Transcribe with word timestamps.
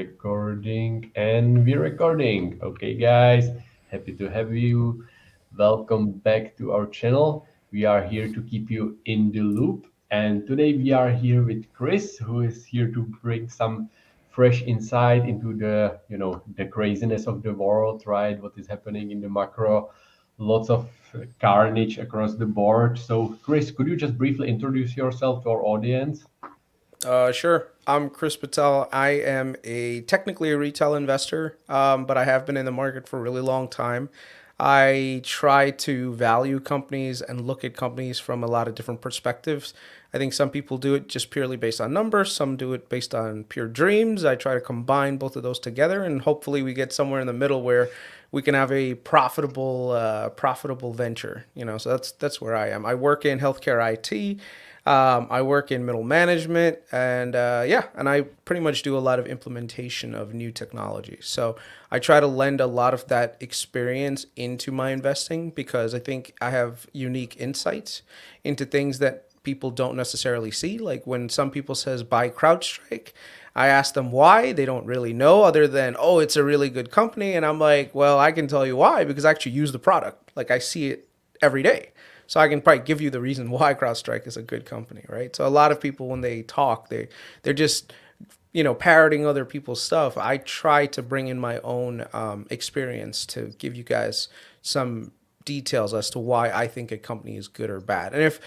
recording 0.00 1.12
and 1.14 1.62
we're 1.66 1.82
recording. 1.82 2.58
Okay, 2.62 2.94
guys, 2.94 3.50
happy 3.90 4.14
to 4.14 4.30
have 4.30 4.54
you. 4.54 5.04
Welcome 5.58 6.12
back 6.12 6.56
to 6.56 6.72
our 6.72 6.86
channel. 6.86 7.46
We 7.70 7.84
are 7.84 8.02
here 8.02 8.32
to 8.32 8.40
keep 8.50 8.70
you 8.70 8.96
in 9.04 9.30
the 9.30 9.42
loop. 9.42 9.86
And 10.10 10.46
today 10.46 10.72
we 10.72 10.90
are 10.92 11.10
here 11.10 11.42
with 11.42 11.70
Kris, 11.74 12.16
who 12.16 12.40
is 12.40 12.64
here 12.64 12.88
to 12.96 13.02
bring 13.22 13.50
some 13.50 13.90
fresh 14.30 14.62
insight 14.62 15.28
into 15.28 15.52
the, 15.52 16.00
you 16.08 16.16
know, 16.16 16.40
the 16.56 16.64
craziness 16.64 17.26
of 17.26 17.42
the 17.42 17.52
world, 17.52 18.04
right? 18.06 18.40
What 18.40 18.52
is 18.56 18.66
happening 18.66 19.10
in 19.10 19.20
the 19.20 19.28
macro, 19.28 19.90
lots 20.38 20.70
of 20.70 20.88
carnage 21.42 21.98
across 21.98 22.36
the 22.36 22.46
board. 22.46 22.98
So, 22.98 23.36
Kris, 23.42 23.70
could 23.70 23.86
you 23.86 23.96
just 23.96 24.16
briefly 24.16 24.48
introduce 24.48 24.96
yourself 24.96 25.42
to 25.42 25.50
our 25.50 25.62
audience? 25.62 26.24
Uh, 27.04 27.32
sure. 27.32 27.72
I'm 27.90 28.08
Kris 28.08 28.36
Patel. 28.36 28.88
I 28.92 29.08
am 29.08 29.56
a 29.64 30.02
technically 30.02 30.52
a 30.52 30.56
retail 30.56 30.94
investor, 30.94 31.58
um, 31.68 32.04
but 32.04 32.16
I 32.16 32.24
have 32.24 32.46
been 32.46 32.56
in 32.56 32.64
the 32.64 32.70
market 32.70 33.08
for 33.08 33.18
a 33.18 33.20
really 33.20 33.40
long 33.40 33.66
time. 33.66 34.10
I 34.60 35.22
try 35.24 35.72
to 35.72 36.14
value 36.14 36.60
companies 36.60 37.20
and 37.20 37.48
look 37.48 37.64
at 37.64 37.76
companies 37.76 38.20
from 38.20 38.44
a 38.44 38.46
lot 38.46 38.68
of 38.68 38.76
different 38.76 39.00
perspectives. 39.00 39.74
I 40.14 40.18
think 40.18 40.34
some 40.34 40.50
people 40.50 40.78
do 40.78 40.94
it 40.94 41.08
just 41.08 41.32
purely 41.32 41.56
based 41.56 41.80
on 41.80 41.92
numbers, 41.92 42.32
some 42.32 42.56
do 42.56 42.74
it 42.74 42.88
based 42.88 43.12
on 43.12 43.42
pure 43.42 43.66
dreams. 43.66 44.24
I 44.24 44.36
try 44.36 44.54
to 44.54 44.60
combine 44.60 45.16
both 45.16 45.34
of 45.34 45.42
those 45.42 45.58
together, 45.58 46.04
and 46.04 46.22
hopefully, 46.22 46.62
we 46.62 46.72
get 46.74 46.92
somewhere 46.92 47.20
in 47.20 47.26
the 47.26 47.32
middle 47.32 47.62
where 47.62 47.88
we 48.30 48.40
can 48.40 48.54
have 48.54 48.70
a 48.70 48.94
profitable, 48.94 49.90
uh, 49.90 50.28
profitable 50.28 50.92
venture. 50.92 51.46
You 51.56 51.64
know, 51.64 51.76
so 51.76 51.90
that's 51.90 52.12
that's 52.12 52.40
where 52.40 52.54
I 52.54 52.68
am. 52.68 52.86
I 52.86 52.94
work 52.94 53.24
in 53.24 53.40
healthcare 53.40 53.82
IT 53.94 54.40
um, 54.86 55.26
I 55.30 55.42
work 55.42 55.70
in 55.70 55.84
middle 55.84 56.02
management, 56.02 56.78
and 56.90 57.36
uh, 57.36 57.64
yeah, 57.66 57.84
and 57.94 58.08
I 58.08 58.22
pretty 58.22 58.60
much 58.60 58.82
do 58.82 58.96
a 58.96 59.00
lot 59.00 59.18
of 59.18 59.26
implementation 59.26 60.14
of 60.14 60.32
new 60.32 60.50
technology. 60.50 61.18
So 61.20 61.56
I 61.90 61.98
try 61.98 62.18
to 62.18 62.26
lend 62.26 62.60
a 62.60 62.66
lot 62.66 62.94
of 62.94 63.06
that 63.08 63.36
experience 63.40 64.26
into 64.36 64.72
my 64.72 64.90
investing 64.90 65.50
because 65.50 65.94
I 65.94 65.98
think 65.98 66.34
I 66.40 66.50
have 66.50 66.86
unique 66.92 67.36
insights 67.38 68.02
into 68.42 68.64
things 68.64 69.00
that 69.00 69.26
people 69.42 69.70
don't 69.70 69.96
necessarily 69.96 70.50
see. 70.50 70.78
Like 70.78 71.06
when 71.06 71.28
some 71.28 71.50
people 71.50 71.74
says 71.74 72.02
buy 72.02 72.30
CrowdStrike, 72.30 73.12
I 73.54 73.66
ask 73.66 73.94
them 73.94 74.12
why. 74.12 74.52
They 74.52 74.64
don't 74.64 74.86
really 74.86 75.12
know 75.12 75.42
other 75.42 75.68
than 75.68 75.94
oh, 75.98 76.20
it's 76.20 76.36
a 76.36 76.44
really 76.44 76.70
good 76.70 76.90
company, 76.90 77.34
and 77.34 77.44
I'm 77.44 77.58
like, 77.58 77.94
well, 77.94 78.18
I 78.18 78.32
can 78.32 78.46
tell 78.46 78.66
you 78.66 78.76
why 78.76 79.04
because 79.04 79.26
I 79.26 79.30
actually 79.30 79.52
use 79.52 79.72
the 79.72 79.78
product. 79.78 80.32
Like 80.34 80.50
I 80.50 80.58
see 80.58 80.88
it 80.88 81.08
every 81.42 81.62
day. 81.62 81.92
So 82.30 82.38
I 82.38 82.46
can 82.46 82.60
probably 82.60 82.84
give 82.84 83.00
you 83.00 83.10
the 83.10 83.20
reason 83.20 83.50
why 83.50 83.74
CrowdStrike 83.80 84.24
is 84.24 84.36
a 84.36 84.42
good 84.42 84.64
company, 84.64 85.04
right? 85.08 85.34
So 85.34 85.44
a 85.44 85.50
lot 85.50 85.72
of 85.72 85.80
people 85.80 86.06
when 86.06 86.20
they 86.20 86.42
talk, 86.42 86.88
they 86.88 87.08
they're 87.42 87.52
just 87.52 87.92
you 88.52 88.62
know 88.62 88.72
parroting 88.72 89.26
other 89.26 89.44
people's 89.44 89.82
stuff. 89.82 90.16
I 90.16 90.36
try 90.36 90.86
to 90.86 91.02
bring 91.02 91.26
in 91.26 91.40
my 91.40 91.58
own 91.58 92.06
um, 92.12 92.46
experience 92.48 93.26
to 93.26 93.52
give 93.58 93.74
you 93.74 93.82
guys 93.82 94.28
some 94.62 95.10
details 95.44 95.92
as 95.92 96.08
to 96.10 96.20
why 96.20 96.50
I 96.50 96.68
think 96.68 96.92
a 96.92 96.98
company 96.98 97.36
is 97.36 97.48
good 97.48 97.68
or 97.68 97.80
bad, 97.80 98.14
and 98.14 98.22
if 98.22 98.38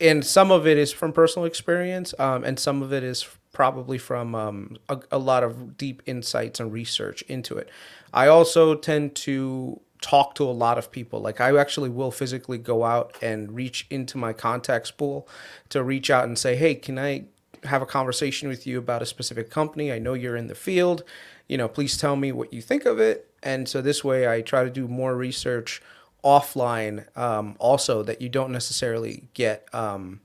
and 0.00 0.26
some 0.26 0.50
of 0.50 0.66
it 0.66 0.76
is 0.76 0.92
from 0.92 1.12
personal 1.12 1.46
experience, 1.46 2.14
um, 2.18 2.42
and 2.42 2.58
some 2.58 2.82
of 2.82 2.92
it 2.92 3.04
is 3.04 3.24
probably 3.52 3.98
from 3.98 4.34
um, 4.34 4.76
a, 4.88 4.98
a 5.12 5.18
lot 5.18 5.44
of 5.44 5.76
deep 5.76 6.02
insights 6.06 6.58
and 6.58 6.72
research 6.72 7.22
into 7.22 7.56
it. 7.56 7.70
I 8.12 8.26
also 8.26 8.74
tend 8.74 9.14
to 9.16 9.80
talk 10.00 10.34
to 10.36 10.44
a 10.44 10.52
lot 10.52 10.78
of 10.78 10.90
people. 10.90 11.20
Like 11.20 11.40
I 11.40 11.56
actually 11.56 11.90
will 11.90 12.10
physically 12.10 12.58
go 12.58 12.84
out 12.84 13.16
and 13.22 13.52
reach 13.52 13.86
into 13.90 14.18
my 14.18 14.32
contacts 14.32 14.90
pool 14.90 15.28
to 15.70 15.82
reach 15.82 16.10
out 16.10 16.24
and 16.24 16.38
say, 16.38 16.56
"Hey, 16.56 16.74
can 16.74 16.98
I 16.98 17.24
have 17.64 17.82
a 17.82 17.86
conversation 17.86 18.48
with 18.48 18.66
you 18.66 18.78
about 18.78 19.02
a 19.02 19.06
specific 19.06 19.50
company? 19.50 19.92
I 19.92 19.98
know 19.98 20.14
you're 20.14 20.36
in 20.36 20.46
the 20.46 20.54
field. 20.54 21.02
You 21.48 21.56
know, 21.58 21.68
please 21.68 21.96
tell 21.96 22.16
me 22.16 22.32
what 22.32 22.52
you 22.52 22.62
think 22.62 22.84
of 22.84 22.98
it." 22.98 23.30
And 23.42 23.68
so 23.68 23.80
this 23.80 24.04
way, 24.04 24.28
I 24.28 24.42
try 24.42 24.64
to 24.64 24.70
do 24.70 24.88
more 24.88 25.16
research 25.16 25.82
offline, 26.24 27.06
um, 27.16 27.56
also 27.58 28.02
that 28.02 28.20
you 28.20 28.28
don't 28.28 28.52
necessarily 28.52 29.24
get. 29.34 29.72
Um, 29.74 30.20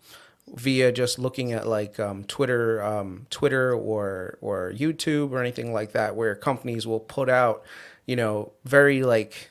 via 0.56 0.92
just 0.92 1.18
looking 1.18 1.52
at 1.52 1.68
like 1.68 2.00
um, 2.00 2.24
Twitter, 2.26 2.84
um, 2.84 3.26
Twitter 3.30 3.74
or 3.74 4.38
or 4.42 4.72
YouTube 4.76 5.32
or 5.32 5.40
anything 5.40 5.74
like 5.74 5.94
that, 5.94 6.16
where 6.16 6.36
companies 6.36 6.86
will 6.86 7.00
put 7.00 7.30
out, 7.30 7.64
you 8.06 8.16
know, 8.16 8.52
very 8.64 9.04
like 9.04 9.50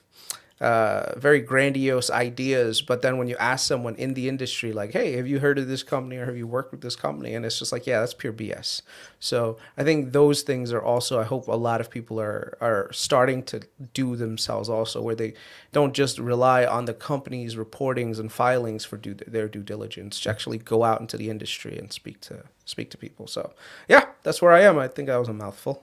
uh, 0.63 1.19
very 1.19 1.41
grandiose 1.41 2.09
ideas, 2.09 2.83
but 2.83 3.03
then 3.03 3.19
when 3.19 3.27
you 3.27 3.37
ask 3.39 3.67
someone 3.67 3.97
in 3.97 4.15
the 4.15 4.29
industry, 4.29 4.73
like, 4.73 4.93
"Hey, 4.93 5.17
have 5.17 5.27
you 5.27 5.41
heard 5.41 5.59
of 5.59 5.67
this 5.67 5.83
company 5.83 6.19
or 6.19 6.27
have 6.27 6.37
you 6.37 6.47
worked 6.47 6.71
with 6.71 6.83
this 6.83 6.95
company?" 6.95 7.35
and 7.35 7.45
it's 7.45 7.59
just 7.59 7.73
like, 7.73 7.85
"Yeah, 7.85 7.99
that's 7.99 8.15
pure 8.15 8.33
BS." 8.33 8.83
So 9.19 9.59
I 9.77 9.83
think 9.83 10.13
those 10.13 10.43
things 10.43 10.73
are 10.73 10.81
also. 10.81 11.19
I 11.19 11.25
hope 11.25 11.49
a 11.49 11.57
lot 11.57 11.81
of 11.81 11.91
people 11.91 12.21
are 12.21 12.57
are 12.61 12.89
starting 12.93 13.43
to 13.45 13.63
do 13.93 14.15
themselves 14.15 14.69
also, 14.69 15.03
where 15.03 15.17
they 15.17 15.35
don't 15.73 15.95
just 15.95 16.21
rely 16.21 16.65
on 16.65 16.85
the 16.85 16.95
company's 16.95 17.57
reportings 17.57 18.21
and 18.21 18.31
filings 18.31 18.85
for 18.85 18.97
do, 18.97 19.15
their 19.15 19.49
due 19.49 19.65
diligence 19.65 20.21
to 20.21 20.31
actually 20.31 20.59
go 20.59 20.85
out 20.85 21.01
into 21.01 21.17
the 21.17 21.29
industry 21.29 21.77
and 21.77 21.93
speak 21.93 22.21
to 22.21 22.45
speak 22.65 22.89
to 22.91 22.97
people. 22.97 23.27
So 23.27 23.53
yeah, 23.89 24.05
that's 24.23 24.41
where 24.41 24.53
I 24.53 24.61
am. 24.61 24.79
I 24.79 24.87
think 24.87 25.09
that 25.09 25.17
was 25.17 25.29
a 25.29 25.33
mouthful. 25.33 25.83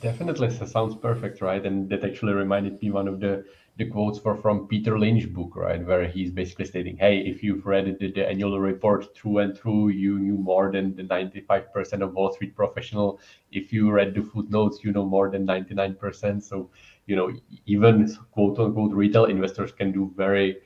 Definitely, 0.00 0.48
that 0.48 0.68
sounds 0.68 0.96
perfect, 0.96 1.40
right? 1.40 1.64
And 1.64 1.88
that 1.90 2.02
actually 2.02 2.32
reminded 2.32 2.82
me 2.82 2.90
one 2.90 3.06
of 3.06 3.20
the 3.20 3.44
the 3.76 3.86
quotes 3.86 4.22
were 4.24 4.36
from 4.36 4.66
Peter 4.68 4.98
Lynch 4.98 5.30
book, 5.32 5.54
right, 5.56 5.84
where 5.86 6.06
he's 6.08 6.30
basically 6.30 6.64
stating, 6.64 6.96
"Hey, 6.96 7.18
if 7.20 7.42
you've 7.42 7.66
read 7.66 7.98
the, 7.98 8.10
the 8.12 8.26
annual 8.26 8.58
report 8.58 9.14
through 9.16 9.38
and 9.38 9.56
through, 9.56 9.88
you 9.88 10.18
knew 10.18 10.36
more 10.38 10.72
than 10.72 10.94
the 10.96 11.02
95% 11.02 12.02
of 12.02 12.14
Wall 12.14 12.32
Street 12.32 12.54
professional. 12.56 13.20
If 13.50 13.72
you 13.72 13.90
read 13.90 14.14
the 14.14 14.22
footnotes, 14.22 14.82
you 14.82 14.92
know 14.92 15.04
more 15.06 15.30
than 15.30 15.44
99%. 15.44 16.42
So, 16.42 16.70
you 17.06 17.16
know, 17.16 17.32
even 17.66 18.08
quote 18.32 18.58
unquote 18.58 18.92
retail 18.92 19.26
investors 19.26 19.72
can 19.72 19.92
do 19.92 20.12
very, 20.16 20.56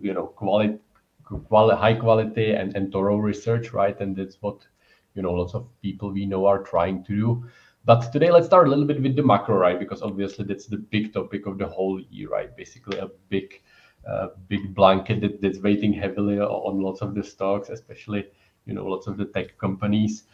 you 0.00 0.12
know, 0.14 0.26
quality, 0.26 0.78
quali- 1.24 1.76
high 1.76 1.94
quality 1.94 2.52
and, 2.52 2.74
and 2.76 2.92
thorough 2.92 3.16
research, 3.18 3.72
right? 3.72 3.98
And 4.00 4.16
that's 4.16 4.36
what, 4.40 4.66
you 5.14 5.22
know, 5.22 5.32
lots 5.32 5.54
of 5.54 5.68
people 5.82 6.12
we 6.12 6.26
know 6.26 6.46
are 6.46 6.62
trying 6.62 7.04
to 7.04 7.16
do. 7.16 7.44
But 7.88 8.12
today, 8.12 8.30
let's 8.30 8.44
start 8.44 8.66
a 8.66 8.70
little 8.70 8.84
bit 8.84 9.00
with 9.00 9.16
the 9.16 9.22
macro, 9.22 9.56
right? 9.56 9.78
Because 9.78 10.02
obviously 10.02 10.44
that's 10.44 10.66
the 10.66 10.76
big 10.76 11.14
topic 11.14 11.46
of 11.46 11.56
the 11.56 11.66
whole 11.66 11.98
year, 12.10 12.28
right? 12.28 12.54
Basically, 12.54 12.98
a 12.98 13.08
big, 13.30 13.62
uh, 14.06 14.26
big 14.46 14.74
blanket 14.74 15.22
that, 15.22 15.40
that's 15.40 15.60
weighting 15.60 15.94
heavily 15.94 16.38
on 16.38 16.82
lots 16.82 17.00
of 17.00 17.14
the 17.14 17.24
stocks, 17.24 17.70
especially 17.70 18.26
you 18.66 18.74
know 18.74 18.84
lots 18.84 19.06
of 19.06 19.16
the 19.16 19.24
tech 19.24 19.56
companies. 19.56 20.24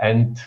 And 0.00 0.38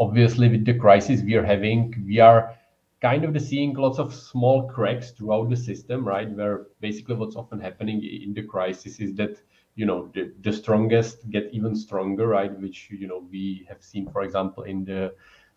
obviously, 0.00 0.48
with 0.48 0.64
the 0.64 0.72
crisis 0.72 1.20
we 1.20 1.34
are 1.34 1.44
having, 1.44 2.02
we 2.06 2.20
are 2.20 2.54
kind 3.02 3.26
of 3.26 3.38
seeing 3.42 3.74
lots 3.74 3.98
of 3.98 4.14
small 4.14 4.66
cracks 4.66 5.10
throughout 5.10 5.50
the 5.50 5.56
system, 5.56 6.08
right? 6.08 6.30
Where 6.30 6.68
basically 6.80 7.16
what's 7.16 7.36
often 7.36 7.60
happening 7.60 8.02
in 8.02 8.32
the 8.32 8.44
crisis 8.44 8.98
is 8.98 9.14
that 9.16 9.42
you 9.74 9.84
know 9.84 10.10
the, 10.14 10.32
the 10.40 10.54
strongest 10.54 11.28
get 11.28 11.50
even 11.52 11.76
stronger, 11.76 12.28
right? 12.28 12.58
Which 12.58 12.88
you 12.90 13.08
know 13.08 13.28
we 13.30 13.66
have 13.68 13.82
seen, 13.82 14.08
for 14.10 14.22
example, 14.22 14.62
in 14.62 14.86
the 14.86 15.12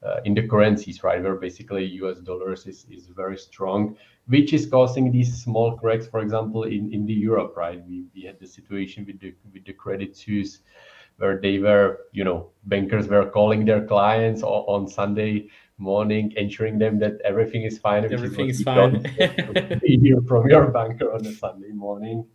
uh, 0.06 0.18
in 0.26 0.34
the 0.34 0.48
currencies, 0.48 1.04
right, 1.04 1.22
where 1.22 1.36
basically 1.36 1.86
US 2.02 2.20
dollars 2.20 2.68
is, 2.68 2.86
is 2.90 3.08
very 3.08 3.38
strong, 3.38 3.98
which 4.28 4.54
is 4.54 4.66
causing 4.66 5.12
these 5.12 5.42
small 5.44 5.78
cracks, 5.78 6.08
for 6.08 6.20
example, 6.20 6.64
in, 6.64 6.94
in 6.94 7.06
the 7.06 7.14
Europe, 7.14 7.56
right? 7.58 7.82
We, 7.88 8.06
we 8.14 8.22
had 8.24 8.40
the 8.40 8.48
situation 8.48 9.06
with 9.06 9.20
the 9.20 9.34
with 9.54 9.66
the 9.66 9.74
Credit 9.74 10.16
Suisse 10.16 10.60
where 11.18 11.40
they 11.42 11.58
were, 11.60 12.02
you 12.12 12.24
know, 12.24 12.52
bankers 12.66 13.08
were 13.08 13.30
calling 13.30 13.66
their 13.66 13.86
clients 13.86 14.44
on, 14.44 14.64
on 14.68 14.88
Sunday 14.88 15.50
morning, 15.78 16.32
ensuring 16.38 16.78
them 16.78 17.00
that 17.00 17.20
everything 17.26 17.64
is 17.64 17.78
fine. 17.78 18.06
Everything 18.06 18.50
is, 18.50 18.60
is 18.60 18.64
fine. 18.64 19.04
hear 19.82 20.22
from 20.28 20.48
your 20.48 20.68
banker 20.68 21.12
on 21.12 21.26
a 21.26 21.32
Sunday 21.32 21.72
morning, 21.72 22.26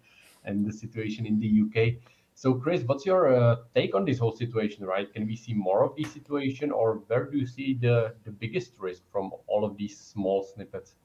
and 0.45 0.67
the 0.67 0.73
situation 0.73 1.27
in 1.27 1.39
the 1.39 1.63
UK. 1.63 1.95
So, 2.43 2.55
Kris, 2.55 2.83
what's 2.87 3.07
your 3.07 3.33
uh, 3.33 3.57
take 3.73 3.95
on 3.95 4.05
this 4.05 4.19
whole 4.19 4.35
situation? 4.35 4.85
Right? 4.85 5.07
Can 5.15 5.29
we 5.29 5.37
see 5.37 5.55
more 5.55 5.85
of 5.85 5.95
this 5.95 6.13
situation, 6.13 6.73
or 6.73 6.95
where 7.07 7.27
do 7.31 7.39
you 7.39 7.47
see 7.47 7.79
the 7.81 8.17
the 8.25 8.33
biggest 8.33 8.73
risk 8.81 9.03
from 9.13 9.31
all 9.47 9.65
of 9.65 9.77
these 9.77 9.97
small 9.97 10.43
snippets? 10.43 10.97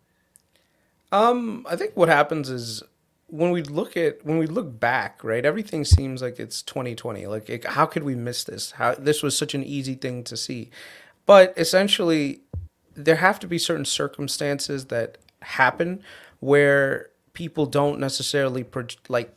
Um, 1.11 1.63
I 1.69 1.75
think 1.75 1.95
what 1.95 2.09
happens 2.09 2.49
is 2.49 2.81
when 3.27 3.51
we 3.51 3.61
look 3.61 3.95
at 3.95 4.25
when 4.25 4.39
we 4.39 4.47
look 4.47 4.79
back, 4.79 5.23
right? 5.23 5.45
Everything 5.45 5.85
seems 5.85 6.23
like 6.23 6.39
it's 6.39 6.63
2020. 6.63 7.27
Like, 7.27 7.51
it, 7.51 7.65
how 7.65 7.85
could 7.85 8.03
we 8.03 8.15
miss 8.15 8.43
this? 8.43 8.71
How 8.71 8.95
this 8.95 9.21
was 9.21 9.37
such 9.37 9.53
an 9.53 9.63
easy 9.63 9.93
thing 9.93 10.23
to 10.23 10.35
see, 10.35 10.71
but 11.27 11.53
essentially, 11.55 12.41
there 12.95 13.17
have 13.17 13.37
to 13.41 13.47
be 13.47 13.59
certain 13.59 13.85
circumstances 13.85 14.85
that 14.85 15.19
happen 15.43 16.01
where 16.39 17.11
people 17.33 17.67
don't 17.67 17.99
necessarily 17.99 18.63
pro- 18.63 18.87
like 19.07 19.36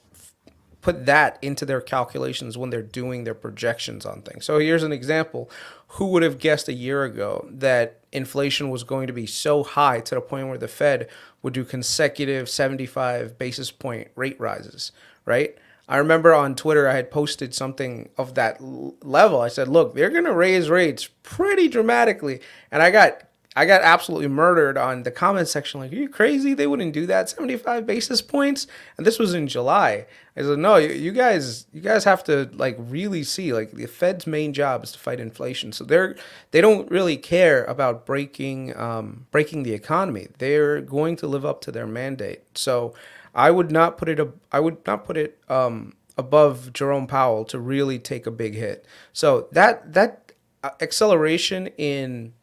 put 0.80 1.06
that 1.06 1.38
into 1.42 1.66
their 1.66 1.80
calculations 1.80 2.56
when 2.56 2.70
they're 2.70 2.82
doing 2.82 3.24
their 3.24 3.34
projections 3.34 4.06
on 4.06 4.22
things. 4.22 4.44
So 4.44 4.58
here's 4.58 4.82
an 4.82 4.92
example. 4.92 5.50
Who 5.94 6.06
would 6.06 6.22
have 6.22 6.38
guessed 6.38 6.68
a 6.68 6.72
year 6.72 7.04
ago 7.04 7.48
that 7.50 8.00
inflation 8.12 8.70
was 8.70 8.84
going 8.84 9.06
to 9.06 9.12
be 9.12 9.26
so 9.26 9.62
high 9.62 10.00
to 10.00 10.14
the 10.14 10.20
point 10.20 10.48
where 10.48 10.58
the 10.58 10.68
Fed 10.68 11.08
would 11.42 11.54
do 11.54 11.64
consecutive 11.64 12.48
75 12.48 13.38
basis 13.38 13.70
point 13.70 14.08
rate 14.14 14.38
rises, 14.40 14.92
right? 15.24 15.56
I 15.88 15.96
remember 15.96 16.32
on 16.32 16.54
Twitter 16.54 16.88
I 16.88 16.94
had 16.94 17.10
posted 17.10 17.52
something 17.52 18.10
of 18.16 18.34
that 18.36 18.62
level. 18.62 19.40
I 19.40 19.48
said, 19.48 19.66
"Look, 19.66 19.94
they're 19.94 20.08
going 20.08 20.24
to 20.24 20.32
raise 20.32 20.70
rates 20.70 21.08
pretty 21.24 21.68
dramatically," 21.68 22.40
and 22.70 22.80
I 22.80 22.92
got 22.92 23.24
I 23.56 23.66
got 23.66 23.82
absolutely 23.82 24.28
murdered 24.28 24.78
on 24.78 25.02
the 25.02 25.10
comment 25.10 25.48
section. 25.48 25.80
Like, 25.80 25.92
are 25.92 25.96
you 25.96 26.08
crazy? 26.08 26.54
They 26.54 26.68
wouldn't 26.68 26.92
do 26.92 27.04
that. 27.06 27.28
75 27.28 27.84
basis 27.84 28.22
points. 28.22 28.68
And 28.96 29.04
this 29.04 29.18
was 29.18 29.34
in 29.34 29.48
July. 29.48 30.06
I 30.36 30.42
said, 30.42 30.58
no, 30.60 30.76
you, 30.76 31.10
guys, 31.10 31.66
you 31.72 31.80
guys 31.80 32.04
have 32.04 32.22
to 32.24 32.48
like 32.52 32.76
really 32.78 33.24
see 33.24 33.52
like 33.52 33.72
the 33.72 33.86
Fed's 33.86 34.24
main 34.24 34.52
job 34.52 34.84
is 34.84 34.92
to 34.92 35.00
fight 35.00 35.18
inflation. 35.18 35.72
So 35.72 35.82
they're, 35.82 36.14
they 36.52 36.60
don't 36.60 36.88
really 36.92 37.16
care 37.16 37.64
about 37.64 38.06
breaking, 38.06 38.76
um, 38.76 39.26
breaking 39.32 39.64
the 39.64 39.72
economy. 39.72 40.28
They're 40.38 40.80
going 40.80 41.16
to 41.16 41.26
live 41.26 41.44
up 41.44 41.60
to 41.62 41.72
their 41.72 41.88
mandate. 41.88 42.56
So 42.56 42.94
I 43.34 43.50
would 43.50 43.72
not 43.72 43.98
put 43.98 44.08
it, 44.08 44.20
I 44.52 44.60
would 44.60 44.86
not 44.86 45.04
put 45.04 45.16
it, 45.16 45.40
um, 45.48 45.94
above 46.16 46.72
Jerome 46.72 47.08
Powell 47.08 47.44
to 47.46 47.58
really 47.58 47.98
take 47.98 48.26
a 48.26 48.30
big 48.30 48.54
hit. 48.54 48.86
So 49.12 49.48
that, 49.50 49.92
that 49.94 50.32
uh, 50.62 50.70
acceleration 50.80 51.66
in 51.78 52.34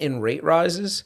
in 0.00 0.20
rate 0.20 0.42
rises 0.42 1.04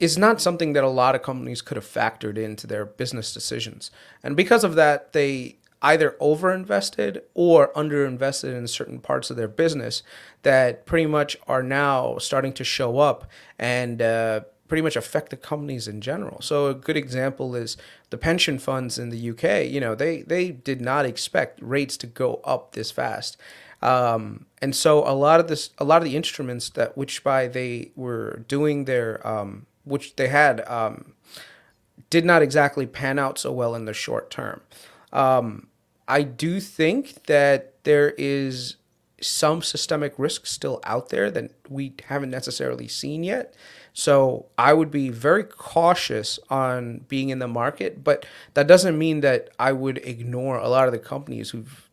is 0.00 0.18
not 0.18 0.40
something 0.40 0.72
that 0.72 0.84
a 0.84 0.88
lot 0.88 1.14
of 1.14 1.22
companies 1.22 1.62
could 1.62 1.76
have 1.76 1.86
factored 1.86 2.36
into 2.36 2.66
their 2.66 2.84
business 2.84 3.32
decisions. 3.32 3.90
And 4.22 4.36
because 4.36 4.64
of 4.64 4.74
that, 4.74 5.12
they 5.12 5.56
either 5.82 6.16
overinvested 6.20 7.20
or 7.34 7.72
underinvested 7.74 8.56
in 8.56 8.66
certain 8.66 8.98
parts 8.98 9.30
of 9.30 9.36
their 9.36 9.48
business 9.48 10.02
that 10.42 10.86
pretty 10.86 11.06
much 11.06 11.36
are 11.46 11.62
now 11.62 12.16
starting 12.18 12.52
to 12.54 12.64
show 12.64 12.98
up 12.98 13.30
and 13.58 14.00
uh, 14.00 14.40
pretty 14.66 14.82
much 14.82 14.96
affect 14.96 15.28
the 15.30 15.36
companies 15.36 15.86
in 15.86 16.00
general. 16.00 16.40
So 16.40 16.68
a 16.68 16.74
good 16.74 16.96
example 16.96 17.54
is 17.54 17.76
the 18.10 18.16
pension 18.16 18.58
funds 18.58 18.98
in 18.98 19.10
the 19.10 19.30
UK. 19.30 19.70
You 19.70 19.80
know, 19.80 19.94
they 19.94 20.22
they 20.22 20.50
did 20.50 20.80
not 20.80 21.04
expect 21.04 21.60
rates 21.62 21.96
to 21.98 22.06
go 22.06 22.40
up 22.44 22.72
this 22.72 22.90
fast. 22.90 23.36
Um, 23.84 24.46
and 24.62 24.74
so 24.74 25.06
a 25.06 25.12
lot 25.12 25.40
of 25.40 25.48
this, 25.48 25.70
a 25.78 25.84
lot 25.84 25.98
of 25.98 26.04
the 26.04 26.16
instruments 26.16 26.70
that 26.70 26.96
which 26.96 27.22
by 27.22 27.46
they 27.46 27.92
were 27.94 28.42
doing 28.48 28.86
their, 28.86 29.24
um, 29.26 29.66
which 29.84 30.16
they 30.16 30.28
had, 30.28 30.66
um, 30.66 31.12
did 32.08 32.24
not 32.24 32.40
exactly 32.40 32.86
pan 32.86 33.18
out 33.18 33.38
so 33.38 33.52
well 33.52 33.74
in 33.74 33.84
the 33.84 33.92
short 33.92 34.30
term. 34.30 34.62
Um, 35.12 35.68
I 36.08 36.22
do 36.22 36.60
think 36.60 37.24
that 37.24 37.84
there 37.84 38.14
is 38.16 38.76
some 39.20 39.62
systemic 39.62 40.14
risk 40.18 40.46
still 40.46 40.80
out 40.84 41.10
there 41.10 41.30
that 41.30 41.50
we 41.68 41.94
haven't 42.08 42.30
necessarily 42.30 42.88
seen 42.88 43.22
yet. 43.22 43.54
So 43.92 44.46
I 44.58 44.72
would 44.72 44.90
be 44.90 45.08
very 45.10 45.44
cautious 45.44 46.38
on 46.50 47.04
being 47.08 47.28
in 47.28 47.38
the 47.38 47.48
market, 47.48 48.02
but 48.02 48.26
that 48.54 48.66
doesn't 48.66 48.98
mean 48.98 49.20
that 49.20 49.50
I 49.58 49.72
would 49.72 49.98
ignore 49.98 50.58
a 50.58 50.68
lot 50.68 50.86
of 50.86 50.92
the 50.92 50.98
companies 50.98 51.50
who've 51.50 51.83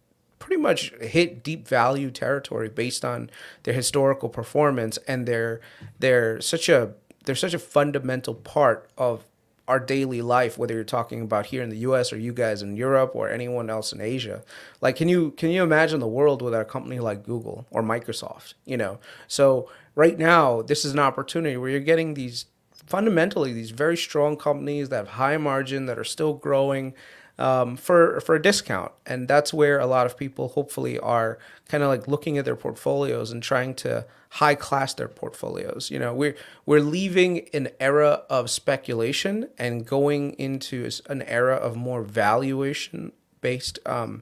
pretty 0.52 0.62
much 0.62 0.92
hit 1.00 1.44
deep 1.44 1.66
value 1.66 2.12
territory 2.12 2.68
based 2.68 3.06
on 3.06 3.30
their 3.64 3.74
historical 3.74 4.28
performance 4.28 5.00
and 5.08 5.26
they're 5.26 5.62
they're 6.00 6.42
such 6.42 6.68
a 6.68 6.94
they're 7.24 7.36
such 7.36 7.54
a 7.54 7.60
fundamental 7.60 8.36
part 8.36 8.90
of 8.98 9.24
our 9.70 9.80
daily 9.80 10.22
life 10.22 10.58
whether 10.58 10.74
you're 10.74 10.84
talking 10.84 11.22
about 11.22 11.46
here 11.46 11.64
in 11.64 11.70
the 11.70 11.78
US 11.78 12.12
or 12.12 12.18
you 12.18 12.34
guys 12.34 12.62
in 12.62 12.76
Europe 12.76 13.12
or 13.16 13.30
anyone 13.30 13.70
else 13.70 13.94
in 13.94 14.02
Asia. 14.02 14.44
Like 14.82 14.98
can 14.98 15.08
you 15.08 15.32
can 15.32 15.52
you 15.52 15.64
imagine 15.64 16.02
the 16.02 16.08
world 16.08 16.42
without 16.42 16.64
a 16.64 16.66
company 16.66 17.00
like 17.00 17.24
Google 17.24 17.66
or 17.72 17.82
Microsoft 17.82 18.56
you 18.66 18.76
know? 18.76 19.00
So 19.30 19.70
right 19.96 20.20
now 20.20 20.62
this 20.62 20.84
is 20.84 20.92
an 20.92 21.00
opportunity 21.00 21.56
where 21.56 21.70
you're 21.70 21.80
getting 21.80 22.16
these 22.16 22.48
fundamentally 22.74 23.54
these 23.54 23.72
very 23.72 23.96
strong 23.96 24.36
companies 24.36 24.90
that 24.90 24.98
have 24.98 25.08
high 25.08 25.38
margin 25.38 25.86
that 25.86 25.98
are 25.98 26.04
still 26.04 26.34
growing 26.34 26.94
um, 27.42 27.76
for 27.76 28.22
for 28.22 28.36
a 28.36 28.42
discount, 28.42 28.92
and 29.04 29.28
that's 29.28 29.52
where 29.52 29.80
a 29.80 29.88
lot 29.88 30.06
of 30.06 30.16
people 30.16 30.50
hopefully 30.50 31.00
are 31.00 31.40
kind 31.68 31.82
of 31.84 31.90
like 31.90 32.08
looking 32.08 32.38
at 32.38 32.46
their 32.46 32.56
portfolios 32.56 33.32
and 33.32 33.42
trying 33.42 33.74
to 33.74 34.06
high 34.30 34.54
class 34.54 34.94
their 34.94 35.08
portfolios. 35.08 35.90
You 35.90 35.98
know, 35.98 36.14
we're 36.14 36.36
we're 36.68 36.82
leaving 36.82 37.50
an 37.52 37.70
era 37.80 38.22
of 38.30 38.52
speculation 38.52 39.50
and 39.58 39.88
going 39.88 40.34
into 40.34 40.88
an 41.10 41.24
era 41.24 41.56
of 41.56 41.76
more 41.76 42.04
valuation 42.04 43.12
based 43.42 43.80
um, 43.88 44.22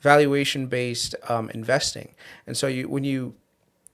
valuation 0.00 0.66
based 0.66 1.14
um, 1.28 1.48
investing. 1.50 2.16
And 2.48 2.56
so 2.56 2.66
you 2.66 2.88
when 2.88 3.04
you 3.04 3.34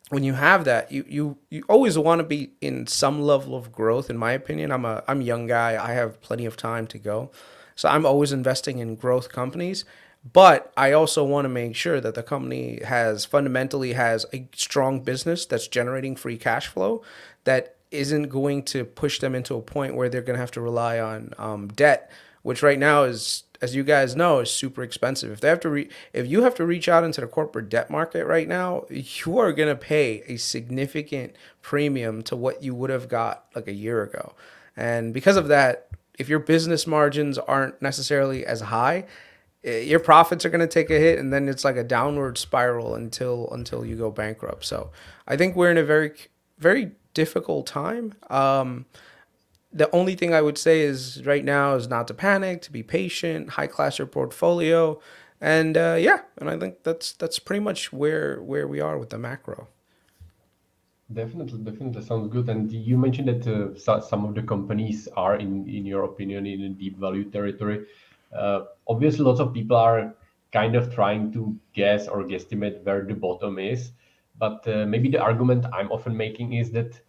when 0.09 0.25
you 0.25 0.33
have 0.33 0.65
that, 0.65 0.91
you 0.91 1.05
you 1.07 1.37
you 1.51 1.63
always 1.69 1.99
want 1.99 2.21
to 2.21 2.25
be 2.25 2.53
in 2.63 2.87
some 2.87 3.21
level 3.21 3.55
of 3.55 3.71
growth. 3.71 4.09
In 4.09 4.17
my 4.17 4.33
opinion, 4.33 4.73
I'm 4.73 4.87
a 4.87 5.05
I'm 5.07 5.21
a 5.21 5.25
young 5.25 5.47
guy. 5.47 5.71
I 5.83 5.93
have 5.93 6.23
plenty 6.23 6.47
of 6.47 6.57
time 6.57 6.87
to 6.87 6.99
go. 6.99 7.31
So 7.75 7.89
I'm 7.89 8.07
always 8.07 8.33
investing 8.33 8.79
in 8.79 8.97
growth 8.97 9.31
companies, 9.31 9.85
but 10.33 10.73
I 10.77 10.93
also 10.93 11.25
want 11.25 11.47
to 11.47 11.49
make 11.49 11.75
sure 11.75 12.01
that 12.01 12.15
the 12.15 12.23
company 12.23 12.81
has 12.85 13.25
fundamentally 13.25 13.95
has 13.95 14.25
a 14.33 14.49
strong 14.55 15.01
business 15.01 15.47
that's 15.47 15.67
generating 15.67 16.15
free 16.15 16.39
cash 16.39 16.69
flow 16.69 17.03
that 17.45 17.77
isn't 17.91 18.29
going 18.29 18.63
to 18.63 18.85
push 18.85 19.19
them 19.19 19.35
into 19.35 19.55
a 19.55 19.61
point 19.61 19.95
where 19.95 20.09
they're 20.09 20.23
going 20.23 20.37
to 20.37 20.41
have 20.41 20.53
to 20.53 20.61
rely 20.61 20.99
on 20.99 21.35
um, 21.39 21.69
debt, 21.69 22.11
which 22.43 22.63
right 22.63 22.79
now 22.79 23.03
is, 23.03 23.43
as 23.61 23.75
you 23.75 23.83
guys 23.85 24.17
know, 24.17 24.39
is 24.39 24.51
super 24.51 24.83
expensive. 24.83 25.31
If 25.31 25.41
they 25.41 25.49
have 25.49 25.61
to, 25.61 25.89
if 26.13 26.27
you 26.27 26.43
have 26.43 26.55
to 26.55 26.65
reach 26.65 26.89
out 26.89 27.05
into 27.05 27.21
the 27.21 27.27
corporate 27.27 27.69
debt 27.69 27.91
market 27.91 28.25
right 28.27 28.49
now, 28.49 28.87
you 28.89 29.39
are 29.39 29.53
going 29.53 29.69
to 29.69 29.77
pay 29.77 30.23
a 30.27 30.37
significant 30.37 31.35
premium 31.61 32.23
to 32.23 32.37
what 32.37 32.63
you 32.63 32.75
would 32.75 32.91
have 32.91 33.09
got 33.09 33.45
like 33.55 33.69
a 33.69 33.75
year 33.75 34.03
ago, 34.03 34.35
and 34.77 35.13
because 35.13 35.37
of 35.37 35.49
that, 35.49 35.89
if 36.19 36.29
your 36.29 36.39
business 36.39 36.87
margins 36.87 37.39
aren't 37.39 37.81
necessarily 37.81 38.45
as 38.45 38.61
high, 38.61 39.07
eh, 39.65 39.81
your 39.81 40.01
profits 40.01 40.45
are 40.45 40.51
going 40.51 40.61
to 40.61 40.67
take 40.67 40.91
a 40.91 40.99
hit 40.99 41.19
and 41.19 41.33
then 41.33 41.49
it's 41.49 41.65
like 41.65 41.77
a 41.77 41.85
downward 41.85 42.39
spiral 42.39 42.95
until 42.95 43.49
until 43.53 43.85
you 43.85 43.97
go 43.97 44.11
bankrupt. 44.11 44.65
So, 44.65 44.91
I 45.27 45.37
think 45.37 45.57
we're 45.57 45.71
in 45.71 45.79
a 45.79 45.85
very 45.85 46.13
very 46.59 46.93
difficult 47.15 47.67
time. 47.67 48.15
Um, 48.31 48.87
the 49.73 49.91
only 49.95 50.15
thing 50.15 50.35
I 50.35 50.43
would 50.43 50.59
say 50.59 50.81
is 50.83 51.25
right 51.25 51.45
now 51.45 51.75
is 51.75 51.89
not 51.89 52.07
to 52.09 52.15
panic, 52.15 52.63
to 52.63 52.73
be 52.73 52.83
patient, 52.83 53.51
high 53.51 53.67
class 53.67 53.99
your 53.99 54.07
portfolio, 54.07 55.01
and 55.41 55.77
uh, 55.77 55.97
yeah, 55.99 56.21
and 56.39 56.51
I 56.51 56.59
think 56.59 56.83
that's 56.85 57.13
that's 57.13 57.39
pretty 57.39 57.61
much 57.61 57.93
where 57.93 58.41
where 58.43 58.69
we 58.69 58.81
are 58.81 58.99
with 58.99 59.11
the 59.11 59.19
macro. 59.19 59.69
Definitely, 61.15 61.59
definitely 61.59 62.03
sounds 62.03 62.29
good. 62.29 62.49
And 62.49 62.71
you 62.71 62.97
mentioned 62.97 63.29
that 63.29 63.47
uh, 63.47 63.79
so, 63.79 64.01
some 64.01 64.25
of 64.25 64.35
the 64.35 64.43
companies 64.43 65.09
are, 65.17 65.37
in 65.37 65.69
in 65.69 65.85
your 65.85 66.05
opinion, 66.05 66.47
in 66.47 66.63
a 66.63 66.69
deep 66.69 66.99
value 66.99 67.25
territory. 67.31 67.87
Uh, 68.33 68.61
obviously, 68.89 69.25
lots 69.25 69.41
of 69.41 69.53
people 69.53 69.77
are 69.77 70.15
kind 70.53 70.77
of 70.77 70.95
trying 70.95 71.33
to 71.33 71.57
guess 71.73 72.09
or 72.09 72.23
guesstimate 72.25 72.83
where 72.85 73.05
the 73.05 73.15
bottom 73.15 73.59
is. 73.59 73.93
But 74.39 74.67
uh, 74.69 74.87
maybe 74.87 75.09
the 75.11 75.19
argument 75.19 75.67
I'm 75.73 75.91
often 75.91 76.17
making 76.17 76.55
is 76.55 76.71
that 76.73 77.01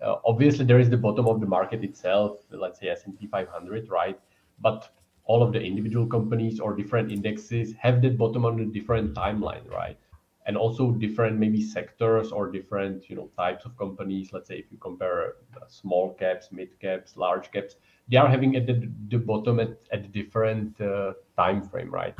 uh, 0.00 0.16
obviously 0.24 0.64
there 0.64 0.80
is 0.80 0.90
the 0.90 0.96
bottom 0.96 1.26
of 1.28 1.40
the 1.40 1.46
market 1.46 1.84
itself, 1.84 2.38
let's 2.50 2.80
say 2.80 2.88
S&P 2.88 3.26
500, 3.26 3.88
right? 3.88 4.18
But 4.60 4.88
all 5.24 5.42
of 5.42 5.52
the 5.52 5.60
individual 5.60 6.06
companies 6.06 6.58
or 6.58 6.74
different 6.74 7.12
indexes 7.12 7.74
have 7.74 8.02
that 8.02 8.18
bottom 8.18 8.44
on 8.44 8.60
a 8.60 8.66
different 8.66 9.14
timeline, 9.14 9.68
right? 9.70 9.98
And 10.46 10.56
also 10.56 10.90
different 10.90 11.38
maybe 11.38 11.62
sectors 11.62 12.32
or 12.32 12.50
different 12.50 13.08
you 13.08 13.16
know 13.16 13.30
types 13.36 13.64
of 13.64 13.76
companies. 13.76 14.32
Let's 14.32 14.48
say 14.48 14.56
if 14.56 14.66
you 14.70 14.78
compare 14.78 15.34
uh, 15.56 15.66
small 15.68 16.14
caps 16.14 16.48
mid 16.52 16.78
caps 16.80 17.16
large 17.16 17.50
caps 17.52 17.76
they 18.08 18.16
are 18.16 18.28
having 18.28 18.56
at 18.56 18.66
the, 18.66 18.90
the 19.08 19.18
bottom 19.18 19.60
at, 19.60 19.78
at 19.92 20.12
different 20.12 20.80
uh, 20.80 21.12
time 21.36 21.62
frame 21.62 21.90
right? 21.90 22.14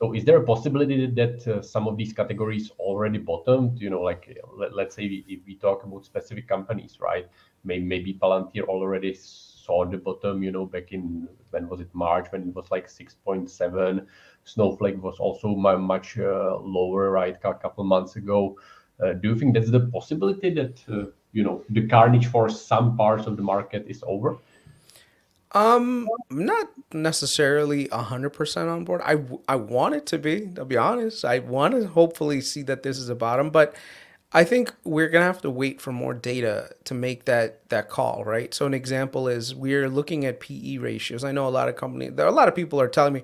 So 0.00 0.14
is 0.14 0.24
there 0.24 0.36
a 0.36 0.44
possibility 0.44 1.06
that 1.06 1.46
uh, 1.48 1.60
some 1.60 1.88
of 1.88 1.96
these 1.96 2.12
categories 2.12 2.70
already 2.78 3.18
bottomed? 3.18 3.80
You 3.80 3.90
know 3.90 4.02
like 4.02 4.38
let, 4.56 4.72
us 4.72 4.94
say 4.94 5.04
if 5.04 5.40
we 5.46 5.56
talk 5.56 5.84
about 5.84 6.04
specific 6.04 6.48
companies 6.48 6.98
right? 7.00 7.28
Maybe, 7.64 7.84
maybe 7.84 8.14
palantir 8.14 8.62
already 8.62 9.14
saw 9.14 9.84
the 9.84 9.98
bottom 9.98 10.42
you 10.42 10.50
know 10.50 10.66
back 10.66 10.92
in 10.92 11.28
when 11.50 11.68
was 11.68 11.80
it 11.80 11.88
march 11.92 12.26
when 12.30 12.48
it 12.48 12.54
was 12.54 12.70
like 12.70 12.88
6.7 12.88 14.06
Snowflake 14.48 15.02
was 15.02 15.18
also 15.18 15.48
much 15.48 16.18
uh, 16.18 16.56
lower, 16.56 17.10
right, 17.10 17.36
a 17.42 17.54
couple 17.54 17.84
months 17.84 18.16
ago. 18.16 18.58
Uh, 19.02 19.12
do 19.12 19.28
you 19.28 19.36
think 19.36 19.54
that's 19.54 19.70
the 19.70 19.80
possibility 19.80 20.50
that 20.54 20.82
uh, 20.90 21.04
you 21.32 21.44
know 21.44 21.62
the 21.70 21.86
carnage 21.86 22.26
for 22.26 22.48
some 22.48 22.96
parts 22.96 23.26
of 23.26 23.36
the 23.36 23.42
market 23.42 23.84
is 23.86 24.02
over? 24.06 24.38
Um, 25.52 26.08
not 26.30 26.68
necessarily 26.92 27.88
hundred 27.88 28.30
percent 28.30 28.68
on 28.68 28.84
board. 28.84 29.00
I 29.04 29.18
I 29.46 29.56
want 29.56 29.94
it 29.94 30.06
to 30.06 30.18
be. 30.18 30.48
To 30.56 30.64
be 30.64 30.76
honest, 30.76 31.24
I 31.24 31.38
want 31.38 31.74
to 31.74 31.86
hopefully 31.86 32.40
see 32.40 32.62
that 32.62 32.82
this 32.82 32.98
is 32.98 33.08
a 33.08 33.14
bottom, 33.14 33.50
but 33.50 33.74
I 34.32 34.44
think 34.44 34.74
we're 34.84 35.08
gonna 35.08 35.24
have 35.24 35.40
to 35.42 35.50
wait 35.50 35.80
for 35.80 35.90
more 35.90 36.12
data 36.12 36.70
to 36.84 36.94
make 36.94 37.24
that 37.24 37.66
that 37.70 37.88
call, 37.88 38.24
right? 38.24 38.52
So 38.52 38.66
an 38.66 38.74
example 38.74 39.26
is 39.26 39.54
we're 39.54 39.88
looking 39.88 40.26
at 40.26 40.40
PE 40.40 40.78
ratios. 40.78 41.24
I 41.24 41.32
know 41.32 41.48
a 41.48 41.50
lot 41.50 41.68
of 41.68 41.76
companies. 41.76 42.12
There 42.14 42.26
a 42.26 42.30
lot 42.30 42.48
of 42.48 42.54
people 42.54 42.78
are 42.80 42.88
telling 42.88 43.14
me, 43.14 43.22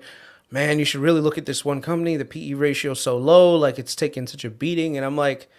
man, 0.51 0.79
you 0.79 0.85
should 0.85 1.01
really 1.01 1.21
look 1.21 1.37
at 1.37 1.45
this 1.45 1.65
one 1.65 1.81
company. 1.81 2.17
The 2.17 2.25
PE 2.25 2.53
ratio 2.53 2.93
so 2.93 3.17
low, 3.17 3.55
like 3.55 3.79
it's 3.79 3.95
taking 3.95 4.27
such 4.27 4.45
a 4.45 4.49
beating. 4.49 4.97
And 4.97 5.05
I'm 5.05 5.17
like, 5.17 5.49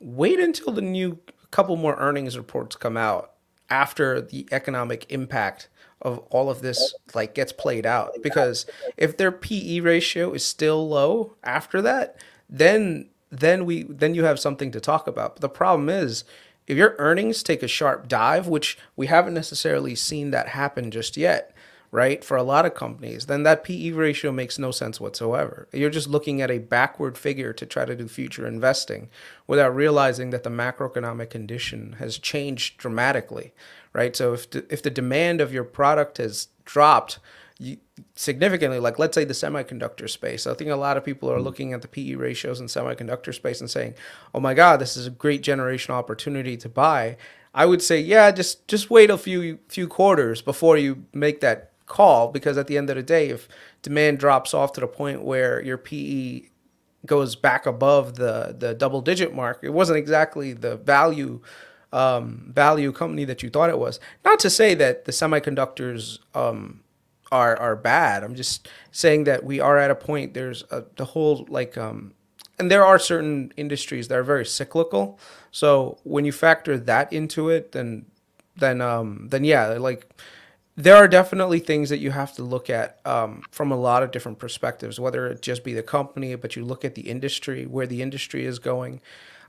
wait 0.00 0.38
until 0.38 0.72
the 0.72 0.82
new 0.82 1.18
couple 1.50 1.76
more 1.76 1.96
earnings 1.96 2.36
reports 2.36 2.76
come 2.76 2.96
out 2.96 3.32
after 3.70 4.20
the 4.20 4.46
economic 4.52 5.10
impact 5.10 5.68
of 6.02 6.18
all 6.30 6.50
of 6.50 6.60
this 6.60 6.94
like 7.14 7.34
gets 7.34 7.52
played 7.52 7.84
out 7.84 8.12
because 8.22 8.66
if 8.96 9.16
their 9.16 9.32
PE 9.32 9.80
ratio 9.80 10.32
is 10.32 10.44
still 10.44 10.88
low 10.88 11.34
after 11.42 11.82
that, 11.82 12.16
then 12.48 13.08
then 13.30 13.64
we 13.64 13.82
then 13.84 14.14
you 14.14 14.24
have 14.24 14.38
something 14.38 14.70
to 14.72 14.80
talk 14.80 15.06
about. 15.06 15.34
But 15.36 15.40
the 15.42 15.48
problem 15.48 15.88
is 15.88 16.24
if 16.66 16.76
your 16.76 16.94
earnings 16.98 17.42
take 17.42 17.62
a 17.62 17.68
sharp 17.68 18.08
dive, 18.08 18.46
which 18.46 18.78
we 18.94 19.06
haven't 19.06 19.34
necessarily 19.34 19.94
seen 19.94 20.30
that 20.30 20.48
happen 20.48 20.90
just 20.90 21.16
yet, 21.16 21.52
right? 21.90 22.22
For 22.22 22.36
a 22.36 22.42
lot 22.42 22.66
of 22.66 22.74
companies, 22.74 23.26
then 23.26 23.44
that 23.44 23.64
PE 23.64 23.90
ratio 23.92 24.30
makes 24.30 24.58
no 24.58 24.70
sense 24.70 25.00
whatsoever. 25.00 25.68
You're 25.72 25.90
just 25.90 26.08
looking 26.08 26.42
at 26.42 26.50
a 26.50 26.58
backward 26.58 27.16
figure 27.16 27.52
to 27.54 27.64
try 27.64 27.84
to 27.84 27.96
do 27.96 28.08
future 28.08 28.46
investing 28.46 29.08
without 29.46 29.74
realizing 29.74 30.30
that 30.30 30.42
the 30.42 30.50
macroeconomic 30.50 31.30
condition 31.30 31.96
has 31.98 32.18
changed 32.18 32.76
dramatically, 32.76 33.54
right? 33.92 34.14
So 34.14 34.34
if 34.34 34.50
the, 34.50 34.66
if 34.70 34.82
the 34.82 34.90
demand 34.90 35.40
of 35.40 35.52
your 35.52 35.64
product 35.64 36.18
has 36.18 36.48
dropped, 36.66 37.20
you, 37.58 37.78
significantly 38.14 38.78
like 38.78 39.00
let's 39.00 39.16
say 39.16 39.24
the 39.24 39.34
semiconductor 39.34 40.08
space 40.08 40.46
i 40.46 40.54
think 40.54 40.70
a 40.70 40.76
lot 40.76 40.96
of 40.96 41.04
people 41.04 41.28
are 41.28 41.38
hmm. 41.38 41.42
looking 41.42 41.72
at 41.72 41.82
the 41.82 41.88
pe 41.88 42.14
ratios 42.14 42.60
in 42.60 42.66
semiconductor 42.66 43.34
space 43.34 43.60
and 43.60 43.68
saying 43.68 43.94
oh 44.32 44.38
my 44.38 44.54
god 44.54 44.78
this 44.78 44.96
is 44.96 45.08
a 45.08 45.10
great 45.10 45.42
generational 45.42 45.94
opportunity 45.94 46.56
to 46.56 46.68
buy 46.68 47.16
i 47.52 47.66
would 47.66 47.82
say 47.82 47.98
yeah 47.98 48.30
just 48.30 48.68
just 48.68 48.90
wait 48.90 49.10
a 49.10 49.18
few 49.18 49.58
few 49.66 49.88
quarters 49.88 50.40
before 50.40 50.76
you 50.76 51.04
make 51.12 51.40
that 51.40 51.72
call 51.88 52.28
because 52.28 52.56
at 52.58 52.66
the 52.66 52.76
end 52.76 52.90
of 52.90 52.96
the 52.96 53.02
day 53.02 53.30
if 53.30 53.48
demand 53.82 54.18
drops 54.18 54.54
off 54.54 54.72
to 54.72 54.80
the 54.80 54.86
point 54.86 55.22
where 55.22 55.62
your 55.62 55.78
pe 55.78 56.42
goes 57.06 57.34
back 57.34 57.66
above 57.66 58.16
the 58.16 58.54
the 58.58 58.74
double 58.74 59.00
digit 59.00 59.34
mark 59.34 59.60
it 59.62 59.72
wasn't 59.72 59.96
exactly 59.96 60.52
the 60.52 60.76
value 60.76 61.40
um, 61.92 62.50
value 62.54 62.92
company 62.92 63.24
that 63.24 63.42
you 63.42 63.48
thought 63.48 63.70
it 63.70 63.78
was 63.78 63.98
not 64.24 64.38
to 64.40 64.50
say 64.50 64.74
that 64.74 65.06
the 65.06 65.12
semiconductors 65.12 66.18
um, 66.34 66.80
are 67.30 67.56
are 67.58 67.76
bad. 67.76 68.24
I'm 68.24 68.34
just 68.34 68.68
saying 68.90 69.24
that 69.24 69.44
we 69.44 69.60
are 69.60 69.78
at 69.78 69.90
a 69.90 69.94
point. 69.94 70.34
There's 70.34 70.64
a, 70.70 70.84
the 70.96 71.04
whole 71.04 71.46
like, 71.48 71.76
um, 71.76 72.14
and 72.58 72.70
there 72.70 72.84
are 72.84 72.98
certain 72.98 73.52
industries 73.56 74.08
that 74.08 74.18
are 74.18 74.22
very 74.24 74.46
cyclical. 74.46 75.18
So 75.50 75.98
when 76.04 76.24
you 76.24 76.32
factor 76.32 76.78
that 76.78 77.12
into 77.12 77.48
it, 77.48 77.72
then 77.72 78.06
then 78.56 78.80
um, 78.80 79.28
then 79.30 79.44
yeah, 79.44 79.66
like 79.68 80.06
there 80.78 80.94
are 80.94 81.08
definitely 81.08 81.58
things 81.58 81.90
that 81.90 81.98
you 81.98 82.12
have 82.12 82.32
to 82.34 82.44
look 82.44 82.70
at 82.70 83.00
um, 83.04 83.42
from 83.50 83.72
a 83.72 83.76
lot 83.76 84.04
of 84.04 84.12
different 84.12 84.38
perspectives. 84.38 85.00
Whether 85.00 85.26
it 85.26 85.42
just 85.42 85.64
be 85.64 85.74
the 85.74 85.82
company, 85.82 86.36
but 86.36 86.54
you 86.54 86.64
look 86.64 86.84
at 86.84 86.94
the 86.94 87.10
industry, 87.10 87.66
where 87.66 87.86
the 87.86 88.00
industry 88.00 88.46
is 88.46 88.60
going. 88.60 89.00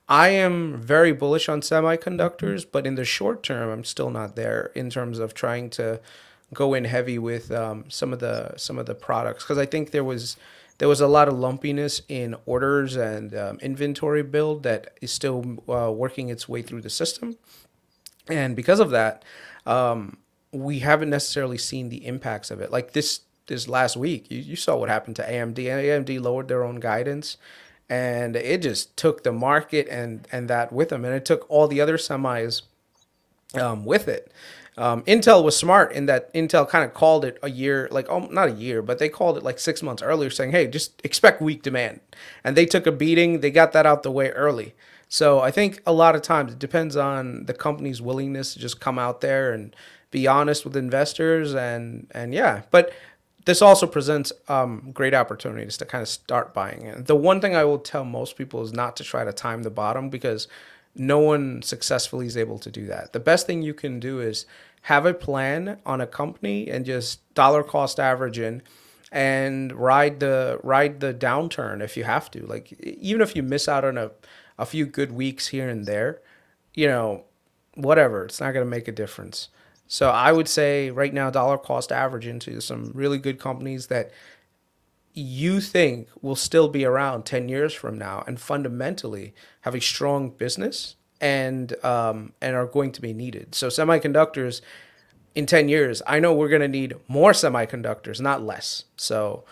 I 0.09 0.29
am 0.29 0.81
very 0.81 1.11
bullish 1.11 1.47
on 1.47 1.61
semiconductors, 1.61 2.65
but 2.69 2.87
in 2.87 2.95
the 2.95 3.05
short 3.05 3.43
term, 3.43 3.69
I'm 3.69 3.83
still 3.83 4.09
not 4.09 4.35
there 4.35 4.71
in 4.73 4.89
terms 4.89 5.19
of 5.19 5.35
trying 5.35 5.69
to 5.71 6.01
go 6.51 6.73
in 6.73 6.85
heavy 6.85 7.19
with 7.19 7.51
um, 7.51 7.85
some 7.89 8.11
of 8.11 8.19
the 8.19 8.57
some 8.57 8.79
of 8.79 8.87
the 8.87 8.95
products 8.95 9.43
because 9.43 9.59
I 9.59 9.67
think 9.67 9.91
there 9.91 10.03
was 10.03 10.35
there 10.79 10.87
was 10.87 10.99
a 10.99 11.07
lot 11.07 11.27
of 11.27 11.37
lumpiness 11.37 12.01
in 12.09 12.35
orders 12.47 12.95
and 12.95 13.35
um, 13.35 13.59
inventory 13.61 14.23
build 14.23 14.63
that 14.63 14.97
is 14.99 15.11
still 15.11 15.59
uh, 15.69 15.91
working 15.91 16.29
its 16.29 16.49
way 16.49 16.63
through 16.63 16.81
the 16.81 16.89
system, 16.89 17.37
and 18.27 18.55
because 18.55 18.79
of 18.79 18.89
that, 18.89 19.23
um, 19.67 20.17
we 20.51 20.79
haven't 20.79 21.09
necessarily 21.09 21.57
seen 21.57 21.89
the 21.89 22.05
impacts 22.05 22.51
of 22.51 22.61
it. 22.61 22.71
Like 22.71 22.93
this 22.93 23.21
this 23.47 23.67
last 23.67 23.97
week, 23.97 24.29
you, 24.29 24.39
you 24.39 24.55
saw 24.55 24.77
what 24.77 24.89
happened 24.89 25.15
to 25.15 25.23
AMD. 25.23 25.55
AMD 25.55 26.21
lowered 26.21 26.47
their 26.47 26.63
own 26.63 26.79
guidance 26.79 27.37
and 27.89 28.35
it 28.35 28.61
just 28.61 28.95
took 28.95 29.23
the 29.23 29.31
market 29.31 29.87
and 29.89 30.27
and 30.31 30.49
that 30.49 30.71
with 30.71 30.89
them 30.89 31.03
and 31.03 31.15
it 31.15 31.25
took 31.25 31.45
all 31.49 31.67
the 31.67 31.81
other 31.81 31.97
semis 31.97 32.61
um, 33.55 33.83
with 33.83 34.07
it 34.07 34.31
um, 34.79 35.03
Intel 35.03 35.43
was 35.43 35.57
smart 35.57 35.91
in 35.91 36.05
that 36.05 36.33
Intel 36.33 36.67
kind 36.67 36.85
of 36.85 36.93
called 36.93 37.25
it 37.25 37.37
a 37.43 37.49
year, 37.49 37.89
like 37.91 38.09
oh, 38.09 38.19
not 38.31 38.47
a 38.47 38.53
year, 38.53 38.81
but 38.81 38.97
they 38.97 39.09
called 39.09 39.35
it 39.35 39.43
like 39.43 39.59
six 39.59 39.83
months 39.83 40.01
earlier, 40.01 40.29
saying, 40.29 40.51
"Hey, 40.51 40.67
just 40.67 41.01
expect 41.03 41.41
weak 41.41 41.61
demand." 41.61 41.99
And 42.45 42.55
they 42.55 42.65
took 42.65 42.87
a 42.87 42.91
beating. 42.93 43.41
They 43.41 43.51
got 43.51 43.73
that 43.73 43.85
out 43.85 44.03
the 44.03 44.11
way 44.11 44.29
early. 44.29 44.73
So 45.09 45.41
I 45.41 45.51
think 45.51 45.81
a 45.85 45.91
lot 45.91 46.15
of 46.15 46.21
times 46.21 46.53
it 46.53 46.59
depends 46.59 46.95
on 46.95 47.45
the 47.45 47.53
company's 47.53 48.01
willingness 48.01 48.53
to 48.53 48.59
just 48.59 48.79
come 48.79 48.97
out 48.97 49.19
there 49.19 49.51
and 49.51 49.75
be 50.11 50.27
honest 50.27 50.65
with 50.65 50.75
investors 50.75 51.53
and 51.53 52.07
and 52.11 52.33
yeah, 52.33 52.63
but 52.71 52.91
this 53.45 53.61
also 53.61 53.87
presents 53.87 54.31
um, 54.47 54.91
great 54.93 55.13
opportunities 55.13 55.77
to 55.77 55.85
kind 55.85 56.01
of 56.01 56.07
start 56.07 56.53
buying. 56.53 56.87
And 56.87 57.07
the 57.07 57.15
one 57.15 57.41
thing 57.41 57.55
I 57.55 57.63
will 57.63 57.79
tell 57.79 58.03
most 58.03 58.35
people 58.35 58.61
is 58.61 58.73
not 58.73 58.95
to 58.97 59.03
try 59.03 59.23
to 59.23 59.33
time 59.33 59.63
the 59.63 59.69
bottom 59.69 60.09
because 60.09 60.47
no 60.95 61.19
one 61.19 61.61
successfully 61.61 62.27
is 62.27 62.37
able 62.37 62.59
to 62.59 62.69
do 62.69 62.85
that. 62.87 63.13
The 63.13 63.19
best 63.19 63.47
thing 63.47 63.61
you 63.61 63.73
can 63.73 63.99
do 63.99 64.19
is 64.19 64.45
have 64.83 65.05
a 65.05 65.13
plan 65.13 65.79
on 65.85 66.01
a 66.01 66.07
company 66.07 66.69
and 66.69 66.85
just 66.85 67.33
dollar 67.33 67.63
cost 67.63 67.99
average 67.99 68.39
in 68.39 68.61
and 69.11 69.71
ride 69.73 70.19
the 70.19 70.59
ride 70.63 70.99
the 70.99 71.13
downturn 71.13 71.81
if 71.81 71.97
you 71.97 72.03
have 72.03 72.29
to. 72.31 72.45
Like 72.45 72.73
even 72.81 73.21
if 73.21 73.35
you 73.35 73.43
miss 73.43 73.67
out 73.67 73.85
on 73.85 73.97
a, 73.97 74.11
a 74.57 74.65
few 74.65 74.85
good 74.85 75.11
weeks 75.11 75.47
here 75.47 75.69
and 75.69 75.85
there, 75.85 76.21
you 76.73 76.87
know, 76.87 77.23
whatever, 77.75 78.25
it's 78.25 78.39
not 78.39 78.53
going 78.53 78.65
to 78.65 78.69
make 78.69 78.87
a 78.87 78.91
difference. 78.91 79.49
So 79.91 80.11
I 80.11 80.31
would 80.31 80.47
say 80.47 80.91
right 80.91 81.11
now 81.11 81.31
dollar 81.31 81.57
cost 81.57 81.91
average 81.91 82.27
into 82.27 82.61
some 82.61 82.91
really 82.93 83.17
good 83.17 83.39
companies 83.39 83.87
that 83.87 84.11
you 85.13 85.59
think 85.59 86.07
will 86.21 86.35
still 86.35 86.69
be 86.69 86.85
around 86.85 87.25
10 87.25 87.49
years 87.49 87.73
from 87.73 87.97
now 87.97 88.23
and 88.27 88.39
fundamentally 88.39 89.33
have 89.61 89.73
a 89.73 89.81
strong 89.81 90.29
business 90.29 90.95
and 91.19 91.73
um, 91.83 92.33
and 92.39 92.55
are 92.55 92.67
going 92.67 92.91
to 92.93 93.01
be 93.01 93.13
needed. 93.13 93.55
So 93.55 93.67
semiconductors 93.67 94.61
in 95.33 95.47
10 95.47 95.69
years, 95.69 96.03
I 96.05 96.19
know 96.19 96.35
we're 96.35 96.49
going 96.49 96.61
to 96.61 96.67
need 96.67 96.93
more 97.07 97.31
semiconductors, 97.31 98.21
not 98.21 98.43
less. 98.43 98.85
So 98.95 99.43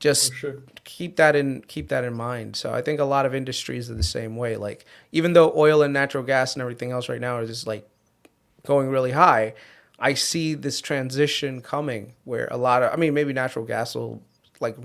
just 0.00 0.34
sure. 0.34 0.64
keep 0.82 1.14
that 1.16 1.36
in 1.36 1.62
keep 1.62 1.90
that 1.90 2.02
in 2.02 2.12
mind. 2.12 2.56
So 2.56 2.74
I 2.74 2.82
think 2.82 2.98
a 2.98 3.04
lot 3.04 3.24
of 3.24 3.36
industries 3.36 3.88
are 3.88 3.94
the 3.94 4.02
same 4.02 4.36
way. 4.36 4.56
Like 4.56 4.84
even 5.12 5.32
though 5.32 5.52
oil 5.56 5.82
and 5.82 5.92
natural 5.92 6.24
gas 6.24 6.54
and 6.54 6.60
everything 6.60 6.90
else 6.90 7.08
right 7.08 7.20
now 7.20 7.38
is 7.38 7.48
just 7.48 7.68
like 7.68 7.88
going 8.64 8.88
really 8.88 9.12
high, 9.12 9.54
I 9.98 10.14
see 10.14 10.54
this 10.54 10.80
transition 10.80 11.60
coming 11.60 12.14
where 12.24 12.48
a 12.50 12.56
lot 12.56 12.82
of 12.82 12.92
I 12.92 12.96
mean 12.96 13.14
maybe 13.14 13.32
natural 13.32 13.64
gas 13.64 13.94
will 13.94 14.22
like 14.60 14.76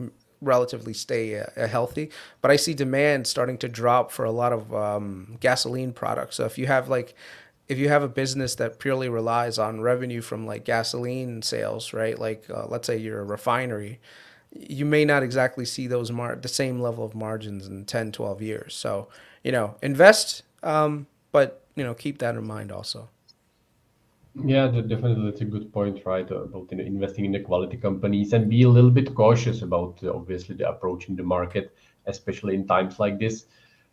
relatively 0.42 0.94
stay 0.94 1.40
uh, 1.40 1.68
healthy. 1.68 2.10
But 2.42 2.52
I 2.52 2.56
see 2.56 2.74
demand 2.74 3.28
starting 3.28 3.58
to 3.60 3.70
drop 3.70 4.12
for 4.12 4.26
a 4.26 4.32
lot 4.32 4.54
of 4.54 4.74
um, 4.74 5.38
gasoline 5.40 5.94
products. 5.94 6.36
So 6.38 6.46
if 6.46 6.58
you 6.58 6.68
have 6.68 6.90
like 6.90 7.16
if 7.68 7.78
you 7.78 7.88
have 7.88 8.04
a 8.04 8.08
business 8.10 8.56
that 8.56 8.80
purely 8.80 9.08
relies 9.08 9.58
on 9.58 9.80
revenue 9.80 10.22
from 10.22 10.46
like 10.46 10.66
gasoline 10.66 11.42
sales, 11.42 11.94
right? 11.94 12.18
Like 12.20 12.50
uh, 12.50 12.66
let's 12.68 12.88
say 12.88 12.98
you're 12.98 13.22
a 13.22 13.24
refinery, 13.24 14.00
you 14.52 14.86
may 14.86 15.06
not 15.06 15.24
exactly 15.24 15.64
see 15.64 15.88
those 15.88 16.12
mar- 16.12 16.36
the 16.36 16.50
same 16.50 16.82
level 16.82 17.06
of 17.06 17.16
margins 17.16 17.68
in 17.68 17.86
10, 17.86 18.12
12 18.12 18.42
years. 18.42 18.76
So, 18.76 19.08
you 19.44 19.52
know, 19.54 19.76
invest, 19.82 20.44
um, 20.64 21.08
but 21.32 21.64
you 21.76 21.84
know, 21.84 21.94
keep 21.94 22.18
that 22.18 22.36
in 22.36 22.46
mind 22.46 22.72
also. 22.72 23.10
Yeah, 24.34 24.68
definitely 24.68 25.26
that's 25.30 25.42
a 25.42 25.46
good 25.46 25.74
point, 25.74 26.06
right? 26.06 26.30
About 26.32 26.68
you 26.72 26.78
know, 26.78 26.84
investing 26.86 27.26
in 27.26 27.34
the 27.34 27.42
quality 27.42 27.76
companies 27.76 28.32
and 28.32 28.50
be 28.50 28.64
a 28.64 28.70
little 28.70 28.90
bit 28.90 29.14
cautious 29.14 29.62
about 29.62 30.00
uh, 30.04 30.14
obviously 30.14 30.56
the 30.56 30.70
approach 30.70 31.10
in 31.10 31.18
the 31.18 31.24
market, 31.24 31.76
especially 32.06 32.56
in 32.56 32.66
times 32.66 32.98
like 32.98 33.20
this, 33.20 33.46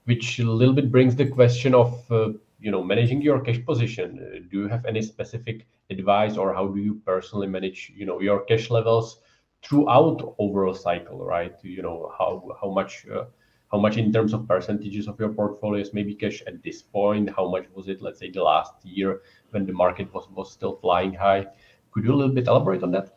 which 0.04 0.38
a 0.38 0.44
little 0.48 0.74
bit 0.74 0.92
brings 0.92 1.16
the 1.16 1.26
question 1.28 1.74
of 1.74 1.92
uh, 2.12 2.28
you 2.60 2.70
know 2.70 2.84
managing 2.84 3.20
your 3.20 3.40
cash 3.40 3.58
position. 3.66 4.20
Uh, 4.22 4.38
do 4.48 4.60
you 4.60 4.68
have 4.68 4.84
any 4.86 5.02
specific 5.02 5.66
advice, 5.90 6.36
or 6.36 6.54
how 6.54 6.68
do 6.68 6.80
you 6.80 7.00
personally 7.04 7.48
manage 7.48 7.92
you 7.96 8.06
know 8.06 8.20
your 8.20 8.44
cash 8.44 8.70
levels 8.70 9.20
throughout 9.64 10.36
overall 10.38 10.74
cycle, 10.74 11.24
right? 11.24 11.54
You 11.64 11.82
know 11.82 12.12
how 12.16 12.48
how 12.62 12.70
much 12.70 13.04
uh, 13.12 13.24
how 13.72 13.78
much 13.78 13.96
in 13.96 14.12
terms 14.12 14.32
of 14.32 14.46
percentages 14.48 15.08
of 15.08 15.18
your 15.20 15.30
portfolio 15.34 15.80
is 15.82 15.92
maybe 15.92 16.14
cash 16.14 16.42
at 16.46 16.62
this 16.62 16.80
point? 16.80 17.28
How 17.36 17.48
much 17.50 17.66
was 17.74 17.88
it, 17.88 18.00
let's 18.00 18.18
say, 18.20 18.30
the 18.30 18.42
last 18.42 18.72
year? 18.84 19.20
When 19.50 19.66
the 19.66 19.72
market 19.72 20.12
was, 20.12 20.28
was 20.34 20.52
still 20.52 20.76
flying 20.76 21.14
high. 21.14 21.46
Could 21.92 22.04
you 22.04 22.14
a 22.14 22.16
little 22.16 22.34
bit 22.34 22.46
elaborate 22.46 22.82
on 22.82 22.90
that? 22.92 23.16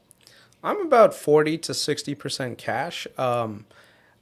I'm 0.63 0.81
about 0.81 1.13
40 1.13 1.57
to 1.59 1.71
60% 1.71 2.57
cash. 2.57 3.07
Um, 3.17 3.65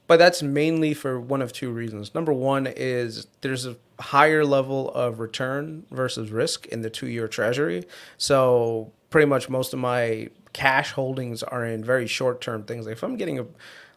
but 0.10 0.18
that's 0.18 0.42
mainly 0.42 0.96
for 0.96 1.20
one 1.20 1.40
of 1.40 1.54
two 1.54 1.70
reasons. 1.72 2.16
Number 2.16 2.34
one 2.34 2.66
is 2.66 3.28
there's 3.42 3.68
a 3.68 3.76
higher 4.00 4.44
level 4.44 4.90
of 4.92 5.20
return 5.20 5.86
versus 5.92 6.32
risk 6.32 6.66
in 6.68 6.82
the 6.82 6.90
two 6.90 7.08
year 7.08 7.28
treasury. 7.28 7.84
So 8.18 8.92
pretty 9.12 9.28
much 9.28 9.50
most 9.50 9.72
of 9.72 9.80
my 9.80 10.30
cash 10.52 10.94
holdings 10.94 11.44
are 11.44 11.64
in 11.64 11.84
very 11.84 12.08
short 12.08 12.42
term 12.42 12.64
things. 12.64 12.88
Like 12.88 12.94
if 12.94 13.04
I'm 13.04 13.18
getting 13.18 13.38
a 13.38 13.46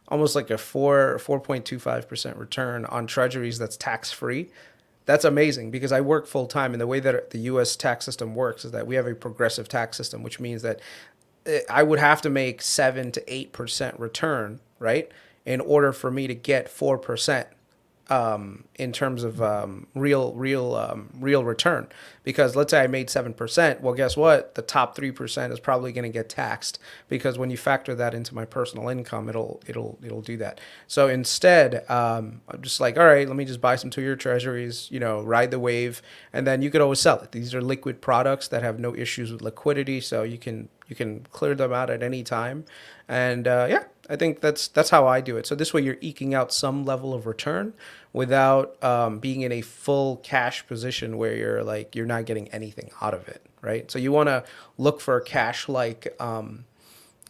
almost 0.09 0.35
like 0.35 0.51
a 0.51 0.59
four 0.59 1.19
four 1.19 1.41
point 1.41 1.65
two 1.65 1.79
five 1.79 2.07
percent 2.07 2.37
return 2.37 2.85
on 2.85 3.07
treasuries 3.07 3.59
that's 3.59 3.79
tax 3.79 4.13
free, 4.13 4.51
that's 5.05 5.25
amazing 5.25 5.71
because 5.71 5.93
I 5.93 6.01
work 6.01 6.27
full 6.27 6.47
time, 6.47 6.73
and 6.73 6.81
the 6.81 6.87
way 6.87 7.01
that 7.01 7.31
the 7.31 7.39
U.S. 7.39 7.77
tax 7.77 8.05
system 8.05 8.35
works 8.35 8.65
is 8.65 8.73
that 8.73 8.87
we 8.87 8.95
have 8.95 9.07
a 9.07 9.15
progressive 9.15 9.69
tax 9.69 9.97
system, 9.97 10.23
which 10.23 10.41
means 10.41 10.63
that 10.63 10.81
eh, 11.47 11.61
I 11.69 11.83
would 11.83 11.99
have 11.99 12.23
to 12.23 12.31
make 12.31 12.63
seven 12.63 13.11
to 13.13 13.33
eight 13.33 13.53
percent 13.53 13.99
return, 13.99 14.61
right, 14.79 15.11
in 15.45 15.61
order 15.61 15.93
for 15.93 16.11
me 16.11 16.27
to 16.27 16.35
get 16.35 16.69
four 16.69 16.99
percent 16.99 17.49
um, 18.11 18.65
in 18.77 18.93
terms 18.93 19.25
of 19.25 19.41
um, 19.41 19.87
real 19.95 20.33
real 20.35 20.75
um, 20.75 21.11
real 21.19 21.45
return 21.45 21.89
because 22.25 22.55
let's 22.55 22.71
say 22.71 22.83
I 22.83 22.87
made 22.87 23.11
seven 23.11 23.33
percent. 23.33 23.81
Well, 23.81 23.95
guess 23.95 24.17
what? 24.17 24.55
The 24.55 24.63
top 24.63 24.95
three 24.95 25.11
percent 25.11 25.53
is 25.53 25.61
probably 25.61 25.93
going 25.93 26.05
to 26.05 26.11
get 26.11 26.29
taxed 26.29 26.79
because 27.09 27.39
when 27.39 27.51
you 27.51 27.57
factor 27.57 27.95
that 27.95 28.15
into 28.15 28.35
my 28.35 28.45
personal 28.45 28.89
income, 28.89 29.29
it'll 29.29 29.61
it'll 29.67 29.99
it'll 30.05 30.21
do 30.21 30.37
that. 30.39 30.61
So 30.87 31.09
instead, 31.09 31.89
um, 31.91 32.41
I'm 32.49 32.63
just 32.63 32.81
like, 32.81 32.97
all 32.99 33.07
right, 33.07 33.27
let 33.27 33.37
me 33.37 33.45
just 33.45 33.61
buy 33.61 33.77
some 33.77 33.91
two-year 33.91 34.17
treasuries, 34.17 34.89
you 34.91 35.01
know, 35.01 35.23
ride 35.23 35.51
the 35.51 35.59
wave, 35.59 36.03
and 36.33 36.47
then 36.47 36.63
you 36.63 36.71
could 36.71 36.81
always 36.81 37.01
sell 37.01 37.21
it. 37.21 37.33
These 37.33 37.55
are 37.55 37.63
liquid 37.63 38.01
products 38.01 38.49
that 38.49 38.63
have 38.63 38.79
no 38.79 38.95
issues 38.95 39.33
with 39.33 39.43
liquidity, 39.43 40.01
so 40.01 40.23
you 40.23 40.39
can 40.39 40.69
you 40.89 40.97
can 40.97 41.27
clear 41.33 41.55
them 41.55 41.73
out 41.73 41.91
at 41.91 42.03
any 42.03 42.23
time, 42.23 42.65
and 43.09 43.49
uh, 43.49 43.67
yeah, 43.69 43.85
I 44.13 44.17
think 44.17 44.41
that's 44.41 44.69
that's 44.69 44.91
how 44.91 45.07
I 45.07 45.23
do 45.23 45.39
it. 45.39 45.47
So 45.47 45.55
this 45.55 45.73
way, 45.73 45.81
you're 45.81 45.97
eking 46.03 46.35
out 46.35 46.53
some 46.53 46.85
level 46.85 47.15
of 47.15 47.27
return 47.27 47.73
without 48.13 48.83
um, 48.85 49.21
being 49.21 49.41
in 49.41 49.53
a 49.53 49.63
full 49.63 50.19
cash 50.19 50.67
position 50.67 51.17
where 51.17 51.35
you're 51.35 51.65
like 51.65 51.97
you're 51.97 52.05
not 52.05 52.27
getting 52.27 52.49
anything 52.49 52.91
out 53.01 53.15
of 53.15 53.27
it, 53.27 53.41
right? 53.63 53.91
So 53.91 53.99
you 53.99 54.13
want 54.13 54.29
to 54.29 54.45
look 54.77 55.01
for 55.01 55.19
cash 55.21 55.67
like 55.67 56.15
um, 56.21 56.67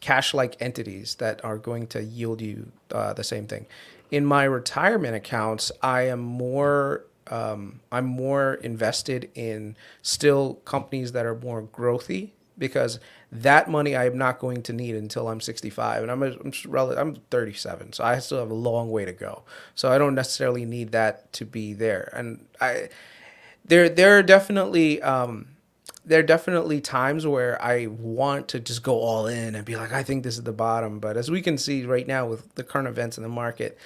cash 0.01 0.35
like 0.35 0.61
entities 0.61 1.15
that 1.17 1.45
are 1.45 1.57
going 1.57 1.87
to 1.89 2.03
yield 2.03 2.41
you 2.41 2.73
uh, 2.91 3.13
the 3.13 3.23
same 3.23 3.47
thing. 3.47 3.67
In 4.11 4.27
my 4.27 4.43
retirement 4.43 5.15
accounts, 5.15 5.71
I 5.83 6.09
am 6.09 6.19
more 6.19 7.05
um, 7.29 7.79
I'm 7.93 8.07
more 8.07 8.55
invested 8.55 9.31
in 9.37 9.77
still 10.03 10.55
companies 10.65 11.13
that 11.13 11.27
are 11.27 11.37
more 11.37 11.63
growthy 11.63 12.31
because 12.59 12.99
that 13.33 13.71
money 13.71 13.97
I 13.97 14.05
am 14.05 14.19
not 14.19 14.39
going 14.39 14.63
to 14.65 14.75
need 14.75 14.95
until 14.95 15.27
I'm 15.29 15.41
65, 15.41 16.03
and 16.03 16.13
I'm 16.13 16.23
a, 16.23 16.33
I'm, 16.33 16.53
I'm 16.99 17.15
37, 17.31 17.95
so 17.95 18.05
I 18.05 18.19
still 18.19 18.39
have 18.39 18.51
a 18.51 18.55
long 18.55 18.91
way 18.91 19.07
to 19.07 19.13
go. 19.13 19.43
So 19.75 19.91
I 19.91 19.97
don't 19.97 20.15
necessarily 20.15 20.67
need 20.67 20.93
that 20.93 21.33
to 21.35 21.47
be 21.47 21.73
there. 21.73 22.11
And 22.13 22.45
I 22.61 22.91
there 23.65 23.89
there 23.89 24.19
are 24.19 24.23
definitely 24.23 25.01
um, 25.01 25.49
there 26.05 26.21
are 26.21 26.25
definitely 26.25 26.83
times 26.83 27.27
where 27.27 27.61
I 27.63 27.87
want 27.87 28.49
to 28.49 28.61
just 28.61 28.83
go 28.83 29.01
all 29.01 29.27
in 29.27 29.55
and 29.55 29.65
be 29.65 29.77
like, 29.77 29.93
I 29.93 30.03
think 30.03 30.25
this 30.25 30.37
is 30.37 30.43
the 30.43 30.53
bottom. 30.53 30.99
But 30.99 31.17
as 31.17 31.31
we 31.31 31.41
can 31.41 31.57
see 31.57 31.87
right 31.87 32.07
now 32.07 32.27
with 32.27 32.55
the 32.55 32.65
current 32.65 32.89
events 32.89 33.17
in 33.17 33.23
the 33.23 33.31
market, 33.31 33.79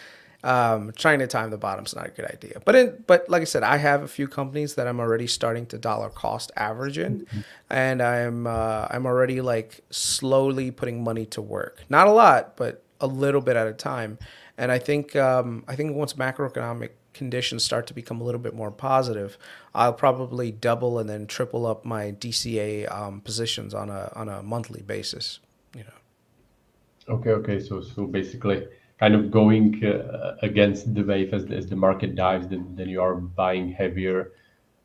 um, 0.44 0.92
trying 0.96 1.18
to 1.20 1.26
time 1.26 1.50
the 1.50 1.58
bottom 1.58 1.84
is 1.84 1.94
not 1.94 2.06
a 2.06 2.10
good 2.10 2.26
idea. 2.26 2.60
But 2.64 2.74
in, 2.74 3.04
but 3.06 3.28
like 3.28 3.42
I 3.42 3.44
said, 3.44 3.62
I 3.62 3.76
have 3.78 4.02
a 4.02 4.08
few 4.08 4.28
companies 4.28 4.74
that 4.74 4.86
I'm 4.86 5.00
already 5.00 5.26
starting 5.26 5.66
to 5.66 5.78
dollar 5.78 6.08
cost 6.08 6.52
average 6.56 6.98
in, 6.98 7.20
mm-hmm. 7.20 7.40
and 7.70 8.02
I'm 8.02 8.46
uh, 8.46 8.86
I'm 8.90 9.06
already 9.06 9.40
like 9.40 9.80
slowly 9.90 10.70
putting 10.70 11.02
money 11.02 11.26
to 11.26 11.42
work. 11.42 11.82
Not 11.88 12.06
a 12.06 12.12
lot, 12.12 12.56
but 12.56 12.82
a 13.00 13.06
little 13.06 13.40
bit 13.40 13.56
at 13.56 13.66
a 13.66 13.72
time. 13.72 14.18
And 14.58 14.72
I 14.72 14.78
think 14.78 15.16
um, 15.16 15.64
I 15.68 15.76
think 15.76 15.96
once 15.96 16.14
macroeconomic 16.14 16.90
conditions 17.12 17.64
start 17.64 17.86
to 17.86 17.94
become 17.94 18.20
a 18.20 18.24
little 18.24 18.40
bit 18.40 18.54
more 18.54 18.70
positive, 18.70 19.38
I'll 19.74 19.94
probably 19.94 20.52
double 20.52 20.98
and 20.98 21.08
then 21.08 21.26
triple 21.26 21.66
up 21.66 21.84
my 21.84 22.12
DCA 22.12 22.90
um, 22.94 23.20
positions 23.20 23.74
on 23.74 23.90
a 23.90 24.12
on 24.14 24.28
a 24.28 24.42
monthly 24.42 24.82
basis. 24.82 25.40
You 25.74 25.84
know. 25.84 27.14
Okay. 27.16 27.30
Okay. 27.30 27.60
So 27.60 27.80
so 27.80 28.06
basically 28.06 28.66
kind 28.98 29.14
of 29.14 29.30
going 29.30 29.84
uh, 29.84 30.36
against 30.42 30.94
the 30.94 31.02
wave 31.02 31.34
as, 31.34 31.44
as 31.50 31.68
the 31.68 31.76
market 31.76 32.14
dives, 32.14 32.48
then, 32.48 32.74
then 32.74 32.88
you 32.88 33.00
are 33.00 33.14
buying 33.14 33.70
heavier. 33.70 34.32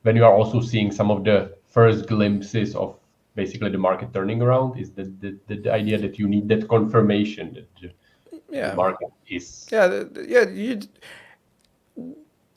When 0.03 0.15
you 0.15 0.25
are 0.25 0.33
also 0.33 0.61
seeing 0.61 0.91
some 0.91 1.11
of 1.11 1.23
the 1.23 1.55
first 1.67 2.07
glimpses 2.07 2.75
of 2.75 2.97
basically 3.35 3.69
the 3.69 3.77
market 3.77 4.13
turning 4.13 4.41
around, 4.41 4.77
is 4.77 4.91
the, 4.91 5.03
the, 5.21 5.55
the 5.55 5.71
idea 5.71 5.97
that 5.97 6.19
you 6.19 6.27
need 6.27 6.49
that 6.49 6.67
confirmation 6.67 7.53
that 7.53 7.93
yeah. 8.49 8.71
the 8.71 8.75
market 8.75 9.09
is. 9.29 9.67
Yeah, 9.71 10.03
yeah. 10.27 10.49
You, 10.49 10.81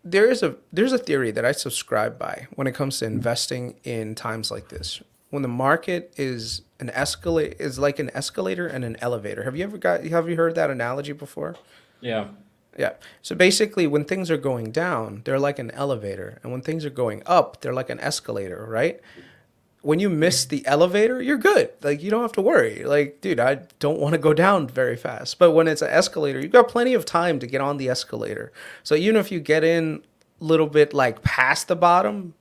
there 0.02 0.30
is 0.30 0.42
a 0.42 0.56
there's 0.72 0.92
a 0.92 0.98
theory 0.98 1.30
that 1.30 1.44
I 1.44 1.52
subscribe 1.52 2.18
by 2.18 2.46
when 2.54 2.66
it 2.66 2.74
comes 2.74 2.98
to 2.98 3.06
investing 3.06 3.80
in 3.84 4.14
times 4.14 4.50
like 4.50 4.68
this 4.68 5.02
when 5.34 5.42
the 5.42 5.48
market 5.48 6.14
is 6.16 6.62
an 6.78 6.90
escalate 6.94 7.60
is 7.60 7.76
like 7.76 7.98
an 7.98 8.08
escalator 8.14 8.68
and 8.68 8.84
an 8.84 8.96
elevator. 9.00 9.42
Have 9.42 9.56
you 9.56 9.64
ever 9.64 9.76
got 9.76 10.04
have 10.04 10.28
you 10.28 10.36
heard 10.36 10.54
that 10.54 10.70
analogy 10.70 11.12
before? 11.12 11.56
Yeah. 12.00 12.28
Yeah. 12.78 12.92
So 13.20 13.34
basically 13.34 13.88
when 13.88 14.04
things 14.04 14.30
are 14.30 14.36
going 14.36 14.70
down, 14.70 15.22
they're 15.24 15.40
like 15.40 15.58
an 15.58 15.72
elevator, 15.72 16.38
and 16.42 16.52
when 16.52 16.62
things 16.62 16.84
are 16.84 16.90
going 16.90 17.24
up, 17.26 17.60
they're 17.60 17.74
like 17.74 17.90
an 17.90 17.98
escalator, 17.98 18.64
right? 18.68 19.00
When 19.82 19.98
you 19.98 20.08
miss 20.08 20.44
the 20.44 20.64
elevator, 20.66 21.20
you're 21.20 21.36
good. 21.36 21.70
Like 21.82 22.00
you 22.00 22.12
don't 22.12 22.22
have 22.22 22.32
to 22.32 22.40
worry. 22.40 22.84
Like, 22.84 23.20
dude, 23.20 23.40
I 23.40 23.62
don't 23.80 23.98
want 23.98 24.12
to 24.12 24.18
go 24.18 24.34
down 24.34 24.68
very 24.68 24.96
fast. 24.96 25.40
But 25.40 25.50
when 25.50 25.66
it's 25.66 25.82
an 25.82 25.90
escalator, 25.90 26.40
you've 26.40 26.52
got 26.52 26.68
plenty 26.68 26.94
of 26.94 27.04
time 27.04 27.40
to 27.40 27.46
get 27.48 27.60
on 27.60 27.76
the 27.76 27.88
escalator. 27.88 28.52
So 28.84 28.94
even 28.94 29.16
if 29.16 29.32
you 29.32 29.40
get 29.40 29.64
in 29.64 30.04
a 30.40 30.44
little 30.44 30.68
bit 30.68 30.94
like 30.94 31.22
past 31.22 31.66
the 31.66 31.76
bottom, 31.76 32.34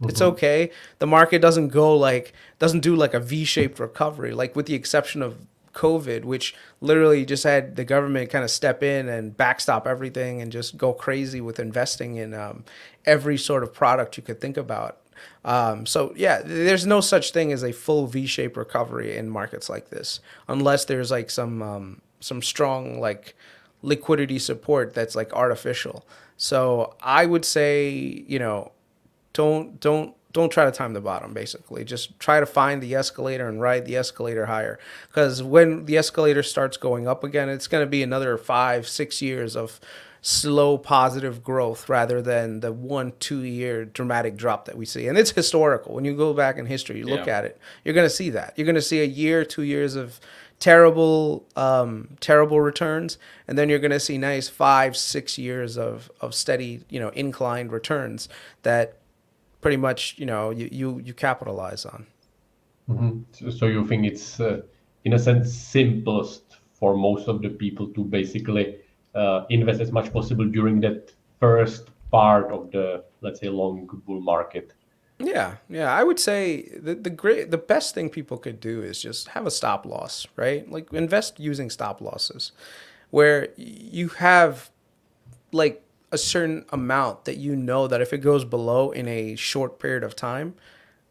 Mm-hmm. 0.00 0.10
It's 0.10 0.20
okay. 0.20 0.70
The 0.98 1.06
market 1.06 1.40
doesn't 1.40 1.68
go 1.68 1.96
like 1.96 2.32
doesn't 2.58 2.80
do 2.80 2.94
like 2.94 3.14
a 3.14 3.20
V-shaped 3.20 3.78
recovery, 3.78 4.32
like 4.32 4.54
with 4.54 4.66
the 4.66 4.74
exception 4.74 5.22
of 5.22 5.36
COVID, 5.72 6.24
which 6.24 6.54
literally 6.80 7.24
just 7.24 7.44
had 7.44 7.76
the 7.76 7.84
government 7.84 8.30
kind 8.30 8.44
of 8.44 8.50
step 8.50 8.82
in 8.82 9.08
and 9.08 9.36
backstop 9.36 9.86
everything 9.86 10.40
and 10.40 10.50
just 10.50 10.76
go 10.76 10.92
crazy 10.92 11.40
with 11.40 11.58
investing 11.58 12.16
in 12.16 12.34
um, 12.34 12.64
every 13.04 13.36
sort 13.38 13.62
of 13.62 13.72
product 13.72 14.16
you 14.16 14.22
could 14.22 14.40
think 14.40 14.56
about. 14.56 14.98
Um, 15.44 15.86
so 15.86 16.12
yeah, 16.16 16.42
there's 16.44 16.86
no 16.86 17.00
such 17.00 17.30
thing 17.32 17.52
as 17.52 17.62
a 17.62 17.72
full 17.72 18.06
V-shaped 18.06 18.56
recovery 18.56 19.16
in 19.16 19.30
markets 19.30 19.68
like 19.68 19.88
this, 19.90 20.20
unless 20.48 20.84
there's 20.84 21.10
like 21.10 21.30
some 21.30 21.62
um, 21.62 22.00
some 22.20 22.42
strong 22.42 23.00
like 23.00 23.34
liquidity 23.82 24.38
support 24.38 24.94
that's 24.94 25.14
like 25.14 25.32
artificial. 25.32 26.04
So 26.36 26.94
I 27.00 27.24
would 27.24 27.44
say, 27.44 28.24
you 28.26 28.38
know, 28.38 28.72
don't 29.36 29.78
don't 29.80 30.14
don't 30.32 30.50
try 30.50 30.64
to 30.64 30.72
time 30.72 30.92
the 30.94 31.00
bottom 31.00 31.32
basically. 31.32 31.84
Just 31.84 32.18
try 32.18 32.40
to 32.40 32.46
find 32.46 32.82
the 32.82 32.94
escalator 32.94 33.48
and 33.48 33.60
ride 33.60 33.86
the 33.86 33.96
escalator 33.96 34.46
higher. 34.46 34.78
Because 35.08 35.42
when 35.42 35.84
the 35.84 35.96
escalator 35.96 36.42
starts 36.42 36.76
going 36.76 37.06
up 37.06 37.22
again 37.22 37.48
it's 37.48 37.68
going 37.68 37.82
to 37.82 37.88
be 37.88 38.02
another 38.02 38.36
five 38.36 38.88
six 38.88 39.22
years 39.22 39.54
of 39.56 39.78
slow 40.22 40.76
positive 40.76 41.44
growth 41.44 41.88
rather 41.88 42.20
than 42.20 42.60
the 42.60 42.72
one 42.72 43.12
two 43.20 43.42
year 43.42 43.84
dramatic 43.84 44.36
drop 44.36 44.64
that 44.64 44.76
we 44.76 44.86
see. 44.86 45.06
And 45.06 45.16
it's 45.16 45.30
historical. 45.30 45.94
When 45.94 46.04
you 46.04 46.16
go 46.16 46.32
back 46.32 46.56
in 46.56 46.66
history 46.66 46.98
you 46.98 47.06
look 47.06 47.26
yeah. 47.26 47.38
at 47.38 47.44
it 47.44 47.60
you're 47.84 47.94
going 47.94 48.06
to 48.08 48.14
see 48.14 48.30
that. 48.30 48.54
You're 48.56 48.66
going 48.66 48.74
to 48.74 48.82
see 48.82 49.00
a 49.00 49.06
year 49.06 49.44
two 49.44 49.62
years 49.62 49.96
of 49.96 50.18
terrible 50.58 51.46
um, 51.54 52.08
terrible 52.20 52.60
returns 52.60 53.18
and 53.46 53.58
then 53.58 53.68
you're 53.68 53.78
going 53.78 53.90
to 53.90 54.00
see 54.00 54.16
nice 54.16 54.48
five 54.48 54.96
six 54.96 55.36
years 55.36 55.76
of 55.76 56.10
of 56.20 56.34
steady 56.34 56.82
you 56.88 56.98
know 56.98 57.10
inclined 57.10 57.70
returns 57.72 58.28
that 58.62 58.96
pretty 59.66 59.82
much 59.88 60.14
you 60.16 60.26
know 60.26 60.50
you 60.50 60.68
you, 60.70 60.88
you 61.04 61.12
capitalize 61.12 61.84
on. 61.84 62.06
Mm-hmm. 62.88 63.50
So, 63.50 63.66
you 63.66 63.84
think 63.84 64.06
it's 64.06 64.38
uh, 64.38 64.62
in 65.04 65.14
a 65.14 65.18
sense 65.18 65.52
simplest 65.52 66.44
for 66.78 66.96
most 66.96 67.26
of 67.26 67.42
the 67.42 67.48
people 67.48 67.88
to 67.94 68.04
basically 68.04 68.76
uh, 69.16 69.44
invest 69.50 69.80
as 69.80 69.90
much 69.90 70.12
possible 70.12 70.44
during 70.44 70.80
that 70.82 71.10
first 71.40 71.90
part 72.12 72.52
of 72.52 72.70
the 72.70 73.02
let's 73.22 73.40
say 73.40 73.48
long 73.48 73.88
bull 74.06 74.20
market. 74.20 74.72
Yeah, 75.18 75.56
yeah, 75.68 75.90
I 76.00 76.04
would 76.04 76.20
say 76.20 76.68
the 76.86 76.94
the 76.94 77.10
great 77.10 77.50
the 77.50 77.58
best 77.74 77.92
thing 77.92 78.08
people 78.08 78.38
could 78.38 78.60
do 78.60 78.82
is 78.82 79.02
just 79.02 79.28
have 79.34 79.46
a 79.46 79.50
stop 79.50 79.84
loss, 79.84 80.28
right? 80.36 80.70
Like 80.70 80.92
invest 80.92 81.40
using 81.40 81.70
stop 81.70 82.00
losses, 82.00 82.52
where 83.10 83.48
you 83.56 84.08
have 84.28 84.70
like 85.50 85.82
a 86.16 86.18
certain 86.18 86.64
amount 86.70 87.26
that 87.26 87.36
you 87.36 87.54
know 87.54 87.86
that 87.86 88.00
if 88.00 88.12
it 88.12 88.18
goes 88.18 88.44
below 88.44 88.90
in 88.90 89.06
a 89.06 89.36
short 89.36 89.78
period 89.78 90.02
of 90.02 90.16
time, 90.16 90.54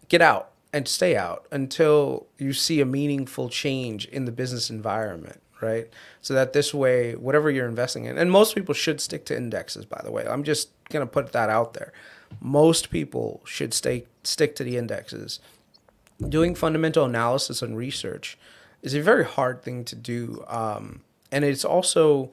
get 0.10 0.22
out 0.22 0.52
and 0.74 0.88
stay 0.88 1.16
out 1.16 1.46
until 1.52 2.28
you 2.38 2.52
see 2.52 2.82
a 2.82 2.86
meaningful 2.86 3.48
change 3.48 4.06
in 4.08 4.26
the 4.26 4.32
business 4.32 4.70
environment, 4.70 5.40
right? 5.62 5.88
So 6.22 6.34
that 6.34 6.54
this 6.54 6.74
way, 6.74 7.14
whatever 7.14 7.50
you're 7.52 7.68
investing 7.68 8.06
in, 8.06 8.18
and 8.18 8.32
most 8.32 8.56
people 8.56 8.74
should 8.74 9.00
stick 9.00 9.26
to 9.26 9.38
indexes, 9.38 9.86
by 9.86 10.02
the 10.04 10.12
way. 10.12 10.26
I'm 10.28 10.44
just 10.44 10.70
going 10.90 11.06
to 11.06 11.12
put 11.12 11.32
that 11.32 11.50
out 11.50 11.76
there. 11.76 11.94
Most 12.42 12.90
people 12.90 13.42
should 13.46 13.74
stay 13.74 14.06
stick 14.24 14.56
to 14.58 14.64
the 14.64 14.78
indexes. 14.78 15.40
Doing 16.28 16.56
fundamental 16.56 17.06
analysis 17.06 17.62
and 17.62 17.78
research 17.78 18.38
is 18.82 18.94
a 18.94 19.02
very 19.02 19.26
hard 19.26 19.62
thing 19.62 19.86
to 19.86 19.96
do. 19.96 20.44
Um, 20.48 21.02
and 21.32 21.46
it's 21.46 21.66
also 21.66 22.32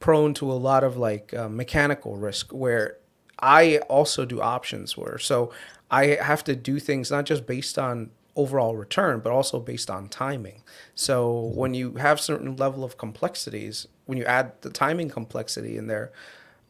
prone 0.00 0.34
to 0.34 0.50
a 0.50 0.54
lot 0.54 0.82
of 0.82 0.96
like 0.96 1.32
uh, 1.34 1.48
mechanical 1.48 2.16
risk 2.16 2.52
where 2.52 2.96
I 3.38 3.78
also 3.88 4.24
do 4.24 4.40
options 4.40 4.96
where 4.96 5.18
so 5.18 5.52
I 5.90 6.18
have 6.20 6.42
to 6.44 6.56
do 6.56 6.80
things 6.80 7.10
not 7.10 7.26
just 7.26 7.46
based 7.46 7.78
on 7.78 8.10
overall 8.34 8.76
return 8.76 9.20
but 9.20 9.30
also 9.32 9.60
based 9.60 9.90
on 9.90 10.08
timing. 10.08 10.62
So 10.94 11.52
when 11.54 11.74
you 11.74 11.94
have 11.94 12.20
certain 12.20 12.56
level 12.56 12.82
of 12.82 12.96
complexities, 12.96 13.86
when 14.06 14.18
you 14.18 14.24
add 14.24 14.52
the 14.62 14.70
timing 14.70 15.10
complexity 15.10 15.76
in 15.76 15.86
there, 15.86 16.12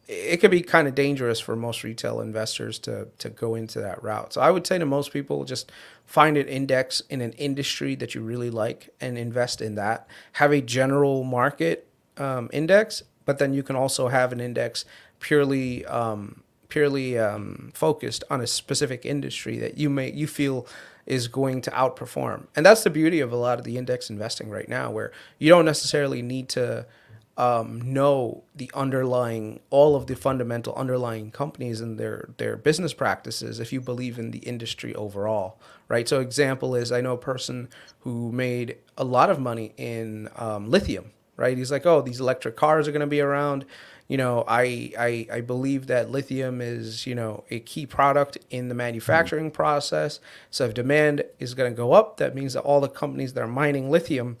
it 0.07 0.37
could 0.37 0.51
be 0.51 0.61
kind 0.61 0.87
of 0.87 0.95
dangerous 0.95 1.39
for 1.39 1.55
most 1.55 1.83
retail 1.83 2.19
investors 2.19 2.79
to 2.79 3.07
to 3.19 3.29
go 3.29 3.55
into 3.55 3.79
that 3.79 4.03
route. 4.03 4.33
So 4.33 4.41
I 4.41 4.51
would 4.51 4.67
say 4.67 4.77
to 4.77 4.85
most 4.85 5.13
people 5.13 5.45
just 5.45 5.71
find 6.05 6.35
an 6.35 6.47
index 6.47 7.01
in 7.09 7.21
an 7.21 7.31
industry 7.33 7.95
that 7.95 8.13
you 8.13 8.21
really 8.21 8.49
like 8.49 8.89
and 8.99 9.17
invest 9.17 9.61
in 9.61 9.75
that. 9.75 10.07
Have 10.33 10.51
a 10.51 10.59
general 10.61 11.23
market 11.23 11.87
um, 12.17 12.49
index 12.51 13.03
but 13.25 13.39
then 13.39 13.53
you 13.53 13.63
can 13.63 13.75
also 13.75 14.07
have 14.07 14.31
an 14.31 14.39
index 14.39 14.85
purely 15.19 15.85
um, 15.85 16.43
purely 16.69 17.17
um, 17.17 17.71
focused 17.73 18.23
on 18.29 18.41
a 18.41 18.47
specific 18.47 19.05
industry 19.05 19.57
that 19.59 19.77
you 19.77 19.89
may 19.89 20.11
you 20.11 20.27
feel 20.27 20.65
is 21.05 21.27
going 21.27 21.61
to 21.61 21.71
outperform. 21.71 22.47
And 22.55 22.65
that's 22.65 22.83
the 22.83 22.89
beauty 22.89 23.19
of 23.19 23.31
a 23.31 23.35
lot 23.35 23.59
of 23.59 23.65
the 23.65 23.77
index 23.77 24.09
investing 24.09 24.49
right 24.49 24.69
now, 24.69 24.91
where 24.91 25.11
you 25.39 25.49
don't 25.49 25.65
necessarily 25.65 26.21
need 26.21 26.47
to 26.49 26.85
um, 27.37 27.81
know 27.81 28.43
the 28.55 28.69
underlying, 28.73 29.61
all 29.69 29.95
of 29.95 30.07
the 30.07 30.15
fundamental 30.15 30.73
underlying 30.75 31.31
companies 31.31 31.81
and 31.81 31.97
their 31.97 32.29
their 32.37 32.55
business 32.57 32.93
practices 32.93 33.59
if 33.59 33.73
you 33.73 33.81
believe 33.81 34.19
in 34.19 34.31
the 34.31 34.39
industry 34.39 34.93
overall, 34.95 35.59
right? 35.87 36.07
So, 36.07 36.19
example 36.19 36.75
is 36.75 36.91
I 36.91 37.01
know 37.01 37.13
a 37.13 37.17
person 37.17 37.69
who 37.99 38.31
made 38.31 38.77
a 38.97 39.03
lot 39.03 39.29
of 39.29 39.39
money 39.39 39.73
in 39.77 40.29
um, 40.35 40.69
lithium, 40.69 41.11
right? 41.41 41.57
He's 41.57 41.71
like, 41.71 41.85
oh, 41.85 42.01
these 42.01 42.21
electric 42.21 42.55
cars 42.55 42.87
are 42.87 42.91
going 42.91 43.01
to 43.01 43.07
be 43.07 43.19
around 43.19 43.65
you 44.11 44.17
know, 44.17 44.43
I, 44.45 44.91
I, 44.99 45.27
I 45.31 45.39
believe 45.39 45.87
that 45.87 46.11
lithium 46.11 46.59
is, 46.59 47.07
you 47.07 47.15
know, 47.15 47.45
a 47.49 47.61
key 47.61 47.85
product 47.85 48.37
in 48.49 48.67
the 48.67 48.75
manufacturing 48.75 49.45
mm-hmm. 49.45 49.55
process. 49.55 50.19
So 50.49 50.65
if 50.65 50.73
demand 50.73 51.23
is 51.39 51.53
going 51.53 51.71
to 51.71 51.77
go 51.77 51.93
up, 51.93 52.17
that 52.17 52.35
means 52.35 52.51
that 52.51 52.59
all 52.63 52.81
the 52.81 52.89
companies 52.89 53.31
that 53.35 53.41
are 53.41 53.47
mining 53.47 53.89
lithium 53.89 54.35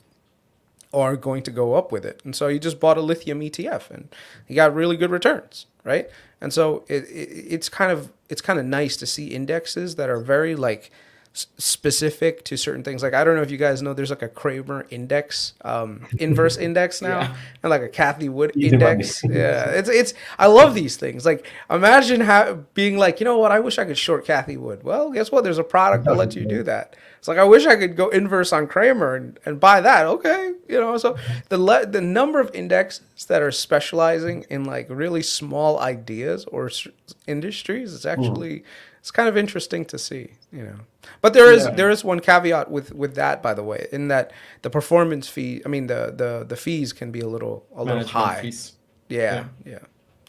are 0.93 1.15
going 1.15 1.41
to 1.43 1.51
go 1.51 1.75
up 1.75 1.89
with 1.89 2.05
it. 2.05 2.21
And 2.25 2.35
so 2.35 2.49
he 2.49 2.59
just 2.59 2.81
bought 2.81 2.97
a 2.97 3.01
lithium 3.01 3.39
ETF 3.39 3.89
and 3.91 4.13
he 4.45 4.55
got 4.55 4.75
really 4.75 4.97
good 4.97 5.09
returns, 5.09 5.67
right? 5.85 6.09
And 6.41 6.51
so 6.51 6.83
it, 6.89 7.03
it 7.03 7.29
it's 7.53 7.69
kind 7.69 7.93
of 7.93 8.11
it's 8.27 8.41
kind 8.41 8.59
of 8.59 8.65
nice 8.65 8.97
to 8.97 9.05
see 9.05 9.27
indexes 9.27 9.95
that 9.95 10.09
are 10.09 10.19
very 10.19 10.53
like 10.53 10.91
specific 11.33 12.43
to 12.43 12.57
certain 12.57 12.83
things. 12.83 13.03
Like 13.03 13.13
I 13.13 13.23
don't 13.23 13.35
know 13.35 13.41
if 13.41 13.51
you 13.51 13.57
guys 13.57 13.81
know, 13.81 13.93
there's 13.93 14.09
like 14.09 14.21
a 14.21 14.27
Cramer 14.27 14.85
index, 14.89 15.53
um, 15.63 16.05
inverse 16.19 16.57
index 16.67 17.01
now, 17.01 17.21
yeah. 17.21 17.35
and 17.63 17.69
like 17.69 17.81
a 17.81 17.89
Cathie 17.89 18.29
Wood 18.29 18.51
Easy 18.55 18.69
index. 18.73 19.23
yeah, 19.23 19.69
it's 19.69 19.89
it's. 19.89 20.13
I 20.37 20.47
love 20.47 20.73
these 20.75 20.97
things. 20.97 21.25
Like 21.25 21.45
imagine 21.69 22.21
how 22.21 22.55
being 22.73 22.97
like, 22.97 23.19
you 23.19 23.23
know 23.23 23.37
what? 23.37 23.51
I 23.51 23.59
wish 23.59 23.77
I 23.79 23.85
could 23.85 23.97
short 23.97 24.25
Cathie 24.25 24.57
Wood. 24.57 24.83
Well, 24.83 25.11
guess 25.11 25.31
what? 25.31 25.43
There's 25.43 25.57
a 25.57 25.63
product 25.63 26.05
that 26.05 26.15
lets 26.15 26.35
you 26.35 26.45
do 26.45 26.63
that. 26.63 26.95
It's 27.17 27.27
like 27.27 27.37
I 27.37 27.43
wish 27.43 27.65
I 27.65 27.75
could 27.75 27.95
go 27.95 28.09
inverse 28.09 28.51
on 28.51 28.67
Cramer 28.67 29.15
and, 29.15 29.39
and 29.45 29.59
buy 29.59 29.79
that. 29.79 30.07
Okay, 30.07 30.53
you 30.67 30.79
know. 30.79 30.97
So 30.97 31.17
the 31.49 31.57
le- 31.57 31.85
the 31.85 32.01
number 32.01 32.39
of 32.39 32.49
indexes 32.53 33.25
that 33.27 33.41
are 33.41 33.51
specializing 33.51 34.45
in 34.49 34.65
like 34.65 34.87
really 34.89 35.21
small 35.21 35.79
ideas 35.79 36.45
or 36.45 36.65
s- 36.67 36.87
industries 37.27 37.93
is 37.93 38.05
actually. 38.05 38.59
Mm 38.59 38.63
it's 39.01 39.09
kind 39.09 39.27
of 39.27 39.35
interesting 39.35 39.83
to 39.85 39.97
see, 39.97 40.33
you 40.51 40.63
know. 40.63 40.75
But 41.21 41.33
there 41.33 41.51
is 41.51 41.65
yeah. 41.65 41.71
there 41.71 41.89
is 41.89 42.03
one 42.03 42.19
caveat 42.19 42.69
with 42.69 42.93
with 42.93 43.15
that, 43.15 43.41
by 43.41 43.55
the 43.55 43.63
way, 43.63 43.87
in 43.91 44.09
that 44.09 44.31
the 44.61 44.69
performance 44.69 45.27
fee, 45.27 45.63
I 45.65 45.69
mean 45.69 45.87
the 45.87 46.13
the 46.15 46.45
the 46.47 46.55
fees 46.55 46.93
can 46.93 47.11
be 47.11 47.19
a 47.19 47.27
little 47.27 47.65
a 47.75 47.83
Management 47.83 48.07
little 48.07 48.21
high. 48.21 48.41
Fees. 48.43 48.73
Yeah, 49.09 49.45
yeah, 49.65 49.79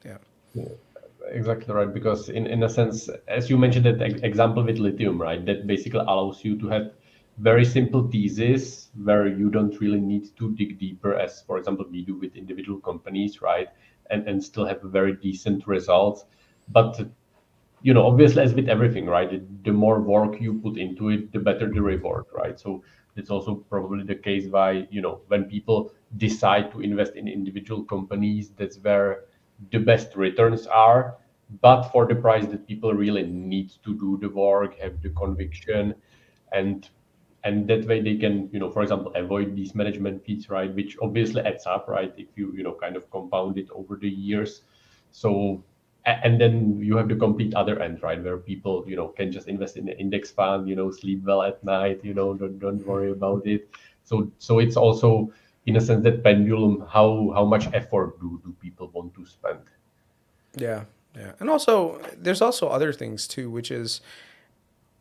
yeah, 0.05 0.17
yeah. 0.55 0.69
Exactly 1.29 1.75
right, 1.75 1.93
because 1.93 2.31
in 2.31 2.47
in 2.47 2.63
a 2.63 2.69
sense, 2.69 3.11
as 3.29 3.51
you 3.51 3.59
mentioned 3.59 3.85
that 3.85 4.01
example 4.25 4.65
with 4.65 4.79
lithium, 4.79 5.21
right, 5.21 5.45
that 5.45 5.67
basically 5.67 6.01
allows 6.01 6.43
you 6.43 6.59
to 6.59 6.69
have 6.69 6.93
very 7.39 7.67
simple 7.67 8.09
thesis 8.09 8.89
where 9.05 9.27
you 9.27 9.51
don't 9.51 9.79
really 9.81 10.01
need 10.01 10.35
to 10.39 10.55
dig 10.55 10.79
deeper, 10.79 11.15
as 11.15 11.43
for 11.43 11.59
example 11.59 11.85
we 11.91 12.03
do 12.03 12.15
with 12.15 12.35
individual 12.37 12.81
companies, 12.81 13.43
right, 13.43 13.69
and 14.11 14.27
and 14.27 14.43
still 14.43 14.65
have 14.65 14.83
a 14.83 14.89
very 14.89 15.13
decent 15.13 15.67
results. 15.67 16.25
But 16.69 17.01
you 17.83 17.95
know, 17.95 18.07
obviously, 18.07 18.43
as 18.43 18.55
with 18.55 18.69
everything, 18.69 19.07
right? 19.07 19.43
The 19.65 19.73
more 19.73 20.01
work 20.01 20.41
you 20.41 20.55
put 20.61 20.79
into 20.79 21.11
it, 21.11 21.33
the 21.33 21.39
better 21.41 21.69
the 21.73 21.83
reward, 21.83 22.25
right? 22.33 22.59
So 22.59 22.83
it's 23.17 23.31
also 23.31 23.57
probably 23.57 24.05
the 24.05 24.15
case 24.15 24.47
why, 24.49 24.87
you 24.91 25.01
know, 25.03 25.21
when 25.29 25.45
people 25.45 25.93
decide 26.17 26.71
to 26.73 26.81
invest 26.81 27.15
in 27.17 27.29
individual 27.29 27.85
companies, 27.85 28.51
that's 28.57 28.79
where 28.79 29.25
the 29.71 29.79
best 29.79 30.15
returns 30.17 30.67
are. 30.67 31.17
But 31.61 31.83
for 31.91 32.07
the 32.07 32.15
price 32.15 32.47
that 32.47 32.67
people 32.67 32.95
really 32.95 33.25
need 33.25 33.71
to 33.85 33.95
do 33.99 34.19
the 34.21 34.29
work, 34.31 34.79
have 34.79 35.03
the 35.03 35.11
conviction, 35.11 35.95
and 36.53 36.89
and 37.45 37.67
that 37.69 37.87
way 37.87 38.01
they 38.01 38.17
can, 38.17 38.49
you 38.53 38.61
know, 38.61 38.71
for 38.71 38.83
example, 38.83 39.13
avoid 39.17 39.57
these 39.57 39.75
management 39.75 40.25
fees, 40.25 40.49
right? 40.49 40.73
Which 40.75 40.97
obviously 41.03 41.43
adds 41.43 41.67
up, 41.67 41.89
right? 41.89 42.13
If 42.17 42.29
you, 42.37 42.53
you 42.57 42.63
know, 42.63 42.75
kind 42.75 42.97
of 42.97 43.11
compound 43.11 43.59
it 43.59 43.69
over 43.75 43.97
the 43.97 44.09
years. 44.09 44.63
So 45.11 45.65
and 46.05 46.41
then 46.41 46.81
you 46.81 46.97
have 46.97 47.09
the 47.09 47.17
complete 47.17 47.55
other 47.55 47.81
end 47.81 48.03
right? 48.03 48.23
Where 48.23 48.37
people 48.37 48.85
you 48.87 48.97
know 48.97 49.09
can 49.09 49.31
just 49.31 49.49
invest 49.49 49.77
in 49.77 49.87
the 49.87 49.99
index 49.99 50.31
fund 50.31 50.69
you 50.69 50.77
know 50.77 50.91
sleep 50.91 51.23
well 51.25 51.43
at 51.43 51.63
night 51.65 52.01
you 52.03 52.15
know 52.15 52.35
don't, 52.35 52.59
don't 52.59 52.87
worry 52.87 53.13
about 53.13 53.47
it. 53.47 53.69
So 54.05 54.31
so 54.39 54.59
it's 54.59 54.77
also 54.77 55.33
in 55.67 55.77
a 55.77 55.81
sense 55.81 56.03
that 56.05 56.25
pendulum 56.25 56.85
how 56.89 57.33
how 57.35 57.45
much 57.45 57.69
effort 57.73 58.19
do 58.21 58.41
do 58.45 58.55
people 58.61 58.91
want 58.93 59.15
to 59.15 59.27
spend. 59.27 59.61
Yeah 60.57 60.85
yeah. 61.15 61.33
And 61.41 61.51
also 61.51 62.01
there's 62.17 62.41
also 62.41 62.69
other 62.69 62.93
things 62.93 63.29
too 63.29 63.51
which 63.51 63.71
is 63.71 64.01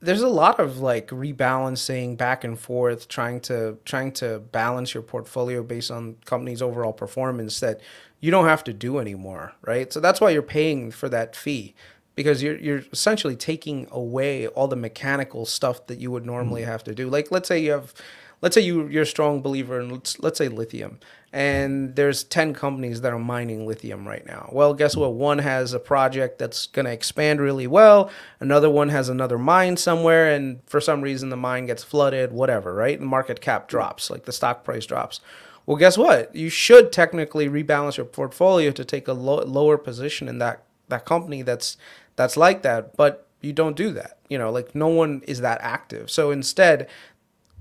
there's 0.01 0.21
a 0.21 0.27
lot 0.27 0.59
of 0.59 0.79
like 0.79 1.07
rebalancing 1.09 2.17
back 2.17 2.43
and 2.43 2.59
forth 2.59 3.07
trying 3.07 3.39
to 3.41 3.77
trying 3.85 4.11
to 4.13 4.39
balance 4.51 4.93
your 4.93 5.03
portfolio 5.03 5.61
based 5.61 5.91
on 5.91 6.15
company's 6.25 6.61
overall 6.61 6.93
performance 6.93 7.59
that 7.59 7.79
you 8.19 8.31
don't 8.31 8.45
have 8.45 8.63
to 8.63 8.73
do 8.73 8.99
anymore, 8.99 9.53
right? 9.61 9.91
So 9.93 9.99
that's 9.99 10.19
why 10.19 10.31
you're 10.31 10.41
paying 10.41 10.91
for 10.91 11.07
that 11.09 11.35
fee 11.35 11.75
because 12.15 12.41
you're 12.41 12.57
you're 12.57 12.83
essentially 12.91 13.35
taking 13.35 13.87
away 13.91 14.47
all 14.47 14.67
the 14.67 14.75
mechanical 14.75 15.45
stuff 15.45 15.85
that 15.87 15.99
you 15.99 16.11
would 16.11 16.25
normally 16.25 16.61
mm-hmm. 16.61 16.71
have 16.71 16.83
to 16.85 16.95
do. 16.95 17.07
Like 17.07 17.31
let's 17.31 17.47
say 17.47 17.59
you 17.59 17.71
have 17.71 17.93
let's 18.41 18.55
say 18.55 18.61
you 18.61 18.87
you're 18.87 19.03
a 19.03 19.07
strong 19.07 19.41
believer 19.41 19.79
in 19.79 19.89
let's, 19.89 20.19
let's 20.19 20.37
say 20.37 20.47
lithium 20.47 20.99
and 21.33 21.95
there's 21.95 22.23
10 22.25 22.53
companies 22.53 23.01
that 23.01 23.13
are 23.13 23.19
mining 23.19 23.65
lithium 23.65 24.05
right 24.07 24.25
now. 24.25 24.49
Well, 24.51 24.73
guess 24.73 24.97
what? 24.97 25.13
One 25.13 25.39
has 25.39 25.73
a 25.73 25.79
project 25.79 26.39
that's 26.39 26.67
going 26.67 26.85
to 26.85 26.91
expand 26.91 27.39
really 27.39 27.67
well. 27.67 28.11
Another 28.39 28.69
one 28.69 28.89
has 28.89 29.07
another 29.07 29.37
mine 29.37 29.77
somewhere 29.77 30.33
and 30.33 30.59
for 30.65 30.81
some 30.81 31.01
reason 31.01 31.29
the 31.29 31.37
mine 31.37 31.67
gets 31.67 31.83
flooded, 31.83 32.33
whatever, 32.33 32.73
right? 32.73 32.99
The 32.99 33.05
market 33.05 33.39
cap 33.39 33.69
drops, 33.69 34.09
like 34.09 34.25
the 34.25 34.33
stock 34.33 34.65
price 34.65 34.85
drops. 34.85 35.21
Well, 35.65 35.77
guess 35.77 35.97
what? 35.97 36.35
You 36.35 36.49
should 36.49 36.91
technically 36.91 37.47
rebalance 37.47 37.95
your 37.95 38.05
portfolio 38.05 38.71
to 38.71 38.83
take 38.83 39.07
a 39.07 39.13
lo- 39.13 39.43
lower 39.45 39.77
position 39.77 40.27
in 40.27 40.39
that 40.39 40.63
that 40.89 41.05
company 41.05 41.41
that's 41.41 41.77
that's 42.17 42.35
like 42.35 42.61
that, 42.63 42.97
but 42.97 43.25
you 43.39 43.53
don't 43.53 43.75
do 43.75 43.91
that. 43.91 44.17
You 44.27 44.37
know, 44.37 44.51
like 44.51 44.75
no 44.75 44.87
one 44.87 45.21
is 45.27 45.41
that 45.41 45.59
active. 45.61 46.11
So 46.11 46.31
instead, 46.31 46.89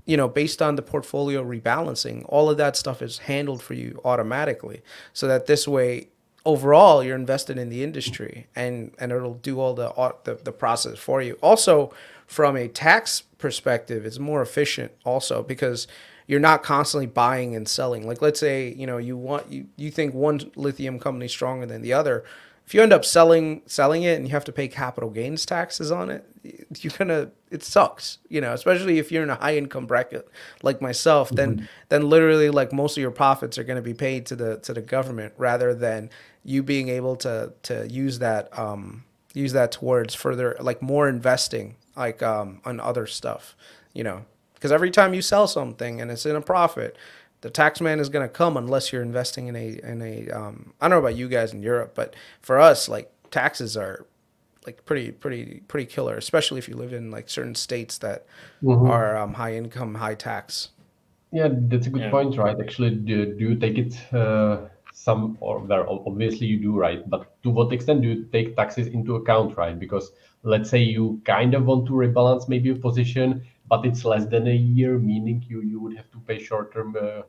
you 0.05 0.17
know, 0.17 0.27
based 0.27 0.61
on 0.61 0.75
the 0.75 0.81
portfolio 0.81 1.43
rebalancing, 1.43 2.25
all 2.27 2.49
of 2.49 2.57
that 2.57 2.75
stuff 2.75 3.01
is 3.01 3.19
handled 3.19 3.61
for 3.61 3.73
you 3.73 3.99
automatically. 4.03 4.81
So 5.13 5.27
that 5.27 5.45
this 5.45 5.67
way, 5.67 6.07
overall, 6.45 7.03
you're 7.03 7.15
invested 7.15 7.57
in 7.57 7.69
the 7.69 7.83
industry, 7.83 8.47
and 8.55 8.93
and 8.99 9.11
it'll 9.11 9.35
do 9.35 9.59
all 9.59 9.73
the 9.73 9.91
the, 10.23 10.35
the 10.35 10.51
process 10.51 10.97
for 10.97 11.21
you. 11.21 11.37
Also, 11.41 11.93
from 12.25 12.55
a 12.55 12.67
tax 12.67 13.21
perspective, 13.37 14.05
it's 14.05 14.19
more 14.19 14.41
efficient. 14.41 14.91
Also, 15.05 15.43
because 15.43 15.87
you're 16.27 16.39
not 16.39 16.63
constantly 16.63 17.07
buying 17.07 17.55
and 17.55 17.67
selling. 17.67 18.07
Like 18.07 18.21
let's 18.21 18.39
say, 18.39 18.73
you 18.73 18.87
know, 18.87 18.97
you 18.97 19.17
want 19.17 19.51
you, 19.51 19.67
you 19.75 19.91
think 19.91 20.13
one 20.13 20.51
lithium 20.55 20.99
company 20.99 21.27
stronger 21.27 21.65
than 21.65 21.81
the 21.81 21.93
other. 21.93 22.23
If 22.71 22.75
you 22.75 22.81
end 22.81 22.93
up 22.93 23.03
selling 23.03 23.63
selling 23.65 24.03
it 24.03 24.15
and 24.15 24.25
you 24.25 24.31
have 24.31 24.45
to 24.45 24.53
pay 24.53 24.69
capital 24.69 25.09
gains 25.09 25.45
taxes 25.45 25.91
on 25.91 26.09
it, 26.09 26.25
you're 26.79 26.93
gonna 26.97 27.31
it 27.49 27.63
sucks, 27.63 28.19
you 28.29 28.39
know, 28.39 28.53
especially 28.53 28.97
if 28.97 29.11
you're 29.11 29.23
in 29.23 29.29
a 29.29 29.35
high 29.35 29.57
income 29.57 29.85
bracket 29.85 30.25
like 30.63 30.81
myself, 30.81 31.27
mm-hmm. 31.27 31.35
then 31.35 31.69
then 31.89 32.09
literally 32.09 32.49
like 32.49 32.71
most 32.71 32.95
of 32.95 33.01
your 33.01 33.11
profits 33.11 33.57
are 33.57 33.65
gonna 33.65 33.81
be 33.81 33.93
paid 33.93 34.25
to 34.27 34.37
the 34.37 34.55
to 34.59 34.73
the 34.73 34.79
government 34.79 35.33
rather 35.35 35.73
than 35.75 36.09
you 36.45 36.63
being 36.63 36.87
able 36.87 37.17
to 37.17 37.51
to 37.63 37.89
use 37.89 38.19
that 38.19 38.57
um 38.57 39.03
use 39.33 39.51
that 39.51 39.73
towards 39.73 40.15
further 40.15 40.55
like 40.61 40.81
more 40.81 41.09
investing 41.09 41.75
like 41.97 42.23
um 42.23 42.61
on 42.63 42.79
other 42.79 43.05
stuff, 43.05 43.53
you 43.91 44.05
know. 44.05 44.23
Because 44.53 44.71
every 44.71 44.91
time 44.91 45.13
you 45.13 45.21
sell 45.21 45.45
something 45.45 45.99
and 45.99 46.09
it's 46.09 46.25
in 46.25 46.37
a 46.37 46.41
profit, 46.41 46.95
the 47.41 47.49
tax 47.49 47.81
man 47.81 47.99
is 47.99 48.09
going 48.09 48.27
to 48.27 48.33
come 48.33 48.55
unless 48.55 48.93
you're 48.93 49.01
investing 49.01 49.47
in 49.47 49.55
a 49.55 49.79
in 49.83 50.01
a. 50.01 50.29
Um, 50.29 50.73
I 50.79 50.87
don't 50.87 50.91
know 50.91 50.99
about 50.99 51.17
you 51.17 51.27
guys 51.27 51.53
in 51.53 51.61
Europe, 51.61 51.93
but 51.95 52.15
for 52.41 52.59
us, 52.59 52.87
like 52.87 53.11
taxes 53.31 53.75
are 53.75 54.05
like 54.65 54.85
pretty 54.85 55.11
pretty 55.11 55.63
pretty 55.67 55.87
killer, 55.87 56.15
especially 56.15 56.59
if 56.59 56.69
you 56.69 56.75
live 56.75 56.93
in 56.93 57.09
like 57.11 57.29
certain 57.29 57.55
states 57.55 57.97
that 57.99 58.25
mm-hmm. 58.63 58.89
are 58.89 59.17
um, 59.17 59.33
high 59.33 59.55
income, 59.55 59.95
high 59.95 60.15
tax. 60.15 60.69
Yeah, 61.31 61.49
that's 61.51 61.87
a 61.87 61.89
good 61.89 62.03
yeah. 62.03 62.11
point, 62.11 62.37
right? 62.37 62.59
Actually, 62.59 62.91
do, 62.91 63.25
do 63.25 63.49
you 63.49 63.55
take 63.55 63.77
it 63.77 64.13
uh, 64.13 64.67
some 64.93 65.37
or 65.39 65.59
where 65.59 65.89
obviously 65.89 66.45
you 66.45 66.59
do, 66.59 66.77
right? 66.77 67.09
But 67.09 67.41
to 67.43 67.49
what 67.49 67.71
extent 67.73 68.01
do 68.01 68.09
you 68.09 68.25
take 68.25 68.55
taxes 68.55 68.87
into 68.87 69.15
account, 69.15 69.57
right? 69.57 69.79
Because 69.79 70.11
let's 70.43 70.69
say 70.69 70.79
you 70.79 71.21
kind 71.23 71.53
of 71.53 71.65
want 71.65 71.87
to 71.87 71.93
rebalance 71.93 72.49
maybe 72.49 72.69
a 72.69 72.75
position 72.75 73.43
but 73.71 73.85
it's 73.85 74.03
less 74.03 74.25
than 74.25 74.47
a 74.49 74.53
year, 74.53 74.99
meaning 74.99 75.41
you 75.47 75.61
you 75.61 75.79
would 75.79 75.95
have 75.95 76.11
to 76.11 76.19
pay 76.27 76.37
short-term 76.43 76.89
uh, 77.01 77.21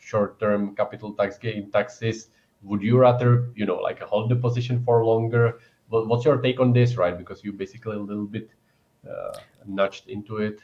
short-term 0.00 0.74
capital 0.74 1.14
tax 1.14 1.38
gain 1.38 1.70
taxes. 1.70 2.28
Would 2.62 2.82
you 2.82 2.98
rather, 2.98 3.50
you 3.54 3.64
know, 3.64 3.76
like 3.76 4.00
hold 4.00 4.28
the 4.30 4.36
position 4.36 4.82
for 4.84 5.04
longer? 5.04 5.60
What's 5.88 6.24
your 6.24 6.38
take 6.38 6.60
on 6.60 6.72
this, 6.72 6.96
right? 6.96 7.16
Because 7.16 7.42
you 7.44 7.52
basically 7.52 7.96
a 7.96 8.00
little 8.00 8.26
bit 8.26 8.50
uh, 9.08 9.38
nudged 9.66 10.08
into 10.08 10.38
it. 10.38 10.60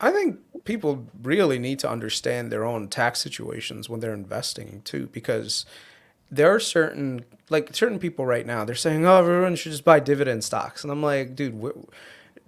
I 0.00 0.10
think 0.10 0.38
people 0.64 1.06
really 1.22 1.58
need 1.58 1.78
to 1.80 1.90
understand 1.90 2.50
their 2.50 2.64
own 2.64 2.88
tax 2.88 3.20
situations 3.20 3.88
when 3.88 4.00
they're 4.00 4.14
investing 4.14 4.82
too, 4.84 5.08
because 5.12 5.66
there 6.30 6.52
are 6.54 6.60
certain 6.60 7.24
like 7.48 7.74
certain 7.74 7.98
people 7.98 8.24
right 8.24 8.46
now 8.46 8.64
they're 8.64 8.74
saying 8.74 9.04
oh 9.04 9.18
everyone 9.18 9.56
should 9.56 9.72
just 9.72 9.84
buy 9.84 9.98
dividend 9.98 10.44
stocks 10.44 10.84
and 10.84 10.92
i'm 10.92 11.02
like 11.02 11.34
dude 11.34 11.60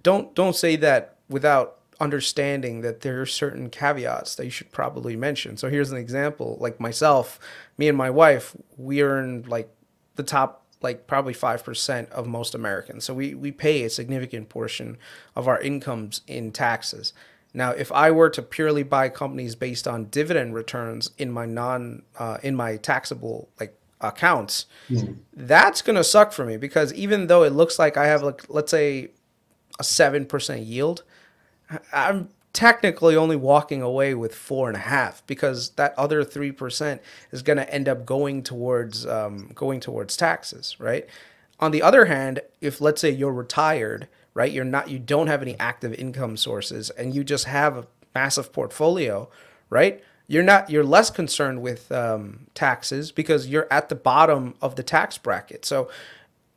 don't 0.01 0.33
don't 0.35 0.55
say 0.55 0.75
that 0.75 1.17
without 1.29 1.79
understanding 1.99 2.81
that 2.81 3.01
there 3.01 3.21
are 3.21 3.25
certain 3.25 3.69
caveats 3.69 4.35
that 4.35 4.45
you 4.45 4.51
should 4.51 4.71
probably 4.71 5.15
mention. 5.15 5.57
So 5.57 5.69
here's 5.69 5.91
an 5.91 5.97
example 5.97 6.57
like 6.59 6.79
myself 6.79 7.39
me 7.77 7.87
and 7.87 7.97
my 7.97 8.09
wife 8.09 8.55
we 8.77 9.01
earn 9.01 9.43
like 9.47 9.69
the 10.15 10.23
top 10.23 10.65
like 10.81 11.07
probably 11.07 11.33
5% 11.33 12.09
of 12.11 12.27
most 12.27 12.55
americans. 12.55 13.05
So 13.05 13.13
we 13.13 13.33
we 13.33 13.51
pay 13.51 13.83
a 13.83 13.89
significant 13.89 14.49
portion 14.49 14.97
of 15.35 15.47
our 15.47 15.59
incomes 15.61 16.21
in 16.27 16.51
taxes. 16.51 17.13
Now, 17.53 17.71
if 17.71 17.91
I 17.91 18.09
were 18.09 18.29
to 18.31 18.41
purely 18.41 18.83
buy 18.83 19.09
companies 19.09 19.55
based 19.55 19.87
on 19.87 20.05
dividend 20.05 20.55
returns 20.55 21.11
in 21.17 21.31
my 21.31 21.45
non 21.45 22.03
uh, 22.17 22.37
in 22.41 22.55
my 22.55 22.77
taxable 22.77 23.49
like 23.59 23.77
accounts, 24.01 24.65
mm. 24.89 25.17
that's 25.33 25.81
gonna 25.81 26.03
suck 26.03 26.31
for 26.31 26.45
me 26.45 26.57
because 26.57 26.91
even 26.93 27.27
though 27.27 27.43
it 27.43 27.53
looks 27.53 27.77
like 27.77 27.95
I 27.95 28.07
have 28.07 28.23
like 28.23 28.49
let's 28.49 28.71
say 28.71 29.11
a 29.79 29.83
seven 29.83 30.25
percent 30.25 30.61
yield, 30.61 31.03
I'm 31.91 32.29
technically 32.53 33.15
only 33.15 33.35
walking 33.35 33.81
away 33.81 34.13
with 34.13 34.35
four 34.35 34.67
and 34.67 34.77
a 34.77 34.81
half 34.81 35.25
because 35.25 35.71
that 35.71 35.97
other 35.97 36.23
three 36.23 36.51
percent 36.51 37.01
is 37.31 37.41
gonna 37.41 37.63
end 37.63 37.89
up 37.89 38.05
going 38.05 38.43
towards 38.43 39.05
um, 39.05 39.51
going 39.55 39.79
towards 39.79 40.17
taxes, 40.17 40.75
right? 40.79 41.07
On 41.59 41.71
the 41.71 41.81
other 41.81 42.05
hand, 42.05 42.41
if 42.61 42.81
let's 42.81 43.01
say 43.01 43.09
you're 43.09 43.33
retired 43.33 44.07
right? 44.33 44.51
You're 44.51 44.65
not 44.65 44.89
you 44.89 44.99
don't 44.99 45.27
have 45.27 45.41
any 45.41 45.57
active 45.59 45.93
income 45.93 46.37
sources 46.37 46.89
and 46.91 47.13
you 47.13 47.23
just 47.23 47.45
have 47.45 47.77
a 47.77 47.87
massive 48.15 48.51
portfolio, 48.51 49.29
right? 49.69 50.03
You're 50.27 50.43
not 50.43 50.69
you're 50.69 50.83
less 50.83 51.09
concerned 51.09 51.61
with 51.61 51.91
um, 51.91 52.47
taxes 52.53 53.11
because 53.11 53.47
you're 53.47 53.67
at 53.71 53.89
the 53.89 53.95
bottom 53.95 54.55
of 54.61 54.75
the 54.75 54.83
tax 54.83 55.17
bracket. 55.17 55.65
So 55.65 55.89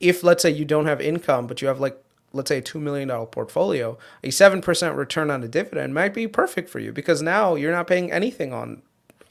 if 0.01 0.23
let's 0.23 0.43
say 0.43 0.51
you 0.51 0.65
don't 0.65 0.87
have 0.87 1.01
income 1.01 1.47
but 1.47 1.63
you 1.63 1.69
have 1.69 1.81
like 1.81 2.03
let's 2.37 2.49
say 2.49 2.59
a 2.59 2.63
$2 2.63 2.81
million 2.81 3.09
portfolio, 3.27 3.99
a 4.23 4.29
7% 4.29 4.97
return 4.97 5.31
on 5.31 5.43
a 5.43 5.49
dividend 5.49 5.95
might 5.95 6.15
be 6.15 6.29
perfect 6.29 6.69
for 6.69 6.79
you 6.79 6.93
because 6.93 7.23
now 7.23 7.55
you're 7.55 7.73
not 7.73 7.87
paying 7.87 8.13
anything 8.13 8.53
on 8.53 8.83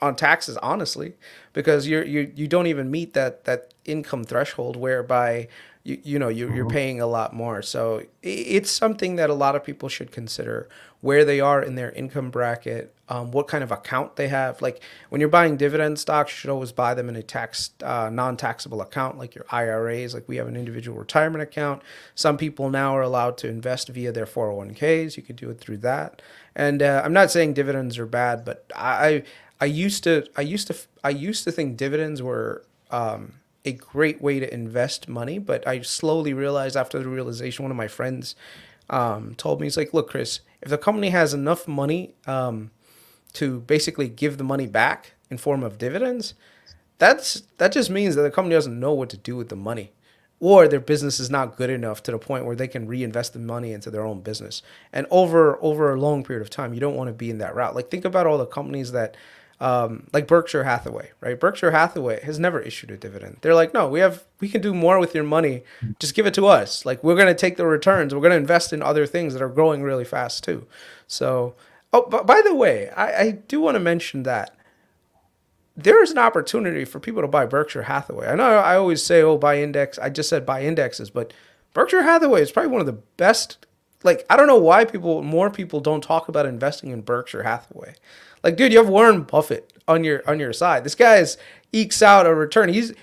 on 0.02 0.16
taxes 0.16 0.58
honestly 0.58 1.14
because 1.54 1.88
you're 1.88 2.04
you 2.04 2.32
you 2.36 2.48
don't 2.48 2.68
even 2.68 2.92
meet 2.92 3.14
that 3.14 3.46
that 3.46 3.74
income 3.86 4.24
threshold 4.24 4.76
whereby 4.76 5.48
you, 5.84 6.00
you 6.04 6.20
know 6.20 6.28
you, 6.28 6.54
you're 6.54 6.66
mm-hmm. 6.66 6.74
paying 6.74 7.02
a 7.02 7.08
lot 7.08 7.34
more 7.34 7.62
so 7.62 8.04
it's 8.22 8.72
something 8.72 9.16
that 9.16 9.30
a 9.30 9.34
lot 9.34 9.56
of 9.56 9.64
people 9.64 9.88
should 9.88 10.12
consider 10.12 10.68
where 11.02 11.24
they 11.24 11.40
are 11.40 11.62
in 11.62 11.76
their 11.76 11.92
income 11.92 12.30
bracket 12.30 12.95
um, 13.10 13.32
what 13.32 13.48
kind 13.48 13.64
of 13.64 13.72
account 13.72 14.16
they 14.16 14.28
have. 14.28 14.62
Like 14.62 14.82
when 15.10 15.22
you're 15.22 15.30
buying 15.30 15.58
dividend 15.58 16.00
stocks 16.00 16.32
you 16.32 16.36
should 16.36 16.50
always 16.50 16.72
buy 16.72 16.94
them 16.94 17.10
in 17.10 17.16
a 17.16 17.24
tax 17.24 17.72
uh, 17.84 18.10
non-taxable 18.12 18.82
account 18.82 19.18
like 19.18 19.36
your 19.36 19.46
iras 19.52 20.14
like 20.14 20.28
we 20.28 20.38
have 20.38 20.48
an 20.48 20.56
individual 20.56 20.98
retirement 20.98 21.42
account. 21.42 21.82
Some 22.16 22.38
people 22.38 22.70
now 22.70 22.96
are 22.96 23.02
allowed 23.02 23.38
to 23.40 23.48
invest 23.48 23.90
via 23.90 24.12
their 24.12 24.26
401ks 24.26 25.18
you 25.18 25.24
could 25.24 25.36
do 25.36 25.50
it 25.50 25.60
through 25.60 25.78
that. 25.78 26.22
And 26.56 26.82
uh, 26.82 27.02
i'm 27.04 27.14
not 27.14 27.32
saying 27.32 27.54
dividends 27.54 27.98
are 27.98 28.06
bad 28.06 28.46
but 28.46 28.66
i 28.76 29.24
i 29.60 29.66
used 29.66 30.04
to 30.06 30.26
i 30.38 30.42
used 30.42 30.68
to 30.68 30.76
i 31.04 31.10
used 31.10 31.44
to 31.44 31.52
think 31.52 31.76
dividends 31.76 32.22
were 32.22 32.64
um, 32.92 33.34
a 33.66 33.74
great 33.74 34.22
way 34.22 34.40
to 34.40 34.54
invest 34.54 35.10
money. 35.10 35.40
But 35.40 35.68
I 35.68 35.82
slowly 35.82 36.34
realized 36.34 36.78
after 36.78 37.00
the 37.00 37.10
realization, 37.10 37.64
one 37.64 37.72
of 37.72 37.78
my 37.78 37.88
friends 37.88 38.36
um, 38.90 39.34
told 39.36 39.60
me, 39.60 39.66
he's 39.66 39.78
like, 39.78 39.94
look, 39.94 40.10
Kris, 40.10 40.42
if 40.62 40.70
the 40.70 40.78
company 40.78 41.10
has 41.10 41.34
enough 41.34 41.68
money 41.68 42.14
um, 42.28 42.72
to 43.36 43.62
basically 43.62 44.10
give 44.10 44.38
the 44.38 44.44
money 44.44 44.68
back 44.68 45.14
in 45.30 45.38
form 45.38 45.64
of 45.64 45.78
dividends, 45.78 46.34
that's 46.98 47.44
that 47.58 47.72
just 47.72 47.90
means 47.90 48.16
that 48.16 48.22
the 48.22 48.32
company 48.32 48.56
doesn't 48.56 48.80
know 48.80 48.94
what 48.94 49.10
to 49.10 49.18
do 49.18 49.36
with 49.36 49.50
the 49.50 49.56
money 49.56 49.92
or 50.40 50.68
their 50.68 50.80
business 50.80 51.20
is 51.20 51.30
not 51.30 51.56
good 51.56 51.70
enough 51.70 52.04
to 52.04 52.12
the 52.12 52.18
point 52.18 52.46
where 52.46 52.56
they 52.56 52.68
can 52.68 52.88
reinvest 52.88 53.34
the 53.34 53.40
money 53.40 53.72
into 53.72 53.90
their 53.90 54.06
own 54.06 54.22
business. 54.22 54.62
And 54.92 55.08
over 55.10 55.58
over 55.62 55.94
a 55.94 56.00
long 56.00 56.24
period 56.24 56.42
of 56.42 56.50
time, 56.50 56.74
you 56.74 56.80
don't 56.80 56.96
want 56.96 57.08
to 57.08 57.14
be 57.14 57.30
in 57.30 57.38
that 57.40 57.56
route. 57.56 57.76
Like 57.76 57.90
think 57.90 58.06
about 58.06 58.28
all 58.28 58.38
the 58.38 58.46
companies 58.46 58.92
that 58.92 59.16
um, 59.62 60.08
like 60.12 60.28
Berkshire 60.28 60.66
Hathaway, 60.66 61.12
right? 61.22 61.40
Berkshire 61.40 61.72
Hathaway 61.72 62.22
has 62.24 62.38
never 62.38 62.60
issued 62.60 62.92
a 62.92 62.98
dividend. 62.98 63.38
They're 63.42 63.56
like, 63.56 63.74
no, 63.74 63.88
we 63.88 64.02
have, 64.02 64.26
we 64.42 64.50
can 64.50 64.62
do 64.62 64.74
more 64.74 65.00
with 65.00 65.16
your 65.16 65.24
money. 65.24 65.64
Just 65.98 66.14
give 66.14 66.26
it 66.26 66.34
to 66.34 66.46
us. 66.48 66.86
Like 66.86 67.02
we're 67.04 67.16
to 67.16 67.34
take 67.34 67.56
the 67.56 67.66
returns. 67.66 68.14
We're 68.14 68.20
to 68.30 68.36
invest 68.36 68.74
in 68.74 68.82
other 68.82 69.06
things 69.06 69.34
that 69.34 69.42
are 69.42 69.50
growing 69.50 69.82
really 69.82 70.04
fast 70.04 70.44
too. 70.44 70.68
So, 71.08 71.56
oh, 71.96 72.08
but 72.10 72.26
by 72.26 72.42
the 72.44 72.54
way, 72.54 72.90
I, 72.90 73.22
I 73.22 73.32
do 73.32 73.62
want 73.62 73.76
to 73.76 73.80
mention 73.80 74.24
that 74.24 74.56
there 75.76 76.02
is 76.02 76.12
an 76.12 76.18
opportunity 76.18 76.86
for 76.86 77.00
people 77.00 77.22
to 77.22 77.28
buy 77.28 77.46
Berkshire 77.46 77.84
Hathaway. 77.84 78.28
I 78.28 78.36
know 78.36 78.44
I 78.44 78.76
always 78.78 79.04
say, 79.04 79.22
oh, 79.22 79.38
buy 79.38 79.62
index. 79.62 80.00
I 80.00 80.10
just 80.10 80.30
said 80.30 80.46
buy 80.46 80.64
indexes, 80.64 81.10
but 81.10 81.34
Berkshire 81.74 82.04
Hathaway 82.04 82.42
is 82.42 82.52
probably 82.52 82.72
one 82.72 82.82
of 82.82 82.88
the 82.88 83.02
best. 83.18 83.66
Like, 84.04 84.26
I 84.30 84.38
don't 84.38 84.48
know 84.48 84.58
why 84.58 84.86
people, 84.86 85.22
more 85.22 85.50
people 85.50 85.80
don't 85.80 86.04
talk 86.04 86.30
about 86.30 86.46
investing 86.46 86.92
in 86.92 87.02
Berkshire 87.02 87.44
Hathaway. 87.44 87.96
Like, 88.44 88.56
dude, 88.56 88.72
you 88.72 88.78
have 88.78 88.88
Warren 88.88 89.24
Buffett 89.24 89.74
on 89.88 90.04
your 90.04 90.22
on 90.30 90.40
your 90.40 90.54
side. 90.54 90.84
This 90.84 90.96
guy's 90.96 91.38
ekes 91.74 92.02
out 92.02 92.28
a 92.28 92.34
return. 92.34 92.70
He's 92.70 92.94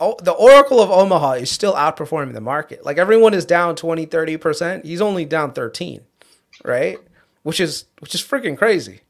oh, 0.00 0.16
the 0.22 0.32
Oracle 0.32 0.80
of 0.80 0.90
Omaha 0.90 1.32
is 1.32 1.50
still 1.50 1.74
outperforming 1.74 2.34
the 2.34 2.40
market. 2.40 2.84
Like 2.84 2.98
everyone 2.98 3.34
is 3.34 3.44
down 3.44 3.76
20, 3.76 4.06
30%. 4.06 4.84
He's 4.84 5.00
only 5.00 5.24
down 5.24 5.52
13, 5.52 6.00
right? 6.64 6.98
Which 7.42 7.60
is 7.60 7.86
which 7.98 8.14
is 8.14 8.22
freaking 8.22 8.56
crazy. 8.56 9.00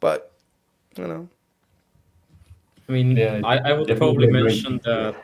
But 0.00 0.32
you 0.96 1.06
know. 1.06 1.28
I 2.88 2.92
mean, 2.92 3.16
yeah, 3.16 3.40
I, 3.44 3.58
I 3.58 3.72
would 3.74 3.94
probably 3.98 4.28
mention 4.28 4.80
that 4.84 5.14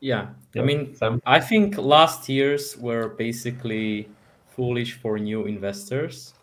yeah. 0.00 0.28
yeah. 0.54 0.62
I 0.62 0.64
mean, 0.64 0.94
Sam? 0.94 1.22
I 1.26 1.40
think 1.40 1.76
last 1.78 2.28
years 2.28 2.76
were 2.76 3.08
basically 3.08 4.08
foolish 4.46 4.94
for 4.94 5.18
new 5.18 5.46
investors 5.46 6.34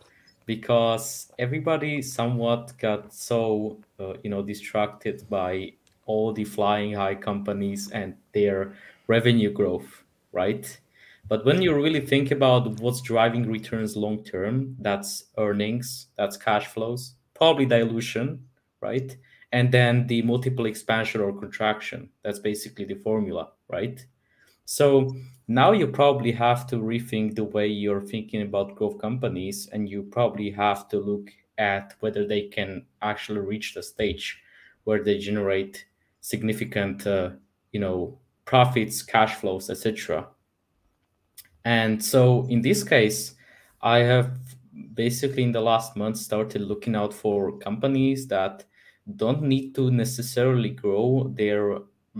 because 0.45 1.31
everybody 1.39 2.01
somewhat 2.01 2.73
got 2.77 3.13
so 3.13 3.77
uh, 3.99 4.13
you 4.23 4.29
know 4.29 4.41
distracted 4.41 5.23
by 5.29 5.73
all 6.05 6.31
the 6.31 6.43
flying 6.43 6.93
high 6.93 7.15
companies 7.15 7.89
and 7.91 8.15
their 8.31 8.73
revenue 9.07 9.51
growth 9.51 10.03
right 10.31 10.79
but 11.27 11.45
when 11.45 11.61
you 11.61 11.73
really 11.75 12.01
think 12.01 12.31
about 12.31 12.79
what's 12.79 13.01
driving 13.01 13.49
returns 13.49 13.95
long 13.95 14.23
term 14.23 14.75
that's 14.79 15.25
earnings 15.37 16.07
that's 16.17 16.37
cash 16.37 16.67
flows 16.67 17.15
probably 17.33 17.65
dilution 17.65 18.45
right? 18.81 19.17
And 19.51 19.71
then 19.71 20.07
the 20.07 20.21
multiple 20.21 20.65
expansion 20.65 21.21
or 21.21 21.33
contraction. 21.33 22.09
That's 22.23 22.39
basically 22.39 22.85
the 22.85 22.95
formula 22.95 23.49
right? 23.69 24.05
So 24.65 25.15
now 25.47 25.71
you 25.71 25.87
probably 25.87 26.31
have 26.31 26.67
to 26.67 26.77
rethink 26.77 27.35
the 27.35 27.43
way 27.43 27.67
you're 27.67 28.01
thinking 28.01 28.41
about 28.41 28.75
growth 28.75 28.99
companies 28.99 29.69
and 29.71 29.89
you 29.89 30.03
probably 30.03 30.51
have 30.51 30.89
to 30.89 30.97
look 30.99 31.29
at 31.57 31.95
whether 31.99 32.27
they 32.27 32.43
can 32.47 32.85
actually 33.01 33.39
reach 33.39 33.73
the 33.73 33.83
stage 33.83 34.41
where 34.83 35.03
they 35.03 35.17
generate 35.17 35.85
significant 36.21 37.07
uh, 37.07 37.29
you 37.71 37.79
know 37.79 38.17
profits 38.45 39.01
cash 39.01 39.35
flows 39.35 39.69
etc 39.69 40.27
and 41.65 42.03
so 42.03 42.45
in 42.49 42.61
this 42.61 42.83
case 42.83 43.35
i 43.81 43.99
have 43.99 44.37
basically 44.93 45.43
in 45.43 45.51
the 45.51 45.61
last 45.61 45.95
month 45.95 46.17
started 46.17 46.61
looking 46.61 46.95
out 46.95 47.13
for 47.13 47.57
companies 47.59 48.27
that 48.27 48.63
don't 49.15 49.41
need 49.41 49.75
to 49.75 49.91
necessarily 49.91 50.69
grow 50.69 51.31
their 51.35 51.79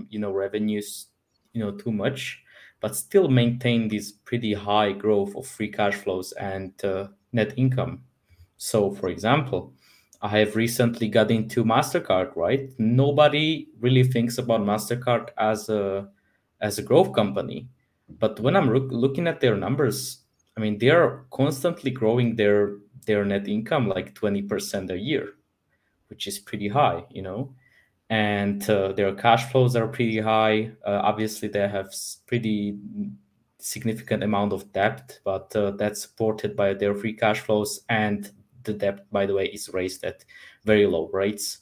you 0.10 0.20
know 0.20 0.32
revenues 0.32 1.08
you 1.54 1.64
know 1.64 1.72
too 1.72 1.92
much 1.92 2.44
but 2.82 2.96
still 2.96 3.28
maintain 3.28 3.88
this 3.88 4.12
pretty 4.12 4.54
high 4.54 4.92
growth 4.92 5.36
of 5.36 5.48
free 5.48 5.72
cash 5.72 5.96
flows 5.96 6.34
and 6.34 6.72
uh, 6.84 7.08
net 7.32 7.54
income. 7.58 8.04
So, 8.58 8.92
for 8.92 9.10
example, 9.10 9.74
I 10.22 10.30
have 10.40 10.56
recently 10.56 11.08
got 11.08 11.32
into 11.32 11.64
Mastercard. 11.64 12.36
Right, 12.36 12.70
nobody 12.78 13.70
really 13.80 14.04
thinks 14.04 14.38
about 14.38 14.62
Mastercard 14.62 15.30
as 15.38 15.70
a 15.70 16.10
as 16.62 16.78
a 16.78 16.84
growth 16.84 17.14
company, 17.14 17.68
but 18.08 18.40
when 18.40 18.56
I'm 18.56 18.70
look, 18.72 18.92
looking 18.92 19.28
at 19.28 19.40
their 19.40 19.56
numbers, 19.56 20.20
I 20.58 20.62
mean 20.62 20.78
they 20.78 20.90
are 20.90 21.26
constantly 21.32 21.92
growing 21.92 22.36
their 22.36 22.78
their 23.06 23.24
net 23.24 23.48
income 23.48 23.88
like 23.88 24.16
20% 24.16 24.90
a 24.90 24.98
year, 24.98 25.34
which 26.08 26.26
is 26.28 26.40
pretty 26.40 26.68
high, 26.68 27.06
you 27.12 27.22
know 27.22 27.56
and 28.10 28.70
uh, 28.70 28.92
their 28.92 29.14
cash 29.16 29.52
flows 29.52 29.76
are 29.76 29.88
pretty 29.88 30.20
high. 30.20 30.72
Uh, 30.86 31.02
obviously, 31.04 31.48
they 31.48 31.68
have 31.68 31.94
pretty 32.28 32.78
significant 33.58 34.24
amount 34.24 34.54
of 34.54 34.72
debt, 34.74 35.20
but 35.24 35.56
uh, 35.56 35.72
that's 35.72 36.04
supported 36.04 36.56
by 36.56 36.74
their 36.74 36.94
free 36.94 37.14
cash 37.14 37.40
flows. 37.40 37.82
And 37.90 38.30
the 38.64 38.74
debt, 38.74 39.10
by 39.12 39.26
the 39.26 39.34
way, 39.34 39.46
is 39.48 39.70
raised 39.70 40.04
at 40.04 40.24
very 40.66 40.86
low 40.86 41.10
rates, 41.12 41.60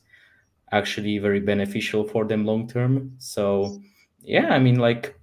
actually 0.72 1.18
very 1.18 1.40
beneficial 1.40 2.06
for 2.06 2.26
them 2.26 2.46
long 2.46 2.68
term. 2.68 3.14
So, 3.20 3.80
yeah, 4.20 4.48
I 4.50 4.60
mean, 4.60 4.80
like 4.80 5.18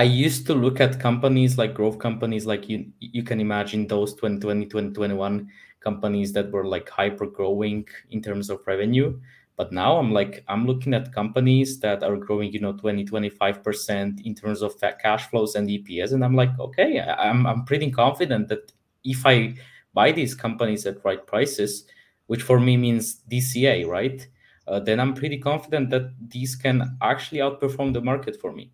I 0.00 0.04
used 0.04 0.46
to 0.46 0.54
look 0.54 0.80
at 0.80 0.98
companies 1.00 1.58
like 1.58 1.74
growth 1.74 1.98
companies, 1.98 2.44
like 2.46 2.68
you 2.70 2.78
you 3.00 3.22
can 3.22 3.38
imagine 3.40 3.86
those 3.86 4.14
2020, 4.14 4.66
2021 4.66 5.48
companies 5.80 6.32
that 6.34 6.50
were 6.50 6.66
like 6.74 6.88
hyper 6.88 7.26
growing 7.26 7.86
in 8.10 8.20
terms 8.22 8.46
of 8.50 8.66
revenue 8.66 9.08
But 9.56 9.72
now 9.72 9.98
I'm 9.98 10.10
like, 10.20 10.34
I'm 10.48 10.64
looking 10.66 10.94
at 10.94 11.12
companies 11.12 11.70
that 11.80 12.02
are 12.02 12.16
growing, 12.16 12.50
you 12.54 12.60
know, 12.64 12.72
20, 12.82 13.04
25% 13.04 14.20
in 14.24 14.34
terms 14.34 14.62
of 14.62 14.72
cash 15.04 15.24
flows 15.30 15.54
and 15.54 15.68
EPS. 15.70 16.12
And 16.12 16.24
I'm 16.24 16.34
like, 16.42 16.58
okay, 16.58 16.92
I'm, 17.26 17.46
I'm 17.46 17.64
pretty 17.66 17.90
confident 17.90 18.48
that 18.48 18.72
if 19.04 19.26
I 19.26 19.54
buy 19.92 20.12
these 20.12 20.34
companies 20.34 20.86
at 20.86 21.04
right 21.04 21.24
prices, 21.26 21.84
which 22.26 22.42
for 22.42 22.58
me 22.58 22.76
means 22.78 23.20
DCA, 23.28 23.84
right? 23.84 24.26
Uh, 24.66 24.80
then 24.80 24.98
I'm 25.00 25.12
pretty 25.14 25.38
confident 25.38 25.90
that 25.90 26.06
these 26.34 26.56
can 26.56 26.96
actually 27.02 27.40
outperform 27.46 27.92
the 27.92 28.00
market 28.00 28.40
for 28.40 28.50
me. 28.52 28.72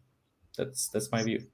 That's 0.57 0.89
that's 0.89 1.11
my 1.13 1.23
view. 1.23 1.45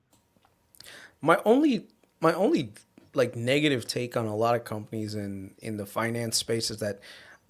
My 1.21 1.38
only 1.45 1.87
my 2.21 2.33
only 2.35 2.73
like 3.15 3.37
negative 3.37 3.87
take 3.87 4.17
on 4.17 4.27
a 4.27 4.37
lot 4.37 4.55
of 4.55 4.65
companies 4.65 5.15
in 5.15 5.55
in 5.59 5.77
the 5.77 5.87
finance 5.87 6.37
space 6.37 6.71
is 6.71 6.79
that 6.79 7.01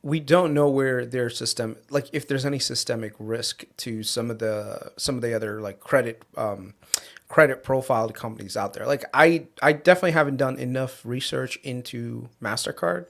we 0.02 0.18
don't 0.18 0.52
know 0.52 0.68
where 0.68 1.06
their 1.06 1.30
system 1.30 1.76
like 1.90 2.08
if 2.12 2.26
there's 2.26 2.44
any 2.44 2.58
systemic 2.58 3.14
risk 3.18 3.64
to 3.76 4.02
some 4.02 4.30
of 4.30 4.38
the 4.40 4.90
some 4.96 5.14
of 5.14 5.22
the 5.22 5.34
other 5.34 5.60
like 5.60 5.78
credit 5.80 6.22
um, 6.36 6.74
credit 7.28 7.62
profiled 7.62 8.14
companies 8.14 8.56
out 8.56 8.74
there 8.74 8.86
like 8.86 9.04
i 9.14 9.46
i 9.62 9.72
definitely 9.72 10.10
haven't 10.10 10.36
done 10.36 10.58
enough 10.58 11.00
research 11.04 11.56
into 11.62 12.28
mastercard 12.42 13.06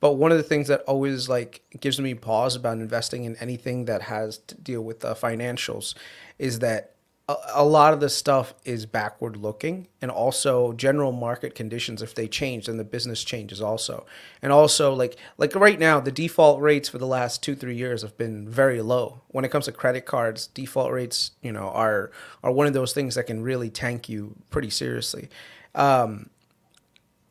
but 0.00 0.14
one 0.14 0.30
of 0.30 0.36
the 0.36 0.44
things 0.44 0.68
that 0.68 0.82
always 0.82 1.28
like 1.28 1.62
gives 1.80 1.98
me 1.98 2.14
pause 2.14 2.54
about 2.54 2.74
investing 2.74 3.24
in 3.24 3.36
anything 3.36 3.86
that 3.86 4.02
has 4.02 4.38
to 4.38 4.54
deal 4.56 4.82
with 4.82 5.00
the 5.00 5.14
financials 5.14 5.94
is 6.38 6.58
that 6.58 6.93
a, 7.28 7.64
lot 7.64 7.94
of 7.94 8.00
the 8.00 8.10
stuff 8.10 8.52
is 8.64 8.84
backward 8.84 9.36
looking 9.36 9.88
and 10.02 10.10
also 10.10 10.72
general 10.74 11.10
market 11.10 11.54
conditions 11.54 12.02
if 12.02 12.14
they 12.14 12.28
change 12.28 12.66
then 12.66 12.76
the 12.76 12.84
business 12.84 13.24
changes 13.24 13.62
also. 13.62 14.04
And 14.42 14.52
also 14.52 14.92
like 14.92 15.16
like 15.38 15.54
right 15.54 15.78
now 15.78 16.00
the 16.00 16.12
default 16.12 16.60
rates 16.60 16.88
for 16.88 16.98
the 16.98 17.06
last 17.06 17.42
two 17.42 17.54
three 17.54 17.76
years 17.76 18.02
have 18.02 18.18
been 18.18 18.48
very 18.48 18.82
low. 18.82 19.22
When 19.28 19.44
it 19.44 19.50
comes 19.50 19.64
to 19.64 19.72
credit 19.72 20.04
cards 20.04 20.48
default 20.48 20.92
rates 20.92 21.30
you 21.42 21.52
know 21.52 21.70
are 21.70 22.10
are 22.42 22.52
one 22.52 22.66
of 22.66 22.74
those 22.74 22.92
things 22.92 23.14
that 23.14 23.26
can 23.26 23.42
really 23.42 23.70
tank 23.70 24.08
you 24.08 24.36
pretty 24.50 24.70
seriously. 24.70 25.30
Um, 25.74 26.28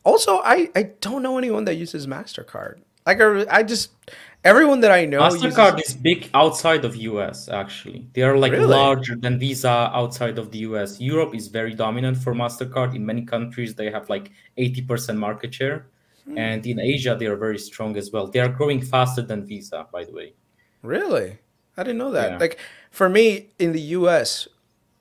also 0.04 0.36
i 0.44 0.70
i 0.76 0.82
don't 1.00 1.22
know 1.22 1.38
anyone 1.38 1.64
that 1.64 1.76
uses 1.76 2.06
mastercard 2.06 2.78
like 3.06 3.20
i, 3.20 3.46
I 3.50 3.62
just 3.62 3.90
everyone 4.44 4.80
that 4.80 4.92
I 4.92 5.06
know 5.06 5.20
Mastercard 5.20 5.78
uses... 5.78 5.94
is 5.94 5.96
big 5.96 6.30
outside 6.34 6.84
of 6.84 6.94
US 6.96 7.48
actually. 7.48 8.06
They 8.12 8.22
are 8.22 8.36
like 8.36 8.52
really? 8.52 8.66
larger 8.66 9.16
than 9.16 9.38
Visa 9.38 9.90
outside 9.92 10.38
of 10.38 10.50
the 10.52 10.58
US. 10.58 11.00
Europe 11.00 11.34
is 11.34 11.48
very 11.48 11.74
dominant 11.74 12.18
for 12.18 12.34
Mastercard. 12.34 12.94
In 12.94 13.04
many 13.04 13.22
countries 13.22 13.74
they 13.74 13.90
have 13.90 14.08
like 14.10 14.30
80% 14.58 15.16
market 15.16 15.54
share. 15.54 15.86
Hmm. 16.24 16.38
And 16.38 16.66
in 16.66 16.78
Asia 16.78 17.16
they 17.18 17.26
are 17.26 17.36
very 17.36 17.58
strong 17.58 17.96
as 17.96 18.12
well. 18.12 18.26
They 18.26 18.40
are 18.40 18.48
growing 18.48 18.80
faster 18.80 19.22
than 19.22 19.46
Visa, 19.46 19.86
by 19.90 20.04
the 20.04 20.12
way. 20.12 20.34
Really? 20.82 21.38
I 21.76 21.82
didn't 21.82 21.98
know 21.98 22.12
that. 22.12 22.32
Yeah. 22.32 22.38
Like 22.38 22.58
for 22.90 23.08
me 23.08 23.48
in 23.58 23.72
the 23.72 23.80
US, 23.98 24.46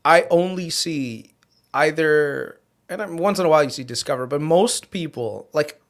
I 0.05 0.25
only 0.31 0.69
see 0.69 1.31
either 1.73 2.59
and 2.89 3.19
once 3.19 3.39
in 3.39 3.45
a 3.45 3.49
while 3.49 3.63
you 3.63 3.69
see 3.69 3.83
Discover, 3.83 4.27
but 4.27 4.41
most 4.41 4.91
people 4.91 5.49
like 5.53 5.81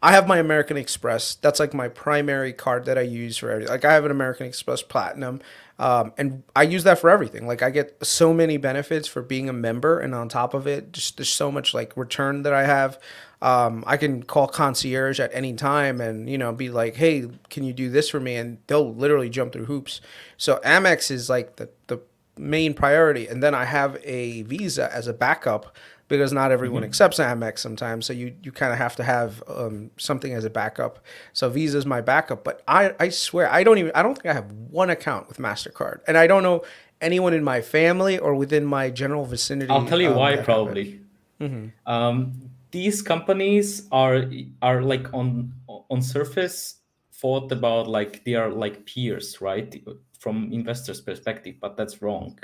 I 0.00 0.12
have 0.12 0.28
my 0.28 0.38
American 0.38 0.76
Express. 0.76 1.34
That's 1.36 1.58
like 1.58 1.74
my 1.74 1.88
primary 1.88 2.52
card 2.52 2.84
that 2.84 2.96
I 2.96 3.00
use 3.02 3.36
for 3.36 3.50
everything. 3.50 3.72
Like 3.72 3.84
I 3.84 3.94
have 3.94 4.04
an 4.04 4.12
American 4.12 4.46
Express 4.46 4.80
Platinum, 4.80 5.40
um, 5.78 6.12
and 6.16 6.44
I 6.54 6.62
use 6.62 6.84
that 6.84 7.00
for 7.00 7.10
everything. 7.10 7.48
Like 7.48 7.62
I 7.62 7.70
get 7.70 7.96
so 8.04 8.32
many 8.32 8.58
benefits 8.58 9.08
for 9.08 9.22
being 9.22 9.48
a 9.48 9.52
member, 9.52 9.98
and 9.98 10.14
on 10.14 10.28
top 10.28 10.54
of 10.54 10.68
it, 10.68 10.92
just 10.92 11.16
there's 11.16 11.28
so 11.28 11.50
much 11.50 11.74
like 11.74 11.96
return 11.96 12.44
that 12.44 12.52
I 12.52 12.64
have. 12.64 12.98
Um, 13.42 13.82
I 13.86 13.96
can 13.96 14.22
call 14.22 14.46
concierge 14.48 15.20
at 15.20 15.30
any 15.32 15.54
time 15.54 16.00
and 16.00 16.28
you 16.28 16.38
know 16.38 16.52
be 16.52 16.70
like, 16.70 16.94
hey, 16.96 17.28
can 17.50 17.64
you 17.64 17.72
do 17.72 17.90
this 17.90 18.08
for 18.08 18.20
me? 18.20 18.36
And 18.36 18.58
they'll 18.68 18.94
literally 18.94 19.30
jump 19.30 19.52
through 19.52 19.66
hoops. 19.66 20.00
So 20.36 20.60
Amex 20.64 21.10
is 21.10 21.28
like 21.28 21.56
the 21.56 21.70
the 21.88 22.00
main 22.36 22.72
priority, 22.72 23.26
and 23.26 23.42
then 23.42 23.54
I 23.54 23.64
have 23.64 23.98
a 24.04 24.42
Visa 24.42 24.92
as 24.94 25.08
a 25.08 25.12
backup 25.12 25.76
because 26.08 26.32
not 26.32 26.50
everyone 26.50 26.82
mm-hmm. 26.82 26.88
accepts 26.88 27.18
Amex 27.18 27.58
sometimes. 27.58 28.06
So 28.06 28.12
you, 28.12 28.34
you 28.42 28.50
kind 28.50 28.72
of 28.72 28.78
have 28.78 28.96
to 28.96 29.04
have 29.04 29.42
um, 29.46 29.90
something 29.96 30.32
as 30.32 30.44
a 30.44 30.50
backup. 30.50 30.98
So 31.32 31.48
Visa 31.48 31.78
is 31.78 31.86
my 31.86 32.00
backup, 32.00 32.42
but 32.42 32.62
I, 32.66 32.94
I 32.98 33.10
swear 33.10 33.50
I 33.52 33.62
don't 33.62 33.78
even 33.78 33.92
I 33.94 34.02
don't 34.02 34.14
think 34.14 34.26
I 34.26 34.32
have 34.32 34.50
one 34.52 34.90
account 34.90 35.28
with 35.28 35.38
Mastercard, 35.38 36.00
and 36.08 36.16
I 36.16 36.26
don't 36.26 36.42
know 36.42 36.64
anyone 37.00 37.34
in 37.34 37.44
my 37.44 37.60
family 37.60 38.18
or 38.18 38.34
within 38.34 38.64
my 38.64 38.90
general 38.90 39.24
vicinity. 39.24 39.70
I'll 39.70 39.86
tell 39.86 40.00
you 40.00 40.10
um, 40.10 40.16
why 40.16 40.36
probably. 40.36 41.00
Mm-hmm. 41.40 41.90
Um, 41.90 42.50
these 42.70 43.02
companies 43.02 43.86
are 43.92 44.24
are 44.62 44.82
like 44.82 45.12
on 45.14 45.52
on 45.68 46.02
surface 46.02 46.76
thought 47.12 47.50
about 47.52 47.88
like 47.88 48.24
they 48.24 48.34
are 48.34 48.50
like 48.50 48.86
peers, 48.86 49.40
right? 49.40 49.82
From 50.18 50.52
investors' 50.52 51.00
perspective, 51.00 51.56
but 51.60 51.76
that's 51.76 52.02
wrong 52.02 52.38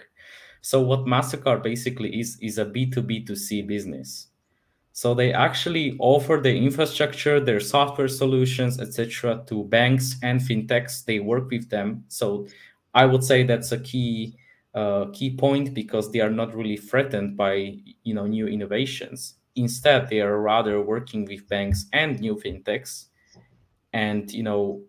so 0.64 0.80
what 0.80 1.04
MasterCard 1.04 1.62
basically 1.62 2.18
is 2.18 2.38
is 2.40 2.56
a 2.56 2.64
B2B2C 2.64 3.66
business. 3.66 4.28
So 4.92 5.12
they 5.12 5.30
actually 5.30 5.94
offer 5.98 6.40
the 6.42 6.56
infrastructure, 6.56 7.38
their 7.38 7.60
software 7.60 8.08
solutions, 8.08 8.80
etc., 8.80 9.44
to 9.48 9.64
banks 9.64 10.16
and 10.22 10.40
fintechs. 10.40 11.04
They 11.04 11.20
work 11.20 11.50
with 11.50 11.68
them. 11.68 12.04
So 12.08 12.46
I 12.94 13.04
would 13.04 13.22
say 13.22 13.42
that's 13.42 13.72
a 13.72 13.78
key 13.78 14.38
uh, 14.74 15.10
key 15.12 15.36
point 15.36 15.74
because 15.74 16.10
they 16.10 16.20
are 16.20 16.30
not 16.30 16.54
really 16.54 16.78
threatened 16.78 17.36
by 17.36 17.76
you 18.02 18.14
know 18.14 18.26
new 18.26 18.46
innovations. 18.48 19.34
Instead, 19.56 20.08
they 20.08 20.22
are 20.22 20.40
rather 20.40 20.80
working 20.80 21.26
with 21.26 21.46
banks 21.46 21.84
and 21.92 22.18
new 22.20 22.36
fintechs, 22.36 23.08
and 23.92 24.32
you 24.32 24.42
know 24.42 24.80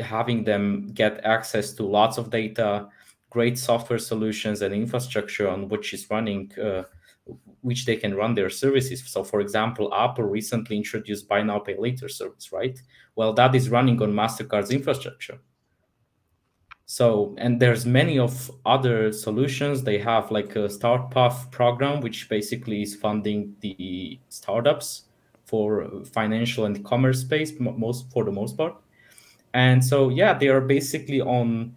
having 0.00 0.42
them 0.42 0.88
get 0.92 1.24
access 1.24 1.72
to 1.74 1.84
lots 1.84 2.18
of 2.18 2.30
data, 2.30 2.88
great 3.32 3.56
software 3.58 3.98
solutions 3.98 4.60
and 4.60 4.74
infrastructure 4.74 5.48
on 5.48 5.66
which 5.68 5.94
is 5.94 6.06
running 6.10 6.52
uh, 6.62 6.82
which 7.62 7.86
they 7.86 7.96
can 7.96 8.14
run 8.14 8.34
their 8.34 8.50
services. 8.50 9.02
So 9.06 9.24
for 9.24 9.40
example 9.40 9.94
apple 9.94 10.24
recently 10.24 10.76
introduced 10.76 11.28
buy 11.28 11.40
now 11.42 11.58
pay 11.60 11.76
later 11.78 12.08
service 12.10 12.52
right? 12.52 12.78
Well 13.16 13.32
that 13.32 13.54
is 13.54 13.70
running 13.70 14.02
on 14.02 14.12
mastercard's 14.12 14.70
infrastructure. 14.70 15.38
So 16.84 17.34
and 17.38 17.58
there's 17.58 17.86
many 17.86 18.18
of 18.18 18.50
other 18.66 19.12
solutions. 19.12 19.82
They 19.82 19.98
have 19.98 20.30
like 20.30 20.54
a 20.54 20.68
start 20.68 21.10
path 21.10 21.50
program 21.50 22.02
which 22.02 22.28
basically 22.28 22.82
is 22.82 22.94
funding 22.94 23.56
the 23.60 24.20
startups 24.28 25.04
for 25.46 25.88
financial 26.04 26.66
and 26.66 26.84
commerce 26.84 27.20
space 27.22 27.50
most 27.58 28.12
for 28.12 28.24
the 28.24 28.32
most 28.32 28.58
part. 28.58 28.74
And 29.54 29.82
so 29.82 30.10
yeah 30.10 30.34
they 30.34 30.48
are 30.48 30.60
basically 30.60 31.22
on 31.22 31.74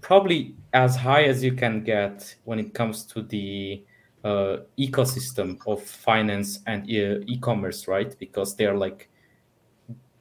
probably 0.00 0.54
as 0.72 0.96
high 0.96 1.24
as 1.24 1.42
you 1.44 1.52
can 1.52 1.82
get 1.82 2.34
when 2.44 2.58
it 2.58 2.74
comes 2.74 3.04
to 3.04 3.22
the 3.22 3.84
uh, 4.24 4.58
ecosystem 4.78 5.58
of 5.66 5.82
finance 5.82 6.60
and 6.66 6.88
e- 6.88 7.38
commerce 7.40 7.88
right? 7.88 8.16
Because 8.18 8.56
they're 8.56 8.76
like 8.76 9.08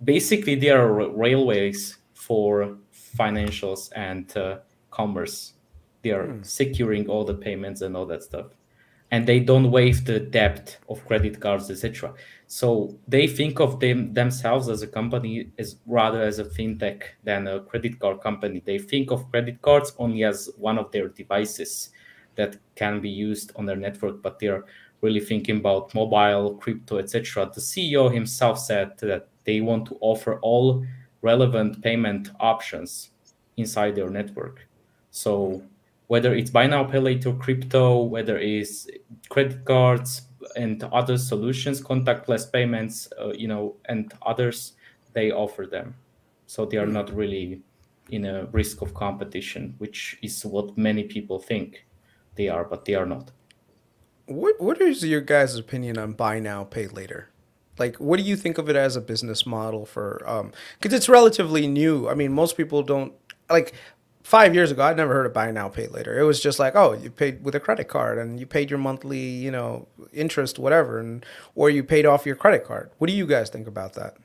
basically 0.03 0.55
they 0.55 0.69
are 0.69 1.09
railways 1.09 1.97
for 2.13 2.77
financials 3.17 3.91
and 3.95 4.35
uh, 4.37 4.59
commerce. 4.89 5.53
They 6.01 6.11
are 6.11 6.27
hmm. 6.27 6.43
securing 6.43 7.07
all 7.07 7.23
the 7.23 7.35
payments 7.35 7.81
and 7.81 7.95
all 7.95 8.05
that 8.07 8.23
stuff, 8.23 8.47
and 9.11 9.27
they 9.27 9.39
don't 9.39 9.71
waive 9.71 10.05
the 10.05 10.19
debt 10.19 10.77
of 10.89 11.05
credit 11.05 11.39
cards, 11.39 11.69
etc. 11.69 12.13
So 12.51 12.99
they 13.07 13.27
think 13.27 13.61
of 13.61 13.79
them 13.79 14.13
themselves 14.13 14.67
as 14.67 14.81
a 14.81 14.87
company 14.87 15.51
as 15.57 15.77
rather 15.85 16.21
as 16.21 16.37
a 16.37 16.43
fintech 16.43 17.03
than 17.23 17.47
a 17.47 17.61
credit 17.61 17.97
card 17.97 18.19
company. 18.19 18.61
They 18.65 18.77
think 18.77 19.09
of 19.09 19.31
credit 19.31 19.61
cards 19.61 19.93
only 19.97 20.25
as 20.25 20.49
one 20.57 20.77
of 20.77 20.91
their 20.91 21.07
devices 21.07 21.91
that 22.35 22.57
can 22.75 22.99
be 22.99 23.09
used 23.09 23.53
on 23.55 23.65
their 23.65 23.77
network, 23.77 24.21
but 24.21 24.37
they're 24.37 24.65
really 24.99 25.21
thinking 25.21 25.59
about 25.59 25.95
mobile, 25.95 26.55
crypto, 26.55 26.97
etc. 26.97 27.49
The 27.55 27.61
CEO 27.61 28.13
himself 28.13 28.59
said 28.59 28.97
that 28.97 29.29
they 29.45 29.61
want 29.61 29.85
to 29.85 29.97
offer 30.01 30.37
all 30.41 30.85
relevant 31.21 31.81
payment 31.81 32.31
options 32.41 33.11
inside 33.55 33.95
their 33.95 34.09
network. 34.09 34.67
So 35.11 35.63
whether 36.07 36.35
it's 36.35 36.51
buy 36.51 36.67
now, 36.67 36.83
pay 36.83 36.99
later, 36.99 37.31
crypto, 37.31 38.03
whether 38.03 38.37
it's 38.37 38.89
credit 39.29 39.63
cards, 39.63 40.23
and 40.55 40.83
other 40.85 41.17
solutions, 41.17 41.81
contactless 41.81 42.51
payments, 42.51 43.09
uh, 43.19 43.33
you 43.33 43.47
know, 43.47 43.75
and 43.85 44.13
others, 44.25 44.73
they 45.13 45.31
offer 45.31 45.65
them. 45.65 45.95
So 46.47 46.65
they 46.65 46.77
are 46.77 46.87
not 46.87 47.13
really 47.15 47.61
in 48.09 48.25
a 48.25 48.45
risk 48.45 48.81
of 48.81 48.93
competition, 48.93 49.75
which 49.77 50.17
is 50.21 50.45
what 50.45 50.77
many 50.77 51.03
people 51.03 51.39
think 51.39 51.85
they 52.35 52.49
are, 52.49 52.63
but 52.63 52.85
they 52.85 52.95
are 52.95 53.05
not. 53.05 53.31
What 54.25 54.61
What 54.61 54.81
is 54.81 55.03
your 55.03 55.21
guys' 55.21 55.57
opinion 55.57 55.97
on 55.97 56.13
buy 56.13 56.39
now, 56.39 56.63
pay 56.63 56.87
later? 56.87 57.29
Like, 57.79 57.97
what 57.97 58.17
do 58.17 58.23
you 58.23 58.35
think 58.35 58.57
of 58.57 58.69
it 58.69 58.75
as 58.75 58.95
a 58.95 59.01
business 59.01 59.45
model 59.45 59.85
for? 59.85 60.21
Because 60.79 60.93
um, 60.93 60.97
it's 60.97 61.09
relatively 61.09 61.67
new. 61.67 62.07
I 62.09 62.13
mean, 62.13 62.31
most 62.31 62.57
people 62.57 62.83
don't 62.83 63.13
like 63.49 63.73
five 64.31 64.55
years 64.55 64.71
ago, 64.71 64.83
I'd 64.83 64.95
never 64.95 65.13
heard 65.13 65.25
of 65.25 65.33
buy 65.33 65.51
now, 65.51 65.67
pay 65.67 65.87
later. 65.87 66.17
It 66.17 66.23
was 66.23 66.39
just 66.39 66.57
like, 66.57 66.73
oh, 66.73 66.93
you 66.93 67.11
paid 67.11 67.43
with 67.43 67.53
a 67.53 67.59
credit 67.59 67.89
card 67.89 68.17
and 68.17 68.39
you 68.39 68.45
paid 68.45 68.69
your 68.69 68.79
monthly, 68.79 69.19
you 69.19 69.51
know, 69.51 69.89
interest, 70.13 70.57
whatever, 70.57 70.99
and 70.99 71.25
or 71.53 71.69
you 71.69 71.83
paid 71.83 72.05
off 72.05 72.25
your 72.25 72.37
credit 72.37 72.63
card. 72.63 72.91
What 72.97 73.07
do 73.07 73.13
you 73.13 73.27
guys 73.27 73.49
think 73.49 73.67
about 73.67 73.93
that? 73.95 74.15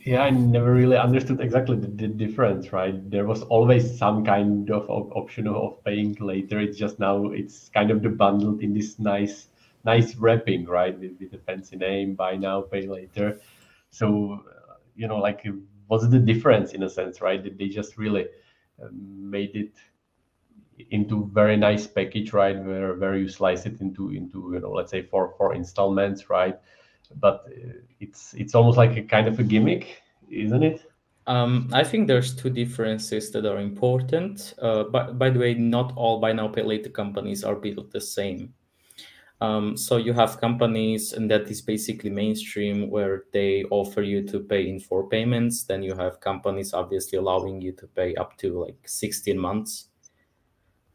yeah, 0.00 0.22
I 0.22 0.30
never 0.30 0.72
really 0.72 0.96
understood 0.96 1.40
exactly 1.40 1.76
the, 1.76 1.86
the, 1.86 2.08
difference, 2.08 2.72
right? 2.72 2.96
There 3.10 3.26
was 3.26 3.42
always 3.42 3.98
some 3.98 4.24
kind 4.24 4.70
of, 4.70 4.88
of 4.88 5.12
option 5.12 5.46
of 5.46 5.84
paying 5.84 6.14
later. 6.20 6.58
It's 6.60 6.78
just 6.78 6.98
now 6.98 7.26
it's 7.26 7.68
kind 7.68 7.90
of 7.90 8.02
the 8.02 8.08
bundled 8.08 8.62
in 8.62 8.72
this 8.72 8.98
nice 8.98 9.48
nice 9.84 10.16
wrapping, 10.16 10.64
right? 10.64 10.98
With, 10.98 11.12
with 11.20 11.30
the 11.32 11.38
fancy 11.38 11.76
name, 11.76 12.14
buy 12.14 12.36
now, 12.36 12.62
pay 12.62 12.86
later. 12.86 13.40
So, 13.90 14.44
you 14.96 15.06
know, 15.08 15.18
like 15.18 15.46
what's 15.88 16.08
the 16.08 16.18
difference 16.18 16.72
in 16.72 16.82
a 16.82 16.90
sense, 16.90 17.20
right? 17.20 17.40
Did 17.42 17.58
they 17.58 17.68
just 17.68 17.98
really 17.98 18.26
made 18.92 19.54
it 19.54 19.72
into 20.90 21.30
very 21.32 21.56
nice 21.56 21.86
package, 21.86 22.32
right? 22.32 22.56
Where 22.56 22.94
where 22.94 23.16
you 23.16 23.28
slice 23.28 23.66
it 23.66 23.80
into 23.80 24.10
into 24.10 24.50
you 24.52 24.60
know 24.60 24.70
let's 24.70 24.90
say 24.90 25.02
four 25.02 25.34
four 25.36 25.54
installments, 25.54 26.30
right? 26.30 26.58
But 27.16 27.46
uh, 27.46 27.80
it's 28.00 28.34
it's 28.34 28.54
almost 28.54 28.78
like 28.78 28.96
a 28.96 29.02
kind 29.02 29.26
of 29.26 29.38
a 29.38 29.42
gimmick, 29.42 30.02
isn't 30.30 30.62
it? 30.62 30.82
Um, 31.26 31.68
I 31.74 31.84
think 31.84 32.06
there's 32.06 32.34
two 32.34 32.48
differences 32.48 33.30
that 33.32 33.44
are 33.44 33.60
important. 33.60 34.54
Uh, 34.62 34.84
but 34.84 35.18
by 35.18 35.28
the 35.30 35.38
way, 35.38 35.54
not 35.54 35.92
all 35.94 36.20
buy 36.20 36.32
now 36.32 36.48
pay 36.48 36.62
later 36.62 36.88
companies 36.88 37.44
are 37.44 37.54
built 37.54 37.90
the 37.90 38.00
same. 38.00 38.54
Um, 39.40 39.76
so 39.76 39.98
you 39.98 40.12
have 40.14 40.40
companies, 40.40 41.12
and 41.12 41.30
that 41.30 41.48
is 41.48 41.62
basically 41.62 42.10
mainstream, 42.10 42.90
where 42.90 43.24
they 43.32 43.64
offer 43.70 44.02
you 44.02 44.26
to 44.28 44.40
pay 44.40 44.68
in 44.68 44.80
four 44.80 45.08
payments. 45.08 45.62
Then 45.64 45.82
you 45.82 45.94
have 45.94 46.20
companies 46.20 46.74
obviously 46.74 47.18
allowing 47.18 47.60
you 47.60 47.72
to 47.72 47.86
pay 47.86 48.16
up 48.16 48.36
to 48.38 48.64
like 48.64 48.78
16 48.86 49.38
months 49.38 49.88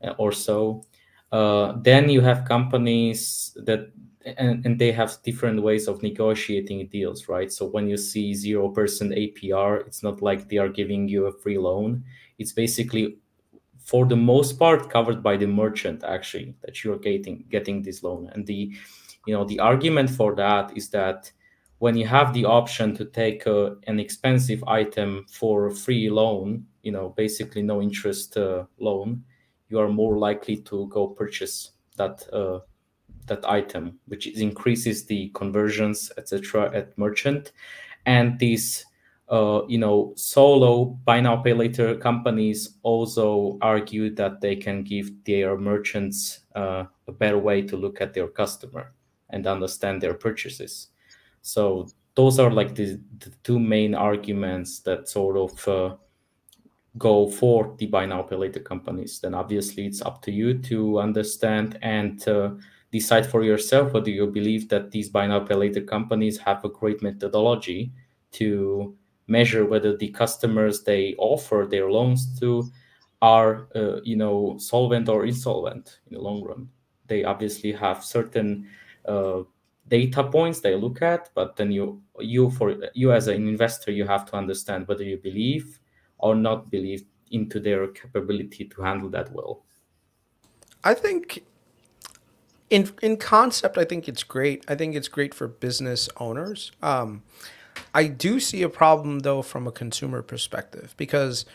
uh, 0.03 0.13
or 0.17 0.31
so. 0.31 0.83
Uh, 1.31 1.73
then 1.81 2.09
you 2.09 2.21
have 2.21 2.45
companies 2.45 3.57
that 3.65 3.91
and, 4.25 4.65
and 4.65 4.79
they 4.79 4.91
have 4.91 5.17
different 5.23 5.61
ways 5.61 5.87
of 5.87 6.01
negotiating 6.01 6.87
deals, 6.87 7.27
right? 7.27 7.51
So 7.51 7.65
when 7.65 7.87
you 7.89 7.97
see 7.97 8.33
zero 8.33 8.69
percent 8.69 9.13
APR, 9.13 9.85
it's 9.85 10.03
not 10.03 10.21
like 10.21 10.47
they 10.47 10.57
are 10.57 10.69
giving 10.69 11.07
you 11.07 11.25
a 11.25 11.31
free 11.31 11.57
loan. 11.57 12.03
It's 12.39 12.53
basically 12.53 13.17
for 13.83 14.05
the 14.05 14.15
most 14.15 14.57
part 14.57 14.89
covered 14.89 15.21
by 15.21 15.37
the 15.37 15.47
merchant 15.47 16.03
actually 16.03 16.55
that 16.61 16.83
you're 16.83 16.99
getting 16.99 17.45
getting 17.49 17.81
this 17.81 18.03
loan. 18.03 18.29
And 18.33 18.45
the 18.45 18.71
you 19.25 19.33
know 19.33 19.45
the 19.45 19.59
argument 19.59 20.09
for 20.09 20.35
that 20.35 20.75
is 20.75 20.89
that 20.89 21.31
when 21.79 21.97
you 21.97 22.07
have 22.07 22.33
the 22.33 22.45
option 22.45 22.95
to 22.95 23.05
take 23.05 23.45
a, 23.45 23.75
an 23.87 23.99
expensive 23.99 24.63
item 24.65 25.25
for 25.29 25.67
a 25.67 25.75
free 25.75 26.09
loan 26.09 26.65
you 26.81 26.91
know 26.91 27.09
basically 27.09 27.61
no 27.61 27.81
interest 27.81 28.37
uh, 28.37 28.63
loan 28.79 29.23
you 29.69 29.79
are 29.79 29.89
more 29.89 30.17
likely 30.17 30.57
to 30.57 30.87
go 30.87 31.07
purchase 31.07 31.71
that 31.97 32.27
uh, 32.31 32.59
that 33.25 33.43
item 33.49 33.99
which 34.07 34.27
increases 34.27 35.05
the 35.05 35.29
conversions 35.29 36.11
etc 36.17 36.71
at 36.73 36.97
merchant. 36.97 37.51
And 38.05 38.37
these 38.37 38.85
uh, 39.29 39.61
you 39.67 39.77
know, 39.77 40.13
solo 40.15 40.85
buy 41.05 41.21
now 41.21 41.37
pay 41.37 41.53
later 41.53 41.95
companies 41.95 42.77
also 42.83 43.57
argue 43.61 44.13
that 44.15 44.41
they 44.41 44.55
can 44.55 44.83
give 44.83 45.11
their 45.23 45.57
merchants 45.57 46.41
uh, 46.55 46.83
a 47.07 47.11
better 47.11 47.37
way 47.37 47.61
to 47.61 47.77
look 47.77 48.01
at 48.01 48.13
their 48.13 48.27
customer 48.27 48.93
and 49.29 49.47
understand 49.47 50.01
their 50.01 50.13
purchases. 50.13 50.89
So 51.41 51.87
those 52.15 52.37
are 52.37 52.51
like 52.51 52.75
the, 52.75 52.99
the 53.19 53.31
two 53.43 53.59
main 53.59 53.95
arguments 53.95 54.79
that 54.81 55.09
sort 55.09 55.37
of 55.37 55.67
uh, 55.67 55.95
go 56.97 57.29
for 57.29 57.75
the 57.77 57.87
buy 57.87 58.05
now 58.05 58.21
pay 58.21 58.35
later 58.35 58.59
companies. 58.59 59.19
Then 59.19 59.33
obviously 59.33 59.85
it's 59.85 60.01
up 60.01 60.21
to 60.23 60.31
you 60.31 60.59
to 60.59 60.99
understand 60.99 61.79
and 61.81 62.25
uh, 62.27 62.51
decide 62.91 63.25
for 63.25 63.43
yourself 63.43 63.93
whether 63.93 64.11
you 64.11 64.27
believe 64.27 64.69
that 64.69 64.91
these 64.91 65.09
buy 65.09 65.27
now 65.27 65.39
pay 65.39 65.55
later 65.55 65.81
companies 65.81 66.37
have 66.37 66.63
a 66.63 66.69
great 66.69 67.01
methodology 67.01 67.91
to 68.33 68.95
measure 69.27 69.65
whether 69.65 69.95
the 69.95 70.09
customers 70.09 70.83
they 70.83 71.15
offer 71.17 71.67
their 71.69 71.89
loans 71.89 72.39
to 72.39 72.69
are 73.21 73.67
uh, 73.75 74.01
you 74.03 74.15
know 74.15 74.57
solvent 74.57 75.07
or 75.09 75.25
insolvent 75.25 75.99
in 76.07 76.15
the 76.15 76.21
long 76.21 76.43
run. 76.43 76.69
They 77.07 77.23
obviously 77.23 77.71
have 77.71 78.03
certain 78.03 78.67
uh, 79.07 79.43
data 79.87 80.23
points 80.23 80.61
they 80.61 80.75
look 80.75 81.01
at 81.01 81.29
but 81.35 81.57
then 81.57 81.69
you 81.69 82.01
you 82.19 82.49
for 82.51 82.75
you 82.93 83.11
as 83.11 83.27
an 83.27 83.47
investor 83.47 83.91
you 83.91 84.07
have 84.07 84.25
to 84.25 84.35
understand 84.35 84.87
whether 84.87 85.03
you 85.03 85.17
believe 85.17 85.79
or 86.19 86.35
not 86.35 86.71
believe 86.71 87.03
into 87.31 87.59
their 87.59 87.87
capability 87.87 88.63
to 88.65 88.81
handle 88.81 89.09
that 89.09 89.31
well. 89.33 89.65
I 90.83 90.93
think 90.93 91.43
in 92.69 92.89
in 93.01 93.17
concept 93.17 93.77
i 93.77 93.85
think 93.85 94.07
it's 94.07 94.23
great. 94.23 94.63
I 94.67 94.75
think 94.75 94.95
it's 94.95 95.07
great 95.07 95.33
for 95.33 95.47
business 95.47 96.09
owners. 96.17 96.71
Um, 96.81 97.23
I 97.93 98.07
do 98.07 98.39
see 98.39 98.63
a 98.63 98.69
problem 98.69 99.19
though 99.19 99.41
from 99.41 99.67
a 99.67 99.71
consumer 99.71 100.21
perspective 100.21 100.93
because 100.97 101.45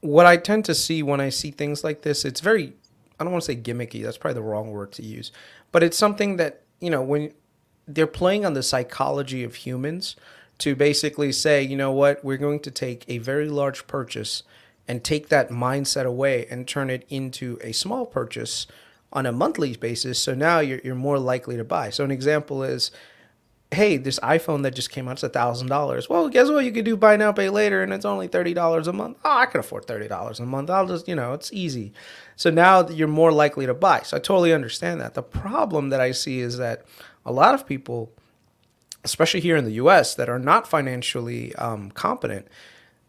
what 0.00 0.26
I 0.26 0.36
tend 0.36 0.64
to 0.66 0.74
see 0.74 1.02
when 1.02 1.20
I 1.20 1.28
see 1.28 1.50
things 1.50 1.82
like 1.82 2.02
this, 2.02 2.24
it's 2.24 2.40
very 2.40 2.74
I 3.18 3.24
don't 3.24 3.32
want 3.32 3.44
to 3.44 3.52
say 3.52 3.60
gimmicky, 3.60 4.02
that's 4.02 4.16
probably 4.16 4.34
the 4.34 4.46
wrong 4.46 4.70
word 4.70 4.92
to 4.92 5.02
use, 5.02 5.32
but 5.72 5.82
it's 5.82 5.96
something 5.96 6.36
that, 6.36 6.62
you 6.80 6.88
know, 6.88 7.02
when 7.02 7.32
they're 7.86 8.06
playing 8.06 8.46
on 8.46 8.54
the 8.54 8.62
psychology 8.62 9.42
of 9.42 9.56
humans 9.56 10.14
to 10.58 10.76
basically 10.76 11.32
say, 11.32 11.62
you 11.62 11.76
know 11.76 11.92
what, 11.92 12.24
we're 12.24 12.36
going 12.36 12.60
to 12.60 12.70
take 12.70 13.04
a 13.08 13.18
very 13.18 13.48
large 13.48 13.86
purchase 13.86 14.42
and 14.86 15.04
take 15.04 15.28
that 15.28 15.50
mindset 15.50 16.04
away 16.04 16.46
and 16.50 16.66
turn 16.66 16.90
it 16.90 17.04
into 17.08 17.58
a 17.62 17.72
small 17.72 18.06
purchase 18.06 18.66
on 19.12 19.26
a 19.26 19.32
monthly 19.32 19.74
basis. 19.76 20.18
So 20.18 20.34
now 20.34 20.60
you're, 20.60 20.80
you're 20.84 20.94
more 20.94 21.18
likely 21.18 21.56
to 21.56 21.64
buy. 21.64 21.90
So 21.90 22.04
an 22.04 22.10
example 22.10 22.62
is 22.62 22.90
hey, 23.70 23.98
this 23.98 24.18
iPhone 24.20 24.62
that 24.62 24.74
just 24.74 24.90
came 24.90 25.08
out 25.08 25.18
is 25.18 25.22
a 25.22 25.28
thousand 25.28 25.68
dollars. 25.68 26.08
Well, 26.08 26.28
guess 26.28 26.48
what? 26.48 26.64
You 26.64 26.72
could 26.72 26.84
do 26.84 26.96
buy 26.96 27.16
now, 27.16 27.32
pay 27.32 27.50
later, 27.50 27.82
and 27.82 27.92
it's 27.92 28.04
only 28.04 28.28
thirty 28.28 28.54
dollars 28.54 28.88
a 28.88 28.92
month. 28.92 29.18
Oh, 29.24 29.30
I 29.30 29.46
can 29.46 29.60
afford 29.60 29.84
thirty 29.86 30.08
dollars 30.08 30.40
a 30.40 30.46
month. 30.46 30.70
I'll 30.70 30.86
just, 30.86 31.06
you 31.08 31.14
know, 31.14 31.34
it's 31.34 31.52
easy. 31.52 31.92
So 32.36 32.50
now 32.50 32.88
you're 32.88 33.08
more 33.08 33.32
likely 33.32 33.66
to 33.66 33.74
buy. 33.74 34.02
So 34.02 34.16
I 34.16 34.20
totally 34.20 34.52
understand 34.52 35.00
that. 35.00 35.14
The 35.14 35.22
problem 35.22 35.90
that 35.90 36.00
I 36.00 36.12
see 36.12 36.40
is 36.40 36.56
that 36.58 36.84
a 37.26 37.32
lot 37.32 37.54
of 37.54 37.66
people, 37.66 38.12
especially 39.04 39.40
here 39.40 39.56
in 39.56 39.64
the 39.64 39.72
U.S., 39.72 40.14
that 40.14 40.28
are 40.28 40.38
not 40.38 40.66
financially 40.66 41.54
um, 41.56 41.90
competent, 41.90 42.48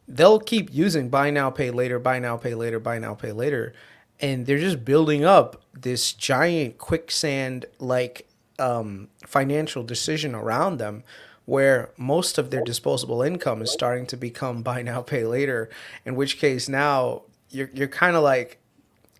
they'll 0.07 0.39
keep 0.39 0.73
using 0.73 1.09
buy 1.09 1.29
now, 1.29 1.49
pay 1.49 1.71
later, 1.71 1.99
buy 1.99 2.19
now, 2.19 2.35
pay 2.35 2.53
later, 2.53 2.79
buy 2.79 2.99
now, 2.99 3.13
pay 3.13 3.31
later. 3.31 3.73
And 4.19 4.45
they're 4.45 4.59
just 4.59 4.83
building 4.83 5.23
up 5.23 5.63
this 5.73 6.11
giant 6.11 6.77
quicksand 6.77 7.65
like 7.79 8.27
um, 8.59 9.07
financial 9.25 9.83
decision 9.83 10.35
around 10.35 10.77
them 10.77 11.03
where 11.45 11.89
most 11.97 12.37
of 12.37 12.51
their 12.51 12.63
disposable 12.63 13.23
income 13.23 13.61
is 13.61 13.71
starting 13.71 14.05
to 14.05 14.17
become 14.17 14.61
buy 14.69 14.81
now 14.81 15.01
pay 15.01 15.23
later 15.23 15.69
in 16.05 16.15
which 16.15 16.37
case 16.37 16.69
now 16.69 17.23
you're, 17.49 17.69
you're 17.73 17.87
kind 17.87 18.15
of 18.15 18.23
like 18.23 18.59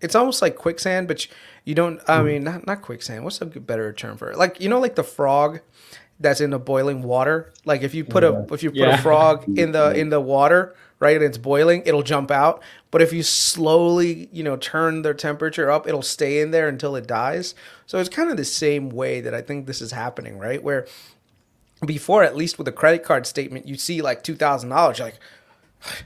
it's 0.00 0.14
almost 0.14 0.40
like 0.40 0.56
quicksand 0.56 1.08
but 1.08 1.26
you 1.26 1.32
don't 1.74 2.00
i 2.08 2.18
hmm. 2.18 2.26
mean 2.26 2.44
not, 2.44 2.66
not 2.66 2.82
quicksand. 2.82 3.24
What's 3.24 3.40
a 3.40 3.46
better 3.46 3.92
term 3.92 4.16
for 4.16 4.30
it? 4.30 4.38
Like 4.38 4.60
you 4.60 4.68
know 4.68 4.80
like 4.80 4.94
the 4.94 5.04
frog 5.04 5.60
that's 6.18 6.40
in 6.40 6.50
the 6.50 6.58
boiling 6.58 7.02
water? 7.02 7.52
Like 7.64 7.82
if 7.82 7.94
you 7.94 8.04
put 8.04 8.24
a 8.24 8.46
if 8.52 8.62
you 8.62 8.70
put 8.70 8.78
yeah. 8.78 8.94
a 8.94 8.98
frog 8.98 9.44
in 9.58 9.72
the 9.72 9.92
in 9.92 10.10
the 10.10 10.20
water 10.20 10.74
right 10.98 11.16
and 11.16 11.24
it's 11.24 11.38
boiling 11.38 11.82
it'll 11.86 12.02
jump 12.02 12.30
out. 12.30 12.62
But 12.90 13.02
if 13.02 13.12
you 13.12 13.22
slowly 13.22 14.28
you 14.32 14.42
know 14.42 14.56
turn 14.56 15.02
the 15.02 15.14
temperature 15.14 15.70
up 15.70 15.86
it'll 15.86 16.02
stay 16.02 16.40
in 16.40 16.50
there 16.50 16.68
until 16.68 16.96
it 16.96 17.06
dies. 17.06 17.54
So 17.86 17.98
it's 17.98 18.10
kind 18.10 18.30
of 18.30 18.36
the 18.36 18.44
same 18.44 18.90
way 18.90 19.20
that 19.20 19.34
i 19.34 19.42
think 19.42 19.66
this 19.66 19.80
is 19.80 19.92
happening 19.92 20.38
right? 20.38 20.62
Where 20.62 20.86
before 21.86 22.22
at 22.22 22.36
least 22.36 22.58
with 22.58 22.68
a 22.68 22.72
credit 22.72 23.02
card 23.02 23.26
statement 23.26 23.66
you 23.66 23.74
see 23.74 24.02
like 24.02 24.22
$2000 24.22 24.98
you're 24.98 25.06
like 25.06 25.18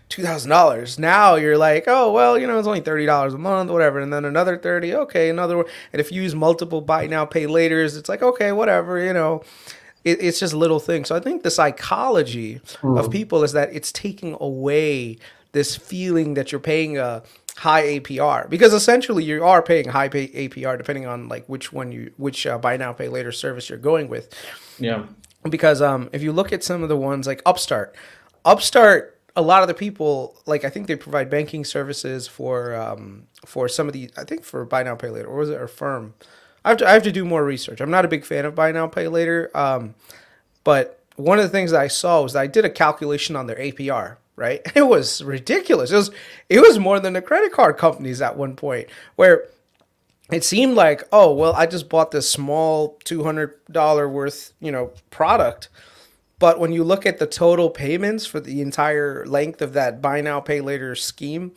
$2000 0.09 0.99
now 0.99 1.35
you're 1.35 1.59
like 1.59 1.85
oh 1.89 2.13
well 2.13 2.39
you 2.39 2.47
know 2.47 2.59
it's 2.59 2.69
only 2.69 2.81
$30 2.81 3.35
a 3.35 3.39
month 3.39 3.71
whatever 3.71 3.99
and 3.99 4.13
then 4.13 4.25
another 4.25 4.57
30 4.57 4.95
okay 4.95 5.29
another 5.29 5.57
one. 5.57 5.67
and 5.93 6.01
if 6.01 6.13
you 6.13 6.23
use 6.23 6.35
multiple 6.35 6.81
buy 6.81 7.07
now 7.07 7.25
pay 7.25 7.47
laters 7.47 7.99
it's 7.99 8.09
like 8.09 8.23
okay 8.23 8.53
whatever 8.53 9.05
you 9.05 9.13
know 9.13 9.43
it, 10.05 10.23
it's 10.23 10.39
just 10.39 10.55
little 10.55 10.81
things. 10.81 11.09
So 11.09 11.17
I 11.17 11.21
think 11.21 11.43
the 11.43 11.51
psychology 11.51 12.61
mm. 12.83 12.99
of 12.99 13.11
people 13.11 13.43
is 13.43 13.53
that 13.53 13.75
it's 13.75 13.91
taking 13.91 14.37
away 14.39 15.19
this 15.53 15.77
feeling 15.77 16.35
that 16.35 16.53
you're 16.53 16.61
paying 16.61 16.99
a 16.99 17.23
high 17.57 17.83
APR 18.01 18.51
because 18.51 18.75
essentially 18.75 19.23
you 19.23 19.45
are 19.45 19.63
paying 19.63 19.89
high 19.89 20.09
pay 20.09 20.29
APR 20.29 20.77
depending 20.77 21.07
on 21.07 21.29
like 21.29 21.47
which 21.49 21.73
one 21.73 21.93
you 21.93 22.13
which 22.17 22.47
uh, 22.47 22.59
buy 22.59 22.77
now 22.77 22.93
pay 22.93 23.09
later 23.09 23.33
service 23.33 23.69
you're 23.69 23.79
going 23.79 24.09
with. 24.09 24.35
Yeah. 24.79 25.07
Because 25.49 25.81
um, 25.81 26.11
if 26.13 26.23
you 26.23 26.33
look 26.33 26.53
at 26.53 26.65
some 26.65 26.83
of 26.83 26.89
the 26.89 26.97
ones 26.97 27.27
like 27.27 27.43
Upstart, 27.47 27.95
Upstart, 28.45 29.14
a 29.37 29.43
lot 29.43 29.63
of 29.63 29.69
the 29.69 29.75
people 29.75 30.37
like 30.47 30.65
I 30.65 30.71
think 30.71 30.87
they 30.87 30.97
provide 30.97 31.31
banking 31.31 31.65
services 31.65 32.27
for 32.27 32.75
um, 32.75 33.27
for 33.45 33.69
some 33.69 33.87
of 33.87 33.93
the 33.93 34.11
I 34.17 34.25
think 34.25 34.45
for 34.45 34.65
buy 34.65 34.83
now 34.83 34.95
pay 34.95 35.11
later 35.11 35.29
or 35.29 35.39
was 35.39 35.51
it 35.51 35.61
Affirm? 35.61 36.15
I 36.65 36.71
have 36.71 36.79
to 36.79 36.89
I 36.89 36.93
have 36.93 37.03
to 37.03 37.13
do 37.13 37.25
more 37.25 37.45
research. 37.45 37.81
I'm 37.81 37.91
not 37.91 38.05
a 38.05 38.09
big 38.09 38.25
fan 38.25 38.45
of 38.45 38.55
buy 38.55 38.73
now 38.73 38.87
pay 38.87 39.09
later. 39.09 39.51
Um, 39.55 39.95
but 40.63 41.01
one 41.17 41.39
of 41.39 41.45
the 41.45 41.51
things 41.51 41.73
that 41.73 41.81
I 41.81 41.89
saw 41.89 42.23
was 42.23 42.33
that 42.33 42.41
I 42.41 42.47
did 42.47 42.65
a 42.65 42.71
calculation 42.71 43.37
on 43.37 43.47
their 43.47 43.57
APR. 43.57 44.17
Right, 44.37 44.63
it 44.75 44.87
was 44.87 45.23
ridiculous. 45.23 45.91
It 45.91 45.97
was 45.97 46.11
it 46.49 46.61
was 46.61 46.79
more 46.79 47.01
than 47.01 47.13
the 47.13 47.23
credit 47.23 47.53
card 47.53 47.77
companies 47.77 48.23
at 48.23 48.37
one 48.37 48.57
point 48.57 48.89
where 49.17 49.47
it 50.33 50.45
seemed 50.45 50.75
like 50.75 51.03
oh 51.13 51.33
well 51.33 51.55
I 51.55 51.67
just 51.67 51.89
bought 51.89 52.13
this 52.13 52.31
small 52.31 52.99
two 53.05 53.25
hundred 53.25 53.55
dollar 53.71 54.09
worth 54.09 54.53
you 54.61 54.73
know 54.73 54.93
product 55.11 55.69
But 56.39 56.59
when 56.59 56.73
you 56.73 56.85
look 56.85 57.07
at 57.07 57.19
the 57.19 57.27
total 57.27 57.71
payments 57.71 58.27
for 58.27 58.41
the 58.41 58.61
entire 58.61 59.25
length 59.27 59.63
of 59.63 59.73
that 59.75 60.03
buy 60.03 60.21
now, 60.21 60.41
pay 60.41 60.61
later 60.61 60.95
scheme, 60.95 61.53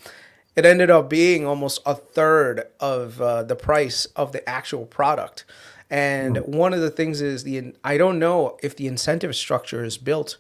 it 0.55 0.65
ended 0.65 0.89
up 0.89 1.09
being 1.09 1.45
almost 1.45 1.82
a 1.86 1.95
third 1.95 2.67
of 2.80 3.21
uh, 3.21 3.43
the 3.43 3.55
price 3.55 4.05
of 4.15 4.32
the 4.32 4.47
actual 4.47 4.86
product. 4.86 5.45
And 5.89 6.36
mm. 6.36 6.47
one 6.47 6.73
of 6.73 6.82
the 6.82 6.89
things 6.89 7.21
is 7.21 7.43
the 7.43 7.73
I 7.84 7.97
don't 7.97 8.19
know 8.19 8.57
if 8.61 8.75
the 8.75 8.88
incentive 8.88 9.36
structure 9.36 9.84
is 9.84 9.97
built, 9.97 10.38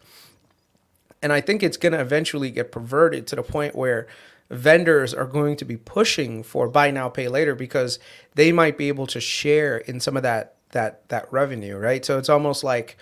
and 1.21 1.31
I 1.31 1.41
think 1.41 1.63
it's 1.63 1.77
going 1.77 1.93
to 1.93 2.01
eventually 2.01 2.51
get 2.51 2.71
perverted 2.71 3.27
to 3.27 3.35
the 3.35 3.43
point 3.43 3.75
where 3.75 4.07
vendors 4.49 5.13
are 5.13 5.25
going 5.25 5.55
to 5.57 5.65
be 5.65 5.77
pushing 5.77 6.41
for 6.41 6.67
buy 6.67 6.89
now 6.89 7.09
pay 7.09 7.27
later 7.27 7.53
because 7.53 7.99
they 8.35 8.51
might 8.51 8.77
be 8.77 8.87
able 8.87 9.07
to 9.07 9.19
share 9.19 9.77
in 9.77 9.99
some 9.99 10.15
of 10.15 10.23
that 10.23 10.55
that 10.71 11.07
that 11.09 11.31
revenue, 11.31 11.77
right? 11.77 12.03
So 12.03 12.17
it's 12.17 12.29
almost 12.29 12.63
like 12.63 12.97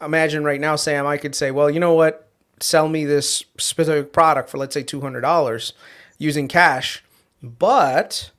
imagine 0.00 0.44
right 0.44 0.60
now, 0.60 0.76
Sam, 0.76 1.06
I 1.06 1.16
could 1.16 1.34
say, 1.34 1.50
well, 1.50 1.70
you 1.70 1.80
know 1.80 1.94
what? 1.94 2.28
Sell 2.60 2.88
me 2.88 3.04
this 3.04 3.44
specific 3.58 4.12
product 4.12 4.48
for 4.48 4.56
let's 4.58 4.74
say 4.74 4.82
two 4.82 5.02
hundred 5.02 5.20
dollars 5.20 5.74
using 6.18 6.48
cash, 6.48 7.04
but 7.42 8.30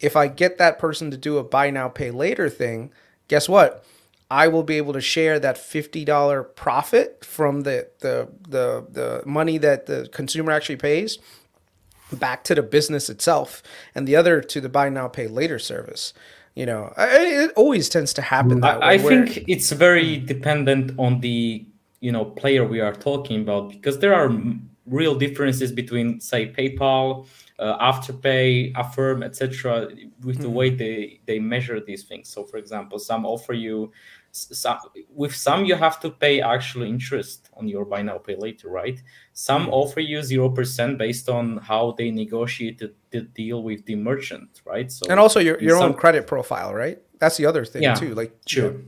if 0.00 0.16
I 0.16 0.26
get 0.26 0.58
that 0.58 0.78
person 0.78 1.10
to 1.10 1.16
do 1.16 1.38
a 1.38 1.44
buy 1.44 1.70
now, 1.70 1.88
pay 1.88 2.10
later 2.10 2.50
thing, 2.50 2.90
guess 3.28 3.48
what? 3.48 3.84
I 4.30 4.48
will 4.48 4.62
be 4.62 4.76
able 4.76 4.92
to 4.94 5.00
share 5.00 5.38
that 5.38 5.56
$50 5.56 6.56
profit 6.56 7.24
from 7.24 7.60
the, 7.62 7.88
the, 8.00 8.28
the, 8.48 8.86
the 8.90 9.22
money 9.24 9.58
that 9.58 9.86
the 9.86 10.08
consumer 10.12 10.50
actually 10.50 10.76
pays 10.76 11.18
back 12.12 12.44
to 12.44 12.54
the 12.54 12.62
business 12.62 13.08
itself 13.08 13.62
and 13.94 14.08
the 14.08 14.16
other 14.16 14.40
to 14.40 14.60
the 14.60 14.68
buy 14.68 14.88
now, 14.88 15.08
pay 15.08 15.26
later 15.26 15.58
service. 15.58 16.12
You 16.54 16.66
know, 16.66 16.92
it 16.96 17.50
always 17.56 17.88
tends 17.88 18.12
to 18.14 18.22
happen 18.22 18.60
that 18.60 18.82
I, 18.82 18.92
I 18.92 18.98
think 18.98 19.44
it's 19.48 19.72
very 19.72 20.18
dependent 20.18 20.92
on 20.98 21.18
the, 21.18 21.66
you 22.00 22.12
know, 22.12 22.24
player 22.24 22.64
we 22.64 22.80
are 22.80 22.92
talking 22.92 23.42
about 23.42 23.70
because 23.70 23.98
there 23.98 24.14
are 24.14 24.30
real 24.86 25.16
differences 25.16 25.72
between, 25.72 26.20
say, 26.20 26.52
PayPal, 26.52 27.26
uh, 27.58 27.92
afterpay 27.92 28.72
affirm 28.74 29.22
etc 29.22 29.88
with 30.22 30.38
the 30.38 30.44
mm-hmm. 30.44 30.54
way 30.54 30.70
they 30.70 31.20
they 31.26 31.38
measure 31.38 31.80
these 31.80 32.02
things 32.02 32.28
so 32.28 32.42
for 32.44 32.56
example 32.56 32.98
some 32.98 33.24
offer 33.24 33.52
you 33.52 33.92
some, 34.32 34.78
with 35.08 35.34
some 35.34 35.64
you 35.64 35.76
have 35.76 36.00
to 36.00 36.10
pay 36.10 36.40
actual 36.40 36.82
interest 36.82 37.50
on 37.56 37.68
your 37.68 37.84
buy 37.84 38.02
now 38.02 38.18
pay 38.18 38.34
later 38.34 38.68
right 38.68 39.00
some 39.34 39.62
mm-hmm. 39.62 39.72
offer 39.72 40.00
you 40.00 40.18
0% 40.18 40.98
based 40.98 41.28
on 41.28 41.58
how 41.58 41.92
they 41.96 42.10
negotiated 42.10 42.92
the 43.14 43.22
deal 43.40 43.62
with 43.62 43.84
the 43.86 43.96
merchant 43.96 44.60
right 44.64 44.90
so 44.90 45.02
and 45.08 45.18
also 45.18 45.40
your, 45.40 45.56
your 45.60 45.78
some, 45.78 45.90
own 45.90 45.94
credit 45.94 46.26
profile 46.26 46.74
right 46.74 46.98
that's 47.18 47.36
the 47.36 47.46
other 47.46 47.64
thing 47.64 47.82
yeah, 47.82 47.94
too 47.94 48.14
like 48.14 48.32
sure 48.46 48.72
yeah. 48.72 48.78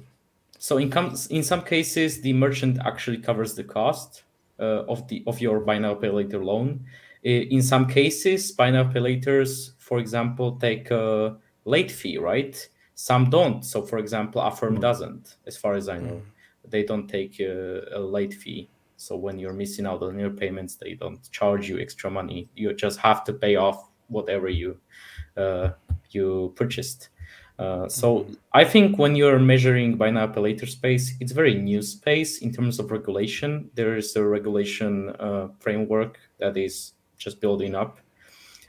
so 0.59 0.79
in, 0.79 0.91
com- 0.91 1.17
in 1.31 1.43
some 1.43 1.63
cases 1.63 2.21
the 2.21 2.33
merchant 2.33 2.79
actually 2.85 3.19
covers 3.19 3.55
the 3.55 3.65
cost 3.65 4.25
uh, 4.59 4.93
of 4.93 5.07
the 5.09 5.23
of 5.27 5.41
your 5.41 5.61
buy 5.61 5.79
now 5.79 5.95
pay 5.95 6.11
later 6.11 6.43
loan 6.45 6.85
in 7.27 7.61
some 7.61 7.89
cases, 7.89 8.53
buy 8.53 8.71
now 8.71 8.85
pay 8.85 9.01
laters, 9.01 9.73
for 9.79 9.99
example, 9.99 10.57
take 10.57 10.93
a 10.93 11.37
late 11.65 11.91
fee, 11.91 12.19
right? 12.19 12.57
Some 12.95 13.31
don't. 13.31 13.65
So, 13.65 13.83
for 13.83 13.99
example, 13.99 14.41
a 14.41 14.47
Affirm 14.47 14.79
doesn't, 14.79 15.37
as 15.45 15.57
far 15.57 15.75
as 15.75 15.89
I 15.89 15.99
know. 15.99 16.23
Mm. 16.23 16.71
They 16.71 16.85
don't 16.85 17.09
take 17.09 17.41
a, 17.41 17.83
a, 17.93 17.99
late 17.99 18.33
fee. 18.33 18.71
So 18.97 19.17
when 19.17 19.41
you're 19.41 19.53
missing 19.53 19.87
out 19.87 20.03
on 20.03 20.19
your 20.19 20.31
payments, 20.31 20.77
they 20.77 20.95
don't 20.95 21.21
charge 21.33 21.69
you 21.69 21.81
extra 21.81 22.11
money. 22.11 22.49
You 22.55 22.73
just 22.75 23.01
have 23.01 23.25
to 23.25 23.33
pay 23.33 23.57
off 23.57 23.89
whatever 24.09 24.49
you 24.49 24.79
uh, 25.37 25.71
you 26.11 26.53
purchased. 26.57 27.11
Uh, 27.59 27.89
so 27.89 28.21
mm-hmm. 28.21 28.35
I 28.53 28.65
think 28.65 28.99
when 28.99 29.17
you're 29.17 29.39
measuring 29.39 29.97
buy 29.97 30.11
now 30.11 30.27
pay 30.27 30.41
later 30.41 30.67
space, 30.67 31.15
it's 31.21 31.33
very 31.33 31.55
new 31.55 31.83
space 31.83 32.39
in 32.39 32.53
terms 32.53 32.79
of 32.79 32.91
regulation. 32.91 33.71
There 33.75 33.97
is 33.97 34.15
a 34.17 34.23
regulation 34.23 35.11
uh, 35.19 35.49
framework 35.59 36.19
that 36.39 36.57
is 36.57 36.93
just 37.17 37.41
building 37.41 37.75
up. 37.75 37.99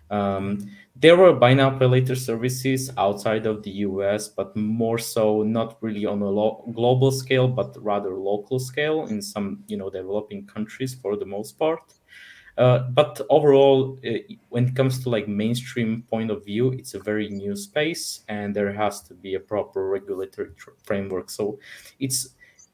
Um, 0.10 0.72
there 0.96 1.18
were 1.18 1.34
buy 1.34 1.54
now 1.54 1.78
pay 1.78 1.86
later 1.86 2.16
services 2.16 2.92
outside 2.98 3.46
of 3.46 3.62
the 3.62 3.72
US, 3.88 4.30
but 4.30 4.56
more 4.56 4.98
so 4.98 5.44
not 5.44 5.78
really 5.82 6.06
on 6.06 6.22
a 6.22 6.30
lo- 6.30 6.64
global 6.74 7.12
scale, 7.12 7.48
but 7.48 7.76
rather 7.84 8.16
local 8.16 8.58
scale 8.58 9.06
in 9.08 9.22
some 9.22 9.64
you 9.68 9.78
know 9.78 9.90
developing 9.90 10.46
countries 10.48 10.96
for 10.96 11.18
the 11.18 11.26
most 11.26 11.60
part. 11.60 11.94
Uh, 12.58 12.80
but 12.90 13.22
overall, 13.30 14.00
uh, 14.08 14.18
when 14.50 14.68
it 14.68 14.76
comes 14.76 15.04
to 15.04 15.10
like 15.10 15.28
mainstream 15.28 16.04
point 16.10 16.32
of 16.32 16.44
view, 16.44 16.72
it's 16.72 16.96
a 16.96 17.00
very 17.00 17.30
new 17.30 17.56
space, 17.56 18.22
and 18.30 18.56
there 18.56 18.74
has 18.74 19.02
to 19.04 19.14
be 19.14 19.36
a 19.36 19.40
proper 19.40 19.88
regulatory 19.90 20.50
tr- 20.58 20.72
framework. 20.84 21.30
So, 21.30 21.60
it's 22.00 22.30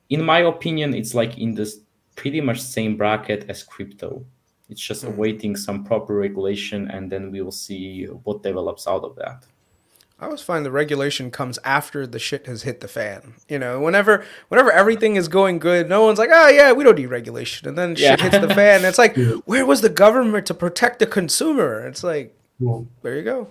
in 0.09 0.23
my 0.23 0.39
opinion, 0.39 0.93
it's 0.93 1.13
like 1.13 1.37
in 1.37 1.53
this 1.53 1.79
pretty 2.15 2.39
much 2.39 2.61
same 2.61 2.95
bracket 2.95 3.49
as 3.49 3.63
crypto. 3.63 4.25
It's 4.69 4.81
just 4.81 5.03
mm. 5.03 5.09
awaiting 5.09 5.55
some 5.55 5.83
proper 5.83 6.15
regulation, 6.15 6.89
and 6.89 7.11
then 7.11 7.31
we 7.31 7.41
will 7.41 7.51
see 7.51 8.05
what 8.05 8.43
develops 8.43 8.87
out 8.87 9.03
of 9.03 9.15
that. 9.17 9.45
I 10.23 10.27
always 10.27 10.41
find 10.41 10.65
the 10.65 10.71
regulation 10.71 11.31
comes 11.31 11.59
after 11.65 12.07
the 12.07 12.17
shit 12.17 12.47
has 12.47 12.63
hit 12.63 12.79
the 12.79 12.87
fan. 12.87 13.33
You 13.49 13.59
know, 13.59 13.81
whenever 13.81 14.23
whenever 14.47 14.71
everything 14.71 15.17
is 15.17 15.27
going 15.27 15.59
good, 15.59 15.89
no 15.89 16.05
one's 16.05 16.17
like, 16.17 16.29
"Oh 16.31 16.47
yeah, 16.47 16.71
we 16.71 16.85
don't 16.85 16.97
need 16.97 17.07
regulation," 17.07 17.67
and 17.67 17.77
then 17.77 17.95
yeah. 17.97 18.11
shit 18.15 18.21
hits 18.21 18.37
the 18.39 18.53
fan. 18.53 18.85
it's 18.85 18.97
like, 18.97 19.17
where 19.45 19.65
was 19.65 19.81
the 19.81 19.89
government 19.89 20.45
to 20.45 20.53
protect 20.53 20.99
the 20.99 21.05
consumer? 21.05 21.85
It's 21.85 22.05
like, 22.05 22.33
well, 22.59 22.87
there 23.01 23.17
you 23.17 23.23
go 23.23 23.49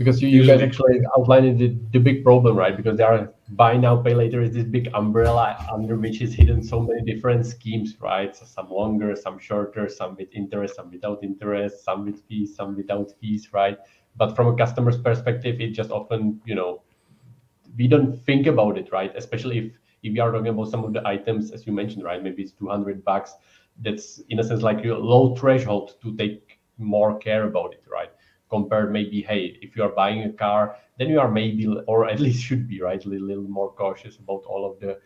because 0.00 0.22
you, 0.22 0.30
you 0.30 0.46
guys 0.46 0.62
actually 0.62 0.98
outlined 1.14 1.58
the, 1.58 1.76
the 1.92 1.98
big 1.98 2.24
problem, 2.24 2.56
right? 2.56 2.74
Because 2.74 2.96
there 2.96 3.06
are 3.06 3.30
buy 3.50 3.76
now, 3.76 4.00
pay 4.00 4.14
later 4.14 4.40
is 4.40 4.54
this 4.54 4.64
big 4.64 4.88
umbrella 4.94 5.62
under 5.70 5.94
which 5.96 6.22
is 6.22 6.32
hidden 6.32 6.62
so 6.62 6.80
many 6.80 7.02
different 7.02 7.44
schemes, 7.44 7.96
right? 8.00 8.34
So 8.34 8.46
some 8.46 8.70
longer, 8.70 9.14
some 9.14 9.38
shorter, 9.38 9.90
some 9.90 10.16
with 10.16 10.28
interest, 10.32 10.76
some 10.76 10.90
without 10.90 11.22
interest, 11.22 11.84
some 11.84 12.06
with 12.06 12.22
fees, 12.26 12.56
some 12.56 12.76
without 12.76 13.12
fees, 13.20 13.52
right? 13.52 13.76
But 14.20 14.36
from 14.36 14.48
a 14.48 14.56
customer's 14.56 14.98
perspective, 14.98 15.60
it 15.60 15.70
just 15.70 15.90
often, 15.90 16.40
you 16.44 16.54
know, 16.54 16.82
we 17.76 17.88
don't 17.88 18.14
think 18.26 18.46
about 18.46 18.78
it, 18.78 18.92
right? 18.92 19.12
Especially 19.16 19.58
if 19.58 19.72
if 20.02 20.14
you 20.14 20.22
are 20.22 20.32
talking 20.32 20.48
about 20.48 20.68
some 20.68 20.84
of 20.84 20.92
the 20.92 21.06
items, 21.06 21.50
as 21.50 21.66
you 21.66 21.72
mentioned, 21.72 22.04
right? 22.04 22.22
Maybe 22.22 22.42
it's 22.42 22.52
200 22.52 23.04
bucks. 23.04 23.34
That's 23.84 24.20
in 24.28 24.40
a 24.40 24.44
sense 24.44 24.62
like 24.62 24.84
a 24.84 24.94
low 25.12 25.34
threshold 25.36 25.96
to 26.02 26.16
take 26.16 26.60
more 26.78 27.18
care 27.18 27.44
about 27.44 27.72
it, 27.74 27.84
right? 27.98 28.10
compared 28.50 28.92
maybe 28.92 29.22
hey 29.22 29.56
if 29.62 29.76
you 29.76 29.82
are 29.84 29.94
buying 30.02 30.24
a 30.24 30.32
car 30.32 30.76
then 30.98 31.08
you 31.08 31.20
are 31.20 31.30
maybe 31.30 31.66
or 31.86 32.08
at 32.08 32.20
least 32.20 32.42
should 32.42 32.66
be 32.68 32.80
right 32.82 33.04
a 33.04 33.08
little, 33.08 33.28
little 33.28 33.48
more 33.60 33.70
cautious 33.72 34.16
about 34.16 34.42
all 34.44 34.68
of 34.70 34.78
the 34.80 34.98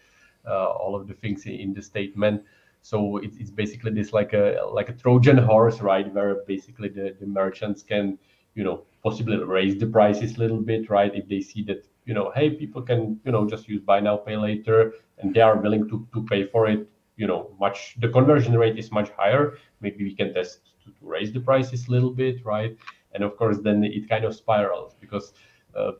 uh, 0.49 0.71
all 0.83 0.97
of 0.97 1.07
the 1.07 1.15
things 1.15 1.47
in 1.47 1.73
the 1.75 1.83
statement 1.83 2.43
so 2.83 3.19
it's, 3.19 3.37
it's 3.37 3.51
basically 3.51 3.93
this 3.93 4.13
like 4.13 4.33
a 4.33 4.61
like 4.73 4.89
a 4.89 4.93
trojan 4.93 5.37
horse 5.37 5.81
right 5.81 6.13
where 6.15 6.37
basically 6.47 6.89
the, 6.89 7.15
the 7.21 7.27
merchants 7.27 7.83
can 7.83 8.19
you 8.55 8.65
know 8.65 8.83
possibly 9.05 9.37
raise 9.37 9.79
the 9.79 9.87
prices 9.87 10.37
a 10.37 10.39
little 10.41 10.61
bit 10.61 10.91
right? 10.91 11.15
If 11.15 11.29
they 11.29 11.41
see 11.41 11.63
that 11.65 11.87
you 12.07 12.15
know 12.15 12.33
hey 12.35 12.51
people 12.51 12.83
can 12.83 13.21
you 13.25 13.33
know 13.33 13.47
just 13.47 13.69
use 13.69 13.81
buy 13.81 14.01
now 14.01 14.17
pay 14.17 14.37
later 14.37 14.95
and 15.19 15.35
they 15.35 15.41
are 15.41 15.57
willing 15.57 15.89
to, 15.91 16.07
to 16.13 16.23
pay 16.25 16.47
for 16.47 16.67
it 16.67 16.89
you 17.17 17.27
know 17.27 17.51
much 17.61 17.97
the 18.01 18.09
conversion 18.09 18.57
rate 18.59 18.79
is 18.79 18.91
much 18.91 19.11
higher. 19.11 19.59
Maybe 19.81 20.05
we 20.05 20.15
can 20.15 20.33
test 20.35 20.61
to, 20.85 20.91
to 20.91 21.07
raise 21.15 21.33
the 21.33 21.41
prices 21.41 21.87
a 21.89 21.91
little 21.91 22.11
bit 22.11 22.45
right? 22.45 22.77
And 23.13 23.23
of 23.23 23.37
course 23.37 23.59
then 23.63 23.85
it 23.85 24.09
kind 24.09 24.25
of 24.25 24.35
spirals 24.35 24.95
because 25.01 25.33
uh, 25.77 25.93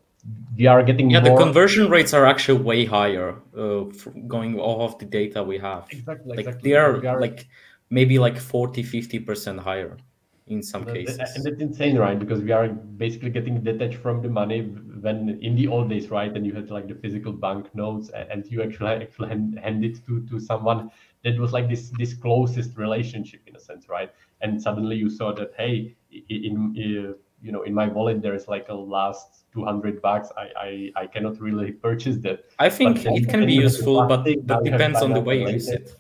we 0.57 0.67
are 0.67 0.83
getting 0.83 1.11
yeah 1.11 1.21
more... 1.21 1.39
the 1.39 1.45
conversion 1.45 1.91
rates 1.91 2.15
are 2.15 2.27
actually 2.27 2.61
way 2.63 2.85
higher 2.85 3.37
uh, 3.57 3.85
going 4.27 4.59
off 4.59 4.95
of 4.95 4.99
the 4.99 5.05
data 5.05 5.43
we 5.43 5.59
have. 5.59 5.87
Exactly 5.91 6.31
like 6.31 6.39
exactly. 6.41 6.71
they 6.71 6.77
are, 6.77 7.07
are, 7.07 7.21
like 7.21 7.47
maybe 7.91 8.19
like 8.19 8.39
40 8.39 8.83
50 8.83 9.19
percent 9.21 9.61
higher 9.61 9.97
in 10.47 10.63
some 10.63 10.85
cases. 10.85 11.19
and 11.19 11.45
that's 11.45 11.61
insane 11.61 11.97
right? 11.99 12.19
Because 12.19 12.43
we 12.43 12.53
are 12.53 12.69
basically 12.69 13.31
getting 13.31 13.63
detached 13.63 13.97
from 13.97 14.21
the 14.21 14.29
money 14.29 14.63
when 15.01 15.39
in 15.41 15.57
the 15.57 15.67
old 15.67 15.89
days 15.89 16.11
right? 16.11 16.35
And 16.35 16.47
you 16.47 16.53
had 16.53 16.71
like 16.71 16.87
the 16.87 16.95
physical 16.95 17.33
bank 17.33 17.75
notes 17.75 18.11
and 18.11 18.45
you 18.51 18.63
actually 18.63 19.05
actually 19.05 19.29
hand, 19.29 19.59
hand 19.59 19.85
it 19.85 20.05
to 20.07 20.21
to 20.27 20.39
someone 20.39 20.91
that 21.25 21.39
was 21.39 21.53
like 21.53 21.69
this 21.69 21.91
this 21.99 22.15
closest 22.15 22.77
relationship 22.77 23.41
in 23.47 23.57
a 23.57 23.61
sense 23.61 23.89
right? 23.89 24.11
And 24.43 24.61
suddenly 24.61 24.97
you 24.97 25.09
saw 25.09 25.33
that 25.33 25.53
hey 25.57 25.97
in, 26.11 26.75
in 26.77 27.15
you 27.41 27.53
know 27.53 27.63
in 27.63 27.73
my 27.73 27.89
wallet 27.89 28.21
there 28.21 28.35
is 28.35 28.47
like 28.47 28.69
a 28.69 28.75
last 28.75 29.45
200 29.55 30.03
bucks. 30.03 30.29
I 30.37 30.47
i, 30.69 31.03
I 31.03 31.07
cannot 31.07 31.41
really 31.41 31.73
purchase 31.73 32.19
that. 32.19 32.45
I 32.59 32.69
think 32.69 33.07
it 33.07 33.29
can 33.31 33.47
be 33.47 33.55
useful 33.55 34.07
but 34.07 34.25
that 34.25 34.63
depends 34.63 35.01
on 35.01 35.15
the 35.15 35.21
way 35.21 35.41
you 35.41 35.49
use 35.49 35.69
it 35.69 35.97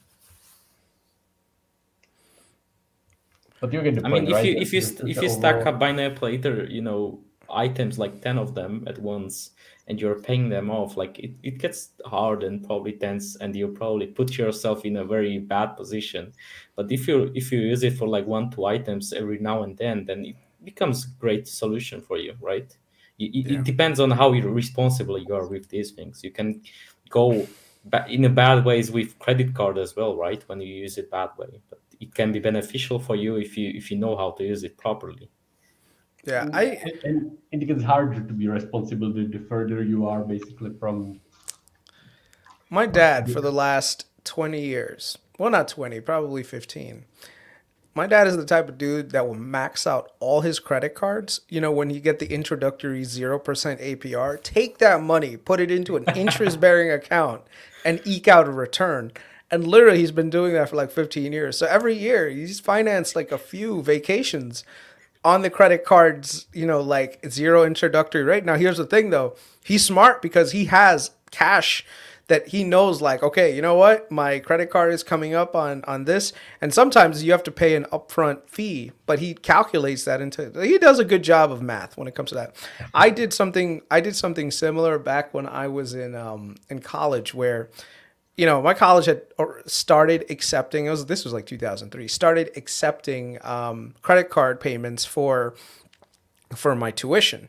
but 3.64 3.72
you 3.72 3.80
get 3.80 3.94
the 3.94 4.06
I 4.06 4.10
point, 4.10 4.28
mean, 4.28 4.36
if 4.36 4.44
you 4.44 4.56
if 4.56 4.72
you 4.74 5.08
if 5.08 5.22
you 5.22 5.30
stack 5.30 5.64
up 5.64 5.78
buy 5.78 5.90
now 5.90 6.12
later, 6.20 6.64
you 6.64 6.82
know, 6.82 7.20
items 7.48 7.98
like 7.98 8.20
ten 8.20 8.36
of 8.36 8.54
them 8.54 8.84
at 8.86 8.98
once, 8.98 9.52
and 9.86 9.98
you're 9.98 10.20
paying 10.20 10.50
them 10.50 10.70
off, 10.70 10.98
like 10.98 11.18
it, 11.18 11.30
it 11.42 11.56
gets 11.56 11.92
hard 12.04 12.42
and 12.42 12.62
probably 12.62 12.92
tense, 12.92 13.36
and 13.36 13.56
you 13.56 13.68
probably 13.68 14.08
put 14.08 14.36
yourself 14.36 14.84
in 14.84 14.98
a 14.98 15.04
very 15.06 15.38
bad 15.38 15.78
position. 15.78 16.30
But 16.76 16.92
if 16.92 17.08
you 17.08 17.32
if 17.34 17.50
you 17.50 17.60
use 17.60 17.84
it 17.84 17.96
for 17.96 18.06
like 18.06 18.26
one 18.26 18.50
two 18.50 18.66
items 18.66 19.14
every 19.14 19.38
now 19.38 19.62
and 19.62 19.78
then, 19.78 20.04
then 20.04 20.26
it 20.26 20.36
becomes 20.62 21.06
a 21.06 21.08
great 21.18 21.48
solution 21.48 22.02
for 22.02 22.18
you, 22.18 22.34
right? 22.42 22.70
It, 23.18 23.34
yeah. 23.34 23.60
it 23.60 23.64
depends 23.64 23.98
on 23.98 24.10
how 24.10 24.28
responsible 24.28 25.16
you 25.16 25.34
are 25.34 25.46
with 25.46 25.70
these 25.70 25.92
things. 25.92 26.22
You 26.22 26.32
can 26.32 26.60
go 27.08 27.46
in 28.08 28.26
a 28.26 28.28
bad 28.28 28.66
ways 28.66 28.90
with 28.90 29.18
credit 29.18 29.54
card 29.54 29.78
as 29.78 29.96
well, 29.96 30.16
right? 30.16 30.42
When 30.48 30.60
you 30.60 30.74
use 30.74 30.98
it 30.98 31.10
bad 31.10 31.30
way, 31.38 31.62
but 31.70 31.80
it 32.00 32.14
can 32.14 32.32
be 32.32 32.38
beneficial 32.38 32.98
for 32.98 33.16
you 33.16 33.36
if 33.36 33.56
you 33.56 33.70
if 33.74 33.90
you 33.90 33.98
know 33.98 34.16
how 34.16 34.32
to 34.32 34.44
use 34.44 34.64
it 34.64 34.76
properly. 34.76 35.30
Yeah, 36.24 36.48
I 36.52 36.64
and, 37.04 37.36
and 37.52 37.62
it 37.62 37.66
gets 37.66 37.82
harder 37.82 38.20
to 38.20 38.32
be 38.32 38.48
responsible 38.48 39.12
the, 39.12 39.26
the 39.26 39.40
further 39.40 39.82
you 39.82 40.06
are 40.06 40.22
basically 40.22 40.70
from. 40.78 41.20
My 42.70 42.86
dad, 42.86 43.30
for 43.30 43.40
the 43.40 43.52
last 43.52 44.06
twenty 44.24 44.64
years, 44.64 45.18
well, 45.38 45.50
not 45.50 45.68
twenty, 45.68 46.00
probably 46.00 46.42
fifteen. 46.42 47.04
My 47.96 48.08
dad 48.08 48.26
is 48.26 48.36
the 48.36 48.44
type 48.44 48.68
of 48.68 48.76
dude 48.76 49.10
that 49.10 49.26
will 49.26 49.36
max 49.36 49.86
out 49.86 50.10
all 50.18 50.40
his 50.40 50.58
credit 50.58 50.96
cards. 50.96 51.42
You 51.48 51.60
know, 51.60 51.70
when 51.70 51.90
you 51.90 52.00
get 52.00 52.18
the 52.18 52.32
introductory 52.32 53.04
zero 53.04 53.38
percent 53.38 53.80
APR, 53.80 54.42
take 54.42 54.78
that 54.78 55.02
money, 55.02 55.36
put 55.36 55.60
it 55.60 55.70
into 55.70 55.96
an 55.96 56.04
interest-bearing 56.16 56.90
account, 56.90 57.42
and 57.84 58.00
eke 58.04 58.28
out 58.28 58.48
a 58.48 58.50
return. 58.50 59.12
And 59.54 59.68
literally, 59.68 59.98
he's 59.98 60.10
been 60.10 60.30
doing 60.30 60.52
that 60.54 60.68
for 60.68 60.74
like 60.74 60.90
15 60.90 61.32
years. 61.32 61.56
So 61.56 61.66
every 61.66 61.94
year, 61.94 62.28
he's 62.28 62.58
financed 62.58 63.14
like 63.14 63.30
a 63.30 63.38
few 63.38 63.82
vacations 63.82 64.64
on 65.24 65.42
the 65.42 65.48
credit 65.48 65.84
cards, 65.84 66.48
you 66.52 66.66
know, 66.66 66.80
like 66.80 67.24
zero 67.30 67.64
introductory 67.64 68.24
rate. 68.24 68.44
Now, 68.44 68.56
here's 68.56 68.78
the 68.78 68.84
thing 68.84 69.10
though 69.10 69.36
he's 69.64 69.84
smart 69.84 70.20
because 70.20 70.52
he 70.52 70.66
has 70.66 71.12
cash 71.30 71.84
that 72.26 72.48
he 72.48 72.64
knows 72.64 73.02
like 73.02 73.22
okay 73.22 73.54
you 73.54 73.60
know 73.60 73.74
what 73.74 74.10
my 74.10 74.38
credit 74.38 74.70
card 74.70 74.92
is 74.92 75.02
coming 75.02 75.34
up 75.34 75.54
on 75.54 75.84
on 75.84 76.04
this 76.04 76.32
and 76.60 76.72
sometimes 76.72 77.22
you 77.22 77.32
have 77.32 77.42
to 77.42 77.50
pay 77.50 77.74
an 77.74 77.84
upfront 77.92 78.48
fee 78.48 78.92
but 79.04 79.18
he 79.18 79.34
calculates 79.34 80.04
that 80.04 80.22
into 80.22 80.50
he 80.62 80.78
does 80.78 80.98
a 80.98 81.04
good 81.04 81.22
job 81.22 81.52
of 81.52 81.60
math 81.60 81.98
when 81.98 82.08
it 82.08 82.14
comes 82.14 82.30
to 82.30 82.34
that 82.34 82.56
i 82.94 83.10
did 83.10 83.32
something 83.32 83.82
i 83.90 84.00
did 84.00 84.16
something 84.16 84.50
similar 84.50 84.98
back 84.98 85.34
when 85.34 85.46
i 85.46 85.68
was 85.68 85.92
in 85.92 86.14
um 86.14 86.54
in 86.70 86.78
college 86.78 87.34
where 87.34 87.68
you 88.36 88.46
know, 88.46 88.60
my 88.60 88.74
college 88.74 89.06
had 89.06 89.22
started 89.66 90.24
accepting. 90.28 90.86
It 90.86 90.90
was 90.90 91.06
this 91.06 91.24
was 91.24 91.32
like 91.32 91.46
2003. 91.46 92.08
Started 92.08 92.50
accepting 92.56 93.38
um, 93.42 93.94
credit 94.02 94.28
card 94.28 94.60
payments 94.60 95.04
for 95.04 95.54
for 96.54 96.74
my 96.74 96.90
tuition, 96.90 97.48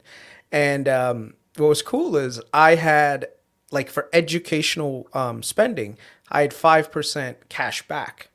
and 0.51 0.88
um, 0.88 1.33
what 1.57 1.67
was 1.67 1.81
cool 1.81 2.15
is 2.17 2.39
I 2.53 2.75
had 2.75 3.27
like 3.71 3.89
for 3.89 4.09
educational 4.13 5.07
um, 5.13 5.41
spending, 5.41 5.97
I 6.29 6.41
had 6.41 6.53
five 6.53 6.91
percent 6.91 7.49
cash 7.49 7.88
back. 7.88 8.29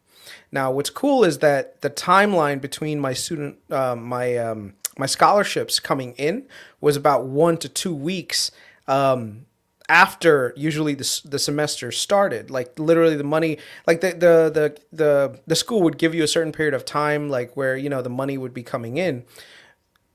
Now, 0.52 0.72
what's 0.72 0.90
cool 0.90 1.22
is 1.22 1.38
that 1.38 1.80
the 1.82 1.90
timeline 1.90 2.60
between 2.60 2.98
my 2.98 3.12
student 3.12 3.58
um, 3.70 4.02
my 4.02 4.36
um, 4.36 4.74
my 4.98 5.06
scholarships 5.06 5.78
coming 5.78 6.14
in 6.14 6.46
was 6.80 6.96
about 6.96 7.26
one 7.26 7.56
to 7.58 7.68
two 7.68 7.94
weeks. 7.94 8.50
Um, 8.88 9.46
after 9.90 10.54
usually 10.56 10.94
the, 10.94 11.20
the 11.24 11.38
semester 11.38 11.90
started 11.90 12.50
like 12.50 12.78
literally 12.78 13.16
the 13.16 13.24
money 13.24 13.58
like 13.86 14.00
the, 14.00 14.12
the 14.12 14.50
the 14.54 14.78
the 14.92 15.40
the 15.46 15.56
school 15.56 15.82
would 15.82 15.98
give 15.98 16.14
you 16.14 16.22
a 16.22 16.28
certain 16.28 16.52
period 16.52 16.74
of 16.74 16.84
time 16.84 17.28
like 17.28 17.56
where 17.56 17.76
you 17.76 17.90
know 17.90 18.00
the 18.00 18.08
money 18.08 18.38
would 18.38 18.54
be 18.54 18.62
coming 18.62 18.96
in. 18.96 19.24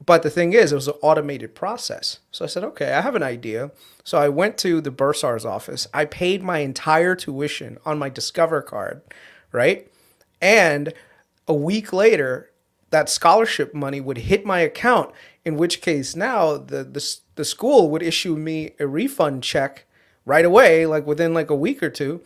But 0.05 0.23
the 0.23 0.29
thing 0.29 0.53
is 0.53 0.71
it 0.71 0.75
was 0.75 0.87
an 0.87 0.95
automated 1.01 1.55
process. 1.55 2.19
So 2.31 2.45
i 2.45 2.47
said 2.47 2.63
okay 2.63 2.93
i 2.93 3.01
have 3.01 3.15
an 3.15 3.23
idea. 3.23 3.71
So 4.05 4.17
i 4.17 4.29
went 4.29 4.57
to 4.59 4.79
the 4.81 4.91
bursar's 4.91 5.45
office. 5.45 5.87
I 5.93 6.05
paid 6.05 6.41
my 6.41 6.59
entire 6.59 7.15
tuition 7.15 7.77
on 7.85 7.99
my 7.99 8.09
discover 8.09 8.61
card 8.61 9.01
right? 9.51 9.89
And 10.41 10.93
a 11.47 11.53
week 11.53 11.93
later 11.93 12.51
that 12.91 13.09
scholarship 13.09 13.73
money 13.73 13.99
would 14.01 14.17
hit 14.17 14.45
my 14.45 14.59
account 14.59 15.13
in 15.45 15.55
which 15.55 15.79
case 15.79 16.15
now 16.15 16.57
the, 16.57 16.83
the, 16.83 17.17
the 17.35 17.45
school 17.45 17.89
would 17.91 18.03
issue 18.03 18.35
me 18.35 18.73
a 18.79 18.87
refund 18.87 19.43
check 19.43 19.85
right 20.25 20.43
away, 20.43 20.85
like 20.85 21.05
within 21.05 21.33
like 21.33 21.49
a 21.49 21.55
week 21.55 21.81
or 21.83 21.89
two. 21.89 22.21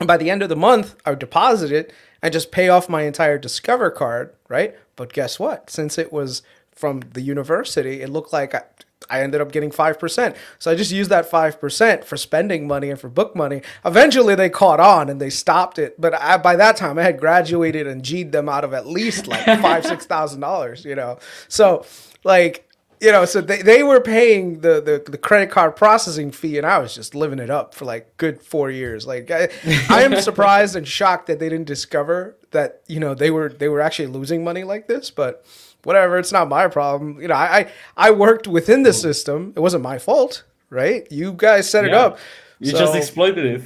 And 0.00 0.08
by 0.08 0.16
the 0.16 0.30
end 0.30 0.42
of 0.42 0.48
the 0.48 0.56
month, 0.56 0.96
I 1.06 1.10
would 1.10 1.20
deposit 1.20 1.70
it 1.70 1.92
and 2.20 2.32
just 2.32 2.50
pay 2.50 2.68
off 2.68 2.88
my 2.88 3.02
entire 3.02 3.38
Discover 3.38 3.92
card, 3.92 4.34
right? 4.48 4.74
But 4.96 5.12
guess 5.12 5.38
what? 5.38 5.70
Since 5.70 5.96
it 5.98 6.12
was 6.12 6.42
from 6.72 7.02
the 7.12 7.20
university, 7.20 8.02
it 8.02 8.08
looked 8.08 8.32
like 8.32 8.54
I, 8.54 8.62
I 9.08 9.20
ended 9.20 9.40
up 9.40 9.52
getting 9.52 9.70
5%. 9.70 10.36
So 10.58 10.70
I 10.70 10.74
just 10.74 10.90
used 10.90 11.10
that 11.10 11.30
5% 11.30 12.04
for 12.04 12.16
spending 12.16 12.66
money 12.66 12.90
and 12.90 12.98
for 12.98 13.08
book 13.08 13.36
money. 13.36 13.62
Eventually 13.84 14.34
they 14.34 14.50
caught 14.50 14.80
on 14.80 15.08
and 15.08 15.20
they 15.20 15.30
stopped 15.30 15.78
it. 15.78 16.00
But 16.00 16.14
I, 16.14 16.38
by 16.38 16.56
that 16.56 16.76
time 16.76 16.98
I 16.98 17.02
had 17.02 17.20
graduated 17.20 17.86
and 17.86 18.02
G'd 18.02 18.32
them 18.32 18.48
out 18.48 18.64
of 18.64 18.74
at 18.74 18.86
least 18.86 19.28
like 19.28 19.44
five, 19.44 19.84
$6,000, 19.84 20.84
you 20.84 20.96
know? 20.96 21.18
So 21.46 21.84
like 22.24 22.64
you 23.04 23.12
know, 23.12 23.26
so 23.26 23.42
they, 23.42 23.60
they 23.60 23.82
were 23.82 24.00
paying 24.00 24.60
the, 24.60 24.80
the, 24.80 25.10
the 25.10 25.18
credit 25.18 25.50
card 25.50 25.76
processing 25.76 26.30
fee, 26.30 26.56
and 26.56 26.66
I 26.66 26.78
was 26.78 26.94
just 26.94 27.14
living 27.14 27.38
it 27.38 27.50
up 27.50 27.74
for 27.74 27.84
like 27.84 28.16
good 28.16 28.40
four 28.40 28.70
years. 28.70 29.06
Like 29.06 29.30
I, 29.30 29.48
I 29.90 30.02
am 30.04 30.16
surprised 30.20 30.74
and 30.74 30.88
shocked 30.88 31.26
that 31.26 31.38
they 31.38 31.50
didn't 31.50 31.66
discover 31.66 32.36
that 32.52 32.80
you 32.86 33.00
know 33.00 33.14
they 33.14 33.30
were 33.30 33.50
they 33.50 33.68
were 33.68 33.80
actually 33.80 34.06
losing 34.06 34.42
money 34.42 34.64
like 34.64 34.88
this. 34.88 35.10
But 35.10 35.44
whatever, 35.82 36.18
it's 36.18 36.32
not 36.32 36.48
my 36.48 36.66
problem. 36.68 37.20
You 37.20 37.28
know, 37.28 37.34
I 37.34 37.58
I, 37.58 37.72
I 37.96 38.10
worked 38.10 38.48
within 38.48 38.84
the 38.84 38.92
system. 38.92 39.52
It 39.54 39.60
wasn't 39.60 39.82
my 39.82 39.98
fault, 39.98 40.44
right? 40.70 41.06
You 41.10 41.34
guys 41.34 41.68
set 41.68 41.84
yeah. 41.84 41.90
it 41.90 41.94
up. 41.94 42.18
You 42.58 42.70
so, 42.70 42.78
just 42.78 42.94
exploited 42.94 43.44
it. 43.44 43.62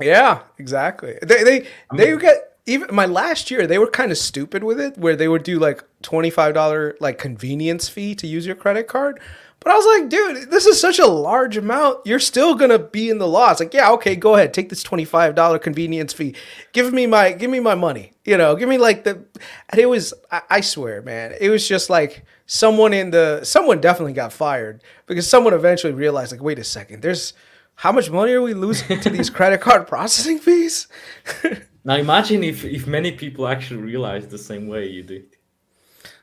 Yeah, 0.00 0.42
exactly. 0.58 1.18
They 1.22 1.42
they 1.42 1.66
I 1.90 1.94
mean, 1.94 1.96
they 1.96 2.16
get 2.18 2.45
even 2.66 2.94
my 2.94 3.06
last 3.06 3.50
year 3.50 3.66
they 3.66 3.78
were 3.78 3.86
kind 3.86 4.10
of 4.10 4.18
stupid 4.18 4.64
with 4.64 4.80
it 4.80 4.98
where 4.98 5.16
they 5.16 5.28
would 5.28 5.44
do 5.44 5.58
like 5.58 5.82
$25 6.02 6.94
like 7.00 7.18
convenience 7.18 7.88
fee 7.88 8.14
to 8.16 8.26
use 8.26 8.46
your 8.46 8.56
credit 8.56 8.88
card. 8.88 9.20
But 9.60 9.72
i 9.72 9.76
was 9.76 9.86
like 9.86 10.08
dude 10.08 10.50
this 10.50 10.66
is 10.66 10.80
such 10.80 10.98
a 10.98 11.06
large 11.06 11.56
amount. 11.56 12.06
You're 12.06 12.18
still 12.18 12.54
gonna 12.54 12.78
be 12.78 13.08
in 13.08 13.18
the 13.18 13.28
loss. 13.28 13.60
Like 13.60 13.72
yeah 13.72 13.90
okay 13.92 14.16
go 14.16 14.34
ahead. 14.34 14.52
Take 14.52 14.68
this 14.68 14.82
$25 14.82 15.60
convenience 15.60 16.12
fee. 16.12 16.34
Give 16.72 16.92
me 16.92 17.06
my 17.06 17.32
give 17.32 17.50
me 17.50 17.60
my 17.60 17.74
money 17.74 18.12
you 18.24 18.36
know? 18.36 18.56
Give 18.56 18.68
me 18.68 18.78
like 18.78 19.04
the 19.04 19.24
and 19.70 19.80
it 19.80 19.86
was 19.86 20.12
I, 20.30 20.42
I 20.50 20.60
swear 20.60 21.02
man 21.02 21.34
it 21.40 21.50
was 21.50 21.66
just 21.66 21.88
like 21.88 22.24
someone 22.46 22.92
in 22.92 23.10
the 23.10 23.44
someone 23.44 23.80
definitely 23.80 24.12
got 24.12 24.32
fired 24.32 24.82
because 25.06 25.28
someone 25.28 25.54
eventually 25.54 25.92
realized 25.92 26.32
like 26.32 26.42
wait 26.42 26.58
a 26.58 26.64
second 26.64 27.02
there's 27.02 27.32
how 27.76 27.92
much 27.92 28.10
money 28.10 28.32
are 28.32 28.42
we 28.42 28.54
losing 28.54 28.98
to 29.00 29.10
these 29.10 29.30
credit 29.36 29.60
card 29.60 29.86
processing 29.86 30.38
fees 30.38 30.88
Now 31.86 31.94
imagine 31.94 32.42
if 32.42 32.64
if 32.64 32.88
many 32.88 33.12
people 33.12 33.46
actually 33.46 33.80
realized 33.80 34.28
the 34.30 34.38
same 34.38 34.66
way 34.66 34.88
you 34.88 35.04
did. 35.04 35.36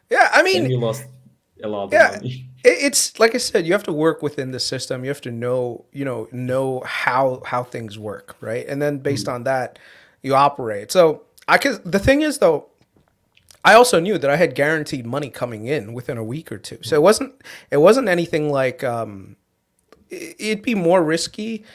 Yeah, 0.09 0.27
I 0.33 0.43
mean, 0.43 0.63
then 0.63 0.71
you 0.71 0.77
lost 0.77 1.05
a 1.63 1.69
lot 1.69 1.89
yeah, 1.93 2.09
of 2.09 2.21
money. 2.21 2.49
It's 2.65 3.19
like 3.19 3.35
I 3.35 3.39
said, 3.39 3.65
you 3.65 3.73
have 3.73 3.83
to 3.83 3.93
work 3.93 4.21
within 4.21 4.51
the 4.51 4.59
system. 4.59 5.03
You 5.03 5.09
have 5.09 5.21
to 5.21 5.31
know, 5.31 5.85
you 5.91 6.05
know, 6.05 6.27
know 6.31 6.81
how 6.85 7.41
how 7.45 7.63
things 7.63 7.97
work, 7.97 8.35
right? 8.41 8.65
And 8.67 8.81
then 8.81 8.99
based 8.99 9.27
mm. 9.27 9.33
on 9.33 9.43
that, 9.45 9.79
you 10.21 10.35
operate. 10.35 10.91
So 10.91 11.23
I 11.47 11.57
could. 11.57 11.83
The 11.89 11.99
thing 11.99 12.21
is, 12.21 12.39
though, 12.39 12.67
I 13.65 13.73
also 13.73 13.99
knew 13.99 14.17
that 14.17 14.29
I 14.29 14.35
had 14.35 14.55
guaranteed 14.55 15.05
money 15.05 15.29
coming 15.29 15.65
in 15.65 15.93
within 15.93 16.17
a 16.17 16.23
week 16.23 16.51
or 16.51 16.57
two. 16.57 16.79
So 16.83 16.95
it 16.95 17.01
wasn't 17.01 17.33
it 17.71 17.77
wasn't 17.77 18.07
anything 18.07 18.49
like 18.49 18.81
um, 18.83 19.35
it'd 20.09 20.61
be 20.61 20.75
more 20.75 21.03
risky 21.03 21.65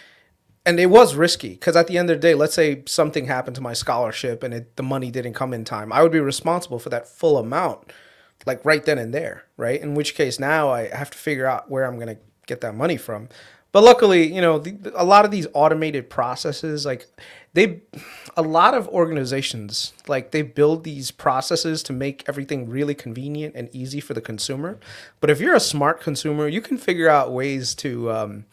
and 0.69 0.79
it 0.79 0.87
was 0.91 1.15
risky 1.15 1.49
because 1.49 1.77
at 1.77 1.87
the 1.87 1.97
end 1.97 2.11
of 2.11 2.19
the 2.19 2.21
day, 2.21 2.35
let's 2.35 2.53
say 2.53 2.83
something 2.85 3.25
happened 3.25 3.57
to 3.57 3.63
my 3.63 3.73
scholarship 3.73 4.43
and 4.43 4.53
it, 4.53 4.77
the 4.77 4.83
money 4.83 5.11
didn't 5.11 5.33
come 5.33 5.55
in 5.55 5.65
time, 5.65 5.91
I 5.91 6.03
would 6.03 6.13
be 6.13 6.21
responsible 6.21 6.79
for 6.79 6.91
that 6.91 7.09
full 7.09 7.39
amount, 7.39 7.91
like 8.45 8.63
right 8.67 8.85
then 8.85 8.99
and 8.99 9.15
there, 9.15 9.45
right? 9.57 9.81
In 9.81 9.95
which 9.95 10.15
case, 10.15 10.39
now 10.39 10.69
I 10.69 10.89
have 10.89 11.11
to 11.11 11.17
figure 11.17 11.47
out 11.47 11.71
where 11.71 11.87
I'm 11.87 11.99
gonna 11.99 12.19
get 12.47 12.61
that 12.61 12.75
money 12.75 12.99
from. 12.99 13.31
But 13.73 13.83
luckily, 13.83 14.31
you 14.31 14.43
know, 14.43 14.59
the, 14.59 14.93
a 14.95 15.07
lot 15.07 15.25
of 15.25 15.31
these 15.31 15.47
automated 15.55 16.11
processes, 16.11 16.85
like 16.85 17.07
they, 17.55 17.81
a 18.37 18.43
lot 18.43 18.75
of 18.75 18.89
organizations, 18.89 19.95
like 20.07 20.33
they 20.33 20.43
build 20.43 20.85
these 20.85 21.11
processes 21.11 21.83
to 21.85 21.95
make 21.95 22.25
everything 22.29 22.69
really 22.69 22.95
convenient 22.95 23.55
and 23.55 23.71
easy 23.75 24.01
for 24.01 24.13
the 24.13 24.21
consumer. 24.21 24.79
But 25.21 25.31
if 25.31 25.41
you're 25.41 25.55
a 25.55 25.61
smart 25.61 26.03
consumer, 26.03 26.47
you 26.47 26.61
can 26.61 26.77
figure 26.77 27.09
out 27.09 27.33
ways 27.33 27.75
to, 27.77 28.13
um, 28.13 28.45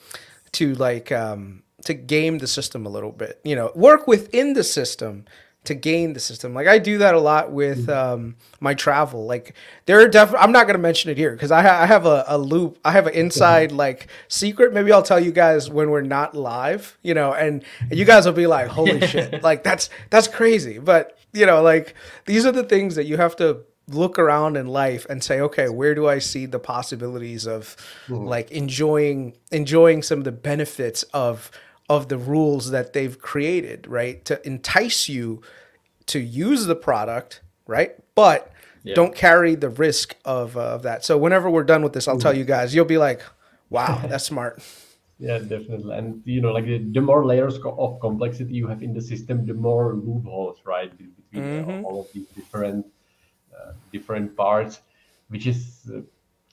to 0.53 0.76
like, 0.76 1.11
um, 1.11 1.63
to 1.86 1.94
game 1.94 2.40
the 2.40 2.48
system 2.48 2.86
a 2.86 2.90
little 2.90 3.12
bit. 3.12 3.40
You 3.44 3.56
know, 3.56 3.72
work 3.76 4.08
within 4.08 4.54
the 4.54 4.64
system 4.64 5.26
to 5.66 5.74
game 5.74 6.14
the 6.14 6.20
system. 6.20 6.54
Like 6.54 6.68
I 6.68 6.80
do 6.80 7.00
that 7.00 7.16
a 7.16 7.20
lot 7.20 7.52
with 7.52 7.88
mm-hmm. 7.88 8.14
um, 8.14 8.36
my 8.60 8.74
travel. 8.74 9.26
Like 9.26 9.56
there 9.86 10.00
are 10.00 10.08
definitely, 10.08 10.44
I'm 10.44 10.52
not 10.52 10.66
going 10.66 10.76
to 10.76 10.82
mention 10.82 11.12
it 11.12 11.18
here 11.18 11.32
because 11.32 11.52
I, 11.52 11.62
ha- 11.62 11.82
I 11.82 11.86
have 11.86 12.06
a, 12.06 12.24
a, 12.28 12.38
loop. 12.38 12.80
I 12.86 12.92
have 12.92 13.08
an 13.08 13.14
inside 13.14 13.72
like 13.72 14.08
secret. 14.28 14.74
Maybe 14.74 14.92
I'll 14.92 15.04
tell 15.04 15.20
you 15.20 15.32
guys 15.32 15.70
when 15.70 15.90
we're 15.90 16.02
not 16.02 16.36
live, 16.36 16.98
you 17.02 17.14
know, 17.14 17.34
and, 17.34 17.64
and 17.82 17.98
you 17.98 18.06
guys 18.06 18.26
will 18.26 18.34
be 18.34 18.48
like, 18.48 18.68
holy 18.68 19.06
shit, 19.08 19.44
like 19.44 19.64
that's, 19.64 19.90
that's 20.10 20.28
crazy. 20.28 20.80
But 20.80 21.18
you 21.34 21.46
know, 21.46 21.62
like 21.62 21.96
these 22.26 22.46
are 22.46 22.52
the 22.52 22.64
things 22.64 22.96
that 22.96 23.06
you 23.06 23.18
have 23.18 23.36
to 23.38 23.62
look 23.88 24.18
around 24.18 24.58
in 24.58 24.66
life 24.66 25.06
and 25.12 25.24
say 25.24 25.40
okay 25.40 25.70
where 25.70 25.94
do 25.94 26.08
i 26.08 26.18
see 26.18 26.48
the 26.48 26.58
possibilities 26.58 27.46
of 27.46 27.78
mm-hmm. 28.08 28.26
like 28.26 28.50
enjoying 28.50 29.32
enjoying 29.52 30.02
some 30.02 30.18
of 30.18 30.24
the 30.24 30.32
benefits 30.32 31.04
of 31.14 31.52
of 31.90 32.10
the 32.10 32.18
rules 32.18 32.72
that 32.72 32.94
they've 32.94 33.20
created, 33.20 33.88
right? 33.88 34.24
To 34.26 34.46
entice 34.46 35.08
you 35.08 35.42
to 36.08 36.20
use 36.20 36.66
the 36.66 36.76
product, 36.76 37.42
right? 37.68 37.96
But 38.16 38.52
yeah. 38.84 38.96
don't 38.96 39.16
carry 39.16 39.56
the 39.56 39.70
risk 39.70 40.16
of, 40.26 40.58
uh, 40.58 40.62
of 40.62 40.84
that. 40.84 41.04
So 41.04 41.18
whenever 41.18 41.50
we're 41.50 41.64
done 41.64 41.84
with 41.84 41.94
this, 41.94 42.08
I'll 42.08 42.20
tell 42.20 42.36
you 42.36 42.46
guys, 42.46 42.74
you'll 42.74 42.86
be 42.86 42.98
like, 42.98 43.22
wow, 43.70 44.02
that's 44.08 44.26
smart. 44.26 44.64
Yeah, 45.18 45.40
definitely. 45.40 45.98
And 45.98 46.22
you 46.26 46.42
know, 46.42 46.52
like 46.52 46.66
the, 46.66 46.80
the 46.80 47.02
more 47.02 47.26
layers 47.26 47.58
of 47.64 48.00
complexity 48.02 48.54
you 48.54 48.68
have 48.68 48.84
in 48.84 48.94
the 48.94 49.02
system, 49.02 49.46
the 49.46 49.54
more 49.54 49.94
loopholes, 49.96 50.60
right, 50.66 50.92
between 50.98 51.64
mm-hmm. 51.64 51.86
all 51.86 52.02
of 52.02 52.12
these 52.12 52.28
different 52.36 52.86
uh, 53.58 53.72
different 53.94 54.36
parts, 54.36 54.82
which 55.30 55.48
is 55.48 55.90
uh, 55.96 56.02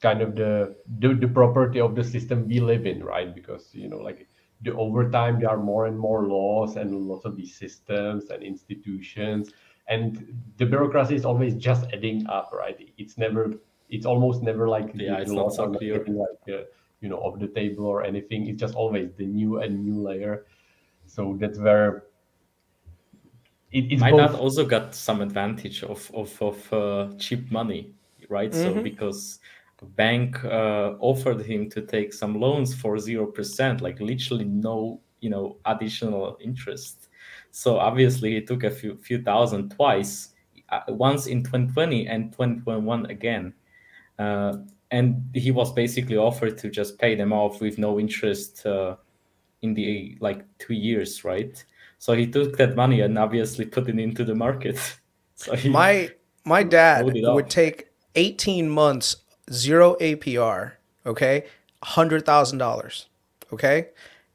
kind 0.00 0.22
of 0.22 0.36
the, 0.36 0.76
the 1.00 1.12
the 1.14 1.26
property 1.26 1.80
of 1.80 1.96
the 1.96 2.04
system 2.04 2.46
we 2.46 2.60
live 2.60 2.86
in, 2.86 3.02
right? 3.02 3.34
Because 3.34 3.68
you 3.72 3.88
know, 3.88 3.98
like 3.98 4.28
the 4.62 4.74
over 4.74 5.10
time, 5.10 5.40
there 5.40 5.50
are 5.50 5.58
more 5.58 5.86
and 5.86 5.98
more 5.98 6.26
laws 6.26 6.76
and 6.76 6.94
lots 6.94 7.24
of 7.24 7.36
these 7.36 7.54
systems 7.54 8.30
and 8.30 8.42
institutions, 8.42 9.50
and 9.88 10.34
the 10.58 10.66
bureaucracy 10.66 11.14
is 11.14 11.24
always 11.24 11.54
just 11.54 11.86
adding 11.92 12.26
up, 12.28 12.50
right? 12.52 12.78
It's 12.98 13.18
never, 13.18 13.54
it's 13.90 14.06
almost 14.06 14.42
never 14.42 14.68
like 14.68 14.92
yeah, 14.94 15.16
the 15.16 15.22
it's 15.22 15.30
not 15.30 15.52
so 15.52 15.72
clear. 15.72 16.04
Like, 16.06 16.56
uh, 16.56 16.64
you 17.02 17.08
know 17.08 17.18
off 17.18 17.38
the 17.38 17.48
table 17.48 17.84
or 17.84 18.02
anything 18.04 18.48
it's 18.48 18.60
just 18.60 18.74
always 18.74 19.12
the 19.18 19.26
new 19.26 19.60
and 19.60 19.84
new 19.84 20.00
layer 20.00 20.46
so 21.04 21.36
that's 21.38 21.58
where 21.58 22.04
it, 23.72 23.98
might 23.98 24.12
both... 24.12 24.34
also 24.34 24.64
got 24.64 24.94
some 24.94 25.20
advantage 25.20 25.82
of 25.82 26.10
of, 26.14 26.40
of 26.40 26.72
uh, 26.72 27.08
cheap 27.18 27.50
money 27.50 27.92
right 28.28 28.52
mm-hmm. 28.52 28.78
so 28.78 28.82
because 28.82 29.40
bank 29.96 30.42
uh, 30.44 30.94
offered 31.00 31.42
him 31.44 31.68
to 31.70 31.82
take 31.82 32.12
some 32.12 32.38
loans 32.40 32.74
for 32.74 32.96
0% 32.96 33.80
like 33.80 34.00
literally 34.00 34.44
no 34.44 35.00
you 35.20 35.30
know 35.30 35.56
additional 35.66 36.36
interest 36.40 37.08
so 37.50 37.78
obviously 37.78 38.34
he 38.34 38.40
took 38.40 38.64
a 38.64 38.70
few 38.70 38.96
few 38.96 39.22
thousand 39.22 39.70
twice 39.70 40.30
uh, 40.70 40.80
once 40.88 41.26
in 41.26 41.42
2020 41.42 42.06
and 42.06 42.32
2021 42.32 43.06
again 43.06 43.52
uh, 44.18 44.56
and 44.92 45.24
he 45.34 45.50
was 45.50 45.72
basically 45.72 46.16
offered 46.16 46.58
to 46.58 46.70
just 46.70 46.98
pay 46.98 47.14
them 47.14 47.32
off 47.32 47.60
with 47.60 47.78
no 47.78 47.98
interest 47.98 48.64
uh, 48.66 48.94
in 49.62 49.74
the 49.74 50.16
like 50.20 50.44
two 50.58 50.74
years, 50.74 51.24
right? 51.24 51.64
So 51.98 52.12
he 52.12 52.26
took 52.26 52.56
that 52.58 52.76
money 52.76 53.00
and 53.00 53.18
obviously 53.18 53.64
put 53.64 53.88
it 53.88 53.98
into 53.98 54.24
the 54.24 54.34
market. 54.34 54.78
so 55.34 55.56
my 55.68 56.10
my 56.44 56.62
dad 56.62 57.06
would 57.06 57.48
take 57.48 57.88
18 58.14 58.68
months 58.68 59.16
zero 59.50 59.96
APR, 60.00 60.72
okay, 61.06 61.44
hundred 61.82 62.24
thousand 62.24 62.58
dollars, 62.58 63.06
okay, 63.52 63.88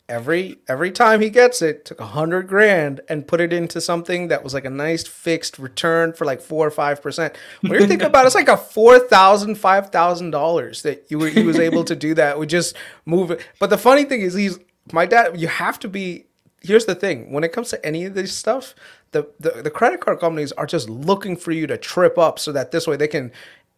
every 0.10 0.58
every 0.68 0.92
time 0.92 1.20
he 1.20 1.30
gets 1.30 1.62
it 1.62 1.84
took 1.84 2.00
a 2.00 2.06
hundred 2.06 2.48
grand 2.48 3.02
and 3.10 3.28
put 3.28 3.42
it 3.42 3.52
into 3.52 3.82
something 3.82 4.30
that 4.30 4.44
was 4.44 4.54
like 4.54 4.64
a 4.64 4.70
nice 4.70 5.06
fixed 5.06 5.60
return 5.60 6.14
for 6.14 6.26
like 6.26 6.42
four 6.42 6.66
or 6.66 6.72
five 6.72 7.02
percent. 7.02 7.36
What 7.62 7.72
when 7.72 7.82
you 7.82 7.88
think 7.88 8.02
about 8.04 8.24
it? 8.24 8.28
It's 8.28 8.36
like 8.36 8.48
a 8.48 8.58
four 8.58 9.00
thousand 9.00 9.56
five 9.56 9.90
thousand 9.90 10.32
dollars 10.32 10.84
that 10.84 11.06
you 11.10 11.20
were 11.20 11.30
he 11.30 11.44
was 11.44 11.60
able 11.60 11.84
to 11.86 11.96
do 11.96 12.14
that 12.14 12.40
we 12.40 12.48
just 12.48 12.76
move 13.06 13.32
it. 13.32 13.46
But 13.60 13.70
the 13.70 13.78
funny 13.78 14.06
thing 14.06 14.22
is 14.22 14.34
he's 14.34 14.60
my 14.92 15.06
dad 15.06 15.40
you 15.40 15.48
have 15.48 15.80
to 15.80 15.88
be 15.88 16.26
here's 16.62 16.86
the 16.86 16.96
thing. 16.96 17.32
When 17.32 17.44
it 17.44 17.52
comes 17.52 17.70
to 17.70 17.86
any 17.86 18.06
of 18.06 18.14
this 18.14 18.34
stuff 18.34 18.74
the, 19.12 19.30
the, 19.40 19.62
the 19.64 19.72
credit 19.72 20.02
card 20.02 20.20
companies 20.20 20.52
are 20.54 20.66
just 20.66 20.90
looking 20.90 21.38
for 21.38 21.52
you 21.52 21.66
to 21.68 21.78
trip 21.78 22.18
up 22.18 22.40
so 22.40 22.52
that 22.52 22.72
this 22.72 22.88
way 22.88 22.98
they 22.98 23.08
can 23.08 23.32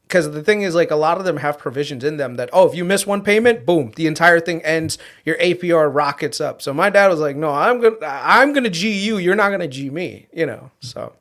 because 0.10 0.32
the 0.32 0.44
thing 0.44 0.64
is 0.64 0.74
like 0.74 0.90
a 0.90 0.96
lot 0.96 1.20
of 1.20 1.24
them 1.24 1.38
have 1.38 1.60
provisions 1.60 2.04
in 2.04 2.18
them 2.18 2.36
that 2.36 2.50
oh 2.52 2.68
if 2.68 2.76
you 2.76 2.84
miss 2.84 3.06
one 3.06 3.22
payment 3.22 3.66
boom 3.66 3.92
the 3.96 4.08
entire 4.08 4.40
thing 4.40 4.62
ends 4.64 4.98
your 5.24 5.38
apr 5.38 5.94
rockets 5.94 6.42
up 6.42 6.62
so 6.62 6.74
my 6.74 6.90
dad 6.90 7.08
was 7.08 7.20
like 7.20 7.36
no 7.36 7.52
i'm 7.52 7.80
gonna 7.80 7.96
i'm 8.04 8.52
gonna 8.52 8.70
g 8.70 8.92
you 8.92 9.18
you're 9.18 9.36
not 9.36 9.52
gonna 9.52 9.68
g 9.68 9.90
me 9.90 10.28
you 10.34 10.46
know 10.46 10.72
so 10.80 11.14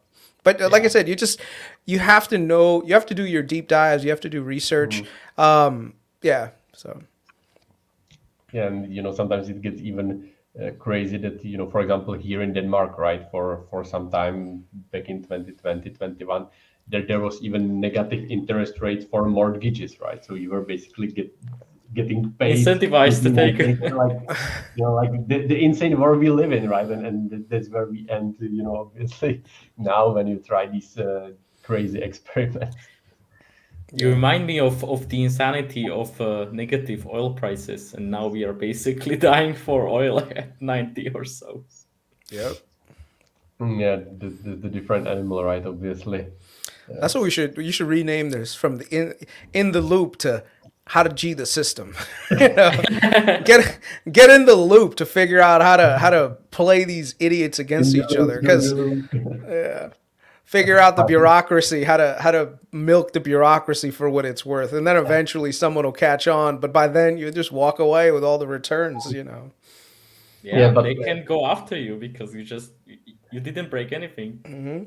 but 0.42 0.58
yeah. 0.58 0.66
like 0.66 0.84
i 0.84 0.88
said 0.88 1.06
you 1.06 1.14
just 1.14 1.38
you 1.84 1.98
have 1.98 2.26
to 2.26 2.38
know 2.38 2.82
you 2.84 2.94
have 2.94 3.06
to 3.06 3.14
do 3.14 3.26
your 3.26 3.42
deep 3.42 3.68
dives 3.68 4.02
you 4.02 4.10
have 4.10 4.20
to 4.20 4.30
do 4.30 4.42
research 4.42 5.02
mm-hmm. 5.02 5.40
um 5.40 5.92
yeah 6.22 6.48
so 6.72 7.00
yeah 8.52 8.66
and 8.66 8.92
you 8.92 9.02
know 9.02 9.12
sometimes 9.12 9.48
it 9.50 9.60
gets 9.60 9.80
even 9.82 10.30
uh, 10.60 10.70
crazy 10.78 11.18
that 11.18 11.44
you 11.44 11.58
know 11.58 11.68
for 11.68 11.82
example 11.82 12.14
here 12.14 12.40
in 12.42 12.54
denmark 12.54 12.98
right 12.98 13.30
for 13.30 13.66
for 13.70 13.84
some 13.84 14.10
time 14.10 14.64
back 14.90 15.08
in 15.08 15.22
2020 15.22 15.90
21 15.90 16.46
there, 16.90 17.06
there 17.06 17.20
was 17.20 17.42
even 17.42 17.80
negative 17.80 18.30
interest 18.30 18.80
rates 18.80 19.04
for 19.04 19.26
mortgages, 19.26 20.00
right? 20.00 20.24
So 20.24 20.34
you 20.34 20.50
were 20.50 20.62
basically 20.62 21.08
get, 21.08 21.30
getting 21.94 22.32
paid 22.32 22.56
incentivized 22.56 23.22
to 23.22 23.34
take 23.34 23.58
it. 23.60 23.80
like 23.94 24.18
you 24.76 24.84
know 24.84 24.94
like 24.94 25.10
the, 25.26 25.46
the 25.46 25.58
insane 25.64 25.98
world 25.98 26.18
we 26.18 26.30
live 26.30 26.52
in 26.52 26.68
right? 26.68 26.86
And, 26.86 27.06
and 27.06 27.46
that's 27.48 27.68
where 27.68 27.86
we 27.86 28.06
end 28.08 28.36
you 28.40 28.62
know 28.62 28.76
obviously 28.76 29.42
now 29.78 30.10
when 30.10 30.26
you 30.26 30.38
try 30.38 30.66
these 30.66 30.98
uh, 30.98 31.30
crazy 31.62 32.00
experiments. 32.08 32.76
You 33.90 34.10
remind 34.10 34.46
me 34.46 34.60
of, 34.60 34.84
of 34.84 35.08
the 35.08 35.24
insanity 35.24 35.88
of 35.88 36.20
uh, 36.20 36.48
negative 36.52 37.06
oil 37.06 37.32
prices 37.32 37.94
and 37.94 38.10
now 38.10 38.26
we 38.26 38.44
are 38.44 38.52
basically 38.52 39.16
dying 39.16 39.54
for 39.54 39.88
oil 39.88 40.18
at 40.18 40.60
90 40.60 41.08
or 41.14 41.24
so. 41.24 41.64
Yep. 42.30 42.52
Mm, 43.60 43.80
yeah 43.80 43.96
the, 43.96 44.28
the, 44.28 44.56
the 44.56 44.68
different 44.68 45.08
animal 45.08 45.42
right 45.42 45.66
obviously 45.66 46.26
that's 47.00 47.14
what 47.14 47.22
we 47.22 47.30
should. 47.30 47.56
You 47.56 47.72
should 47.72 47.86
rename 47.86 48.30
this 48.30 48.54
from 48.54 48.76
the 48.76 48.88
in 48.88 49.14
in 49.52 49.72
the 49.72 49.80
loop 49.80 50.16
to 50.18 50.44
how 50.88 51.02
to 51.02 51.10
G 51.10 51.34
the 51.34 51.46
system. 51.46 51.94
you 52.30 52.48
know, 52.48 52.70
get 53.44 53.78
get 54.10 54.30
in 54.30 54.46
the 54.46 54.56
loop 54.56 54.96
to 54.96 55.06
figure 55.06 55.40
out 55.40 55.62
how 55.62 55.76
to 55.76 55.98
how 55.98 56.10
to 56.10 56.36
play 56.50 56.84
these 56.84 57.14
idiots 57.20 57.58
against 57.58 57.94
each 57.94 58.16
other. 58.16 58.40
Because 58.40 58.72
yeah, 58.72 59.90
figure 60.44 60.78
out 60.78 60.96
the 60.96 61.04
bureaucracy, 61.04 61.84
how 61.84 61.98
to 61.98 62.16
how 62.20 62.30
to 62.30 62.58
milk 62.72 63.12
the 63.12 63.20
bureaucracy 63.20 63.90
for 63.90 64.08
what 64.10 64.24
it's 64.24 64.44
worth, 64.44 64.72
and 64.72 64.86
then 64.86 64.96
eventually 64.96 65.52
someone 65.52 65.84
will 65.84 65.92
catch 65.92 66.26
on. 66.26 66.58
But 66.58 66.72
by 66.72 66.88
then 66.88 67.18
you 67.18 67.30
just 67.30 67.52
walk 67.52 67.78
away 67.78 68.10
with 68.10 68.24
all 68.24 68.38
the 68.38 68.48
returns. 68.48 69.12
You 69.12 69.24
know. 69.24 69.52
Yeah, 70.42 70.58
yeah 70.58 70.70
but 70.70 70.82
they 70.82 70.94
can 70.94 71.24
go 71.24 71.46
after 71.46 71.76
you 71.76 71.96
because 71.96 72.34
you 72.34 72.44
just 72.44 72.72
you 73.30 73.40
didn't 73.40 73.70
break 73.70 73.92
anything. 73.92 74.40
Mm-hmm 74.44 74.84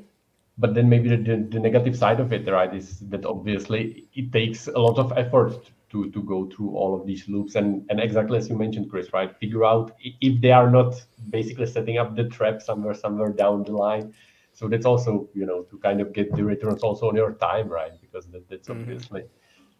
but 0.58 0.74
then 0.74 0.88
maybe 0.88 1.08
the, 1.08 1.16
the, 1.16 1.36
the, 1.50 1.58
negative 1.58 1.96
side 1.96 2.20
of 2.20 2.32
it 2.32 2.48
right 2.50 2.74
is 2.74 2.98
that 3.00 3.24
obviously 3.24 4.06
it 4.14 4.32
takes 4.32 4.68
a 4.68 4.78
lot 4.78 4.98
of 4.98 5.12
effort 5.16 5.70
to 5.90 6.10
to 6.10 6.22
go 6.22 6.46
through 6.46 6.70
all 6.70 6.98
of 6.98 7.06
these 7.06 7.28
loops. 7.28 7.54
And 7.54 7.86
and 7.90 8.00
exactly 8.00 8.38
as 8.38 8.48
you 8.48 8.56
mentioned 8.56 8.90
Kris 8.90 9.12
right 9.12 9.34
figure 9.38 9.64
out 9.64 9.94
if 10.00 10.40
they 10.40 10.52
are 10.52 10.70
not 10.70 10.94
basically 11.30 11.66
setting 11.66 11.98
up 11.98 12.16
the 12.16 12.28
trap 12.28 12.60
somewhere 12.60 12.94
somewhere 12.94 13.30
down 13.30 13.64
the 13.64 13.72
line. 13.72 14.14
So 14.52 14.68
that's 14.68 14.86
also 14.86 15.28
you 15.34 15.46
know 15.46 15.62
to 15.62 15.78
kind 15.78 16.00
of 16.00 16.12
get 16.12 16.34
the 16.34 16.44
returns 16.44 16.82
also 16.82 17.08
on 17.08 17.16
your 17.16 17.32
time 17.34 17.68
right 17.68 17.92
because 18.00 18.26
that, 18.26 18.48
that's 18.48 18.68
mm-hmm. 18.68 18.82
obviously 18.82 19.24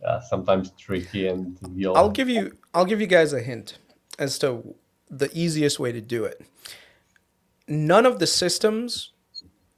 uh, 0.07 0.21
sometimes 0.21 0.73
tricky 0.73 1.29
and 1.29 1.57
all... 1.87 1.97
i'll 1.97 2.11
give 2.11 2.29
you 2.29 2.57
i'll 2.75 2.85
give 2.85 3.01
you 3.01 3.07
guys 3.07 3.33
a 3.33 3.41
hint 3.41 3.79
as 4.19 4.37
to 4.39 4.75
the 5.13 5.31
easiest 5.35 5.79
way 5.79 5.93
to 5.93 6.01
do 6.01 6.25
it. 6.25 6.41
None 7.69 8.07
of 8.07 8.19
the 8.19 8.27
systems 8.27 9.13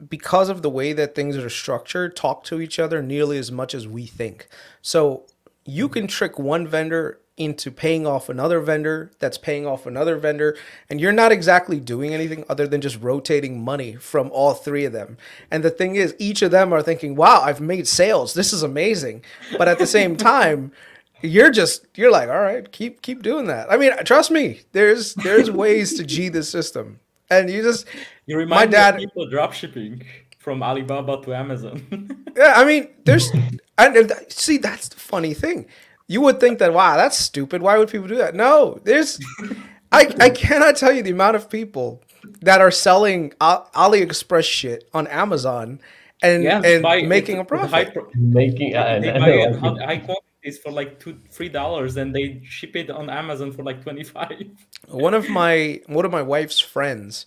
because 0.09 0.49
of 0.49 0.63
the 0.63 0.71
way 0.71 0.93
that 0.93 1.15
things 1.15 1.37
are 1.37 1.51
structured, 1.51 2.17
talk 2.17 2.45
to 2.45 2.61
each 2.61 2.79
other 2.79 3.03
nearly 3.03 3.39
as 3.39 3.53
much 3.53 3.75
as 3.75 3.87
we 3.87 4.07
think. 4.07 4.49
So 4.83 5.25
you 5.65 5.89
can 5.89 6.07
trick 6.07 6.39
one 6.39 6.67
vendor 6.67 7.21
into 7.37 7.71
paying 7.71 8.07
off 8.07 8.29
another 8.29 8.61
vendor 8.61 9.11
that's 9.19 9.39
paying 9.39 9.67
off 9.67 9.87
another 9.87 10.17
vendor 10.17 10.57
and 10.89 11.01
you're 11.01 11.11
not 11.11 11.33
exactly 11.33 11.81
doing 11.81 12.15
anything 12.15 12.45
other 12.49 12.67
than 12.67 12.81
just 12.81 13.01
rotating 13.01 13.63
money 13.63 13.97
from 13.97 14.31
all 14.31 14.55
three 14.55 14.85
of 14.85 14.93
them. 14.93 15.17
And 15.51 15.65
the 15.65 15.71
thing 15.71 15.97
is 15.97 16.15
each 16.19 16.43
of 16.43 16.53
them 16.53 16.73
are 16.73 16.83
thinking 16.83 17.17
wow 17.17 17.41
i've 17.43 17.61
made 17.61 17.89
sales. 17.89 18.35
This 18.35 18.53
is 18.53 18.63
amazing. 18.63 19.25
But 19.59 19.67
at 19.67 19.79
the 19.79 19.87
same 19.87 20.17
time 20.33 20.71
you're 21.23 21.51
just 21.51 21.87
you're 21.97 22.13
like 22.13 22.29
all 22.29 22.41
right 22.41 22.71
keep 22.71 23.03
keep 23.03 23.23
doing 23.23 23.47
that. 23.47 23.71
I 23.71 23.79
mean 23.79 23.93
trust 24.05 24.31
me 24.31 24.61
there's 24.71 25.15
there's 25.15 25.51
ways 25.51 25.95
to 25.95 26.05
g 26.05 26.29
the 26.29 26.45
system. 26.45 27.01
And 27.31 27.51
you 27.51 27.63
just 27.63 27.85
you 28.27 28.37
remind 28.37 28.71
my 28.71 28.77
dad 28.77 28.97
people 28.99 29.29
drop 29.29 29.53
shipping 29.53 30.03
from 30.39 30.63
Alibaba 30.63 31.23
to 31.23 31.35
Amazon. 31.35 32.27
yeah, 32.37 32.53
I 32.57 32.65
mean, 32.65 32.89
there's 33.05 33.31
and 33.79 34.13
see 34.29 34.59
that's 34.59 34.89
the 34.89 34.97
funny 34.97 35.35
thing. 35.35 35.67
You 36.07 36.21
would 36.21 36.39
think 36.39 36.59
that 36.59 36.73
wow, 36.75 36.97
that's 36.97 37.17
stupid. 37.17 37.63
Why 37.63 37.79
would 37.79 37.89
people 37.89 38.09
do 38.09 38.17
that? 38.17 38.35
No, 38.35 38.79
there's 38.85 39.19
I 39.91 40.15
I 40.21 40.31
cannot 40.31 40.77
tell 40.77 40.93
you 40.93 41.03
the 41.03 41.11
amount 41.11 41.37
of 41.37 41.49
people 41.49 42.03
that 42.43 42.61
are 42.61 42.71
selling 42.71 43.31
AliExpress 43.41 44.45
shit 44.45 44.89
on 44.93 45.07
Amazon 45.07 45.81
and 46.23 46.43
yeah, 46.43 46.61
and 46.63 46.83
buy, 46.83 47.03
making 47.03 47.39
a 47.39 47.45
profit. 47.45 47.93
Pro- 47.93 48.11
making 48.15 48.77
uh, 48.77 48.99
they 49.01 49.13
buy 49.13 49.31
it 49.31 49.61
high 49.61 49.99
quantities 49.99 50.59
for 50.63 50.73
like 50.73 51.01
two 51.01 51.19
three 51.31 51.49
dollars 51.49 51.97
and 51.97 52.15
they 52.15 52.41
ship 52.45 52.77
it 52.77 52.91
on 52.91 53.09
Amazon 53.09 53.53
for 53.53 53.63
like 53.63 53.83
twenty 53.83 54.05
five. 54.05 54.45
one 54.89 55.15
of 55.15 55.29
my 55.29 55.81
one 55.87 56.05
of 56.05 56.11
my 56.11 56.23
wife's 56.23 56.61
friends 56.61 57.27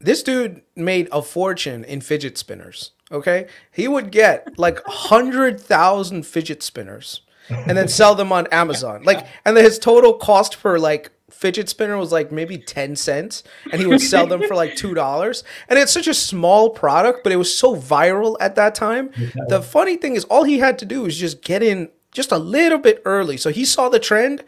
this 0.00 0.22
dude 0.22 0.62
made 0.74 1.08
a 1.12 1.22
fortune 1.22 1.84
in 1.84 2.00
fidget 2.00 2.38
spinners. 2.38 2.92
Okay, 3.12 3.48
he 3.72 3.88
would 3.88 4.10
get 4.10 4.58
like 4.58 4.80
hundred 4.86 5.60
thousand 5.60 6.26
fidget 6.26 6.62
spinners 6.62 7.22
and 7.48 7.76
then 7.76 7.88
sell 8.00 8.14
them 8.14 8.32
on 8.32 8.46
Amazon. 8.48 9.02
Like, 9.02 9.26
and 9.44 9.56
then 9.56 9.64
his 9.64 9.78
total 9.78 10.14
cost 10.14 10.60
per 10.60 10.78
like 10.78 11.10
fidget 11.30 11.68
spinner 11.68 11.96
was 11.96 12.12
like 12.12 12.32
maybe 12.32 12.58
10 12.58 12.96
cents 12.96 13.42
and 13.70 13.80
he 13.80 13.86
would 13.86 14.00
sell 14.00 14.26
them 14.26 14.42
for 14.42 14.54
like 14.54 14.72
$2 14.72 15.42
and 15.68 15.78
it's 15.78 15.92
such 15.92 16.08
a 16.08 16.12
small 16.12 16.70
product 16.70 17.22
but 17.22 17.32
it 17.32 17.36
was 17.36 17.56
so 17.56 17.76
viral 17.76 18.36
at 18.40 18.56
that 18.56 18.74
time. 18.74 19.10
The 19.48 19.62
funny 19.62 19.96
thing 19.96 20.16
is 20.16 20.24
all 20.24 20.44
he 20.44 20.58
had 20.58 20.78
to 20.80 20.84
do 20.84 21.02
was 21.02 21.16
just 21.16 21.42
get 21.42 21.62
in 21.62 21.88
just 22.12 22.32
a 22.32 22.38
little 22.38 22.78
bit 22.78 23.00
early. 23.04 23.36
So 23.36 23.50
he 23.50 23.64
saw 23.64 23.88
the 23.88 24.00
trend. 24.00 24.44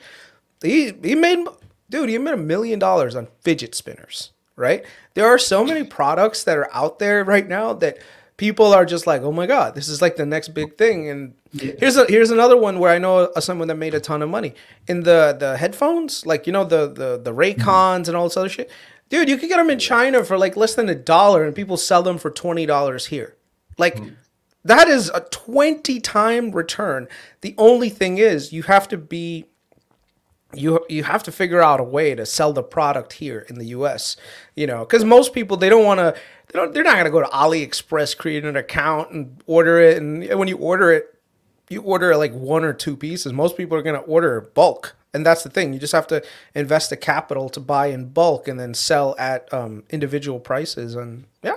He 0.62 0.92
he 1.02 1.14
made 1.14 1.46
dude, 1.88 2.08
he 2.08 2.18
made 2.18 2.34
a 2.34 2.36
million 2.36 2.78
dollars 2.78 3.14
on 3.14 3.28
fidget 3.40 3.74
spinners, 3.74 4.31
right? 4.56 4.84
There 5.14 5.26
are 5.26 5.38
so 5.38 5.64
many 5.64 5.84
products 5.84 6.44
that 6.44 6.56
are 6.56 6.68
out 6.72 6.98
there 6.98 7.24
right 7.24 7.48
now 7.48 7.72
that 7.74 7.98
people 8.36 8.74
are 8.74 8.84
just 8.84 9.06
like, 9.06 9.22
oh 9.22 9.32
my 9.32 9.46
god, 9.46 9.74
this 9.74 9.88
is 9.88 10.02
like 10.02 10.16
the 10.16 10.26
next 10.26 10.48
big 10.48 10.76
thing. 10.76 11.08
And 11.08 11.34
yeah. 11.52 11.72
here's 11.78 11.96
a 11.96 12.06
here's 12.06 12.30
another 12.30 12.56
one 12.56 12.78
where 12.78 12.90
I 12.90 12.98
know 12.98 13.30
someone 13.38 13.68
that 13.68 13.76
made 13.76 13.94
a 13.94 14.00
ton 14.00 14.22
of 14.22 14.28
money 14.28 14.54
in 14.88 15.04
the 15.04 15.36
the 15.38 15.56
headphones, 15.56 16.26
like 16.26 16.46
you 16.46 16.52
know 16.52 16.64
the 16.64 16.88
the 16.92 17.20
the 17.22 17.32
Raycons 17.32 17.56
mm-hmm. 17.56 18.08
and 18.08 18.16
all 18.16 18.24
this 18.24 18.36
other 18.36 18.48
shit. 18.48 18.70
Dude, 19.08 19.28
you 19.28 19.36
could 19.36 19.48
get 19.48 19.58
them 19.58 19.70
in 19.70 19.78
China 19.78 20.24
for 20.24 20.38
like 20.38 20.56
less 20.56 20.74
than 20.74 20.88
a 20.88 20.94
dollar, 20.94 21.44
and 21.44 21.54
people 21.54 21.76
sell 21.76 22.02
them 22.02 22.18
for 22.18 22.30
twenty 22.30 22.66
dollars 22.66 23.06
here. 23.06 23.36
Like. 23.78 23.96
Mm-hmm. 23.96 24.14
That 24.64 24.86
is 24.86 25.10
a 25.12 25.22
20 25.32 25.98
time 25.98 26.52
return. 26.52 27.08
The 27.40 27.52
only 27.58 27.88
thing 27.88 28.18
is 28.18 28.52
you 28.52 28.62
have 28.62 28.86
to 28.90 28.96
be 28.96 29.46
you 30.54 30.84
you 30.88 31.04
have 31.04 31.22
to 31.24 31.32
figure 31.32 31.62
out 31.62 31.80
a 31.80 31.84
way 31.84 32.14
to 32.14 32.26
sell 32.26 32.52
the 32.52 32.62
product 32.62 33.14
here 33.14 33.46
in 33.48 33.58
the 33.58 33.66
US, 33.66 34.16
you 34.54 34.66
know, 34.66 34.84
cuz 34.84 35.04
most 35.04 35.32
people 35.32 35.56
they 35.56 35.68
don't 35.68 35.84
want 35.84 36.00
to 36.00 36.14
they 36.48 36.58
don't 36.58 36.74
they're 36.74 36.84
not 36.84 36.94
going 36.94 37.04
to 37.04 37.10
go 37.10 37.20
to 37.20 37.28
AliExpress 37.28 38.16
create 38.16 38.44
an 38.44 38.56
account 38.56 39.10
and 39.10 39.42
order 39.46 39.80
it 39.80 39.96
and 39.96 40.28
when 40.38 40.48
you 40.48 40.56
order 40.56 40.92
it 40.92 41.12
you 41.72 41.82
order 41.82 42.16
like 42.16 42.32
one 42.32 42.64
or 42.64 42.72
two 42.72 42.96
pieces. 42.96 43.32
Most 43.32 43.56
people 43.56 43.76
are 43.76 43.82
going 43.82 44.00
to 44.00 44.06
order 44.06 44.40
bulk. 44.54 44.94
And 45.14 45.26
that's 45.26 45.42
the 45.42 45.50
thing. 45.50 45.72
You 45.72 45.78
just 45.78 45.92
have 45.92 46.06
to 46.08 46.22
invest 46.54 46.90
the 46.90 46.96
capital 46.96 47.48
to 47.50 47.60
buy 47.60 47.88
in 47.88 48.08
bulk 48.10 48.48
and 48.48 48.58
then 48.58 48.72
sell 48.72 49.14
at 49.18 49.52
um, 49.52 49.84
individual 49.90 50.40
prices 50.40 50.94
and 50.94 51.24
yeah. 51.42 51.56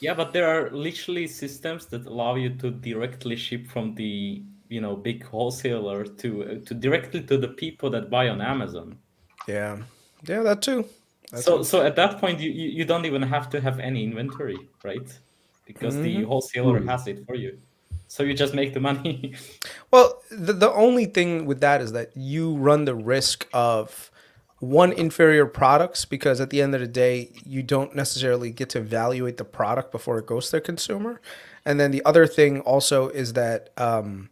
Yeah, 0.00 0.14
but 0.14 0.32
there 0.32 0.46
are 0.46 0.70
literally 0.70 1.26
systems 1.26 1.86
that 1.86 2.06
allow 2.06 2.34
you 2.34 2.50
to 2.50 2.70
directly 2.70 3.36
ship 3.36 3.66
from 3.66 3.94
the 3.94 4.42
you 4.74 4.80
know 4.80 4.96
big 4.96 5.24
wholesaler 5.24 6.04
to 6.20 6.60
to 6.66 6.72
directly 6.74 7.22
to 7.30 7.36
the 7.38 7.48
people 7.62 7.88
that 7.90 8.10
buy 8.10 8.28
on 8.28 8.40
Amazon. 8.40 8.98
Yeah, 9.46 9.78
yeah, 10.26 10.42
that 10.42 10.62
too. 10.62 10.84
That's 11.30 11.44
so 11.44 11.62
so 11.62 11.76
at 11.82 11.94
that 11.96 12.18
point 12.20 12.40
you, 12.40 12.50
you 12.50 12.84
don't 12.84 13.06
even 13.06 13.22
have 13.22 13.48
to 13.50 13.60
have 13.60 13.78
any 13.78 14.02
inventory, 14.02 14.58
right? 14.82 15.08
Because 15.64 15.94
mm-hmm. 15.94 16.04
the 16.04 16.22
wholesaler 16.24 16.78
mm-hmm. 16.78 16.88
has 16.88 17.06
it 17.06 17.24
for 17.26 17.36
you. 17.36 17.58
So 18.08 18.22
you 18.22 18.34
just 18.34 18.54
make 18.54 18.74
the 18.74 18.80
money. 18.80 19.34
well, 19.90 20.22
the 20.30 20.52
the 20.52 20.72
only 20.72 21.06
thing 21.06 21.46
with 21.46 21.60
that 21.60 21.80
is 21.80 21.92
that 21.92 22.10
you 22.16 22.56
run 22.56 22.84
the 22.84 22.94
risk 22.94 23.48
of 23.52 24.10
one 24.60 24.92
inferior 24.92 25.46
products 25.46 26.04
because 26.04 26.40
at 26.40 26.50
the 26.50 26.62
end 26.62 26.74
of 26.74 26.80
the 26.80 26.86
day 26.86 27.30
you 27.44 27.62
don't 27.62 27.94
necessarily 27.94 28.50
get 28.50 28.70
to 28.70 28.78
evaluate 28.78 29.36
the 29.36 29.44
product 29.44 29.92
before 29.92 30.18
it 30.18 30.26
goes 30.26 30.46
to 30.46 30.52
the 30.52 30.60
consumer 30.60 31.20
and 31.64 31.78
then 31.80 31.90
the 31.90 32.02
other 32.04 32.26
thing 32.26 32.60
also 32.60 33.08
is 33.08 33.32
that 33.34 33.70
um, 33.76 34.30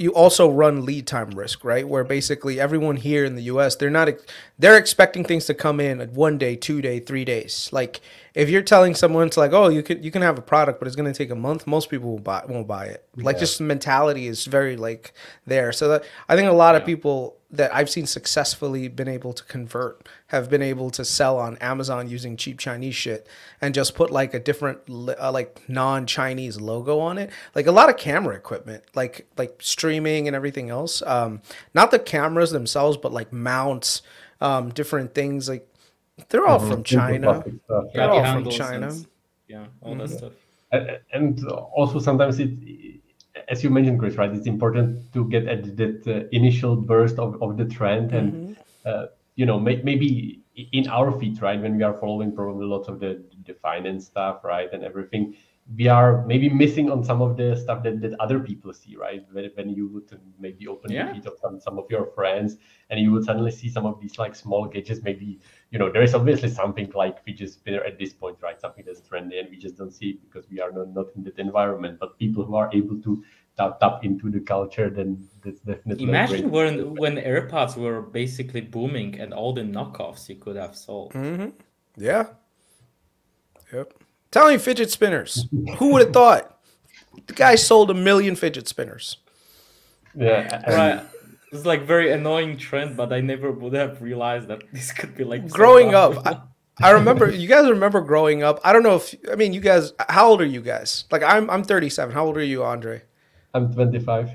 you 0.00 0.14
also 0.14 0.50
run 0.50 0.86
lead 0.86 1.06
time 1.06 1.30
risk, 1.30 1.62
right? 1.62 1.86
Where 1.86 2.04
basically 2.04 2.58
everyone 2.58 2.96
here 2.96 3.22
in 3.22 3.34
the 3.36 3.42
U.S. 3.42 3.76
they're 3.76 3.90
not 3.90 4.08
they're 4.58 4.78
expecting 4.78 5.24
things 5.24 5.44
to 5.44 5.54
come 5.54 5.78
in 5.78 6.00
at 6.00 6.12
one 6.12 6.38
day, 6.38 6.56
two 6.56 6.80
day, 6.80 7.00
three 7.00 7.24
days. 7.26 7.68
Like 7.70 8.00
if 8.34 8.48
you're 8.48 8.62
telling 8.62 8.94
someone 8.94 9.30
to 9.30 9.40
like, 9.40 9.52
oh, 9.52 9.68
you 9.68 9.82
can 9.82 10.02
you 10.02 10.10
can 10.10 10.22
have 10.22 10.38
a 10.38 10.42
product, 10.42 10.78
but 10.78 10.86
it's 10.86 10.96
going 10.96 11.12
to 11.12 11.16
take 11.16 11.30
a 11.30 11.36
month, 11.36 11.66
most 11.66 11.90
people 11.90 12.10
will 12.10 12.18
buy 12.18 12.44
won't 12.48 12.66
buy 12.66 12.86
it. 12.86 13.06
Like 13.16 13.36
yeah. 13.36 13.40
just 13.40 13.60
mentality 13.60 14.26
is 14.26 14.46
very 14.46 14.76
like 14.76 15.12
there. 15.46 15.72
So 15.72 15.88
that 15.88 16.04
I 16.28 16.36
think 16.36 16.48
a 16.48 16.52
lot 16.52 16.74
yeah. 16.74 16.80
of 16.80 16.86
people 16.86 17.36
that 17.52 17.74
I've 17.74 17.90
seen 17.90 18.06
successfully 18.06 18.86
been 18.86 19.08
able 19.08 19.32
to 19.32 19.42
convert 19.44 20.08
have 20.28 20.48
been 20.48 20.62
able 20.62 20.90
to 20.90 21.04
sell 21.04 21.36
on 21.38 21.56
Amazon 21.56 22.08
using 22.08 22.36
cheap 22.36 22.58
Chinese 22.58 22.94
shit 22.94 23.26
and 23.60 23.74
just 23.74 23.96
put 23.96 24.10
like 24.10 24.34
a 24.34 24.38
different 24.38 24.78
uh, 24.88 25.32
like 25.32 25.68
non-Chinese 25.68 26.60
logo 26.60 27.00
on 27.00 27.18
it. 27.18 27.30
Like 27.54 27.66
a 27.66 27.72
lot 27.72 27.90
of 27.90 27.96
camera 27.96 28.36
equipment, 28.36 28.84
like 28.94 29.26
like 29.36 29.56
streaming 29.60 30.28
and 30.28 30.36
everything 30.36 30.70
else. 30.70 31.02
Um, 31.02 31.42
not 31.74 31.90
the 31.90 31.98
cameras 31.98 32.52
themselves, 32.52 32.96
but 32.96 33.12
like 33.12 33.32
mounts, 33.32 34.02
um, 34.40 34.70
different 34.70 35.14
things. 35.14 35.48
Like 35.48 35.66
they're 36.28 36.46
all 36.46 36.58
mm-hmm. 36.58 36.70
from 36.70 36.82
China. 36.82 37.44
They're 37.94 38.10
all 38.10 38.24
from 38.24 38.50
China. 38.50 38.92
yeah, 39.48 39.66
all 39.80 39.94
mm-hmm. 39.94 40.06
that 40.06 40.08
stuff. 40.10 40.32
And 41.12 41.44
also 41.48 41.98
sometimes 41.98 42.38
it 42.38 42.50
as 43.48 43.64
you 43.64 43.70
mentioned, 43.70 43.98
Kris, 43.98 44.16
right? 44.16 44.32
It's 44.32 44.46
important 44.46 45.12
to 45.12 45.28
get 45.28 45.46
at 45.46 45.76
that 45.76 46.06
uh, 46.06 46.28
initial 46.32 46.76
burst 46.76 47.18
of, 47.18 47.42
of 47.42 47.56
the 47.56 47.64
trend, 47.64 48.12
and 48.12 48.32
mm-hmm. 48.32 48.52
uh, 48.84 49.06
you 49.34 49.46
know, 49.46 49.58
may, 49.58 49.80
maybe 49.82 50.40
in 50.72 50.88
our 50.88 51.18
feed, 51.18 51.40
right, 51.42 51.60
when 51.60 51.76
we 51.76 51.82
are 51.82 51.94
following 51.94 52.34
probably 52.34 52.66
lots 52.66 52.88
of 52.88 53.00
the 53.00 53.22
the 53.46 53.54
finance 53.54 54.06
stuff, 54.06 54.44
right, 54.44 54.72
and 54.72 54.84
everything, 54.84 55.34
we 55.76 55.86
are 55.86 56.24
maybe 56.26 56.48
missing 56.48 56.90
on 56.90 57.04
some 57.04 57.22
of 57.22 57.36
the 57.36 57.56
stuff 57.56 57.82
that, 57.84 58.00
that 58.00 58.18
other 58.18 58.40
people 58.40 58.72
see, 58.72 58.96
right? 58.96 59.24
When, 59.32 59.50
when 59.54 59.70
you 59.70 59.88
would 59.88 60.20
maybe 60.38 60.66
open 60.66 60.90
yeah. 60.90 61.08
the 61.08 61.14
feed 61.14 61.26
of 61.26 61.34
some, 61.40 61.60
some 61.60 61.78
of 61.78 61.84
your 61.90 62.06
friends 62.06 62.56
and 62.88 62.98
you 62.98 63.12
would 63.12 63.24
suddenly 63.24 63.52
see 63.52 63.68
some 63.68 63.86
of 63.86 64.00
these 64.00 64.18
like 64.18 64.34
small 64.34 64.66
gadgets, 64.66 65.02
maybe, 65.02 65.38
you 65.70 65.78
know, 65.78 65.90
there 65.90 66.02
is 66.02 66.14
obviously 66.14 66.48
something 66.48 66.90
like 66.94 67.24
fidget 67.24 67.52
spinner 67.52 67.82
at 67.84 67.98
this 67.98 68.12
point, 68.12 68.36
right? 68.42 68.60
Something 68.60 68.84
that's 68.84 69.00
trendy 69.00 69.38
and 69.38 69.48
we 69.48 69.56
just 69.56 69.76
don't 69.76 69.92
see 69.92 70.10
it 70.10 70.22
because 70.22 70.50
we 70.50 70.60
are 70.60 70.72
not, 70.72 70.92
not 70.92 71.06
in 71.14 71.22
that 71.24 71.38
environment. 71.38 71.98
But 72.00 72.18
people 72.18 72.44
who 72.44 72.56
are 72.56 72.68
able 72.72 73.00
to 73.02 73.22
tap, 73.56 73.78
tap 73.78 74.04
into 74.04 74.30
the 74.30 74.40
culture, 74.40 74.90
then 74.90 75.28
that's 75.44 75.60
definitely 75.60 76.04
Imagine 76.04 76.50
when, 76.50 76.94
when 76.96 77.16
AirPods 77.16 77.76
were 77.76 78.02
basically 78.02 78.60
booming 78.60 79.20
and 79.20 79.32
all 79.32 79.52
the 79.52 79.62
knockoffs 79.62 80.28
you 80.28 80.34
could 80.34 80.56
have 80.56 80.74
sold. 80.74 81.12
Mm-hmm. 81.12 81.50
Yeah. 81.96 82.26
Yep. 83.72 83.94
Telling 84.32 84.58
fidget 84.58 84.90
spinners. 84.90 85.46
Who 85.78 85.92
would 85.92 86.02
have 86.02 86.12
thought? 86.12 86.58
The 87.26 87.32
guy 87.32 87.54
sold 87.54 87.90
a 87.90 87.94
million 87.94 88.34
fidget 88.34 88.66
spinners. 88.66 89.18
Yeah. 90.16 90.68
Right. 90.68 91.06
It's 91.52 91.66
like 91.66 91.82
very 91.82 92.12
annoying 92.12 92.56
trend, 92.56 92.96
but 92.96 93.12
I 93.12 93.20
never 93.20 93.50
would 93.50 93.72
have 93.72 94.00
realized 94.00 94.48
that 94.48 94.62
this 94.72 94.92
could 94.92 95.16
be 95.16 95.24
like 95.24 95.48
growing 95.48 95.90
so 95.90 96.12
up. 96.12 96.26
I, 96.26 96.88
I 96.88 96.90
remember 96.92 97.30
you 97.30 97.48
guys 97.48 97.68
remember 97.68 98.00
growing 98.00 98.42
up. 98.42 98.60
I 98.64 98.72
don't 98.72 98.82
know 98.82 98.96
if 98.96 99.14
I 99.30 99.34
mean 99.34 99.52
you 99.52 99.60
guys. 99.60 99.92
How 100.08 100.28
old 100.28 100.40
are 100.40 100.46
you 100.46 100.60
guys? 100.60 101.04
Like 101.10 101.22
I'm 101.22 101.50
I'm 101.50 101.64
37. 101.64 102.14
How 102.14 102.24
old 102.24 102.36
are 102.36 102.42
you, 102.42 102.62
Andre? 102.64 103.02
I'm 103.52 103.72
25. 103.72 104.30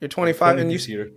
You're 0.00 0.08
25, 0.08 0.58
and 0.58 0.72
you. 0.72 1.12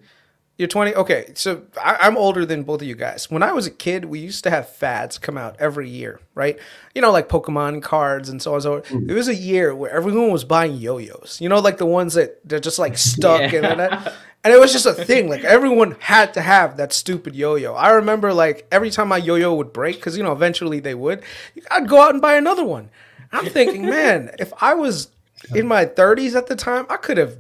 You're 0.58 0.68
20. 0.68 0.96
Okay, 0.96 1.32
so 1.36 1.62
I, 1.84 2.08
am 2.08 2.18
older 2.18 2.44
than 2.44 2.64
both 2.64 2.82
of 2.82 2.88
you 2.88 2.96
guys. 2.96 3.30
When 3.30 3.44
I 3.44 3.52
was 3.52 3.68
a 3.68 3.72
kid, 3.72 4.06
we 4.06 4.20
used 4.20 4.44
to 4.44 4.50
have 4.50 4.68
fads 4.68 5.20
come 5.20 5.38
out 5.38 5.56
every 5.60 5.88
year, 5.88 6.20
right? 6.34 6.58
You 6.96 7.02
know, 7.02 7.12
like 7.12 7.30
Pokemon 7.30 7.84
cards 7.84 8.28
and 8.28 8.42
so 8.42 8.56
on. 8.56 8.62
So 8.62 8.82
mm. 8.82 9.06
there 9.06 9.16
was 9.16 9.28
a 9.28 9.36
year 9.36 9.76
where 9.76 9.92
everyone 9.92 10.32
was 10.32 10.44
buying 10.44 10.74
yo-yos. 10.76 11.40
You 11.40 11.48
know, 11.48 11.60
like 11.60 11.78
the 11.78 11.86
ones 11.86 12.16
that 12.16 12.40
they're 12.44 12.60
just 12.60 12.80
like 12.80 12.98
stuck 12.98 13.52
yeah. 13.52 13.70
and 13.70 13.80
that. 13.80 14.14
And 14.44 14.54
it 14.54 14.60
was 14.60 14.72
just 14.72 14.88
a 14.88 14.94
thing. 14.94 15.30
Like 15.30 15.44
everyone 15.44 15.96
had 16.00 16.34
to 16.34 16.42
have 16.42 16.78
that 16.78 16.92
stupid 16.92 17.36
yo-yo. 17.36 17.76
I 17.76 17.90
remember 17.90 18.34
like 18.34 18.66
every 18.72 18.90
time 18.90 19.10
my 19.10 19.18
yo-yo 19.18 19.54
would 19.54 19.74
break, 19.74 19.98
because 19.98 20.18
you 20.18 20.24
know 20.24 20.32
eventually 20.32 20.80
they 20.80 20.96
would, 20.96 21.22
I'd 21.70 21.88
go 21.88 22.02
out 22.02 22.14
and 22.14 22.22
buy 22.22 22.36
another 22.36 22.64
one. 22.64 22.90
I'm 23.32 23.46
thinking, 23.46 23.86
man, 23.90 24.32
if 24.40 24.54
I 24.60 24.74
was 24.74 25.10
in 25.54 25.68
my 25.68 25.86
30s 25.86 26.36
at 26.36 26.48
the 26.48 26.56
time, 26.56 26.88
I 26.90 26.98
could 26.98 27.18
have 27.18 27.38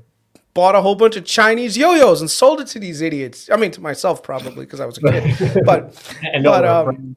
bought 0.57 0.73
a 0.73 0.81
whole 0.81 0.95
bunch 0.95 1.15
of 1.15 1.23
Chinese 1.23 1.77
yo-yos 1.77 2.19
and 2.19 2.31
sold 2.31 2.59
it 2.59 2.65
to 2.65 2.79
these 2.79 2.99
idiots. 2.99 3.47
I 3.51 3.57
mean, 3.57 3.69
to 3.71 3.79
myself 3.79 4.23
probably 4.23 4.65
because 4.65 4.79
I 4.79 4.87
was 4.87 4.97
a 4.97 5.01
kid. 5.01 5.61
but 5.65 5.93
but 6.43 6.65
um, 6.65 7.15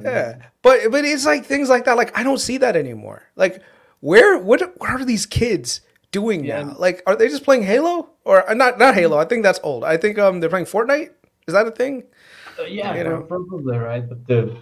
yeah, 0.00 0.38
but 0.62 0.90
but 0.90 1.04
it's 1.04 1.26
like 1.26 1.44
things 1.44 1.68
like 1.68 1.84
that. 1.84 1.98
Like 1.98 2.16
I 2.18 2.22
don't 2.22 2.38
see 2.38 2.56
that 2.56 2.76
anymore. 2.76 3.28
Like 3.36 3.62
where 4.00 4.38
what 4.38 4.62
what 4.80 4.88
are 4.88 5.04
these 5.04 5.26
kids 5.26 5.82
doing 6.12 6.46
yeah. 6.46 6.62
now? 6.62 6.76
Like 6.78 7.02
are 7.06 7.14
they 7.14 7.28
just 7.28 7.44
playing 7.44 7.64
Halo 7.64 8.08
or 8.24 8.48
uh, 8.48 8.54
not 8.54 8.78
not 8.78 8.94
Halo? 8.94 9.18
I 9.18 9.26
think 9.26 9.42
that's 9.42 9.60
old. 9.62 9.84
I 9.84 9.98
think 9.98 10.18
um 10.18 10.40
they're 10.40 10.48
playing 10.48 10.64
Fortnite. 10.64 11.10
Is 11.46 11.52
that 11.52 11.66
a 11.66 11.70
thing? 11.70 12.04
Uh, 12.58 12.62
yeah, 12.62 12.96
you 12.96 13.04
know? 13.04 13.20
probably 13.20 13.76
right. 13.76 14.08
But 14.08 14.26
the, 14.26 14.56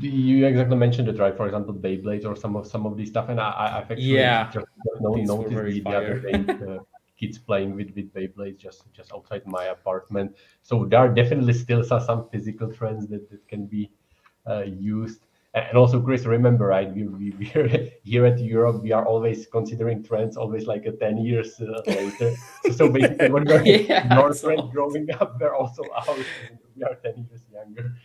the, 0.00 0.08
you 0.08 0.46
exactly 0.46 0.76
mentioned 0.76 1.08
it 1.08 1.18
right. 1.18 1.34
For 1.34 1.46
example, 1.46 1.72
Beyblades 1.72 2.26
or 2.26 2.36
some 2.36 2.56
of 2.56 2.66
some 2.66 2.84
of 2.84 2.98
these 2.98 3.08
stuff, 3.08 3.30
and 3.30 3.40
I, 3.40 3.78
I've 3.78 3.90
actually 3.90 4.04
yeah. 4.04 4.50
just 4.52 4.66
noticed 5.00 5.26
the, 5.48 5.80
the 5.80 5.90
other 5.90 6.18
day. 6.20 6.78
Kids 7.20 7.38
playing 7.38 7.76
with 7.76 7.90
with 7.94 8.12
Beyblades 8.14 8.58
just 8.58 8.90
just 8.94 9.12
outside 9.12 9.46
my 9.46 9.64
apartment. 9.66 10.34
So 10.62 10.86
there 10.86 11.00
are 11.00 11.08
definitely 11.08 11.52
still 11.52 11.84
some 11.84 12.28
physical 12.30 12.72
trends 12.72 13.06
that, 13.08 13.28
that 13.30 13.46
can 13.46 13.66
be 13.66 13.90
uh, 14.48 14.62
used. 14.62 15.26
And 15.52 15.76
also, 15.76 16.00
Kris, 16.00 16.26
remember, 16.26 16.66
right? 16.66 16.94
We, 16.94 17.08
we, 17.08 17.30
we're 17.54 17.90
here 18.04 18.24
at 18.24 18.38
Europe. 18.38 18.82
We 18.82 18.92
are 18.92 19.04
always 19.04 19.46
considering 19.46 20.02
trends, 20.02 20.36
always 20.36 20.66
like 20.66 20.86
a 20.86 20.92
ten 20.92 21.18
years 21.18 21.60
uh, 21.60 21.82
later. 21.86 22.34
so, 22.64 22.70
so 22.70 22.88
basically, 22.88 23.30
when 23.30 23.44
we're 23.44 23.62
yeah, 23.64 24.14
your 24.44 24.68
growing 24.68 25.10
up, 25.20 25.40
we're 25.40 25.54
also 25.54 25.82
out. 25.94 26.18
We 26.76 26.84
are 26.84 26.94
ten 26.94 27.26
years 27.28 27.42
younger. 27.52 27.96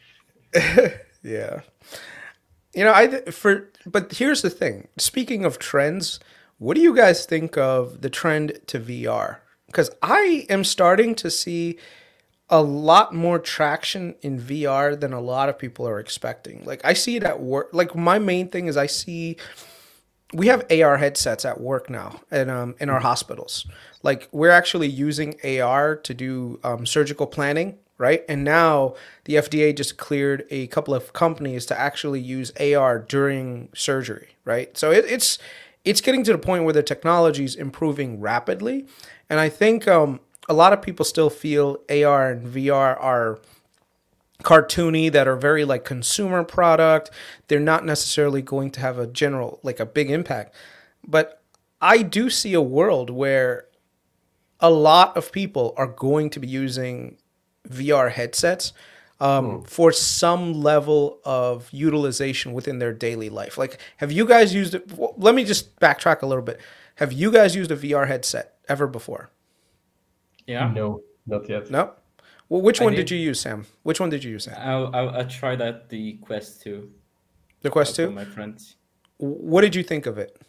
yeah, 1.23 1.61
you 2.73 2.83
know, 2.83 2.93
I 2.93 3.21
for 3.31 3.71
but 3.85 4.11
here's 4.13 4.41
the 4.41 4.49
thing. 4.49 4.87
Speaking 4.97 5.45
of 5.45 5.59
trends, 5.59 6.19
what 6.57 6.75
do 6.75 6.81
you 6.81 6.95
guys 6.95 7.25
think 7.25 7.57
of 7.57 8.01
the 8.01 8.09
trend 8.09 8.59
to 8.67 8.79
VR? 8.79 9.37
Because 9.67 9.91
I 10.01 10.45
am 10.49 10.63
starting 10.63 11.15
to 11.15 11.29
see 11.29 11.77
a 12.49 12.61
lot 12.61 13.13
more 13.13 13.39
traction 13.39 14.15
in 14.21 14.39
VR 14.39 14.99
than 14.99 15.11
a 15.11 15.19
lot 15.19 15.49
of 15.49 15.57
people 15.57 15.87
are 15.87 15.99
expecting. 15.99 16.63
Like 16.63 16.81
I 16.83 16.93
see 16.93 17.15
it 17.15 17.23
at 17.23 17.41
work. 17.41 17.69
Like 17.73 17.95
my 17.95 18.19
main 18.19 18.49
thing 18.49 18.67
is 18.67 18.77
I 18.77 18.85
see 18.85 19.37
we 20.33 20.47
have 20.47 20.65
AR 20.71 20.97
headsets 20.97 21.45
at 21.45 21.59
work 21.59 21.89
now 21.89 22.21
and 22.29 22.51
um, 22.51 22.75
in 22.79 22.89
our 22.89 22.99
hospitals. 22.99 23.65
Like 24.03 24.29
we're 24.31 24.51
actually 24.51 24.87
using 24.87 25.35
AR 25.43 25.95
to 25.95 26.13
do 26.13 26.59
um, 26.63 26.85
surgical 26.85 27.27
planning 27.27 27.77
right? 27.97 28.23
And 28.27 28.43
now 28.43 28.95
the 29.25 29.35
FDA 29.35 29.75
just 29.75 29.97
cleared 29.97 30.45
a 30.49 30.67
couple 30.67 30.93
of 30.93 31.13
companies 31.13 31.65
to 31.67 31.79
actually 31.79 32.19
use 32.19 32.51
AR 32.59 32.99
during 32.99 33.69
surgery, 33.73 34.35
right? 34.43 34.77
So 34.77 34.91
it, 34.91 35.05
it's 35.07 35.39
it's 35.85 36.01
getting 36.01 36.23
to 36.23 36.31
the 36.31 36.37
point 36.37 36.63
where 36.63 36.73
the 36.73 36.83
technology 36.83 37.45
is 37.45 37.55
improving 37.55 38.19
rapidly, 38.19 38.85
and 39.29 39.39
I 39.39 39.49
think 39.49 39.87
um, 39.87 40.19
a 40.49 40.53
lot 40.53 40.73
of 40.73 40.81
people 40.81 41.05
still 41.05 41.29
feel 41.29 41.77
AR 41.89 42.31
and 42.31 42.47
VR 42.47 43.01
are 43.01 43.39
cartoony 44.43 45.11
that 45.11 45.27
are 45.27 45.35
very 45.35 45.63
like 45.63 45.85
consumer 45.85 46.43
product. 46.43 47.09
They're 47.47 47.59
not 47.59 47.85
necessarily 47.85 48.41
going 48.41 48.71
to 48.71 48.79
have 48.81 48.99
a 48.99 49.07
general 49.07 49.59
like 49.63 49.79
a 49.79 49.85
big 49.85 50.11
impact. 50.11 50.53
But 51.07 51.41
i 51.81 52.01
do 52.01 52.29
see 52.29 52.53
a 52.53 52.61
world 52.61 53.09
where 53.09 53.65
a 54.59 54.69
lot 54.69 55.15
of 55.17 55.31
people 55.31 55.73
are 55.77 55.87
going 55.87 56.29
to 56.31 56.39
be 56.39 56.47
using 56.47 57.17
VR 57.69 58.11
headsets 58.11 58.73
um, 59.19 59.45
mm. 59.45 59.67
for 59.67 59.91
some 59.91 60.53
level 60.61 61.19
of 61.23 61.69
utilization 61.71 62.53
within 62.53 62.79
their 62.79 62.93
daily 62.93 63.29
life. 63.29 63.57
Like, 63.57 63.79
have 63.97 64.11
you 64.11 64.25
guys 64.25 64.53
used 64.53 64.75
it? 64.75 64.91
Well, 64.91 65.13
let 65.17 65.35
me 65.35 65.43
just 65.43 65.79
backtrack 65.79 66.21
a 66.21 66.25
little 66.25 66.43
bit. 66.43 66.59
Have 66.95 67.11
you 67.11 67.31
guys 67.31 67.55
used 67.55 67.71
a 67.71 67.75
VR 67.75 68.07
headset 68.07 68.55
ever 68.67 68.87
before? 68.87 69.29
Yeah. 70.47 70.71
No, 70.71 71.01
not 71.25 71.47
yet. 71.49 71.69
No. 71.69 71.91
Well, 72.49 72.61
which 72.61 72.81
I 72.81 72.85
one 72.85 72.93
did. 72.93 73.07
did. 73.07 73.11
you 73.11 73.17
use, 73.17 73.39
Sam? 73.39 73.65
Which 73.83 73.99
one 73.99 74.09
did 74.09 74.23
you 74.23 74.31
use, 74.31 74.43
Sam? 74.45 74.55
I 74.57 74.99
I, 74.99 75.19
I 75.21 75.23
tried 75.23 75.61
at 75.61 75.89
the 75.89 76.13
Quest 76.17 76.61
2. 76.61 76.89
The 77.61 77.69
Quest 77.69 77.95
2? 77.95 78.11
My 78.11 78.25
friends. 78.25 78.75
What 79.17 79.61
did 79.61 79.73
you 79.73 79.81
think 79.81 80.05
of 80.05 80.17
it? 80.17 80.39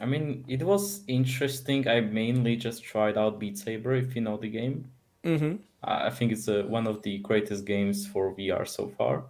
I 0.00 0.06
mean, 0.06 0.44
it 0.48 0.62
was 0.62 1.02
interesting. 1.06 1.86
I 1.86 2.00
mainly 2.00 2.56
just 2.56 2.82
tried 2.82 3.16
out 3.16 3.38
Beat 3.38 3.56
Saber, 3.58 3.94
if 3.94 4.16
you 4.16 4.22
know 4.22 4.36
the 4.36 4.48
game. 4.48 4.90
Mm-hmm. 5.24 5.56
I 5.82 6.10
think 6.10 6.32
it's 6.32 6.48
uh, 6.48 6.64
one 6.66 6.86
of 6.86 7.02
the 7.02 7.18
greatest 7.18 7.64
games 7.64 8.06
for 8.06 8.34
VR 8.34 8.66
so 8.66 8.88
far. 8.96 9.24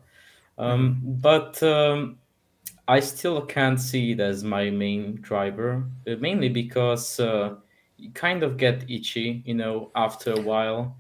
Um, 0.59 0.97
mm-hmm. 0.97 1.13
But 1.21 1.63
um, 1.63 2.19
I 2.87 3.01
still 3.01 3.41
can't 3.43 3.81
see 3.81 4.13
it 4.13 4.21
as 4.21 4.45
my 4.45 4.71
main 4.71 5.17
driver, 5.17 5.85
uh, 6.07 6.17
mainly 6.21 6.49
because 6.49 7.19
uh, 7.19 7.57
you 7.97 8.11
kind 8.11 8.43
of 8.43 8.57
get 8.57 8.89
itchy, 8.89 9.43
you 9.45 9.55
know, 9.55 9.91
after 9.95 10.33
a 10.33 10.41
while 10.41 10.97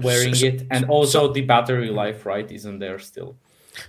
wearing 0.00 0.34
so, 0.34 0.46
it, 0.46 0.66
and 0.70 0.84
also 0.86 1.26
so, 1.26 1.32
the 1.32 1.42
battery 1.42 1.90
life, 1.90 2.26
right, 2.26 2.50
isn't 2.50 2.78
there 2.78 2.98
still. 2.98 3.36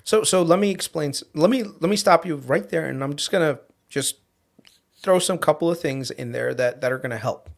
So, 0.04 0.24
so 0.24 0.42
let 0.42 0.60
me 0.60 0.72
explain. 0.72 1.14
Let 1.34 1.50
me 1.50 1.64
let 1.64 1.90
me 1.90 1.96
stop 1.96 2.26
you 2.26 2.38
right 2.38 2.68
there, 2.70 2.88
and 2.88 3.04
I'm 3.04 3.16
just 3.16 3.32
gonna 3.32 3.60
just 3.90 4.18
throw 5.02 5.20
some 5.20 5.38
couple 5.38 5.70
of 5.70 5.80
things 5.80 6.10
in 6.10 6.32
there 6.32 6.54
that 6.56 6.82
that 6.82 6.92
are 6.92 6.98
gonna 6.98 7.18
help 7.18 7.50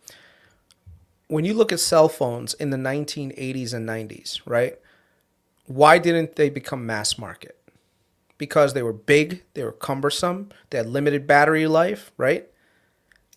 when 1.28 1.45
you 1.45 1.53
look 1.53 1.71
at 1.71 1.80
cell 1.80 2.09
phones 2.09 2.53
in 2.53 2.69
the 2.69 2.78
1980s 2.78 3.73
and 3.73 3.88
90s, 3.88 4.39
right? 4.45 4.78
Why 5.65 5.97
didn't 5.97 6.36
they 6.36 6.49
become 6.49 6.86
mass 6.86 7.17
market? 7.17 7.57
Because 8.38 8.73
they 8.73 8.84
were 8.84 8.93
big, 8.93 9.43
they 9.53 9.63
were 9.63 9.71
cumbersome, 9.71 10.49
they 10.69 10.78
had 10.78 10.88
limited 10.88 11.28
battery 11.28 11.67
life, 11.67 12.11
right? 12.17 12.47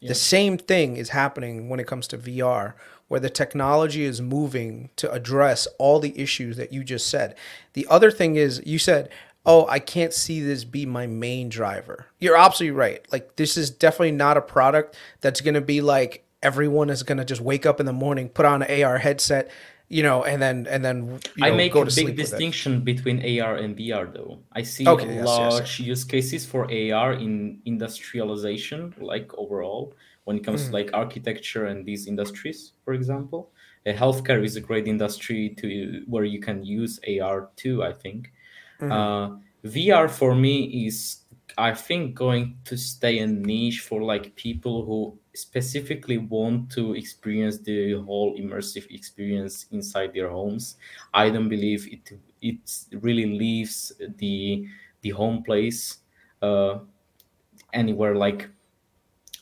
The 0.02 0.14
same 0.14 0.56
thing 0.56 0.96
is 0.96 1.10
happening 1.10 1.68
when 1.68 1.78
it 1.78 1.86
comes 1.86 2.06
to 2.08 2.18
VR, 2.18 2.72
where 3.08 3.20
the 3.20 3.28
technology 3.28 4.04
is 4.04 4.22
moving 4.22 4.88
to 4.96 5.10
address 5.12 5.68
all 5.78 6.00
the 6.00 6.18
issues 6.18 6.56
that 6.56 6.72
you 6.72 6.84
just 6.84 7.08
said. 7.08 7.34
The 7.74 7.86
other 7.90 8.10
thing 8.10 8.36
is, 8.36 8.62
you 8.64 8.78
said, 8.78 9.10
oh, 9.44 9.66
I 9.68 9.78
can't 9.78 10.14
see 10.14 10.40
this 10.40 10.64
be 10.64 10.86
my 10.86 11.06
main 11.06 11.50
driver. 11.50 12.06
You're 12.18 12.36
absolutely 12.36 12.78
right. 12.78 13.04
Like, 13.12 13.36
this 13.36 13.58
is 13.58 13.68
definitely 13.68 14.12
not 14.12 14.38
a 14.38 14.42
product 14.42 14.96
that's 15.20 15.42
going 15.42 15.54
to 15.54 15.60
be 15.60 15.82
like 15.82 16.24
everyone 16.42 16.90
is 16.90 17.02
going 17.02 17.18
to 17.18 17.24
just 17.24 17.40
wake 17.40 17.66
up 17.66 17.80
in 17.80 17.86
the 17.86 17.92
morning, 17.92 18.28
put 18.28 18.46
on 18.46 18.62
an 18.62 18.82
AR 18.82 18.98
headset, 18.98 19.50
you 19.88 20.02
know, 20.02 20.24
and 20.24 20.40
then 20.40 20.66
and 20.70 20.84
then 20.84 21.20
you 21.36 21.42
know, 21.42 21.46
I 21.46 21.50
make 21.50 21.74
a 21.74 21.84
big 21.84 22.16
distinction 22.16 22.82
between 22.82 23.18
AR 23.18 23.56
and 23.56 23.76
VR 23.76 24.12
though. 24.12 24.38
I 24.52 24.62
see 24.62 24.86
okay, 24.86 25.16
yes, 25.16 25.26
large 25.26 25.52
yes, 25.52 25.80
yes. 25.80 25.86
use 25.86 26.04
cases 26.04 26.46
for 26.46 26.64
AR 26.64 27.14
in 27.14 27.60
industrialization, 27.64 28.94
like 29.00 29.32
overall, 29.36 29.94
when 30.24 30.36
it 30.36 30.44
comes 30.44 30.62
mm. 30.62 30.66
to 30.66 30.72
like 30.72 30.90
architecture 30.94 31.66
and 31.66 31.84
these 31.84 32.06
industries, 32.06 32.72
for 32.84 32.94
example. 32.94 33.50
Uh, 33.86 33.92
healthcare 33.92 34.44
is 34.44 34.56
a 34.56 34.60
great 34.60 34.86
industry 34.86 35.54
to 35.56 36.02
where 36.06 36.24
you 36.24 36.38
can 36.38 36.62
use 36.62 37.00
AR 37.08 37.48
too. 37.56 37.82
I 37.82 37.92
think 37.92 38.30
mm. 38.80 38.92
uh, 38.92 39.36
VR 39.66 40.08
for 40.08 40.34
me 40.34 40.86
is 40.86 41.22
I 41.58 41.74
think 41.74 42.14
going 42.14 42.58
to 42.66 42.76
stay 42.76 43.18
a 43.18 43.26
niche 43.26 43.80
for 43.80 44.02
like 44.02 44.36
people 44.36 44.84
who 44.84 45.18
specifically 45.34 46.18
want 46.18 46.70
to 46.72 46.94
experience 46.94 47.58
the 47.58 47.94
whole 48.02 48.36
immersive 48.38 48.90
experience 48.90 49.66
inside 49.70 50.12
their 50.14 50.28
homes. 50.30 50.76
I 51.14 51.30
don't 51.30 51.48
believe 51.48 51.88
it 51.92 52.12
it 52.42 53.00
really 53.02 53.26
leaves 53.26 53.92
the 54.18 54.66
the 55.02 55.10
home 55.10 55.42
place 55.42 55.98
uh, 56.42 56.80
anywhere 57.72 58.14
like 58.16 58.50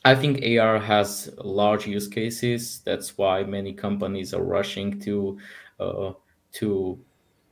I 0.05 0.15
think 0.15 0.41
AR 0.43 0.79
has 0.79 1.31
large 1.39 1.87
use 1.87 2.09
cases. 2.09 2.81
That's 2.85 3.19
why 3.19 3.43
many 3.45 3.73
companies 3.73 4.33
are 4.35 4.43
rushing 4.43 5.01
to 5.01 5.39
uh, 5.81 6.13
to 6.53 6.99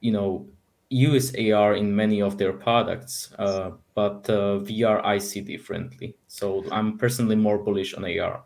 you 0.00 0.12
know 0.12 0.46
use 0.88 1.34
AR 1.36 1.74
in 1.74 1.94
many 1.94 2.22
of 2.22 2.38
their 2.38 2.52
products, 2.52 3.32
uh, 3.38 3.72
but 3.96 4.30
uh, 4.30 4.60
VR 4.60 5.04
I 5.04 5.18
see 5.18 5.40
differently. 5.40 6.14
So 6.28 6.64
I'm 6.70 6.96
personally 6.98 7.34
more 7.34 7.58
bullish 7.58 7.94
on 7.94 8.04
AR. 8.04 8.42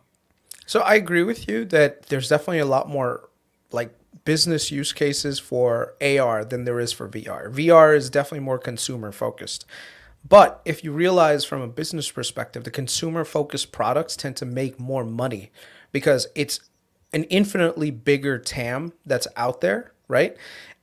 So 0.64 0.80
I 0.80 0.94
agree 0.94 1.24
with 1.24 1.46
you 1.46 1.66
that 1.66 2.06
there's 2.06 2.30
definitely 2.30 2.60
a 2.60 2.64
lot 2.76 2.88
more 2.88 3.28
like 3.70 3.92
business 4.24 4.70
use 4.70 4.94
cases 4.94 5.38
for 5.38 5.94
AR 6.00 6.44
than 6.44 6.64
there 6.64 6.80
is 6.80 6.92
for 6.92 7.06
VR. 7.08 7.52
VR 7.52 7.94
is 7.94 8.08
definitely 8.08 8.40
more 8.40 8.58
consumer 8.58 9.12
focused. 9.12 9.66
But 10.26 10.62
if 10.64 10.82
you 10.82 10.92
realize 10.92 11.44
from 11.44 11.60
a 11.60 11.68
business 11.68 12.10
perspective, 12.10 12.64
the 12.64 12.70
consumer 12.70 13.24
focused 13.24 13.72
products 13.72 14.16
tend 14.16 14.36
to 14.36 14.46
make 14.46 14.80
more 14.80 15.04
money 15.04 15.50
because 15.92 16.28
it's 16.34 16.60
an 17.12 17.24
infinitely 17.24 17.90
bigger 17.90 18.38
TAM 18.38 18.92
that's 19.04 19.26
out 19.36 19.60
there, 19.60 19.92
right? 20.08 20.36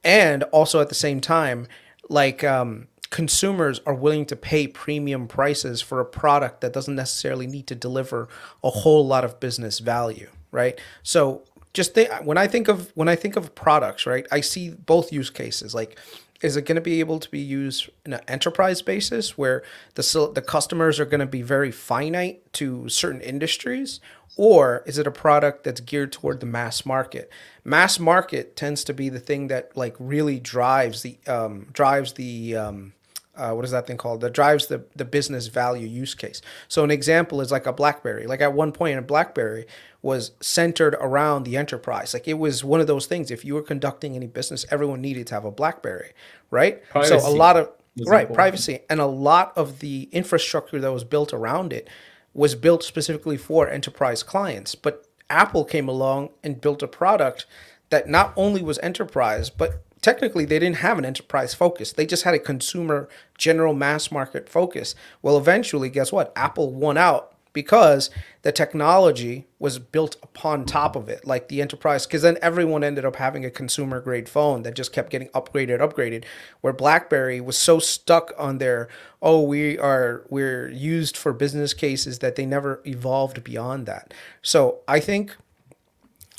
and 0.07 0.43
also 0.43 0.79
at 0.79 0.89
the 0.89 0.95
same 0.95 1.19
time 1.19 1.67
like 2.09 2.43
um, 2.43 2.87
consumers 3.09 3.79
are 3.85 3.93
willing 3.93 4.25
to 4.25 4.35
pay 4.35 4.67
premium 4.67 5.27
prices 5.27 5.81
for 5.81 5.99
a 5.99 6.05
product 6.05 6.61
that 6.61 6.73
doesn't 6.73 6.95
necessarily 6.95 7.47
need 7.47 7.67
to 7.67 7.75
deliver 7.75 8.27
a 8.63 8.69
whole 8.69 9.05
lot 9.05 9.23
of 9.23 9.39
business 9.39 9.79
value 9.79 10.29
right? 10.51 10.79
So 11.03 11.43
just 11.73 11.93
think 11.93 12.09
when 12.23 12.37
i 12.39 12.47
think 12.47 12.67
of 12.67 12.91
when 12.95 13.07
i 13.07 13.15
think 13.15 13.35
of 13.35 13.53
products 13.53 14.07
right 14.07 14.25
i 14.31 14.41
see 14.41 14.71
both 14.71 15.11
use 15.11 15.29
cases. 15.29 15.75
Like 15.75 15.99
is 16.41 16.55
it 16.55 16.63
going 16.63 16.75
to 16.75 16.81
be 16.81 16.99
able 16.99 17.19
to 17.19 17.29
be 17.31 17.39
used 17.39 17.89
in 18.05 18.13
an 18.13 18.21
enterprise 18.27 18.81
basis 18.81 19.37
where 19.37 19.63
the 19.95 20.31
the 20.33 20.41
customers 20.41 20.99
are 20.99 21.05
going 21.05 21.19
to 21.19 21.25
be 21.25 21.41
very 21.41 21.71
finite 21.71 22.51
to 22.53 22.89
certain 22.89 23.21
industries? 23.21 23.99
Or 24.35 24.83
is 24.85 24.99
it 24.99 25.07
a 25.07 25.11
product 25.11 25.63
that's 25.63 25.81
geared 25.81 26.11
toward 26.11 26.41
the 26.41 26.45
mass 26.45 26.85
market? 26.85 27.31
Mass 27.63 27.97
market 27.97 28.55
tends 28.55 28.83
to 28.83 28.93
be 28.93 29.09
the 29.09 29.19
thing 29.19 29.47
that 29.47 29.75
like 29.75 29.95
really 29.97 30.39
drives 30.39 31.01
the 31.01 31.17
um, 31.25 31.67
drives 31.73 32.13
the 32.13 32.55
um, 32.55 32.93
uh, 33.37 33.53
what 33.53 33.65
is 33.65 33.71
that 33.71 33.87
thing 33.87 33.97
called? 33.97 34.21
That 34.21 34.33
drives 34.33 34.67
the 34.67 34.83
the 34.95 35.05
business 35.05 35.47
value 35.47 35.87
use 35.87 36.15
case. 36.15 36.41
So 36.67 36.83
an 36.83 36.91
example 36.91 37.41
is 37.41 37.51
like 37.51 37.65
a 37.65 37.73
blackberry. 37.73 38.27
Like 38.27 38.41
at 38.41 38.53
one 38.53 38.71
point 38.71 38.99
a 38.99 39.01
blackberry 39.01 39.65
was 40.01 40.31
centered 40.41 40.95
around 40.95 41.43
the 41.43 41.57
enterprise. 41.57 42.13
Like 42.13 42.27
it 42.27 42.35
was 42.35 42.63
one 42.63 42.79
of 42.81 42.87
those 42.87 43.05
things. 43.05 43.31
If 43.31 43.43
you 43.43 43.53
were 43.55 43.61
conducting 43.61 44.15
any 44.15 44.27
business 44.27 44.65
everyone 44.69 45.01
needed 45.01 45.27
to 45.27 45.33
have 45.33 45.45
a 45.45 45.51
blackberry 45.51 46.13
right? 46.51 46.87
Privacy 46.89 47.19
so 47.19 47.27
a 47.27 47.31
lot 47.31 47.57
of 47.57 47.69
right 48.05 48.21
important. 48.21 48.35
privacy. 48.35 48.79
And 48.89 48.99
a 48.99 49.05
lot 49.05 49.53
of 49.55 49.79
the 49.79 50.09
infrastructure 50.11 50.79
that 50.79 50.91
was 50.91 51.03
built 51.03 51.33
around 51.33 51.73
it 51.73 51.89
was 52.33 52.55
built 52.55 52.83
specifically 52.83 53.37
for 53.37 53.67
enterprise 53.67 54.23
clients. 54.23 54.75
But 54.75 55.05
Apple 55.29 55.65
came 55.65 55.89
along 55.89 56.29
and 56.43 56.61
built 56.61 56.83
a 56.83 56.87
product 56.87 57.45
that 57.89 58.07
not 58.07 58.33
only 58.35 58.61
was 58.61 58.79
enterprise, 58.79 59.49
but 59.49 59.83
technically 60.01 60.45
they 60.45 60.59
didn't 60.59 60.77
have 60.77 60.97
an 60.97 61.05
enterprise 61.05 61.53
focus. 61.53 61.91
They 61.91 62.05
just 62.05 62.23
had 62.23 62.33
a 62.33 62.39
consumer 62.39 63.09
general 63.37 63.73
mass 63.73 64.11
market 64.11 64.49
focus. 64.49 64.95
Well, 65.21 65.37
eventually, 65.37 65.89
guess 65.89 66.11
what? 66.11 66.31
Apple 66.35 66.71
won 66.73 66.97
out 66.97 67.33
because 67.57 68.11
the 68.43 68.51
technology 68.51 69.47
was 69.57 69.79
built 69.79 70.15
upon 70.21 70.63
top 70.63 70.95
of 70.95 71.09
it, 71.09 71.25
like 71.25 71.47
the 71.47 71.59
enterprise. 71.59 72.05
Because 72.05 72.21
then 72.21 72.37
everyone 72.39 72.83
ended 72.83 73.03
up 73.03 73.15
having 73.15 73.43
a 73.43 73.49
consumer 73.49 73.99
grade 73.99 74.29
phone 74.29 74.61
that 74.61 74.75
just 74.75 74.93
kept 74.93 75.09
getting 75.09 75.29
upgraded, 75.29 75.79
upgraded. 75.79 76.23
Where 76.61 76.71
BlackBerry 76.71 77.41
was 77.41 77.57
so 77.57 77.79
stuck 77.79 78.31
on 78.37 78.59
their 78.59 78.87
oh 79.23 79.41
we 79.41 79.75
are 79.79 80.23
we're 80.29 80.69
used 80.69 81.17
for 81.17 81.33
business 81.33 81.73
cases 81.73 82.19
that 82.19 82.35
they 82.35 82.45
never 82.45 82.79
evolved 82.85 83.43
beyond 83.43 83.87
that. 83.87 84.13
So 84.43 84.81
I 84.87 84.99
think 84.99 85.35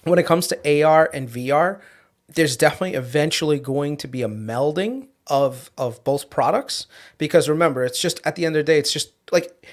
when 0.04 0.20
it 0.20 0.26
comes 0.26 0.46
to 0.46 0.84
AR 0.84 1.10
and 1.12 1.28
VR, 1.28 1.80
there's 2.28 2.56
definitely 2.56 2.94
eventually 2.94 3.58
going 3.58 3.96
to 3.96 4.08
be 4.08 4.22
a 4.22 4.28
melding 4.28 5.08
of 5.26 5.70
of 5.76 6.02
both 6.04 6.30
products 6.30 6.86
because 7.18 7.48
remember 7.48 7.84
it's 7.84 8.00
just 8.00 8.18
at 8.24 8.34
the 8.34 8.46
end 8.46 8.56
of 8.56 8.60
the 8.60 8.72
day 8.72 8.78
it's 8.78 8.92
just 8.92 9.12
like 9.30 9.66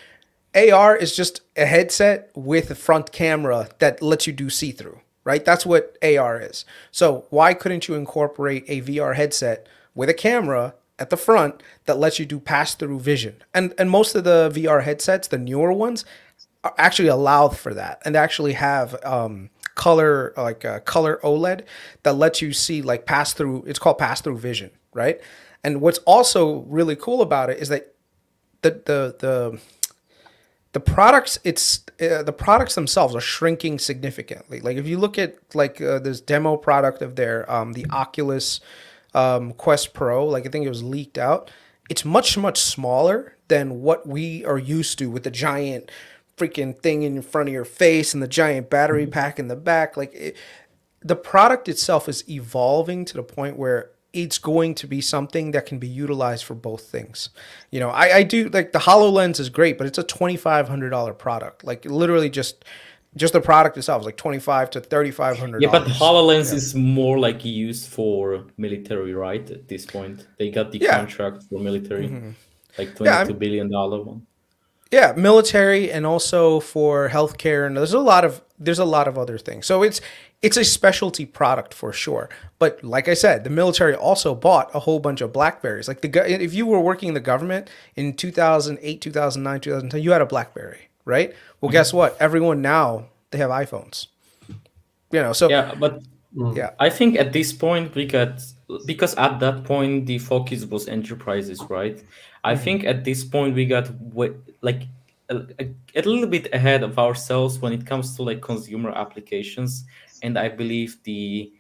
AR 0.56 0.96
is 0.96 1.16
just 1.16 1.42
a 1.58 1.66
headset 1.66 2.32
with 2.34 2.72
a 2.72 2.76
front 2.76 3.12
camera 3.12 3.68
that 3.80 4.02
lets 4.02 4.26
you 4.26 4.32
do 4.32 4.50
see 4.50 4.72
through, 4.72 5.02
right? 5.26 5.44
That's 5.44 5.66
what 5.66 5.98
AR 6.02 6.40
is. 6.40 6.64
So 6.92 7.26
why 7.30 7.54
couldn't 7.54 7.90
you 7.90 7.96
incorporate 7.96 8.64
a 8.70 8.82
VR 8.82 9.16
headset 9.16 9.68
with 9.94 10.08
a 10.08 10.14
camera 10.14 10.74
at 10.98 11.10
the 11.10 11.18
front 11.18 11.62
that 11.86 11.98
lets 11.98 12.20
you 12.20 12.26
do 12.26 12.40
pass-through 12.40 13.02
vision? 13.02 13.44
And 13.54 13.74
and 13.78 13.92
most 13.92 14.16
of 14.16 14.24
the 14.24 14.50
VR 14.54 14.84
headsets, 14.84 15.28
the 15.28 15.38
newer 15.38 15.74
ones, 15.74 16.06
actually 16.78 17.10
allow 17.10 17.50
for 17.50 17.74
that 17.74 18.02
and 18.06 18.16
actually 18.16 18.54
have 18.54 18.96
um, 19.04 19.50
color 19.76 20.34
like 20.38 20.64
a 20.64 20.80
color 20.80 21.20
OLED 21.24 21.64
that 22.04 22.14
lets 22.14 22.42
you 22.42 22.54
see 22.54 22.82
like 22.82 23.06
pass 23.06 23.34
through. 23.34 23.64
It's 23.68 23.80
called 23.80 23.98
pass 23.98 24.22
through 24.22 24.38
vision, 24.38 24.72
right? 24.94 25.22
And 25.64 25.82
what's 25.82 26.00
also 26.00 26.60
really 26.62 26.96
cool 26.96 27.22
about 27.22 27.50
it 27.50 27.60
is 27.60 27.70
that 27.70 27.94
the 28.62 28.72
the 28.86 29.16
the 29.20 29.60
the 30.76 30.80
products 30.82 31.40
it's 31.46 31.86
uh, 32.02 32.22
the 32.24 32.34
products 32.34 32.76
themselves 32.76 33.16
are 33.16 33.22
shrinking 33.22 33.80
significantly 33.80 34.60
like 34.60 34.76
if 34.76 34.86
you 34.86 34.98
look 34.98 35.18
at 35.18 35.36
like 35.54 35.80
uh, 35.80 36.00
this 36.00 36.20
demo 36.20 36.58
product 36.58 37.02
of 37.02 37.16
their 37.16 37.50
um, 37.50 37.72
the 37.72 37.86
oculus 37.92 38.60
um, 39.14 39.54
quest 39.54 39.94
pro 39.94 40.26
like 40.26 40.46
i 40.46 40.50
think 40.50 40.66
it 40.66 40.70
was 40.70 40.84
leaked 40.84 41.18
out 41.18 41.50
it's 41.90 42.04
much 42.04 42.38
much 42.38 42.60
smaller 42.60 43.38
than 43.48 43.82
what 43.82 44.06
we 44.06 44.44
are 44.44 44.58
used 44.58 45.00
to 45.00 45.10
with 45.10 45.24
the 45.24 45.32
giant 45.32 45.90
freaking 46.38 46.78
thing 46.78 47.04
in 47.04 47.22
front 47.22 47.48
of 47.48 47.54
your 47.54 47.66
face 47.66 48.14
and 48.14 48.22
the 48.22 48.28
giant 48.28 48.70
battery 48.70 49.04
mm-hmm. 49.04 49.12
pack 49.12 49.40
in 49.40 49.48
the 49.48 49.56
back 49.56 49.96
like 49.96 50.14
it, 50.14 50.36
the 51.02 51.16
product 51.16 51.70
itself 51.70 52.10
is 52.10 52.28
evolving 52.28 53.06
to 53.06 53.14
the 53.14 53.24
point 53.24 53.58
where 53.58 53.92
it's 54.12 54.38
going 54.38 54.74
to 54.74 54.88
be 54.88 55.02
something 55.02 55.52
that 55.52 55.66
can 55.66 55.78
be 55.78 55.88
utilized 55.88 56.46
for 56.46 56.56
both 56.56 56.84
things. 56.90 57.30
You 57.70 57.82
know, 57.82 57.90
I, 57.90 58.18
I 58.18 58.24
do 58.24 58.50
like 58.50 58.72
the 58.72 58.80
HoloLens 58.80 59.40
is 59.40 59.50
great, 59.50 59.78
but 59.78 59.86
it's 59.88 59.98
a 59.98 60.04
twenty 60.04 60.38
five 60.38 60.68
hundred 60.70 60.90
dollar 60.90 61.14
product. 61.14 61.64
Like 61.64 61.84
literally 61.86 62.30
just 62.30 62.64
just 63.18 63.34
the 63.34 63.42
product 63.42 63.78
itself 63.78 64.02
is 64.02 64.06
like 64.06 64.18
twenty 64.18 64.40
five 64.40 64.70
to 64.72 64.82
thirty 64.82 65.12
five 65.12 65.38
hundred. 65.38 65.62
Yeah, 65.62 65.70
but 65.70 65.84
HoloLens 65.84 66.52
yeah. 66.52 66.58
is 66.58 66.74
more 66.74 67.20
like 67.20 67.44
used 67.44 67.90
for 67.90 68.46
military, 68.58 69.14
right? 69.14 69.48
At 69.52 69.68
this 69.68 69.86
point, 69.86 70.26
they 70.40 70.50
got 70.50 70.72
the 70.72 70.80
yeah. 70.80 70.98
contract 70.98 71.44
for 71.44 71.60
military, 71.60 72.08
mm-hmm. 72.08 72.32
like 72.78 72.96
twenty 72.96 73.28
two 73.28 73.34
yeah, 73.34 73.38
billion 73.38 73.70
dollar 73.70 74.02
one. 74.02 74.26
Yeah, 74.96 75.12
military 75.18 75.92
and 75.92 76.06
also 76.06 76.62
for 76.62 77.10
healthcare, 77.10 77.68
and 77.68 77.76
there's 77.76 77.92
a 77.92 78.00
lot 78.00 78.24
of 78.24 78.42
there's 78.58 78.80
a 78.80 78.86
lot 78.86 79.10
of 79.10 79.18
other 79.18 79.38
things. 79.38 79.66
So 79.66 79.84
it's 79.84 80.00
it's 80.42 80.56
a 80.56 80.64
specialty 80.64 81.26
product 81.26 81.74
for 81.74 81.92
sure. 81.92 82.30
But 82.60 82.82
like 82.82 83.10
I 83.10 83.14
said, 83.14 83.44
the 83.44 83.50
military 83.50 83.94
also 83.94 84.34
bought 84.34 84.74
a 84.74 84.80
whole 84.80 85.02
bunch 85.02 85.20
of 85.20 85.34
Blackberries. 85.34 85.90
Like 85.90 86.00
the 86.00 86.10
if 86.42 86.54
you 86.54 86.66
were 86.66 86.80
working 86.80 87.10
in 87.10 87.14
the 87.14 87.20
government 87.20 87.70
in 87.98 88.14
2008, 88.14 89.02
2009, 89.02 89.60
2010, 89.60 90.02
you 90.02 90.12
had 90.12 90.22
a 90.22 90.26
Blackberry, 90.26 90.88
right? 91.04 91.36
Well, 91.60 91.68
mm-hmm. 91.68 91.74
guess 91.74 91.92
what? 91.92 92.16
Everyone 92.22 92.62
now 92.62 93.08
they 93.32 93.38
have 93.40 93.52
iPhones. 93.52 94.08
You 95.12 95.20
know, 95.20 95.34
so 95.34 95.50
yeah, 95.50 95.76
but 95.78 96.04
yeah, 96.54 96.70
I 96.80 96.90
think 96.90 97.18
at 97.18 97.34
this 97.34 97.52
point 97.52 97.94
because 97.94 98.54
because 98.86 99.14
at 99.16 99.42
that 99.42 99.66
point 99.66 100.06
the 100.06 100.20
focus 100.20 100.64
was 100.64 100.88
enterprises, 100.88 101.62
right? 101.70 102.02
I 102.46 102.54
mm-hmm. 102.54 102.64
think 102.64 102.84
at 102.86 103.04
this 103.04 103.24
point 103.26 103.56
we 103.56 103.66
got 103.66 103.90
like 104.62 104.84
a, 105.30 105.42
a, 105.60 106.02
little 106.04 106.28
bit 106.28 106.54
ahead 106.54 106.84
of 106.84 107.00
ourselves 107.00 107.58
when 107.58 107.74
it 107.74 107.86
comes 107.88 108.16
to 108.16 108.24
like 108.24 108.42
consumer 108.42 108.92
applications 108.92 109.86
and 110.22 110.38
I 110.38 110.50
believe 110.50 111.00
the 111.04 111.52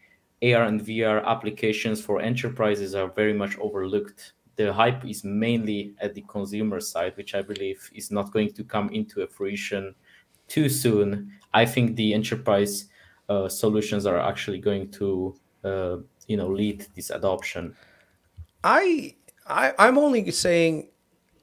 AR 0.43 0.63
and 0.63 0.79
VR 0.79 1.25
applications 1.25 1.99
for 2.01 2.21
enterprises 2.21 2.93
are 2.93 3.07
very 3.07 3.33
much 3.33 3.57
overlooked. 3.57 4.33
The 4.57 4.71
hype 4.71 5.03
is 5.05 5.23
mainly 5.23 5.95
at 5.99 6.13
the 6.13 6.23
consumer 6.27 6.79
side, 6.79 7.17
which 7.17 7.33
I 7.33 7.41
believe 7.41 7.89
is 7.93 8.11
not 8.11 8.31
going 8.31 8.53
to 8.53 8.63
come 8.63 8.89
into 8.89 9.21
a 9.21 9.27
fruition 9.27 9.95
too 10.47 10.69
soon. 10.69 11.31
I 11.53 11.65
think 11.65 11.95
the 11.95 12.13
enterprise 12.13 12.85
uh, 13.27 13.49
solutions 13.49 14.05
are 14.05 14.19
actually 14.19 14.59
going 14.59 14.91
to, 14.91 15.35
uh, 15.63 15.97
you 16.27 16.37
know, 16.37 16.47
lead 16.47 16.85
this 16.95 17.09
adoption. 17.09 17.75
I, 18.63 19.15
I 19.45 19.73
I'm 19.77 19.97
only 19.97 20.29
saying, 20.31 20.89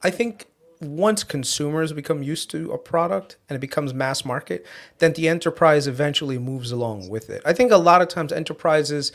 I 0.03 0.11
think 0.11 0.47
once 0.81 1.23
consumers 1.23 1.93
become 1.93 2.23
used 2.23 2.51
to 2.51 2.73
a 2.73 2.79
product 2.79 3.37
and 3.49 3.57
it 3.57 3.61
becomes 3.61 3.95
mass 3.95 4.25
market, 4.25 4.67
then 4.99 5.13
the 5.13 5.29
enterprise 5.29 5.87
eventually 5.87 6.39
moves 6.39 6.73
along 6.73 7.09
with 7.09 7.31
it. 7.31 7.41
I 7.45 7.53
think 7.53 7.71
a 7.71 7.77
lot 7.77 8.03
of 8.03 8.09
times 8.09 8.33
enterprises 8.33 9.13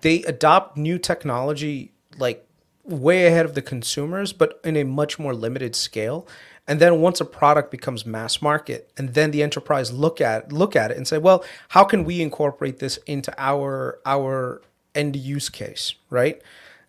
they 0.00 0.22
adopt 0.24 0.76
new 0.76 0.98
technology 0.98 1.92
like 2.18 2.46
way 2.84 3.26
ahead 3.26 3.44
of 3.44 3.54
the 3.54 3.62
consumers, 3.62 4.32
but 4.32 4.60
in 4.64 4.76
a 4.76 4.84
much 4.84 5.18
more 5.18 5.34
limited 5.34 5.74
scale. 5.76 6.26
And 6.66 6.80
then 6.80 7.00
once 7.00 7.20
a 7.20 7.24
product 7.26 7.70
becomes 7.70 8.06
mass 8.06 8.40
market, 8.40 8.90
and 8.96 9.12
then 9.12 9.30
the 9.30 9.42
enterprise 9.42 9.92
look 9.92 10.20
at 10.20 10.50
look 10.50 10.74
at 10.74 10.90
it 10.90 10.96
and 10.96 11.06
say, 11.06 11.18
well, 11.18 11.44
how 11.68 11.84
can 11.84 12.04
we 12.04 12.22
incorporate 12.22 12.78
this 12.78 12.96
into 13.06 13.34
our 13.36 13.98
our 14.06 14.62
end 14.94 15.14
use 15.16 15.50
case, 15.50 15.94
right? 16.08 16.40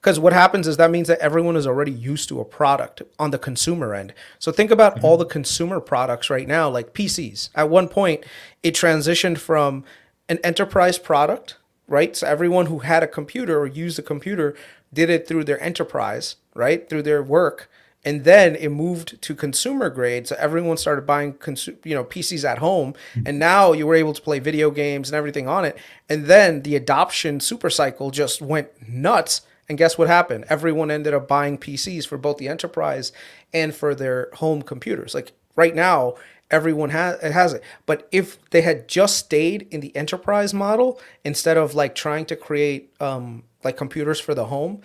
Because 0.06 0.20
what 0.20 0.34
happens 0.34 0.68
is 0.68 0.78
that 0.78 0.92
means 0.92 1.08
that 1.08 1.18
everyone 1.18 1.56
is 1.56 1.66
already 1.66 1.92
used 1.92 2.30
to 2.30 2.40
a 2.40 2.46
product 2.46 3.02
on 3.18 3.32
the 3.32 3.40
consumer 3.40 3.96
end. 3.96 4.14
So 4.38 4.52
think 4.52 4.70
about 4.70 4.98
mm-hmm. 4.98 5.06
all 5.06 5.18
the 5.18 5.26
consumer 5.26 5.80
products 5.80 6.30
right 6.30 6.48
now, 6.48 6.70
like 6.70 6.94
PCs. 6.94 7.50
At 7.56 7.72
one 7.72 7.88
point, 7.88 8.24
it 8.62 8.76
transitioned 8.76 9.40
from 9.40 9.84
an 10.30 10.38
enterprise 10.44 11.00
product, 11.00 11.58
right? 11.88 12.16
So 12.16 12.28
everyone 12.28 12.68
who 12.68 12.80
had 12.80 13.02
a 13.02 13.08
computer 13.08 13.58
or 13.58 13.66
used 13.66 13.98
a 13.98 14.04
computer 14.04 14.56
did 14.94 15.10
it 15.10 15.28
through 15.28 15.46
their 15.46 15.60
enterprise, 15.60 16.36
right? 16.54 16.88
Through 16.88 17.02
their 17.02 17.24
work. 17.24 17.68
And 18.04 18.26
then 18.26 18.56
it 18.58 18.70
moved 18.70 19.20
to 19.24 19.34
consumer 19.34 19.90
grade. 19.90 20.28
So 20.28 20.36
everyone 20.38 20.78
started 20.78 21.08
buying 21.08 21.34
consu- 21.34 21.84
you 21.84 21.96
know, 21.96 22.04
PCs 22.04 22.48
at 22.48 22.60
home. 22.60 22.94
Mm-hmm. 22.94 23.24
And 23.26 23.40
now 23.40 23.72
you 23.72 23.88
were 23.88 23.96
able 23.96 24.14
to 24.14 24.22
play 24.22 24.38
video 24.38 24.70
games 24.70 25.10
and 25.10 25.16
everything 25.16 25.48
on 25.48 25.66
it. 25.66 25.76
And 26.08 26.28
then 26.28 26.62
the 26.62 26.76
adoption 26.76 27.40
super 27.40 27.72
cycle 27.72 28.12
just 28.12 28.40
went 28.40 28.88
nuts 28.88 29.42
and 29.68 29.78
guess 29.78 29.98
what 29.98 30.08
happened? 30.08 30.46
Everyone 30.50 30.92
ended 30.92 31.14
up 31.14 31.28
buying 31.28 31.58
PCs 31.58 32.08
for 32.08 32.18
both 32.18 32.38
the 32.38 32.48
enterprise 32.48 33.12
and 33.54 33.74
for 33.74 33.96
their 33.96 34.30
home 34.34 34.62
computers. 34.62 35.14
Like 35.14 35.34
right 35.56 35.74
now, 35.74 36.16
everyone 36.52 36.92
has 36.92 37.22
it 37.24 37.32
has 37.32 37.54
it. 37.54 37.64
But 37.86 38.08
if 38.12 38.44
they 38.52 38.62
had 38.62 38.88
just 38.88 39.18
stayed 39.18 39.68
in 39.72 39.82
the 39.82 39.96
enterprise 39.96 40.54
model 40.54 41.00
instead 41.24 41.58
of 41.58 41.74
like 41.74 41.96
trying 41.96 42.26
to 42.26 42.36
create 42.36 42.94
um, 43.00 43.44
like 43.64 43.78
computers 43.78 44.20
for 44.20 44.36
the 44.36 44.46
home, 44.46 44.82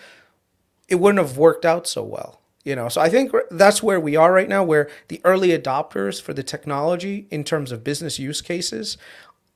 it 0.88 0.96
wouldn't 0.96 1.24
have 1.24 1.36
worked 1.36 1.64
out 1.64 1.86
so 1.86 2.02
well. 2.02 2.40
You 2.62 2.76
know, 2.76 2.90
so 2.90 3.00
I 3.00 3.08
think 3.08 3.32
that's 3.50 3.82
where 3.82 3.98
we 3.98 4.16
are 4.16 4.32
right 4.32 4.48
now, 4.48 4.62
where 4.62 4.90
the 5.08 5.20
early 5.24 5.48
adopters 5.48 6.20
for 6.20 6.34
the 6.34 6.42
technology 6.42 7.26
in 7.30 7.42
terms 7.42 7.72
of 7.72 7.82
business 7.82 8.18
use 8.18 8.42
cases 8.42 8.98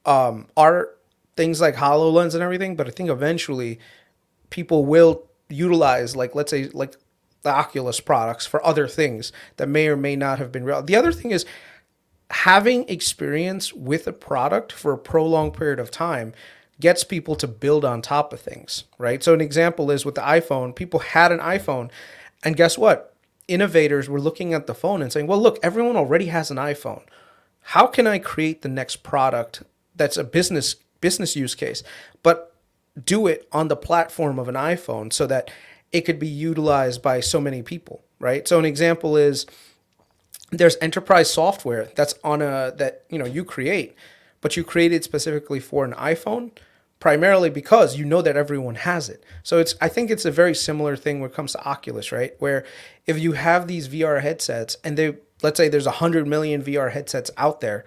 um, 0.07 0.47
are 0.57 0.89
things 1.37 1.61
like 1.61 1.75
HoloLens 1.75 2.33
and 2.33 2.43
everything. 2.43 2.77
But 2.77 2.89
I 2.89 2.91
think 2.91 3.11
eventually 3.11 3.79
people 4.55 4.85
will 4.85 5.25
utilize 5.49 6.15
like 6.15 6.33
let's 6.37 6.53
say 6.53 6.69
like 6.69 6.95
the 7.43 7.51
Oculus 7.51 7.99
products 7.99 8.47
for 8.47 8.65
other 8.65 8.87
things 8.87 9.33
that 9.57 9.69
may 9.69 9.89
or 9.89 9.97
may 9.97 10.15
not 10.15 10.39
have 10.39 10.53
been 10.53 10.65
real. 10.65 10.81
The 10.81 10.95
other 10.95 11.13
thing 11.13 11.33
is 11.33 11.45
having 12.31 12.89
experience 12.89 13.73
with 13.75 14.07
a 14.07 14.13
product 14.13 14.71
for 14.71 14.93
a 14.93 14.99
prolonged 14.99 15.55
period 15.55 15.81
of 15.81 15.91
time 15.91 16.33
gets 16.81 17.03
people 17.03 17.35
to 17.35 17.49
build 17.49 17.85
on 17.85 18.01
top 18.01 18.33
of 18.33 18.41
things, 18.41 18.85
right? 18.97 19.23
So 19.25 19.35
an 19.35 19.41
example 19.41 19.91
is 19.91 20.05
with 20.05 20.15
the 20.15 20.21
iPhone, 20.21 20.75
people 20.75 21.01
had 21.01 21.33
an 21.33 21.41
iPhone 21.41 21.91
and 22.45 22.57
guess 22.57 22.79
what? 22.79 23.13
Innovators 23.49 24.09
were 24.09 24.21
looking 24.21 24.55
at 24.55 24.69
the 24.69 24.75
phone 24.75 25.03
and 25.03 25.13
saying, 25.13 25.27
"Well, 25.27 25.43
look, 25.43 25.59
everyone 25.65 25.97
already 25.97 26.27
has 26.27 26.51
an 26.53 26.59
iPhone. 26.59 27.03
How 27.75 27.89
can 27.89 28.07
I 28.07 28.19
create 28.19 28.63
the 28.63 28.69
next 28.69 29.03
product 29.03 29.65
that's 29.97 30.17
a 30.17 30.25
business 30.25 30.77
business 31.01 31.35
use 31.35 31.57
case, 31.57 31.83
but 32.23 32.54
do 33.03 33.27
it 33.27 33.49
on 33.53 33.69
the 33.69 33.77
platform 33.77 34.39
of 34.39 34.49
an 34.49 34.55
iPhone 34.55 35.13
so 35.13 35.27
that 35.27 35.51
it 35.93 36.03
could 36.03 36.19
be 36.19 36.29
utilized 36.29 37.03
by 37.03 37.21
so 37.21 37.41
many 37.41 37.63
people, 37.63 38.05
right? 38.19 38.47
So 38.47 38.59
an 38.59 38.65
example 38.65 39.17
is 39.17 39.47
there's 40.51 40.77
enterprise 40.81 41.33
software 41.33 41.91
that's 41.95 42.15
on 42.23 42.43
a 42.43 42.73
that 42.77 43.05
you 43.09 43.19
know 43.19 43.25
you 43.25 43.45
create, 43.45 43.95
but 44.41 44.57
you 44.57 44.65
create 44.65 44.93
it 44.93 45.05
specifically 45.05 45.61
for 45.61 45.85
an 45.85 45.93
iPhone 45.93 46.53
primarily 47.01 47.51
because 47.51 47.99
you 47.99 48.05
know 48.05 48.23
that 48.23 48.35
everyone 48.35 48.77
has 48.77 49.11
it. 49.11 49.23
So 49.43 49.59
it's 49.59 49.75
I 49.81 49.89
think 49.89 50.11
it's 50.11 50.25
a 50.25 50.31
very 50.31 50.55
similar 50.55 50.97
thing 50.97 51.21
when 51.21 51.31
it 51.31 51.37
comes 51.37 51.53
to 51.53 51.63
Oculus, 51.65 52.11
right? 52.13 52.33
Where 52.39 52.65
if 53.07 53.19
you 53.19 53.33
have 53.33 53.67
these 53.67 53.89
VR 53.89 54.23
headsets 54.23 54.79
and 54.83 54.97
they 54.97 55.17
let's 55.43 55.59
say 55.59 55.69
there's 55.69 55.85
100 55.85 56.27
million 56.27 56.63
VR 56.63 56.91
headsets 56.91 57.31
out 57.37 57.61
there, 57.61 57.85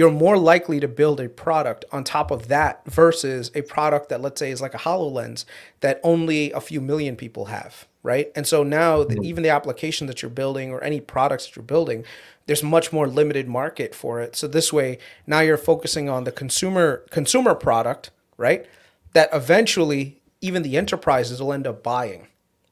you're 0.00 0.10
more 0.10 0.38
likely 0.38 0.80
to 0.80 0.88
build 0.88 1.20
a 1.20 1.28
product 1.28 1.84
on 1.92 2.02
top 2.02 2.30
of 2.30 2.48
that 2.48 2.82
versus 2.86 3.50
a 3.54 3.60
product 3.60 4.08
that 4.08 4.22
let's 4.22 4.38
say 4.38 4.50
is 4.50 4.62
like 4.62 4.72
a 4.72 4.78
HoloLens 4.78 5.44
that 5.80 6.00
only 6.02 6.50
a 6.52 6.60
few 6.62 6.80
million 6.80 7.16
people 7.16 7.44
have, 7.44 7.86
right? 8.02 8.32
And 8.34 8.46
so 8.46 8.62
now 8.62 9.04
the, 9.04 9.16
mm-hmm. 9.16 9.24
even 9.24 9.42
the 9.42 9.50
application 9.50 10.06
that 10.06 10.22
you're 10.22 10.30
building 10.30 10.70
or 10.70 10.82
any 10.82 11.02
products 11.02 11.44
that 11.44 11.56
you're 11.56 11.62
building, 11.62 12.02
there's 12.46 12.62
much 12.62 12.94
more 12.94 13.06
limited 13.06 13.46
market 13.46 13.94
for 13.94 14.22
it. 14.22 14.36
So 14.36 14.48
this 14.48 14.72
way, 14.72 14.96
now 15.26 15.40
you're 15.40 15.58
focusing 15.58 16.08
on 16.08 16.24
the 16.24 16.32
consumer 16.32 17.04
consumer 17.10 17.54
product, 17.54 18.10
right? 18.38 18.64
That 19.12 19.28
eventually 19.34 20.22
even 20.40 20.62
the 20.62 20.78
enterprises 20.78 21.42
will 21.42 21.52
end 21.52 21.66
up 21.66 21.82
buying. 21.82 22.26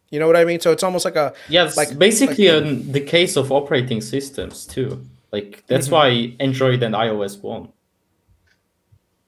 You 0.09 0.19
know 0.19 0.27
what 0.27 0.37
I 0.37 0.47
mean? 0.47 0.61
So 0.61 0.73
it's 0.73 0.83
almost 0.83 1.05
like 1.05 1.17
a 1.17 1.35
yeah, 1.51 1.71
like 1.77 1.99
basically 1.99 2.51
like, 2.51 2.63
in 2.63 2.93
the 2.93 3.03
case 3.03 3.37
of 3.37 3.53
operating 3.53 4.01
systems 4.01 4.65
too. 4.65 5.05
Like 5.33 5.65
that's 5.67 5.87
mm-hmm. 5.87 5.95
why 5.95 6.37
Android 6.41 6.83
and 6.83 6.95
iOS 6.95 7.43
won. 7.43 7.73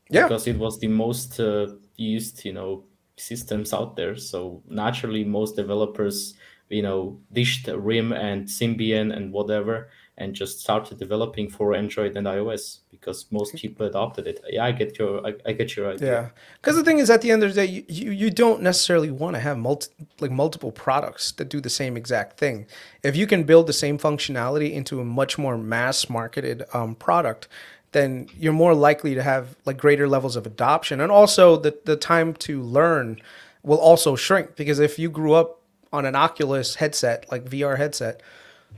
yeah. 0.08 0.24
because 0.24 0.46
it 0.46 0.58
was 0.58 0.78
the 0.78 0.88
most 0.88 1.38
uh, 1.40 1.68
used, 1.96 2.44
you 2.44 2.52
know, 2.52 2.84
systems 3.16 3.72
out 3.72 3.96
there. 3.96 4.16
So 4.16 4.62
naturally, 4.68 5.24
most 5.24 5.56
developers, 5.56 6.34
you 6.68 6.82
know, 6.82 7.18
dished 7.32 7.68
RIM 7.68 8.12
and 8.12 8.46
Symbian 8.46 9.14
and 9.14 9.32
whatever, 9.32 9.90
and 10.20 10.34
just 10.34 10.60
started 10.60 10.98
developing 10.98 11.48
for 11.48 11.74
Android 11.74 12.14
and 12.14 12.26
iOS 12.26 12.80
because 12.90 13.24
most 13.30 13.54
people 13.54 13.86
adopted 13.86 14.26
it. 14.26 14.38
Yeah, 14.48 14.66
I 14.66 14.72
get 14.72 14.98
your, 14.98 15.26
I, 15.26 15.34
I 15.46 15.52
get 15.52 15.74
your 15.74 15.90
idea. 15.90 16.12
Yeah, 16.12 16.28
because 16.60 16.76
the 16.76 16.84
thing 16.84 16.98
is, 16.98 17.08
at 17.08 17.22
the 17.22 17.30
end 17.30 17.42
of 17.42 17.54
the 17.54 17.66
day, 17.66 17.72
you, 17.72 17.84
you, 17.88 18.10
you 18.10 18.30
don't 18.30 18.60
necessarily 18.60 19.10
want 19.10 19.34
to 19.34 19.40
have 19.40 19.56
multi, 19.56 19.88
like 20.20 20.30
multiple 20.30 20.72
products 20.72 21.32
that 21.32 21.48
do 21.48 21.58
the 21.58 21.70
same 21.70 21.96
exact 21.96 22.36
thing. 22.38 22.66
If 23.02 23.16
you 23.16 23.26
can 23.26 23.44
build 23.44 23.66
the 23.66 23.72
same 23.72 23.98
functionality 23.98 24.72
into 24.72 25.00
a 25.00 25.04
much 25.04 25.38
more 25.38 25.56
mass 25.56 26.10
marketed 26.10 26.64
um, 26.74 26.94
product, 26.94 27.48
then 27.92 28.28
you're 28.38 28.52
more 28.52 28.74
likely 28.74 29.14
to 29.14 29.22
have 29.22 29.56
like 29.64 29.78
greater 29.78 30.06
levels 30.06 30.36
of 30.36 30.46
adoption, 30.46 31.00
and 31.00 31.10
also 31.10 31.56
the 31.56 31.76
the 31.86 31.96
time 31.96 32.34
to 32.34 32.62
learn 32.62 33.20
will 33.62 33.78
also 33.78 34.16
shrink 34.16 34.54
because 34.54 34.78
if 34.78 34.98
you 34.98 35.10
grew 35.10 35.32
up 35.32 35.60
on 35.92 36.04
an 36.04 36.14
Oculus 36.14 36.76
headset, 36.76 37.26
like 37.32 37.44
VR 37.44 37.76
headset 37.78 38.22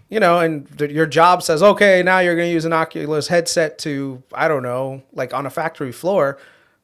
you 0.09 0.21
know, 0.21 0.41
and 0.41 0.69
your 0.79 1.07
job 1.07 1.43
says, 1.43 1.63
okay, 1.63 2.03
now 2.03 2.19
you're 2.19 2.37
going 2.37 2.49
to 2.49 2.53
use 2.53 2.67
an 2.67 2.73
Oculus 2.75 3.29
headset 3.29 3.79
to, 3.79 4.23
I 4.35 4.47
don't 4.47 4.63
know, 4.63 5.03
like 5.13 5.33
on 5.33 5.47
a 5.47 5.51
factory 5.51 5.93
floor. 5.93 6.39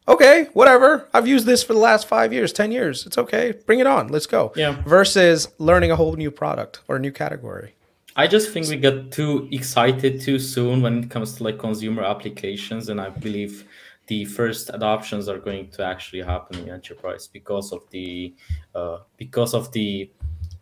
Okay, 0.08 0.48
whatever. 0.54 1.06
I've 1.12 1.28
used 1.28 1.44
this 1.44 1.62
for 1.62 1.74
the 1.74 1.78
last 1.78 2.08
five 2.08 2.32
years, 2.32 2.54
10 2.54 2.72
years. 2.72 3.04
It's 3.04 3.18
okay. 3.18 3.52
Bring 3.66 3.80
it 3.80 3.86
on. 3.86 4.08
Let's 4.08 4.24
go. 4.24 4.52
Yeah. 4.56 4.82
Versus 4.86 5.48
learning 5.58 5.90
a 5.90 5.96
whole 5.96 6.16
new 6.16 6.30
product 6.30 6.80
or 6.88 6.96
a 6.96 6.98
new 6.98 7.12
category. 7.12 7.74
I 8.16 8.26
just 8.26 8.50
think 8.50 8.66
we 8.68 8.76
got 8.76 9.10
too 9.10 9.46
excited 9.52 10.22
too 10.22 10.38
soon 10.38 10.80
when 10.80 11.04
it 11.04 11.10
comes 11.10 11.36
to 11.36 11.44
like 11.44 11.58
consumer 11.58 12.02
applications. 12.02 12.88
And 12.88 12.98
I 12.98 13.10
believe 13.10 13.68
the 14.08 14.24
first 14.24 14.70
adoptions 14.72 15.28
are 15.28 15.38
going 15.38 15.68
to 15.72 15.84
actually 15.84 16.22
happen 16.22 16.58
in 16.60 16.70
enterprise 16.70 17.28
because 17.28 17.72
of 17.72 17.82
the 17.90 18.34
uh, 18.74 18.98
because 19.18 19.52
of 19.52 19.70
the 19.72 20.10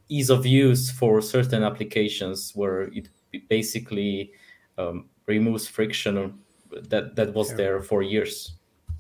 ease 0.09 0.31
of 0.31 0.47
use 0.47 0.91
for 0.91 1.21
certain 1.21 1.63
applications 1.63 2.53
where 2.55 2.83
it 2.83 3.09
basically 3.49 4.33
um, 4.79 5.07
removes 5.27 5.67
friction 5.67 6.39
that 6.71 7.17
that 7.17 7.33
was 7.33 7.51
yeah. 7.51 7.57
there 7.57 7.83
for 7.83 8.03
years 8.03 8.53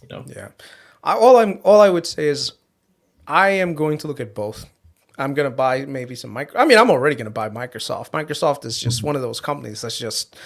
you 0.02 0.08
know? 0.08 0.24
Yeah. 0.26 0.48
I, 1.02 1.14
all 1.14 1.36
i'm 1.36 1.60
all 1.64 1.80
i 1.80 1.88
would 1.88 2.06
say 2.06 2.28
is 2.28 2.52
i 3.26 3.50
am 3.50 3.74
going 3.74 3.98
to 3.98 4.06
look 4.06 4.20
at 4.20 4.34
both. 4.34 4.66
I'm 5.18 5.32
going 5.32 5.50
to 5.50 5.56
buy 5.56 5.86
maybe 5.86 6.14
some 6.14 6.30
micro 6.30 6.60
i 6.60 6.64
mean 6.64 6.78
i'm 6.78 6.90
already 6.90 7.16
going 7.16 7.26
to 7.26 7.30
buy 7.30 7.48
microsoft. 7.48 8.10
Microsoft 8.10 8.64
is 8.64 8.78
just 8.78 8.98
mm-hmm. 8.98 9.08
one 9.08 9.16
of 9.16 9.22
those 9.22 9.40
companies 9.40 9.82
that's 9.82 9.98
just 9.98 10.36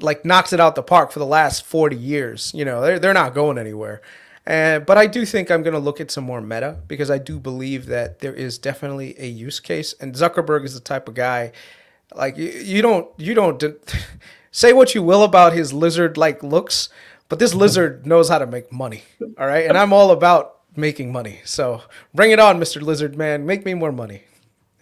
like 0.00 0.24
knocks 0.24 0.52
it 0.52 0.60
out 0.60 0.74
the 0.74 0.82
park 0.82 1.10
for 1.10 1.18
the 1.18 1.26
last 1.26 1.64
40 1.64 1.96
years 1.96 2.52
you 2.54 2.64
know? 2.64 2.80
They're, 2.80 2.98
they're 2.98 3.14
not 3.14 3.34
going 3.34 3.58
anywhere 3.58 4.02
and, 4.46 4.86
but 4.86 4.96
I 4.96 5.06
do 5.06 5.26
think 5.26 5.50
I'm 5.50 5.62
going 5.62 5.74
to 5.74 5.80
look 5.80 6.00
at 6.00 6.10
some 6.10 6.24
more 6.24 6.40
meta 6.40 6.78
because 6.88 7.10
I 7.10 7.18
do 7.18 7.38
believe 7.38 7.86
that 7.86 8.20
there 8.20 8.34
is 8.34 8.58
definitely 8.58 9.14
a 9.18 9.26
use 9.26 9.60
case. 9.60 9.94
And 10.00 10.14
Zuckerberg 10.14 10.64
is 10.64 10.74
the 10.74 10.80
type 10.80 11.08
of 11.08 11.14
guy, 11.14 11.52
like 12.14 12.36
you, 12.36 12.48
you 12.48 12.82
don't 12.82 13.08
you 13.18 13.34
don't 13.34 13.62
say 14.50 14.72
what 14.72 14.94
you 14.94 15.02
will 15.02 15.22
about 15.22 15.52
his 15.52 15.72
lizard 15.72 16.16
like 16.16 16.42
looks, 16.42 16.88
but 17.28 17.38
this 17.38 17.50
mm-hmm. 17.50 17.60
lizard 17.60 18.06
knows 18.06 18.28
how 18.28 18.38
to 18.38 18.46
make 18.46 18.72
money. 18.72 19.02
All 19.38 19.46
right, 19.46 19.66
and 19.66 19.76
I'm 19.76 19.92
all 19.92 20.10
about 20.10 20.56
making 20.74 21.12
money. 21.12 21.40
So 21.44 21.82
bring 22.14 22.30
it 22.30 22.40
on, 22.40 22.58
Mr. 22.58 22.80
Lizard 22.80 23.16
Man. 23.16 23.46
Make 23.46 23.64
me 23.64 23.74
more 23.74 23.92
money. 23.92 24.22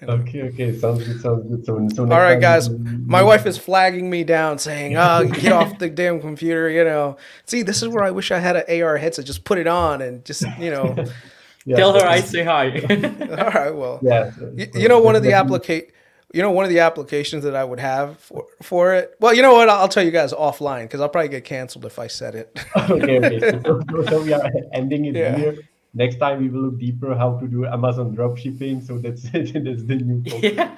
Okay, 0.01 0.43
okay, 0.43 0.79
sounds 0.79 1.05
good, 1.05 1.21
sounds 1.21 1.49
good. 1.49 1.67
So, 1.67 1.89
so 1.93 2.03
all 2.05 2.21
right, 2.21 2.41
guys, 2.41 2.71
my 2.71 3.21
wife 3.21 3.47
is 3.47 3.59
flagging 3.59 4.09
me 4.09 4.23
down, 4.23 4.59
saying, 4.59 4.97
"Oh, 4.97 5.25
get 5.33 5.51
off 5.51 5.79
the 5.79 5.89
damn 5.89 6.21
computer." 6.21 6.71
You 6.71 6.85
know, 6.85 7.17
see, 7.47 7.63
this 7.63 7.83
is 7.83 7.89
where 7.89 8.05
I 8.05 8.13
wish 8.13 8.31
I 8.31 8.39
had 8.39 8.55
an 8.55 8.83
AR 8.83 8.97
headset. 8.97 9.25
Just 9.25 9.43
put 9.43 9.59
it 9.59 9.67
on 9.67 10.01
and 10.01 10.25
just, 10.25 10.45
you 10.59 10.71
know, 10.71 10.95
yeah, 11.65 11.77
tell 11.77 11.95
her 11.95 12.07
I 12.07 12.21
say 12.21 12.45
hi. 12.45 12.79
all 12.81 13.51
right, 13.51 13.75
well, 13.75 13.99
yeah. 14.01 14.31
You, 14.55 14.69
you 14.75 14.89
know, 14.89 15.01
one 15.01 15.17
of 15.17 15.25
the 15.25 15.33
applicate, 15.33 15.93
you 16.33 16.43
know, 16.43 16.53
one 16.53 16.65
of 16.65 16.71
the 16.71 16.79
applications 16.79 17.43
that 17.43 17.57
I 17.57 17.65
would 17.65 17.81
have 17.81 18.21
for 18.21 18.47
for 18.63 18.95
it. 18.95 19.17
Well, 19.19 19.35
you 19.35 19.43
know 19.43 19.55
what? 19.55 19.69
I'll 19.69 19.89
tell 19.89 20.05
you 20.05 20.13
guys 20.13 20.33
offline 20.33 20.83
because 20.83 21.01
I'll 21.01 21.09
probably 21.09 21.31
get 21.31 21.45
canceled 21.45 21.85
if 21.87 21.99
I 21.99 22.07
said 22.07 22.37
it. 22.37 22.57
okay, 22.77 23.19
okay. 23.19 23.61
So, 23.65 23.83
so, 24.09 24.23
we 24.23 24.33
are 24.33 24.49
ending 24.73 25.07
it 25.07 25.17
yeah. 25.17 25.37
here 25.37 25.59
next 25.99 26.17
time 26.17 26.41
we 26.41 26.49
will 26.49 26.63
look 26.71 26.79
deeper 26.79 27.15
how 27.15 27.39
to 27.41 27.47
do 27.47 27.67
Amazon 27.67 28.15
dropshipping. 28.17 28.87
So 28.87 28.99
that's 28.99 29.25
it. 29.35 29.65
that's 29.65 29.85
the 29.85 29.97
new 29.97 30.23
yeah. 30.25 30.71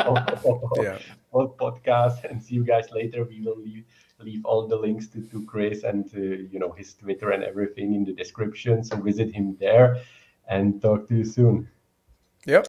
yeah. 0.81 1.07
podcast. 1.37 2.25
And 2.25 2.43
see 2.43 2.55
you 2.55 2.65
guys 2.65 2.91
later. 2.91 3.25
We 3.25 3.43
will 3.43 3.59
leave 3.59 3.85
leave 4.19 4.45
all 4.45 4.67
the 4.67 4.77
links 4.77 5.07
to, 5.09 5.23
to 5.31 5.45
Kris 5.47 5.85
and 5.85 6.11
to, 6.13 6.49
you 6.53 6.59
know 6.59 6.73
his 6.73 6.95
Twitter 6.95 7.31
and 7.31 7.45
everything 7.45 7.95
in 7.95 8.05
the 8.05 8.13
description. 8.13 8.83
So 8.83 8.97
visit 8.97 9.33
him 9.33 9.57
there 9.61 10.01
and 10.49 10.83
talk 10.83 11.07
to 11.09 11.15
you 11.15 11.25
soon. 11.25 11.69